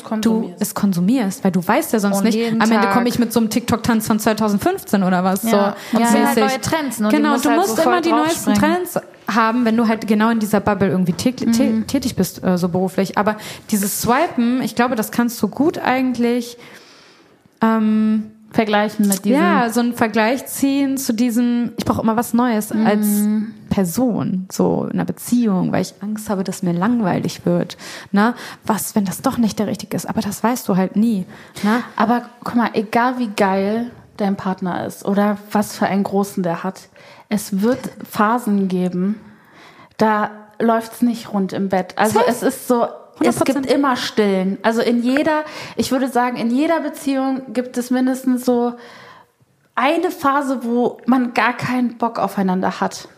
es 0.61 0.75
konsumierst, 0.75 1.45
weil 1.45 1.51
du 1.53 1.67
weißt 1.67 1.93
ja 1.93 1.99
sonst 1.99 2.19
Und 2.19 2.25
nicht. 2.25 2.39
Am 2.61 2.71
Ende 2.73 2.87
komme 2.93 3.09
ich 3.09 3.19
mit 3.19 3.33
so 3.33 3.41
einem 3.41 3.51
TikTok-Tanz 3.51 4.07
von 4.07 4.19
2015 4.19 5.03
oder 5.03 5.23
was. 5.25 5.43
Ja. 5.43 5.75
So, 5.93 5.97
Und 5.99 6.03
es 6.05 6.13
sind 6.13 6.27
halt 6.27 6.39
neue 6.39 6.61
Trends, 6.63 7.01
ne? 7.01 7.09
Genau, 7.11 7.37
du 7.37 7.49
halt 7.51 7.59
musst 7.59 7.77
sofort 7.77 7.87
immer 7.87 8.01
die 8.01 8.11
neuesten. 8.13 8.55
Trends 8.55 8.99
haben, 9.29 9.65
wenn 9.67 9.77
du 9.77 9.87
halt 9.87 10.07
genau 10.07 10.31
in 10.31 10.39
dieser 10.39 10.61
Bubble 10.61 10.89
irgendwie 10.89 11.13
tä- 11.13 11.45
Mhm. 11.47 11.53
tä- 11.53 11.87
tätig 11.87 12.17
bist, 12.17 12.43
äh, 12.43 12.57
so 12.57 12.69
beruflich. 12.69 13.19
Aber 13.19 13.37
dieses 13.71 14.01
Swipen, 14.01 14.63
ich 14.63 14.77
glaube, 14.77 14.95
das 14.95 15.11
kannst 15.11 15.43
du 15.43 15.49
gut 15.49 15.79
eigentlich 15.79 16.57
ähm, 17.61 18.31
vergleichen 18.51 19.07
mit 19.07 19.25
diesem. 19.25 19.41
ja, 19.41 19.71
so 19.71 19.81
einen 19.81 19.95
Vergleich 19.95 20.47
ziehen 20.47 20.97
zu 20.97 21.15
diesem, 21.15 21.73
ich 21.79 21.85
brauche 21.85 22.03
immer 22.03 22.17
was 22.17 22.35
Neues 22.35 22.73
als 22.73 23.07
Person, 23.71 24.47
so 24.51 24.85
in 24.85 24.93
einer 24.93 25.05
Beziehung, 25.05 25.73
weil 25.73 25.83
ich 25.83 25.95
Angst 26.01 26.29
habe, 26.29 26.45
dass 26.45 26.63
mir 26.63 26.73
langweilig 26.73 27.47
wird. 27.47 27.77
Ne? 28.13 28.35
Was, 28.67 28.95
wenn 28.95 29.05
das 29.05 29.23
doch 29.23 29.39
nicht 29.39 29.59
der 29.59 29.69
richtige 29.69 29.97
ist? 29.97 30.09
Aber 30.09 30.21
das 30.21 30.43
weißt 30.43 30.69
du 30.69 30.77
halt 30.77 30.97
nie. 30.97 31.25
Ne? 31.63 31.83
Aber 31.97 32.23
guck 32.43 32.57
mal, 32.57 32.71
egal 32.75 33.19
wie 33.19 33.29
geil 33.29 33.91
dein 34.17 34.37
Partner 34.37 34.85
ist 34.85 35.05
oder 35.05 35.39
was 35.53 35.77
für 35.77 35.87
einen 35.87 36.03
großen 36.03 36.43
der 36.43 36.63
hat, 36.65 36.89
es 37.29 37.63
wird 37.63 37.79
Phasen 38.09 38.69
geben, 38.69 39.21
da 39.97 40.31
läuft's 40.59 41.01
nicht 41.01 41.33
rund 41.33 41.53
im 41.53 41.69
Bett. 41.69 41.97
Also 41.97 42.21
es 42.27 42.43
ist 42.43 42.69
so, 42.69 42.87
es 43.29 43.41
100%. 43.41 43.45
gibt 43.45 43.67
immer 43.73 43.97
Stillen. 43.97 44.59
Also 44.63 44.81
in 44.83 45.03
jeder, 45.03 45.45
ich 45.77 45.91
würde 45.93 46.09
sagen, 46.09 46.37
in 46.37 46.51
jeder 46.51 46.81
Beziehung 46.81 47.53
gibt 47.53 47.77
es 47.79 47.91
mindestens 47.91 48.45
so 48.45 48.75
eine 49.75 50.11
Phase, 50.11 50.61
wo 50.63 50.99
man 51.07 51.33
gar 51.35 51.55
keinen 51.57 51.97
Bock 51.99 52.19
aufeinander 52.19 52.81
hat. 52.81 53.09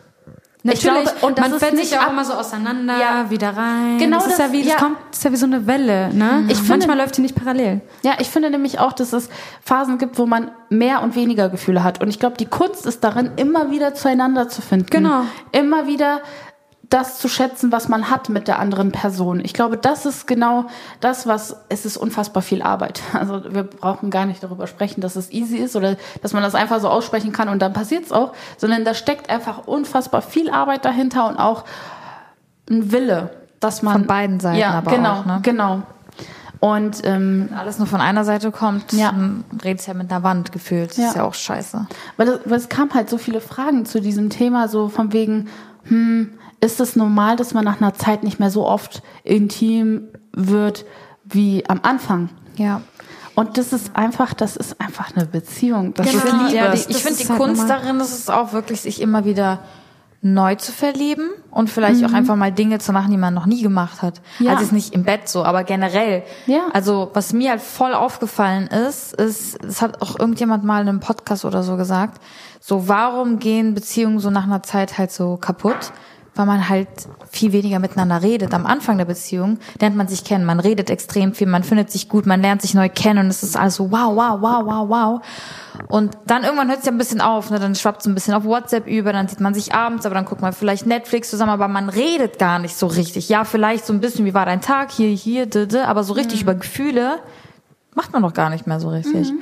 Natürlich, 0.64 1.02
glaube, 1.06 1.26
und 1.26 1.38
das 1.38 1.44
man 1.46 1.52
ist 1.54 1.58
fällt 1.58 1.74
nicht 1.74 1.88
sich 1.88 1.98
auch 1.98 2.02
ab- 2.04 2.12
immer 2.12 2.24
so 2.24 2.34
auseinander, 2.34 2.96
Ja. 2.96 3.30
wieder 3.30 3.48
rein. 3.56 3.98
Genau 3.98 4.18
das 4.18 4.26
ist 4.28 4.38
das- 4.38 4.46
ja 4.46 4.52
wie, 4.52 4.62
das 4.62 4.72
ja. 4.74 4.76
kommt, 4.78 4.96
das 5.10 5.18
ist 5.18 5.24
ja 5.24 5.32
wie 5.32 5.36
so 5.36 5.46
eine 5.46 5.66
Welle. 5.66 6.14
Ne? 6.14 6.44
Ich 6.46 6.56
finde- 6.58 6.70
Manchmal 6.86 6.98
läuft 6.98 7.16
die 7.16 7.20
nicht 7.22 7.34
parallel. 7.34 7.80
Ja, 8.04 8.12
ich 8.20 8.28
finde 8.30 8.48
nämlich 8.48 8.78
auch, 8.78 8.92
dass 8.92 9.12
es 9.12 9.28
Phasen 9.64 9.98
gibt, 9.98 10.18
wo 10.20 10.26
man 10.26 10.52
mehr 10.68 11.02
und 11.02 11.16
weniger 11.16 11.48
Gefühle 11.48 11.82
hat. 11.82 12.00
Und 12.00 12.10
ich 12.10 12.20
glaube, 12.20 12.36
die 12.36 12.46
Kunst 12.46 12.86
ist 12.86 13.02
darin, 13.02 13.32
immer 13.38 13.72
wieder 13.72 13.94
zueinander 13.94 14.48
zu 14.48 14.62
finden. 14.62 14.86
Genau. 14.88 15.22
Immer 15.50 15.88
wieder 15.88 16.20
das 16.92 17.18
zu 17.18 17.28
schätzen, 17.28 17.72
was 17.72 17.88
man 17.88 18.10
hat 18.10 18.28
mit 18.28 18.48
der 18.48 18.58
anderen 18.58 18.92
Person. 18.92 19.40
Ich 19.42 19.54
glaube, 19.54 19.76
das 19.78 20.04
ist 20.04 20.26
genau 20.26 20.66
das, 21.00 21.26
was, 21.26 21.56
es 21.70 21.86
ist 21.86 21.96
unfassbar 21.96 22.42
viel 22.42 22.62
Arbeit. 22.62 23.00
Also 23.14 23.42
wir 23.54 23.62
brauchen 23.62 24.10
gar 24.10 24.26
nicht 24.26 24.42
darüber 24.42 24.66
sprechen, 24.66 25.00
dass 25.00 25.16
es 25.16 25.30
easy 25.30 25.56
ist 25.56 25.76
oder 25.76 25.96
dass 26.22 26.32
man 26.32 26.42
das 26.42 26.54
einfach 26.54 26.80
so 26.80 26.88
aussprechen 26.88 27.32
kann 27.32 27.48
und 27.48 27.60
dann 27.62 27.72
passiert 27.72 28.04
es 28.04 28.12
auch, 28.12 28.32
sondern 28.56 28.84
da 28.84 28.94
steckt 28.94 29.30
einfach 29.30 29.66
unfassbar 29.66 30.22
viel 30.22 30.50
Arbeit 30.50 30.84
dahinter 30.84 31.28
und 31.28 31.36
auch 31.36 31.64
ein 32.68 32.92
Wille, 32.92 33.30
dass 33.60 33.82
man... 33.82 33.92
Von 33.94 34.06
beiden 34.06 34.40
Seiten 34.40 34.58
ja, 34.58 34.70
aber 34.70 34.90
genau, 34.90 35.20
auch, 35.20 35.24
ne? 35.24 35.38
genau. 35.42 35.82
Und 36.58 37.04
ähm, 37.04 37.48
alles 37.56 37.78
nur 37.78 37.86
von 37.86 38.00
einer 38.00 38.24
Seite 38.24 38.50
kommt, 38.50 38.92
Ja. 38.92 39.14
redest 39.64 39.88
ja 39.88 39.94
mit 39.94 40.10
einer 40.12 40.22
Wand 40.22 40.52
gefühlt. 40.52 40.90
Das 40.90 40.96
Ja. 40.98 41.08
ist 41.08 41.16
ja 41.16 41.24
auch 41.24 41.34
scheiße. 41.34 41.86
Weil 42.16 42.28
es, 42.28 42.40
weil 42.44 42.58
es 42.58 42.68
kam 42.68 42.92
halt 42.94 43.08
so 43.08 43.18
viele 43.18 43.40
Fragen 43.40 43.84
zu 43.86 44.00
diesem 44.00 44.30
Thema, 44.30 44.68
so 44.68 44.88
von 44.88 45.12
wegen, 45.12 45.48
hm, 45.84 46.38
ist 46.62 46.80
es 46.80 46.96
normal, 46.96 47.36
dass 47.36 47.52
man 47.52 47.64
nach 47.64 47.80
einer 47.80 47.92
Zeit 47.92 48.22
nicht 48.22 48.38
mehr 48.40 48.50
so 48.50 48.66
oft 48.66 49.02
intim 49.24 50.08
wird 50.32 50.86
wie 51.24 51.64
am 51.68 51.80
Anfang? 51.82 52.30
Ja. 52.56 52.80
Und 53.34 53.56
das 53.58 53.72
ist 53.72 53.96
einfach, 53.96 54.34
das 54.34 54.56
ist 54.56 54.80
einfach 54.80 55.14
eine 55.16 55.26
Beziehung. 55.26 55.94
Das 55.94 56.06
Ich 56.06 56.14
ist 56.14 56.22
finde 56.22 56.44
Liebe. 56.46 56.56
ja, 56.56 56.64
die, 56.70 56.78
Das 56.78 56.86
ich 56.88 56.96
find 57.02 57.12
ist 57.18 57.24
die 57.24 57.28
halt 57.28 57.40
Kunst 57.40 57.62
normal. 57.62 57.80
darin, 57.80 58.00
ist 58.00 58.12
es 58.18 58.28
auch 58.30 58.52
wirklich, 58.52 58.82
sich 58.82 59.00
immer 59.00 59.24
wieder 59.24 59.60
neu 60.24 60.54
zu 60.54 60.70
verlieben 60.70 61.30
und 61.50 61.68
vielleicht 61.68 62.04
auch 62.04 62.12
einfach 62.12 62.36
mal 62.36 62.52
Dinge 62.52 62.78
zu 62.78 62.92
machen, 62.92 63.10
die 63.10 63.16
man 63.16 63.34
noch 63.34 63.46
nie 63.46 63.60
gemacht 63.60 64.02
hat. 64.02 64.20
Mhm. 64.38 64.46
Ja. 64.46 64.52
Also 64.52 64.62
jetzt 64.64 64.72
nicht 64.72 64.94
im 64.94 65.02
Bett 65.02 65.28
so, 65.28 65.44
aber 65.44 65.64
generell. 65.64 66.22
Ja. 66.46 66.68
Also 66.72 67.10
was 67.14 67.32
mir 67.32 67.50
halt 67.50 67.60
voll 67.60 67.92
aufgefallen 67.92 68.68
ist, 68.68 69.14
ist, 69.14 69.64
es 69.64 69.82
hat 69.82 70.00
auch 70.00 70.16
irgendjemand 70.20 70.62
mal 70.62 70.80
in 70.82 70.88
einem 70.88 71.00
Podcast 71.00 71.44
oder 71.44 71.64
so 71.64 71.76
gesagt, 71.76 72.22
so 72.60 72.86
warum 72.86 73.40
gehen 73.40 73.74
Beziehungen 73.74 74.20
so 74.20 74.30
nach 74.30 74.44
einer 74.44 74.62
Zeit 74.62 74.96
halt 74.96 75.10
so 75.10 75.38
kaputt? 75.38 75.90
Weil 76.34 76.46
man 76.46 76.68
halt 76.68 76.88
viel 77.30 77.52
weniger 77.52 77.78
miteinander 77.78 78.22
redet. 78.22 78.54
Am 78.54 78.64
Anfang 78.64 78.96
der 78.96 79.04
Beziehung 79.04 79.58
lernt 79.80 79.96
man 79.96 80.08
sich 80.08 80.24
kennen, 80.24 80.46
man 80.46 80.60
redet 80.60 80.88
extrem 80.88 81.34
viel, 81.34 81.46
man 81.46 81.62
findet 81.62 81.90
sich 81.90 82.08
gut, 82.08 82.24
man 82.24 82.40
lernt 82.40 82.62
sich 82.62 82.72
neu 82.72 82.88
kennen 82.88 83.20
und 83.20 83.26
es 83.26 83.42
ist 83.42 83.56
alles 83.56 83.74
so 83.74 83.90
wow, 83.90 84.16
wow, 84.16 84.40
wow, 84.40 84.64
wow, 84.64 84.88
wow. 84.88 85.20
Und 85.88 86.16
dann 86.26 86.44
irgendwann 86.44 86.68
hört 86.68 86.80
es 86.80 86.86
ja 86.86 86.92
ein 86.92 86.98
bisschen 86.98 87.20
auf, 87.20 87.50
ne? 87.50 87.58
dann 87.58 87.74
schwappt 87.74 88.00
es 88.00 88.06
ein 88.06 88.14
bisschen 88.14 88.32
auf 88.32 88.44
WhatsApp 88.44 88.86
über, 88.86 89.12
dann 89.12 89.28
sieht 89.28 89.40
man 89.40 89.52
sich 89.52 89.74
abends, 89.74 90.06
aber 90.06 90.14
dann 90.14 90.24
guckt 90.24 90.40
man 90.40 90.52
vielleicht 90.52 90.86
Netflix 90.86 91.28
zusammen, 91.28 91.52
aber 91.52 91.68
man 91.68 91.90
redet 91.90 92.38
gar 92.38 92.58
nicht 92.58 92.76
so 92.76 92.86
richtig. 92.86 93.28
Ja, 93.28 93.44
vielleicht 93.44 93.84
so 93.84 93.92
ein 93.92 94.00
bisschen, 94.00 94.24
wie 94.24 94.34
war 94.34 94.46
dein 94.46 94.62
Tag, 94.62 94.90
hier, 94.90 95.08
hier, 95.08 95.46
d, 95.46 95.66
d, 95.66 95.80
aber 95.80 96.02
so 96.02 96.14
richtig 96.14 96.42
über 96.42 96.54
Gefühle 96.54 97.20
macht 97.94 98.12
man 98.12 98.22
doch 98.22 98.32
gar 98.32 98.48
nicht 98.48 98.66
mehr 98.66 98.80
so 98.80 98.88
richtig. 98.88 99.32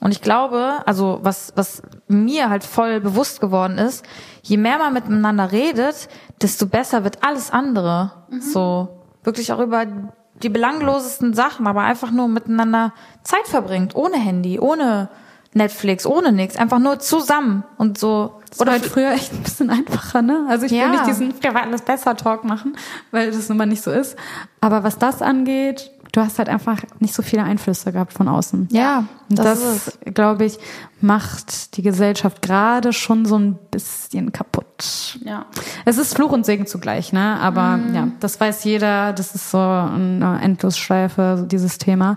Und 0.00 0.12
ich 0.12 0.20
glaube, 0.20 0.82
also 0.84 1.20
was, 1.22 1.52
was 1.56 1.82
mir 2.06 2.50
halt 2.50 2.64
voll 2.64 3.00
bewusst 3.00 3.40
geworden 3.40 3.78
ist, 3.78 4.04
je 4.48 4.56
mehr 4.56 4.78
man 4.78 4.92
miteinander 4.92 5.50
redet, 5.50 6.08
desto 6.40 6.66
besser 6.66 7.02
wird 7.04 7.24
alles 7.24 7.50
andere. 7.50 8.12
So 8.40 8.88
wirklich 9.24 9.52
auch 9.52 9.58
über 9.60 9.86
die 10.42 10.48
belanglosesten 10.48 11.34
Sachen, 11.34 11.66
aber 11.66 11.80
einfach 11.82 12.10
nur 12.10 12.28
miteinander 12.28 12.92
Zeit 13.24 13.46
verbringt, 13.48 13.94
ohne 13.96 14.16
Handy, 14.18 14.60
ohne 14.60 15.08
Netflix, 15.54 16.06
ohne 16.06 16.32
nichts, 16.32 16.56
einfach 16.56 16.78
nur 16.78 16.98
zusammen 17.00 17.64
und 17.78 17.98
so. 17.98 18.40
Oder 18.58 18.72
halt 18.72 18.84
früher 18.84 19.12
echt 19.12 19.32
ein 19.32 19.42
bisschen 19.42 19.70
einfacher, 19.70 20.22
ne? 20.22 20.46
Also 20.48 20.66
ich 20.66 20.72
Ja. 20.72 20.84
will 20.84 20.90
nicht 20.90 21.06
diesen 21.06 21.32
früher 21.34 21.54
war 21.54 21.62
alles 21.62 21.82
besser 21.82 22.16
Talk 22.16 22.44
machen, 22.44 22.76
weil 23.10 23.30
das 23.30 23.48
nun 23.48 23.58
mal 23.58 23.66
nicht 23.66 23.82
so 23.82 23.90
ist. 23.90 24.16
Aber 24.60 24.84
was 24.84 24.98
das 24.98 25.22
angeht, 25.22 25.90
du 26.12 26.20
hast 26.20 26.38
halt 26.38 26.48
einfach 26.48 26.78
nicht 27.00 27.14
so 27.14 27.22
viele 27.22 27.44
Einflüsse 27.44 27.92
gehabt 27.92 28.12
von 28.12 28.28
außen. 28.28 28.68
Ja, 28.70 29.04
Und 29.28 29.38
das 29.38 29.60
das, 29.60 29.98
glaube 30.14 30.44
ich, 30.44 30.58
macht 31.00 31.76
die 31.76 31.82
Gesellschaft 31.82 32.42
gerade 32.42 32.92
schon 32.92 33.26
so 33.26 33.38
ein 33.38 33.58
bisschen 33.70 34.32
kaputt. 34.32 35.18
Ja. 35.24 35.46
Es 35.84 35.98
ist 35.98 36.14
Fluch 36.14 36.32
und 36.32 36.46
Segen 36.46 36.66
zugleich, 36.66 37.12
ne? 37.12 37.38
Aber 37.40 37.78
ja, 37.92 38.08
das 38.20 38.40
weiß 38.40 38.64
jeder. 38.64 39.12
Das 39.12 39.34
ist 39.34 39.50
so 39.50 39.58
eine 39.58 40.40
Endlosschleife, 40.42 41.36
so 41.38 41.46
dieses 41.46 41.78
Thema. 41.78 42.16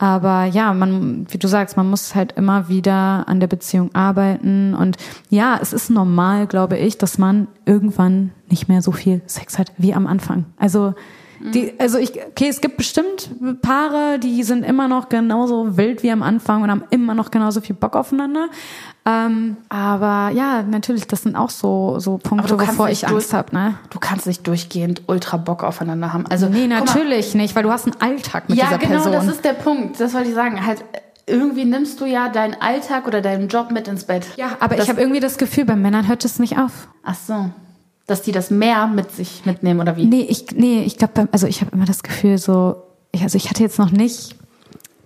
Aber 0.00 0.44
ja, 0.44 0.72
man, 0.74 1.26
wie 1.28 1.38
du 1.38 1.48
sagst, 1.48 1.76
man 1.76 1.90
muss 1.90 2.14
halt 2.14 2.32
immer 2.32 2.68
wieder 2.68 3.24
an 3.26 3.40
der 3.40 3.48
Beziehung 3.48 3.92
arbeiten. 3.96 4.74
Und 4.74 4.96
ja, 5.28 5.58
es 5.60 5.72
ist 5.72 5.90
normal, 5.90 6.46
glaube 6.46 6.78
ich, 6.78 6.98
dass 6.98 7.18
man 7.18 7.48
irgendwann 7.66 8.30
nicht 8.48 8.68
mehr 8.68 8.80
so 8.80 8.92
viel 8.92 9.22
Sex 9.26 9.58
hat 9.58 9.72
wie 9.76 9.94
am 9.94 10.06
Anfang. 10.06 10.46
Also, 10.56 10.94
die, 11.40 11.74
also 11.78 11.98
ich, 11.98 12.12
okay, 12.12 12.48
es 12.48 12.60
gibt 12.60 12.76
bestimmt 12.76 13.30
Paare, 13.62 14.18
die 14.18 14.42
sind 14.42 14.64
immer 14.64 14.88
noch 14.88 15.08
genauso 15.08 15.76
wild 15.76 16.02
wie 16.02 16.10
am 16.10 16.22
Anfang 16.22 16.62
und 16.62 16.70
haben 16.70 16.84
immer 16.90 17.14
noch 17.14 17.30
genauso 17.30 17.60
viel 17.60 17.76
Bock 17.76 17.96
aufeinander. 17.96 18.48
Ähm, 19.06 19.56
aber 19.68 20.30
ja, 20.34 20.62
natürlich, 20.62 21.06
das 21.06 21.22
sind 21.22 21.36
auch 21.36 21.50
so, 21.50 21.98
so 21.98 22.18
Punkte, 22.18 22.58
wovor 22.58 22.90
ich 22.90 23.06
Angst 23.06 23.32
habe, 23.32 23.54
ne? 23.54 23.74
Du 23.90 23.98
kannst 23.98 24.26
nicht 24.26 24.46
durchgehend 24.46 25.02
ultra 25.06 25.36
Bock 25.36 25.64
aufeinander 25.64 26.12
haben. 26.12 26.26
Also 26.26 26.48
Nee, 26.48 26.62
guck 26.62 26.70
mal, 26.70 26.80
natürlich 26.80 27.34
nicht, 27.34 27.54
weil 27.56 27.62
du 27.62 27.70
hast 27.70 27.86
einen 27.86 28.00
Alltag 28.00 28.48
mit 28.48 28.58
ja, 28.58 28.66
dieser 28.66 28.78
genau, 28.78 29.02
Person. 29.02 29.12
das 29.12 29.26
ist 29.26 29.44
der 29.44 29.54
Punkt. 29.54 29.98
Das 30.00 30.12
wollte 30.14 30.28
ich 30.28 30.34
sagen. 30.34 30.64
Halt, 30.66 30.84
irgendwie 31.26 31.64
nimmst 31.64 32.00
du 32.00 32.06
ja 32.06 32.28
deinen 32.28 32.54
Alltag 32.60 33.06
oder 33.06 33.20
deinen 33.20 33.48
Job 33.48 33.70
mit 33.70 33.86
ins 33.88 34.04
Bett. 34.04 34.26
ja, 34.36 34.56
aber 34.60 34.76
das, 34.76 34.84
ich 34.84 34.90
habe 34.90 35.00
irgendwie 35.00 35.20
das 35.20 35.38
Gefühl, 35.38 35.64
bei 35.64 35.76
Männern 35.76 36.08
hört 36.08 36.24
es 36.24 36.38
nicht 36.38 36.58
auf. 36.58 36.88
Ach 37.02 37.14
so. 37.14 37.50
Dass 38.08 38.22
die 38.22 38.32
das 38.32 38.50
mehr 38.50 38.88
mit 38.88 39.12
sich 39.12 39.46
mitnehmen 39.46 39.80
oder 39.80 39.96
wie? 39.96 40.06
Nee, 40.06 40.26
ich, 40.28 40.46
nee, 40.52 40.82
ich 40.82 40.96
glaube, 40.96 41.28
also 41.30 41.46
ich 41.46 41.60
habe 41.60 41.70
immer 41.72 41.84
das 41.84 42.02
Gefühl, 42.02 42.38
so, 42.38 42.82
ich, 43.12 43.22
also 43.22 43.36
ich 43.36 43.48
hatte 43.50 43.62
jetzt 43.62 43.78
noch 43.78 43.92
nicht 43.92 44.34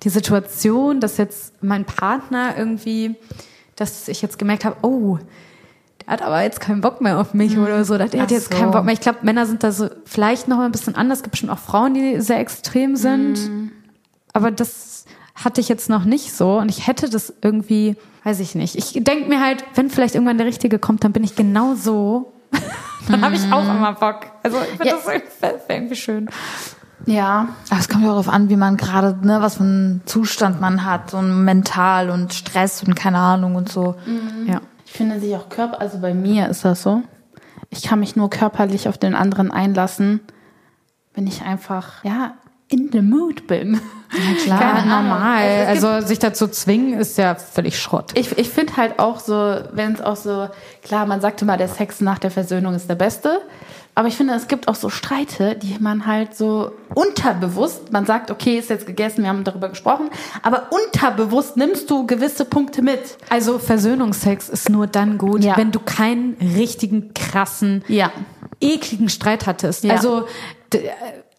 die 0.05 0.09
Situation, 0.09 1.00
dass 1.00 1.18
jetzt 1.18 1.62
mein 1.62 1.84
Partner 1.84 2.55
irgendwie, 2.57 3.16
dass 3.76 4.09
ich 4.09 4.22
jetzt 4.22 4.38
gemerkt 4.38 4.64
habe, 4.64 4.76
oh, 4.82 5.18
der 6.00 6.12
hat 6.12 6.22
aber 6.22 6.42
jetzt 6.42 6.61
keinen 6.61 6.80
Bock 6.80 7.00
mehr 7.00 7.20
auf 7.20 7.34
mich 7.34 7.59
oder 7.59 7.84
so, 7.84 7.98
der 7.98 8.09
hat 8.09 8.30
jetzt 8.30 8.50
so. 8.50 8.57
keinen 8.57 8.70
Bock 8.70 8.84
mehr. 8.84 8.94
Ich 8.94 9.00
glaube, 9.00 9.18
Männer 9.22 9.46
sind 9.46 9.62
da 9.62 9.72
so 9.72 9.88
vielleicht 10.05 10.48
noch 10.48 10.57
mal 10.57 10.66
ein 10.66 10.72
bisschen 10.72 10.94
anders. 10.94 11.18
Es 11.18 11.22
gibt 11.22 11.32
bestimmt 11.32 11.53
auch 11.53 11.59
Frauen, 11.59 11.94
die 11.94 12.20
sehr 12.20 12.38
extrem 12.38 12.96
sind. 12.96 13.38
Aber 14.32 14.50
das 14.50 15.05
hatte 15.34 15.61
ich 15.61 15.68
jetzt 15.68 15.88
noch 15.88 16.05
nicht 16.05 16.32
so 16.32 16.59
und 16.59 16.68
ich 16.68 16.86
hätte 16.86 17.09
das 17.09 17.32
irgendwie, 17.42 17.96
weiß 18.24 18.40
ich 18.40 18.55
nicht. 18.55 18.76
Ich 18.76 18.92
denke 19.05 19.28
mir 19.28 19.40
halt, 19.40 19.64
wenn 19.74 19.90
vielleicht 19.90 20.14
irgendwann 20.14 20.38
der 20.38 20.46
Richtige 20.46 20.78
kommt, 20.78 21.05
dann 21.05 21.12
bin 21.12 21.24
ich 21.24 21.36
genau 21.36 21.74
so. 21.74 22.32
dann 23.09 23.22
habe 23.24 23.34
ich 23.34 23.53
auch 23.53 23.62
immer 23.64 23.92
Bock. 23.94 24.26
Also 24.42 24.59
ich 24.61 24.68
finde 24.78 24.86
Ja. 24.88 24.94
das 24.96 25.07
irgendwie- 25.07 25.72
irgendwie 25.72 25.96
schön. 25.96 26.28
Ja. 27.07 27.48
Aber 27.70 27.80
es 27.80 27.88
kommt 27.88 28.05
ja 28.05 28.11
auch 28.11 28.12
darauf 28.14 28.28
an, 28.28 28.48
wie 28.48 28.57
man 28.57 28.76
gerade, 28.76 29.18
ne, 29.26 29.38
was 29.40 29.57
für 29.57 29.64
einen 29.64 30.03
Zustand 30.07 30.61
man 30.61 30.84
hat 30.84 31.14
und 31.14 31.44
mental 31.44 32.11
und 32.11 32.32
Stress 32.32 32.82
und 32.82 32.94
keine 32.94 33.18
Ahnung 33.18 33.57
und 33.57 33.68
so. 33.68 33.96
Ja. 34.46 34.61
Ich 34.86 34.92
finde 34.92 35.18
sich 35.18 35.34
auch 35.34 35.48
Körper, 35.48 35.80
also 35.80 35.98
bei 35.98 36.14
mir 36.14 36.48
ist 36.48 36.64
das 36.64 36.82
so. 36.82 37.03
Ich 37.70 37.82
kann 37.82 38.00
mich 38.00 38.14
nur 38.16 38.28
körperlich 38.30 38.88
auf 38.88 38.98
den 38.98 39.14
anderen 39.14 39.50
einlassen, 39.50 40.20
wenn 41.14 41.26
ich 41.26 41.42
einfach, 41.42 42.05
ja, 42.05 42.34
in 42.73 42.91
the 42.93 43.03
mood 43.03 43.47
bin. 43.47 43.81
Ja, 44.14 44.43
Klar, 44.45 44.85
normal. 44.85 45.66
Also 45.68 46.07
sich 46.07 46.18
dazu 46.18 46.47
zwingen 46.49 46.99
ist 47.01 47.16
ja 47.16 47.35
völlig 47.35 47.79
Schrott. 47.81 48.12
Ich, 48.14 48.37
ich 48.37 48.51
finde 48.51 48.77
halt 48.77 48.99
auch 48.99 49.20
so, 49.20 49.57
wenn 49.73 49.93
es 49.95 50.01
auch 50.03 50.16
so, 50.16 50.49
klar, 50.83 51.07
man 51.07 51.20
sagt 51.20 51.41
immer, 51.43 51.57
der 51.57 51.68
Sex 51.68 52.01
nach 52.03 52.18
der 52.18 52.31
Versöhnung 52.31 52.75
ist 52.75 52.89
der 52.91 52.95
beste. 52.95 53.41
Aber 53.95 54.09
ich 54.09 54.16
finde, 54.16 54.33
es 54.35 54.49
gibt 54.49 54.68
auch 54.68 54.75
so 54.75 54.89
Streite, 54.89 55.55
die 55.57 55.77
man 55.79 56.07
halt 56.07 56.35
so 56.35 56.73
unterbewusst, 56.95 57.93
man 57.93 58.07
sagt, 58.07 58.31
okay, 58.31 58.59
ist 58.59 58.70
jetzt 58.70 58.87
gegessen, 58.87 59.23
wir 59.23 59.29
haben 59.29 59.45
darüber 59.45 59.68
gesprochen, 59.68 60.09
aber 60.43 60.68
unterbewusst 60.70 61.59
nimmst 61.59 61.91
du 61.91 62.07
gewisse 62.07 62.47
Punkte 62.47 62.81
mit. 62.81 63.18
Also 63.29 63.59
Versöhnungsex 63.59 64.49
ist 64.49 64.70
nur 64.70 64.87
dann 64.87 65.18
gut, 65.18 65.45
Ja. 65.45 65.59
wenn 65.59 65.73
du 65.73 65.79
keinen 65.81 66.37
richtigen 66.41 67.12
krassen 67.12 67.85
Ja. 67.87 68.11
ekligen 68.61 69.11
Streit 69.11 69.47
hattest. 69.47 69.85
Ja. 69.85 69.93
Also, 69.95 70.27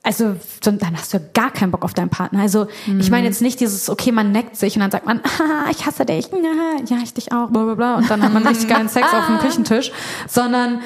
also 0.04 0.36
so- 0.62 0.72
dann 0.72 0.98
hast 0.98 1.14
du 1.14 1.18
ja 1.18 1.24
gar 1.34 1.50
keinen 1.52 1.72
Bock 1.72 1.84
auf 1.86 1.94
deinen 1.94 2.10
Partner. 2.10 2.42
Also 2.42 2.68
ich 3.00 3.10
meine 3.10 3.26
jetzt 3.26 3.42
nicht 3.42 3.60
dieses, 3.62 3.90
okay, 3.90 4.12
man 4.12 4.32
neckt 4.34 4.58
sich 4.58 4.76
und 4.76 4.82
dann 4.82 4.92
sagt 4.92 5.06
man, 5.06 5.22
ah, 5.40 5.70
ich 5.72 5.86
hasse 5.86 6.06
dich, 6.06 6.28
ja, 6.90 6.98
ich 7.04 7.14
dich 7.14 7.32
auch, 7.32 7.50
bla 7.50 7.64
bla 7.64 7.76
bla. 7.76 7.96
Und 7.96 8.10
dann 8.10 8.22
hat 8.22 8.34
man 8.34 8.46
richtig 8.46 8.68
geilen 8.68 8.90
Sex 8.90 9.08
auf 9.14 9.28
dem 9.28 9.38
Küchentisch. 9.40 9.92
Sondern, 10.28 10.82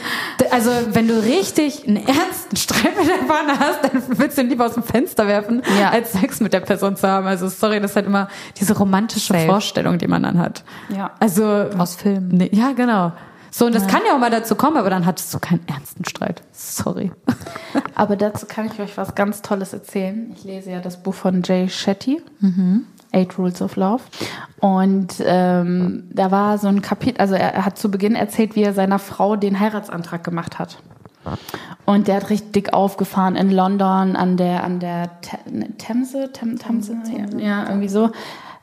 also 0.52 0.70
wenn 0.92 1.08
du 1.08 1.22
richtig 1.24 1.88
einen 1.88 1.98
ernsten 1.98 2.56
Streit 2.58 2.98
mit 2.98 3.10
deinem 3.10 3.28
Partner 3.28 3.60
hast, 3.60 3.84
dann 3.84 4.04
willst 4.20 4.38
du 4.38 4.42
ihn 4.44 4.50
lieber 4.50 4.66
aus 4.68 4.76
dem 4.76 4.84
Fenster 4.84 5.28
werfen, 5.28 5.64
Ja. 5.80 5.90
als 5.90 6.12
Sex 6.14 6.40
mit 6.40 6.54
der 6.54 6.60
Person 6.62 6.96
zu 6.96 7.08
haben. 7.08 7.26
Also 7.28 7.48
sorry, 7.48 7.80
das 7.82 7.92
ist 7.92 7.96
halt 7.96 8.06
immer 8.06 8.28
diese 8.60 8.78
romantische 8.78 9.34
Safe. 9.34 9.46
Vorstellung, 9.48 9.98
die 9.98 10.08
man 10.08 10.24
dann 10.24 10.38
hat. 10.38 10.64
Ja. 10.96 11.12
Also 11.20 11.44
Aus 11.78 11.96
Filmen. 11.96 12.28
Nee, 12.30 12.50
ja, 12.54 12.72
genau. 12.74 13.14
So, 13.58 13.66
und 13.66 13.74
das 13.74 13.88
kann 13.88 14.02
ja 14.08 14.14
auch 14.14 14.20
mal 14.20 14.30
dazu 14.30 14.54
kommen, 14.56 14.78
aber 14.78 14.92
dann 14.92 15.06
hattest 15.08 15.34
du 15.34 15.40
keinen 15.40 15.68
ernsten 15.68 16.06
Streit. 16.06 16.44
Sorry. 16.52 17.12
Aber 17.96 18.16
dazu 18.16 18.46
kann 18.46 18.68
ich 18.68 18.80
euch 18.80 18.96
was 18.98 19.16
ganz 19.16 19.42
Tolles 19.42 19.74
erzählen. 19.74 20.32
Ich 20.38 20.44
lese 20.44 20.70
ja 20.70 20.80
das 20.80 21.02
Buch 21.02 21.16
von 21.16 21.42
Jay 21.44 21.68
Shetty, 21.68 22.22
Eight 23.12 23.40
Rules 23.40 23.60
of 23.64 23.76
Love. 23.76 24.04
Und 24.60 25.16
ähm, 25.26 26.04
da 26.14 26.30
war 26.30 26.60
so 26.60 26.68
ein 26.68 26.84
Kapitel, 26.84 27.20
also 27.20 27.34
er, 27.34 27.56
er 27.56 27.66
hat 27.66 27.80
zu 27.80 27.90
Beginn 27.90 28.14
erzählt, 28.16 28.56
wie 28.56 28.62
er 28.62 28.74
seiner 28.74 29.00
Frau 29.00 29.36
den 29.36 29.60
Heiratsantrag 29.60 30.24
gemacht 30.24 30.60
hat. 30.60 30.78
Und 31.86 32.08
der 32.08 32.18
hat 32.18 32.30
richtig 32.30 32.52
dick 32.52 32.74
aufgefahren 32.74 33.36
in 33.36 33.50
London 33.50 34.16
an 34.16 34.38
der 34.38 34.64
an 34.64 34.80
der 34.80 35.10
The- 35.24 35.74
Themse, 35.80 36.32
Them, 36.32 36.60
Themse, 36.60 36.96
ja, 37.12 37.40
ja, 37.40 37.68
irgendwie 37.68 37.90
so. 37.90 38.12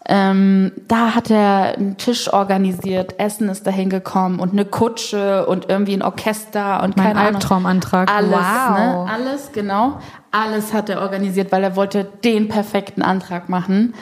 Ähm, 0.06 0.72
da 0.86 1.14
hat 1.14 1.30
er 1.30 1.76
einen 1.78 1.96
Tisch 1.96 2.30
organisiert, 2.30 3.18
Essen 3.18 3.48
ist 3.48 3.66
dahin 3.66 3.88
gekommen 3.88 4.38
und 4.38 4.52
eine 4.52 4.66
Kutsche 4.66 5.46
und 5.46 5.70
irgendwie 5.70 5.94
ein 5.94 6.02
Orchester 6.02 6.82
und 6.82 6.96
Mein 6.96 7.06
keine 7.06 7.20
Ahnung. 7.20 7.34
Albtraumantrag. 7.36 8.10
Alles, 8.14 8.30
Wow. 8.32 8.78
ne? 8.78 9.06
Alles, 9.10 9.52
genau. 9.52 9.98
Alles 10.30 10.74
hat 10.74 10.90
er 10.90 11.00
organisiert, 11.00 11.52
weil 11.52 11.62
er 11.64 11.74
wollte 11.76 12.04
den 12.22 12.48
perfekten 12.48 13.00
Antrag 13.00 13.48
machen. 13.48 13.94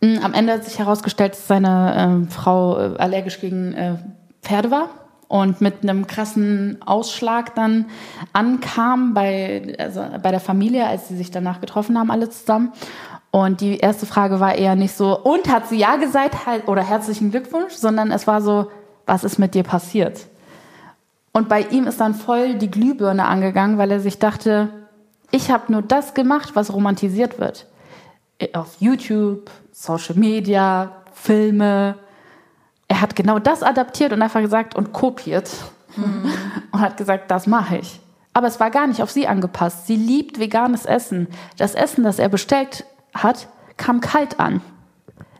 Mm, 0.00 0.18
Am 0.22 0.32
Ende 0.32 0.54
hat 0.54 0.64
sich 0.64 0.78
herausgestellt, 0.78 1.32
dass 1.32 1.46
seine 1.46 1.94
ähm, 1.98 2.28
Frau 2.28 2.78
äh, 2.78 2.96
allergisch 2.96 3.38
gegen 3.40 3.74
äh, 3.74 3.96
Pferde 4.42 4.70
war 4.70 4.88
und 5.28 5.60
mit 5.60 5.82
einem 5.82 6.06
krassen 6.06 6.78
Ausschlag 6.86 7.54
dann 7.56 7.86
ankam 8.32 9.12
bei, 9.12 9.74
also 9.78 10.02
bei 10.22 10.30
der 10.30 10.40
Familie, 10.40 10.86
als 10.86 11.08
sie 11.08 11.16
sich 11.16 11.30
danach 11.30 11.60
getroffen 11.60 11.98
haben, 11.98 12.10
alle 12.10 12.30
zusammen. 12.30 12.72
Und 13.36 13.60
die 13.60 13.76
erste 13.76 14.06
Frage 14.06 14.40
war 14.40 14.54
eher 14.54 14.76
nicht 14.76 14.96
so, 14.96 15.14
und 15.14 15.52
hat 15.52 15.68
sie 15.68 15.76
ja 15.76 15.96
gesagt 15.96 16.46
halt, 16.46 16.68
oder 16.68 16.82
herzlichen 16.82 17.30
Glückwunsch, 17.30 17.74
sondern 17.74 18.10
es 18.10 18.26
war 18.26 18.40
so, 18.40 18.70
was 19.04 19.24
ist 19.24 19.38
mit 19.38 19.54
dir 19.54 19.62
passiert? 19.62 20.26
Und 21.32 21.46
bei 21.46 21.60
ihm 21.60 21.86
ist 21.86 22.00
dann 22.00 22.14
voll 22.14 22.54
die 22.54 22.70
Glühbirne 22.70 23.26
angegangen, 23.26 23.76
weil 23.76 23.90
er 23.90 24.00
sich 24.00 24.18
dachte, 24.18 24.70
ich 25.32 25.50
habe 25.50 25.70
nur 25.70 25.82
das 25.82 26.14
gemacht, 26.14 26.52
was 26.54 26.72
romantisiert 26.72 27.38
wird. 27.38 27.66
Auf 28.54 28.76
YouTube, 28.80 29.50
Social 29.70 30.16
Media, 30.16 30.92
Filme. 31.12 31.96
Er 32.88 33.02
hat 33.02 33.16
genau 33.16 33.38
das 33.38 33.62
adaptiert 33.62 34.14
und 34.14 34.22
einfach 34.22 34.40
gesagt 34.40 34.74
und 34.74 34.94
kopiert. 34.94 35.50
und 36.72 36.80
hat 36.80 36.96
gesagt, 36.96 37.30
das 37.30 37.46
mache 37.46 37.76
ich. 37.76 38.00
Aber 38.32 38.46
es 38.46 38.58
war 38.60 38.70
gar 38.70 38.86
nicht 38.86 39.02
auf 39.02 39.10
sie 39.10 39.26
angepasst. 39.26 39.86
Sie 39.86 39.96
liebt 39.96 40.38
veganes 40.38 40.86
Essen. 40.86 41.28
Das 41.58 41.74
Essen, 41.74 42.02
das 42.02 42.18
er 42.18 42.30
bestellt 42.30 42.86
hat, 43.22 43.48
kam 43.76 44.00
kalt 44.00 44.40
an. 44.40 44.60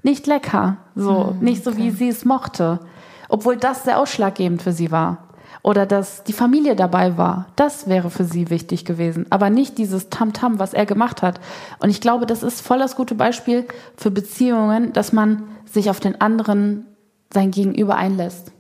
Nicht 0.03 0.27
lecker, 0.27 0.77
so, 0.95 1.35
nicht 1.41 1.65
so 1.65 1.77
wie 1.77 1.91
sie 1.91 2.09
es 2.09 2.25
mochte. 2.25 2.81
Obwohl 3.29 3.57
das 3.57 3.85
sehr 3.85 3.99
ausschlaggebend 3.99 4.63
für 4.63 4.73
sie 4.73 4.91
war. 4.91 5.19
Oder 5.63 5.85
dass 5.85 6.23
die 6.23 6.33
Familie 6.33 6.77
dabei 6.77 7.19
war. 7.19 7.47
Das 7.57 7.89
wäre 7.89 8.09
für 8.09 8.25
sie 8.25 8.51
wichtig 8.51 8.85
gewesen. 8.85 9.27
Aber 9.31 9.51
nicht 9.51 9.79
dieses 9.79 10.11
Tamtam, 10.11 10.61
was 10.61 10.75
er 10.75 10.87
gemacht 10.87 11.23
hat. 11.23 11.41
Und 11.81 11.91
ich 11.91 12.01
glaube, 12.01 12.27
das 12.27 12.45
ist 12.45 12.61
voll 12.61 12.79
das 12.79 12.95
gute 12.95 13.17
Beispiel 13.17 13.67
für 13.97 14.13
Beziehungen, 14.13 14.93
dass 14.93 15.13
man 15.13 15.43
sich 15.65 15.91
auf 15.91 15.99
den 15.99 16.21
anderen, 16.21 16.87
sein 17.35 17.51
Gegenüber 17.51 17.97
einlässt. 17.97 18.53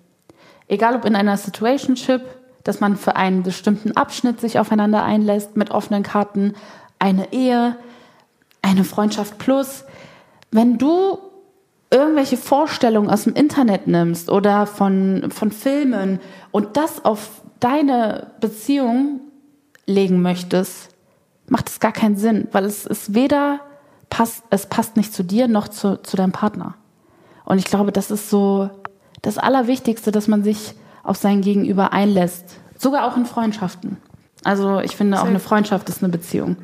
Egal 0.66 0.96
ob 0.96 1.04
in 1.04 1.14
einer 1.14 1.36
Situationship, 1.36 2.22
dass 2.64 2.80
man 2.80 2.96
für 2.96 3.14
einen 3.14 3.44
bestimmten 3.44 3.92
Abschnitt 3.92 4.40
sich 4.40 4.58
aufeinander 4.58 5.04
einlässt 5.04 5.56
mit 5.56 5.70
offenen 5.70 6.02
Karten, 6.02 6.54
eine 6.98 7.32
Ehe, 7.32 7.76
eine 8.66 8.84
Freundschaft 8.84 9.38
plus. 9.38 9.84
Wenn 10.50 10.78
du 10.78 11.18
irgendwelche 11.90 12.36
Vorstellungen 12.36 13.10
aus 13.10 13.24
dem 13.24 13.34
Internet 13.34 13.86
nimmst 13.86 14.30
oder 14.30 14.66
von, 14.66 15.30
von 15.30 15.52
Filmen 15.52 16.20
und 16.50 16.76
das 16.76 17.04
auf 17.04 17.42
deine 17.60 18.32
Beziehung 18.40 19.20
legen 19.86 20.20
möchtest, 20.20 20.90
macht 21.48 21.68
es 21.68 21.80
gar 21.80 21.92
keinen 21.92 22.16
Sinn, 22.16 22.48
weil 22.50 22.64
es 22.64 22.86
ist 22.86 23.14
weder 23.14 23.60
passt, 24.10 24.42
es 24.50 24.66
passt 24.66 24.96
nicht 24.96 25.14
zu 25.14 25.22
dir 25.22 25.46
noch 25.46 25.68
zu, 25.68 26.02
zu 26.02 26.16
deinem 26.16 26.32
Partner. 26.32 26.74
Und 27.44 27.58
ich 27.58 27.66
glaube, 27.66 27.92
das 27.92 28.10
ist 28.10 28.28
so 28.30 28.68
das 29.22 29.38
Allerwichtigste, 29.38 30.10
dass 30.10 30.26
man 30.26 30.42
sich 30.42 30.74
auf 31.04 31.16
sein 31.16 31.40
Gegenüber 31.40 31.92
einlässt. 31.92 32.58
Sogar 32.76 33.06
auch 33.06 33.16
in 33.16 33.26
Freundschaften. 33.26 33.98
Also 34.42 34.80
ich 34.80 34.96
finde, 34.96 35.20
auch 35.20 35.26
eine 35.26 35.38
Freundschaft 35.38 35.88
ist 35.88 36.02
eine 36.02 36.10
Beziehung. 36.10 36.56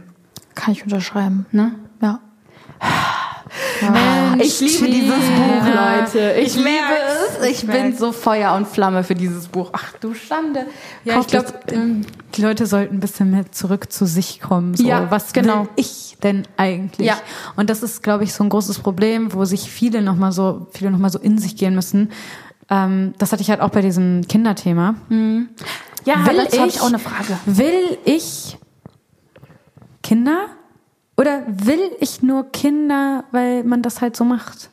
Kann 0.54 0.72
ich 0.72 0.82
unterschreiben. 0.82 1.46
Ne? 1.52 1.74
Ja. 3.80 4.34
ich 4.40 4.60
liebe 4.60 4.86
dieses 4.86 5.14
Buch, 5.14 5.66
Leute. 5.66 6.32
Ich, 6.40 6.54
liebe 6.56 6.68
merk's, 6.70 7.36
es. 7.40 7.46
ich 7.46 7.62
Ich 7.64 7.66
bin 7.68 7.96
so 7.96 8.12
Feuer 8.12 8.54
und 8.54 8.66
Flamme 8.66 9.04
für 9.04 9.14
dieses 9.14 9.48
Buch. 9.48 9.70
Ach 9.72 9.92
du 10.00 10.14
Schande. 10.14 10.66
Ja, 11.04 11.14
Kauft 11.16 11.26
ich 11.34 11.40
glaube, 11.40 11.58
es. 11.66 12.06
die 12.36 12.42
Leute 12.42 12.66
sollten 12.66 12.96
ein 12.96 13.00
bisschen 13.00 13.30
mehr 13.30 13.50
zurück 13.52 13.92
zu 13.92 14.06
sich 14.06 14.40
kommen. 14.40 14.74
So, 14.74 14.84
Ja, 14.84 15.10
was 15.10 15.32
genau. 15.32 15.62
will 15.62 15.68
ich 15.76 16.16
denn 16.22 16.44
eigentlich? 16.56 17.06
Ja. 17.08 17.16
Und 17.56 17.68
das 17.70 17.82
ist, 17.82 18.02
glaube 18.02 18.24
ich, 18.24 18.32
so 18.32 18.42
ein 18.44 18.48
großes 18.48 18.78
Problem, 18.78 19.34
wo 19.34 19.44
sich 19.44 19.70
viele 19.70 20.00
noch 20.02 20.16
mal 20.16 20.32
so, 20.32 20.66
viele 20.72 20.90
noch 20.90 20.98
mal 20.98 21.10
so 21.10 21.18
in 21.18 21.38
sich 21.38 21.56
gehen 21.56 21.74
müssen. 21.74 22.10
Ähm, 22.70 23.14
das 23.18 23.32
hatte 23.32 23.42
ich 23.42 23.50
halt 23.50 23.60
auch 23.60 23.70
bei 23.70 23.82
diesem 23.82 24.26
Kinderthema. 24.28 24.94
ja, 25.10 26.26
will 26.26 26.36
dazu 26.36 26.58
habe 26.58 26.68
ich 26.68 26.76
ich- 26.76 26.80
auch 26.80 26.86
eine 26.86 26.98
Frage. 27.00 27.36
Will 27.46 27.98
ich 28.04 28.56
Kinder 30.02 30.46
oder 31.22 31.44
will 31.46 31.92
ich 32.00 32.20
nur 32.20 32.50
Kinder, 32.50 33.22
weil 33.30 33.62
man 33.62 33.80
das 33.80 34.00
halt 34.00 34.16
so 34.16 34.24
macht? 34.24 34.70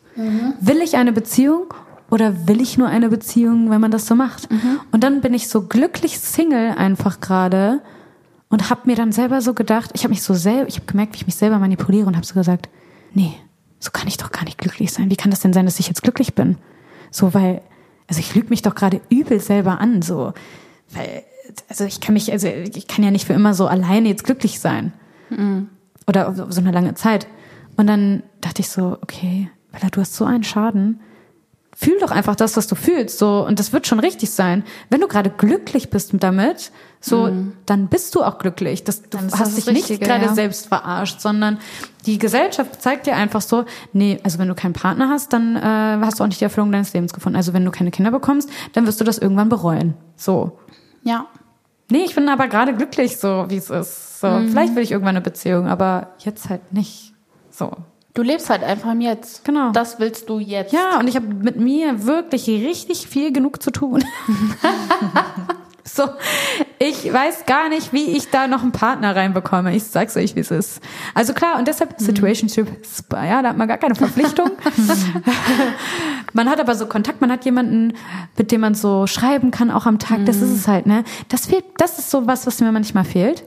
Will 0.59 0.81
ich 0.81 0.97
eine 0.97 1.13
Beziehung 1.13 1.71
oder 2.09 2.47
will 2.47 2.59
ich 2.59 2.75
nur 2.75 2.87
eine 2.87 3.09
Beziehung, 3.09 3.69
weil 3.69 3.77
man 3.77 3.91
das 3.91 4.07
so 4.07 4.15
macht? 4.15 4.49
Und 4.91 5.03
dann 5.03 5.21
bin 5.21 5.35
ich 5.35 5.47
so 5.47 5.61
glücklich 5.67 6.19
Single 6.19 6.71
einfach 6.75 7.19
gerade 7.21 7.81
und 8.49 8.71
habe 8.71 8.81
mir 8.85 8.95
dann 8.95 9.11
selber 9.11 9.41
so 9.41 9.53
gedacht, 9.53 9.91
ich 9.93 10.03
habe 10.03 10.09
mich 10.09 10.23
so 10.23 10.33
selber, 10.33 10.67
ich 10.67 10.77
habe 10.77 10.87
gemerkt, 10.87 11.13
wie 11.13 11.17
ich 11.17 11.27
mich 11.27 11.35
selber 11.35 11.59
manipuliere 11.59 12.07
und 12.07 12.15
habe 12.15 12.25
so 12.25 12.33
gesagt, 12.33 12.67
nee, 13.13 13.35
so 13.77 13.91
kann 13.91 14.07
ich 14.07 14.17
doch 14.17 14.31
gar 14.31 14.43
nicht 14.43 14.57
glücklich 14.57 14.91
sein. 14.91 15.11
Wie 15.11 15.15
kann 15.15 15.29
das 15.29 15.41
denn 15.41 15.53
sein, 15.53 15.67
dass 15.67 15.79
ich 15.79 15.87
jetzt 15.87 16.01
glücklich 16.01 16.33
bin? 16.33 16.57
So, 17.11 17.35
weil, 17.35 17.61
also 18.07 18.19
ich 18.21 18.33
lüge 18.33 18.49
mich 18.49 18.63
doch 18.63 18.73
gerade 18.73 19.01
übel 19.09 19.39
selber 19.39 19.79
an, 19.79 20.01
so, 20.01 20.33
weil, 20.89 21.23
also 21.69 21.85
ich 21.85 22.01
kann 22.01 22.13
mich, 22.13 22.31
also 22.31 22.47
ich 22.47 22.87
kann 22.87 23.03
ja 23.03 23.11
nicht 23.11 23.27
für 23.27 23.33
immer 23.33 23.53
so 23.53 23.67
alleine 23.67 24.09
jetzt 24.09 24.23
glücklich 24.23 24.59
sein. 24.59 24.93
Oder 26.09 26.33
so 26.49 26.59
eine 26.59 26.71
lange 26.71 26.95
Zeit. 26.95 27.27
Und 27.77 27.87
dann 27.87 28.23
dachte 28.41 28.61
ich 28.61 28.69
so, 28.69 28.97
okay, 29.01 29.49
Bella, 29.71 29.89
du 29.89 30.01
hast 30.01 30.15
so 30.15 30.25
einen 30.25 30.43
Schaden. 30.43 30.99
Fühl 31.75 31.97
doch 32.01 32.11
einfach 32.11 32.35
das, 32.35 32.57
was 32.57 32.67
du 32.67 32.75
fühlst, 32.75 33.19
so 33.19 33.45
und 33.47 33.57
das 33.57 33.71
wird 33.71 33.87
schon 33.87 34.01
richtig 34.01 34.31
sein. 34.31 34.65
Wenn 34.89 34.99
du 34.99 35.07
gerade 35.07 35.29
glücklich 35.29 35.89
bist 35.89 36.11
damit, 36.13 36.71
so 36.99 37.31
dann 37.67 37.87
bist 37.87 38.15
du 38.15 38.23
auch 38.23 38.37
glücklich. 38.37 38.83
Das, 38.83 39.03
du 39.03 39.17
ist 39.17 39.31
hast 39.31 39.39
das 39.39 39.55
dich 39.55 39.65
das 39.65 39.73
nicht 39.73 39.89
Richtige, 39.89 40.05
gerade 40.05 40.25
ja. 40.25 40.33
selbst 40.33 40.67
verarscht, 40.67 41.21
sondern 41.21 41.59
die 42.05 42.17
Gesellschaft 42.17 42.81
zeigt 42.81 43.07
dir 43.07 43.15
einfach 43.15 43.39
so, 43.39 43.63
nee, 43.93 44.19
also 44.23 44.39
wenn 44.39 44.49
du 44.49 44.55
keinen 44.55 44.73
Partner 44.73 45.07
hast, 45.07 45.31
dann 45.31 45.55
äh, 45.55 45.61
hast 45.61 46.19
du 46.19 46.23
auch 46.23 46.27
nicht 46.27 46.41
die 46.41 46.45
Erfüllung 46.45 46.71
deines 46.73 46.91
Lebens 46.91 47.13
gefunden. 47.13 47.37
Also 47.37 47.53
wenn 47.53 47.63
du 47.63 47.71
keine 47.71 47.91
Kinder 47.91 48.11
bekommst, 48.11 48.49
dann 48.73 48.85
wirst 48.85 48.99
du 48.99 49.05
das 49.05 49.17
irgendwann 49.17 49.47
bereuen. 49.47 49.93
So. 50.17 50.59
Ja. 51.03 51.27
Nee, 51.91 52.03
ich 52.05 52.15
bin 52.15 52.29
aber 52.29 52.47
gerade 52.47 52.73
glücklich, 52.73 53.17
so 53.17 53.45
wie 53.49 53.57
es 53.57 53.69
ist. 53.69 54.19
So, 54.19 54.27
vielleicht 54.27 54.75
will 54.75 54.83
ich 54.83 54.91
irgendwann 54.91 55.15
eine 55.15 55.21
Beziehung, 55.21 55.67
aber 55.67 56.09
jetzt 56.19 56.49
halt 56.49 56.73
nicht. 56.73 57.13
So. 57.49 57.71
Du 58.13 58.21
lebst 58.21 58.49
halt 58.49 58.63
einfach 58.63 58.91
im 58.91 59.01
Jetzt. 59.01 59.45
Genau. 59.45 59.71
Das 59.71 59.99
willst 59.99 60.29
du 60.29 60.39
jetzt. 60.39 60.73
Ja, 60.73 60.99
und 60.99 61.07
ich 61.07 61.15
habe 61.15 61.27
mit 61.27 61.57
mir 61.57 62.05
wirklich 62.05 62.47
richtig 62.47 63.07
viel 63.07 63.31
genug 63.31 63.61
zu 63.63 63.71
tun. 63.71 64.03
so, 65.95 66.09
ich 66.79 67.11
weiß 67.11 67.45
gar 67.45 67.69
nicht, 67.69 67.93
wie 67.93 68.15
ich 68.17 68.29
da 68.29 68.47
noch 68.47 68.61
einen 68.61 68.71
Partner 68.71 69.15
reinbekomme. 69.15 69.75
Ich 69.75 69.83
sag's 69.85 70.15
euch, 70.17 70.35
wie 70.35 70.39
es 70.39 70.51
ist. 70.51 70.81
Also 71.13 71.33
klar, 71.33 71.57
und 71.57 71.67
deshalb 71.67 71.95
Situationship, 71.97 72.67
ja, 73.11 73.41
da 73.41 73.49
hat 73.49 73.57
man 73.57 73.67
gar 73.67 73.77
keine 73.77 73.95
Verpflichtung. 73.95 74.51
man 76.33 76.49
hat 76.49 76.59
aber 76.59 76.75
so 76.75 76.87
Kontakt, 76.87 77.21
man 77.21 77.31
hat 77.31 77.45
jemanden, 77.45 77.93
mit 78.37 78.51
dem 78.51 78.61
man 78.61 78.75
so 78.75 79.07
schreiben 79.07 79.51
kann, 79.51 79.71
auch 79.71 79.85
am 79.85 79.99
Tag. 79.99 80.25
Das 80.25 80.37
ist 80.37 80.51
es 80.51 80.67
halt, 80.67 80.85
ne? 80.85 81.03
Das 81.27 81.47
fehlt, 81.47 81.65
das 81.77 81.99
ist 81.99 82.09
so 82.09 82.27
was, 82.27 82.47
was 82.47 82.59
mir 82.61 82.71
manchmal 82.71 83.05
fehlt. 83.05 83.43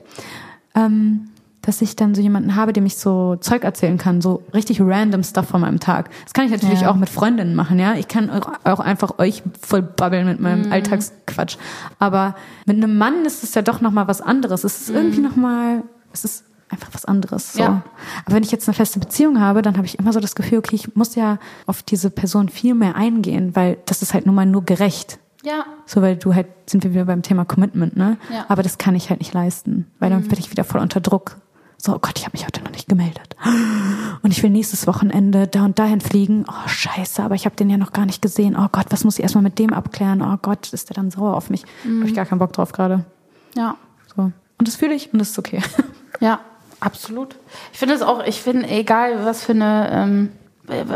Ähm, 0.74 1.31
dass 1.62 1.80
ich 1.80 1.94
dann 1.96 2.14
so 2.14 2.20
jemanden 2.20 2.56
habe, 2.56 2.72
dem 2.72 2.84
ich 2.86 2.96
so 2.96 3.36
Zeug 3.36 3.62
erzählen 3.64 3.96
kann, 3.96 4.20
so 4.20 4.42
richtig 4.52 4.80
random 4.80 5.22
Stuff 5.22 5.46
von 5.48 5.60
meinem 5.60 5.78
Tag. 5.80 6.10
Das 6.24 6.32
kann 6.32 6.44
ich 6.44 6.50
natürlich 6.50 6.80
Ja. 6.82 6.90
auch 6.90 6.96
mit 6.96 7.08
Freundinnen 7.08 7.54
machen, 7.54 7.78
ja. 7.78 7.94
Ich 7.94 8.08
kann 8.08 8.30
auch- 8.30 8.50
auch 8.64 8.80
einfach 8.80 9.18
euch 9.18 9.42
voll 9.60 9.82
babbeln 9.82 10.26
mit 10.26 10.40
meinem 10.40 10.70
Alltagsquatsch. 10.72 11.56
Aber 11.98 12.34
mit 12.66 12.76
einem 12.76 12.98
Mann 12.98 13.24
ist 13.24 13.44
es 13.44 13.54
ja 13.54 13.62
doch 13.62 13.80
noch 13.80 13.92
mal 13.92 14.08
was 14.08 14.20
anderes. 14.20 14.64
Es 14.64 14.82
ist 14.82 14.90
irgendwie 14.90 15.20
noch 15.20 15.36
mal, 15.36 15.82
es 16.12 16.24
ist 16.24 16.44
einfach 16.68 16.88
was 16.92 17.04
anderes. 17.04 17.52
So. 17.52 17.60
Ja. 17.60 17.82
Aber 18.24 18.34
wenn 18.34 18.42
ich 18.42 18.50
jetzt 18.50 18.66
eine 18.68 18.74
feste 18.74 18.98
Beziehung 18.98 19.38
habe, 19.40 19.62
dann 19.62 19.76
habe 19.76 19.86
ich 19.86 19.98
immer 19.98 20.12
so 20.12 20.20
das 20.20 20.34
Gefühl, 20.34 20.58
okay, 20.58 20.74
ich 20.74 20.96
muss 20.96 21.14
ja 21.14 21.38
auf 21.66 21.82
diese 21.82 22.10
Person 22.10 22.48
viel 22.48 22.74
mehr 22.74 22.96
eingehen, 22.96 23.54
weil 23.54 23.76
das 23.86 24.02
ist 24.02 24.14
halt 24.14 24.26
nun 24.26 24.34
mal 24.34 24.46
nur 24.46 24.64
gerecht. 24.64 25.18
Ja. 25.44 25.64
So, 25.86 26.02
weil 26.02 26.16
du 26.16 26.34
halt, 26.34 26.46
sind 26.66 26.82
wir 26.84 26.92
wieder 26.92 27.04
beim 27.04 27.22
Thema 27.22 27.44
Commitment, 27.44 27.96
ne? 27.96 28.16
Ja. 28.30 28.40
Mhm. 28.40 28.44
Aber 28.48 28.62
das 28.62 28.78
kann 28.78 28.94
ich 28.94 29.10
halt 29.10 29.20
nicht 29.20 29.34
leisten, 29.34 29.86
weil 29.98 30.08
dann 30.10 30.24
werde 30.24 30.38
ich 30.38 30.50
wieder 30.50 30.64
voll 30.64 30.80
unter 30.80 31.00
Druck. 31.00 31.36
So, 31.84 31.96
oh 31.96 31.98
Gott, 31.98 32.16
ich 32.16 32.24
habe 32.24 32.36
mich 32.36 32.46
heute 32.46 32.62
noch 32.62 32.70
nicht 32.70 32.88
gemeldet. 32.88 33.34
Und 34.22 34.30
ich 34.30 34.40
will 34.44 34.50
nächstes 34.50 34.86
Wochenende 34.86 35.48
da 35.48 35.64
und 35.64 35.80
dahin 35.80 36.00
fliegen. 36.00 36.44
Oh, 36.48 36.68
scheiße, 36.68 37.20
aber 37.20 37.34
ich 37.34 37.44
habe 37.44 37.56
den 37.56 37.68
ja 37.68 37.76
noch 37.76 37.92
gar 37.92 38.06
nicht 38.06 38.22
gesehen. 38.22 38.56
Oh 38.56 38.68
Gott, 38.70 38.86
was 38.90 39.02
muss 39.02 39.18
ich 39.18 39.24
erstmal 39.24 39.42
mit 39.42 39.58
dem 39.58 39.72
abklären? 39.72 40.22
Oh 40.22 40.36
Gott, 40.40 40.72
ist 40.72 40.90
der 40.90 40.94
dann 40.94 41.10
sauer 41.10 41.36
auf 41.36 41.50
mich? 41.50 41.64
Mhm. 41.82 41.98
Habe 41.98 42.08
ich 42.08 42.14
gar 42.14 42.24
keinen 42.24 42.38
Bock 42.38 42.52
drauf 42.52 42.70
gerade. 42.70 43.04
Ja. 43.56 43.74
So. 44.14 44.30
Und 44.58 44.68
das 44.68 44.76
fühle 44.76 44.94
ich 44.94 45.12
und 45.12 45.18
das 45.18 45.30
ist 45.30 45.38
okay. 45.40 45.60
Ja, 46.20 46.38
absolut. 46.78 47.34
Ich 47.72 47.80
finde 47.80 47.96
es 47.96 48.02
auch, 48.02 48.24
ich 48.24 48.40
finde, 48.40 48.68
egal 48.68 49.24
was 49.24 49.42
für 49.42 49.50
eine, 49.50 49.90
ähm, 49.90 50.28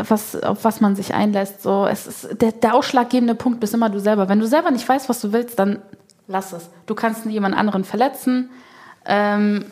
was, 0.07 0.41
auf 0.41 0.63
was 0.63 0.79
man 0.79 0.95
sich 0.95 1.13
einlässt, 1.13 1.63
so, 1.63 1.85
es 1.85 2.07
ist, 2.07 2.41
der, 2.41 2.53
der 2.53 2.75
ausschlaggebende 2.75 3.35
Punkt 3.35 3.59
bist 3.59 3.73
immer 3.73 3.89
du 3.89 3.99
selber. 3.99 4.29
Wenn 4.29 4.39
du 4.39 4.47
selber 4.47 4.71
nicht 4.71 4.87
weißt, 4.87 5.09
was 5.09 5.19
du 5.19 5.33
willst, 5.33 5.59
dann 5.59 5.81
lass 6.27 6.53
es. 6.53 6.69
Du 6.85 6.95
kannst 6.95 7.25
jemand 7.25 7.57
anderen 7.57 7.83
verletzen, 7.83 8.51
ähm, 9.07 9.65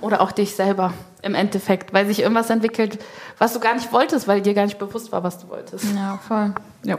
oder 0.00 0.20
auch 0.20 0.32
dich 0.32 0.56
selber 0.56 0.92
im 1.22 1.34
Endeffekt, 1.34 1.92
weil 1.92 2.06
sich 2.06 2.20
irgendwas 2.20 2.50
entwickelt, 2.50 2.98
was 3.38 3.52
du 3.52 3.60
gar 3.60 3.74
nicht 3.74 3.92
wolltest, 3.92 4.26
weil 4.26 4.40
dir 4.40 4.54
gar 4.54 4.64
nicht 4.64 4.78
bewusst 4.78 5.12
war, 5.12 5.22
was 5.22 5.38
du 5.38 5.48
wolltest. 5.48 5.84
Ja, 5.94 6.18
voll. 6.26 6.54
Ja. 6.84 6.98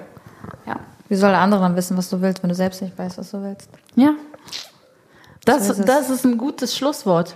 Ja. 0.65 0.75
Wie 1.07 1.15
soll 1.15 1.31
der 1.31 1.39
andere 1.39 1.61
dann 1.61 1.75
wissen, 1.75 1.97
was 1.97 2.09
du 2.09 2.21
willst, 2.21 2.43
wenn 2.43 2.49
du 2.49 2.55
selbst 2.55 2.81
nicht 2.81 2.97
weißt, 2.97 3.17
was 3.17 3.31
du 3.31 3.41
willst? 3.41 3.69
Ja. 3.95 4.13
Das, 5.45 5.67
So 5.67 5.73
ist 5.73 5.87
das 5.87 6.09
ist 6.09 6.25
ein 6.25 6.37
gutes 6.37 6.77
Schlusswort. 6.77 7.35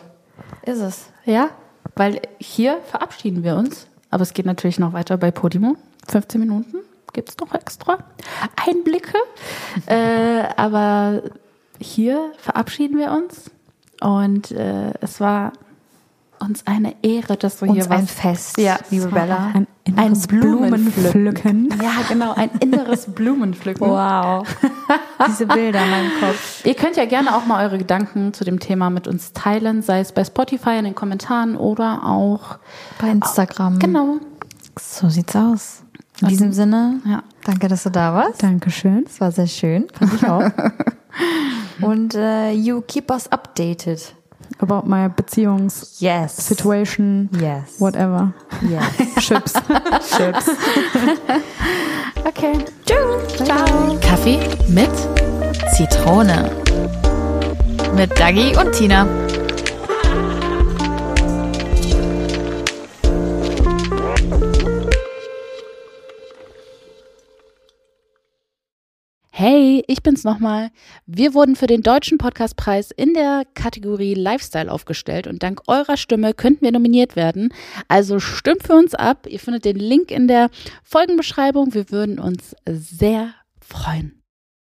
Ist 0.61 0.80
es. 0.80 1.05
Ja, 1.25 1.49
weil 1.95 2.21
hier 2.39 2.80
verabschieden 2.89 3.43
wir 3.43 3.55
uns. 3.55 3.88
Aber 4.11 4.21
es 4.21 4.34
geht 4.34 4.45
natürlich 4.45 4.77
noch 4.77 4.93
weiter 4.93 5.17
bei 5.17 5.31
Podimo. 5.31 5.75
15 6.09 6.39
Minuten 6.39 6.77
gibt 7.13 7.30
es 7.30 7.38
noch 7.38 7.53
extra 7.53 7.99
Einblicke. 8.67 9.17
äh, 9.88 10.43
aber 10.57 11.23
hier 11.80 12.31
verabschieden 12.38 12.97
wir 12.97 13.11
uns. 13.11 13.49
Und 14.03 14.51
äh, 14.51 14.93
es 15.01 15.19
war 15.19 15.53
uns 16.39 16.67
eine 16.67 16.93
Ehre, 17.03 17.38
dass 17.38 17.59
du 17.59 17.65
hier 17.67 17.75
Uns 17.84 17.88
ein 17.91 18.01
warst. 18.01 18.11
Fest, 18.11 18.57
Ja, 18.57 18.77
liebe 18.89 19.07
Bella. 19.07 19.51
Ein, 19.53 19.67
inneres 19.85 20.27
Blumenpflücken. 20.27 21.69
Ja, 21.81 21.91
genau, 22.09 22.34
ein 22.34 22.49
inneres 22.59 23.05
Blumenpflücken. 23.13 23.88
Wow. 23.88 24.45
Diese 25.27 25.45
Bilder 25.45 25.81
in 25.85 25.89
meinem 25.89 26.11
Kopf. 26.19 26.65
Ihr 26.65 26.73
könnt 26.73 26.97
ja 26.97 27.05
gerne 27.05 27.34
auch 27.35 27.45
mal 27.45 27.63
eure 27.63 27.77
Gedanken 27.77 28.34
zu 28.34 28.43
dem 28.43 28.59
Thema 28.59 28.89
mit 28.89 29.07
uns 29.07 29.31
teilen, 29.31 29.81
sei 29.81 30.01
es 30.01 30.11
bei 30.11 30.25
Spotify 30.25 30.77
in 30.80 30.84
den 30.85 30.95
Kommentaren 30.95 31.55
oder 31.55 32.05
auch 32.05 32.57
Bei 32.99 33.09
Instagram. 33.09 33.80
genau. 33.80 34.17
So 34.77 35.07
sieht's 35.07 35.35
aus. 35.38 35.84
In 36.21 36.27
diesem 36.27 36.51
Sinne, 36.51 36.99
Ja. 37.05 37.23
danke, 37.45 37.67
dass 37.69 37.84
du 37.84 37.89
da 37.89 38.13
warst. 38.13 38.43
Dankeschön. 38.43 39.05
Es 39.07 39.21
war 39.21 39.31
sehr 39.31 39.47
schön. 39.47 39.88
Fand 39.97 40.13
ich 40.15 40.27
auch. 40.27 40.43
Und 41.81 42.15
äh, 42.15 42.51
you 42.51 42.81
keep 42.81 43.09
us 43.11 43.27
updated. 43.31 43.99
About 44.59 44.87
my 44.87 45.09
Beziehungs 45.09 45.99
Yes. 45.99 46.35
Situation, 46.37 47.29
Yes. 47.39 47.79
whatever. 47.79 48.33
Yes. 48.61 49.15
Chips. 49.27 49.53
Chips. 50.15 50.45
Okay. 52.25 52.53
Tschüss. 52.85 53.45
Ciao. 53.45 53.97
Kaffee 53.99 54.39
mit 54.69 54.89
Zitrone. 55.75 56.49
Mit 57.95 58.17
Dagi 58.17 58.55
und 58.55 58.71
Tina. 58.71 59.05
Hey, 69.35 69.84
ich 69.88 70.03
bin's 70.03 70.23
nochmal. 70.23 70.69
Wir 71.07 71.34
wurden 71.34 71.55
für 71.55 71.65
den 71.65 71.81
Deutschen 71.81 72.19
Podcastpreis 72.19 72.91
in 72.91 73.15
der 73.15 73.45
Kategorie 73.55 74.14
Lifestyle 74.14 74.72
aufgestellt 74.72 75.26
und 75.26 75.41
dank 75.41 75.60
eurer 75.65 75.97
Stimme 75.97 76.35
könnten 76.35 76.61
wir 76.64 76.72
nominiert 76.72 77.15
werden. 77.15 77.51
Also 77.88 78.19
stimmt 78.19 78.61
für 78.61 78.76
uns 78.76 78.93
ab. 78.93 79.26
Ihr 79.27 79.39
findet 79.39 79.65
den 79.65 79.77
Link 79.77 80.11
in 80.11 80.27
der 80.27 80.51
Folgenbeschreibung. 80.84 81.73
Wir 81.73 81.89
würden 81.89 82.19
uns 82.19 82.55
sehr 82.68 83.34
freuen. 83.60 84.22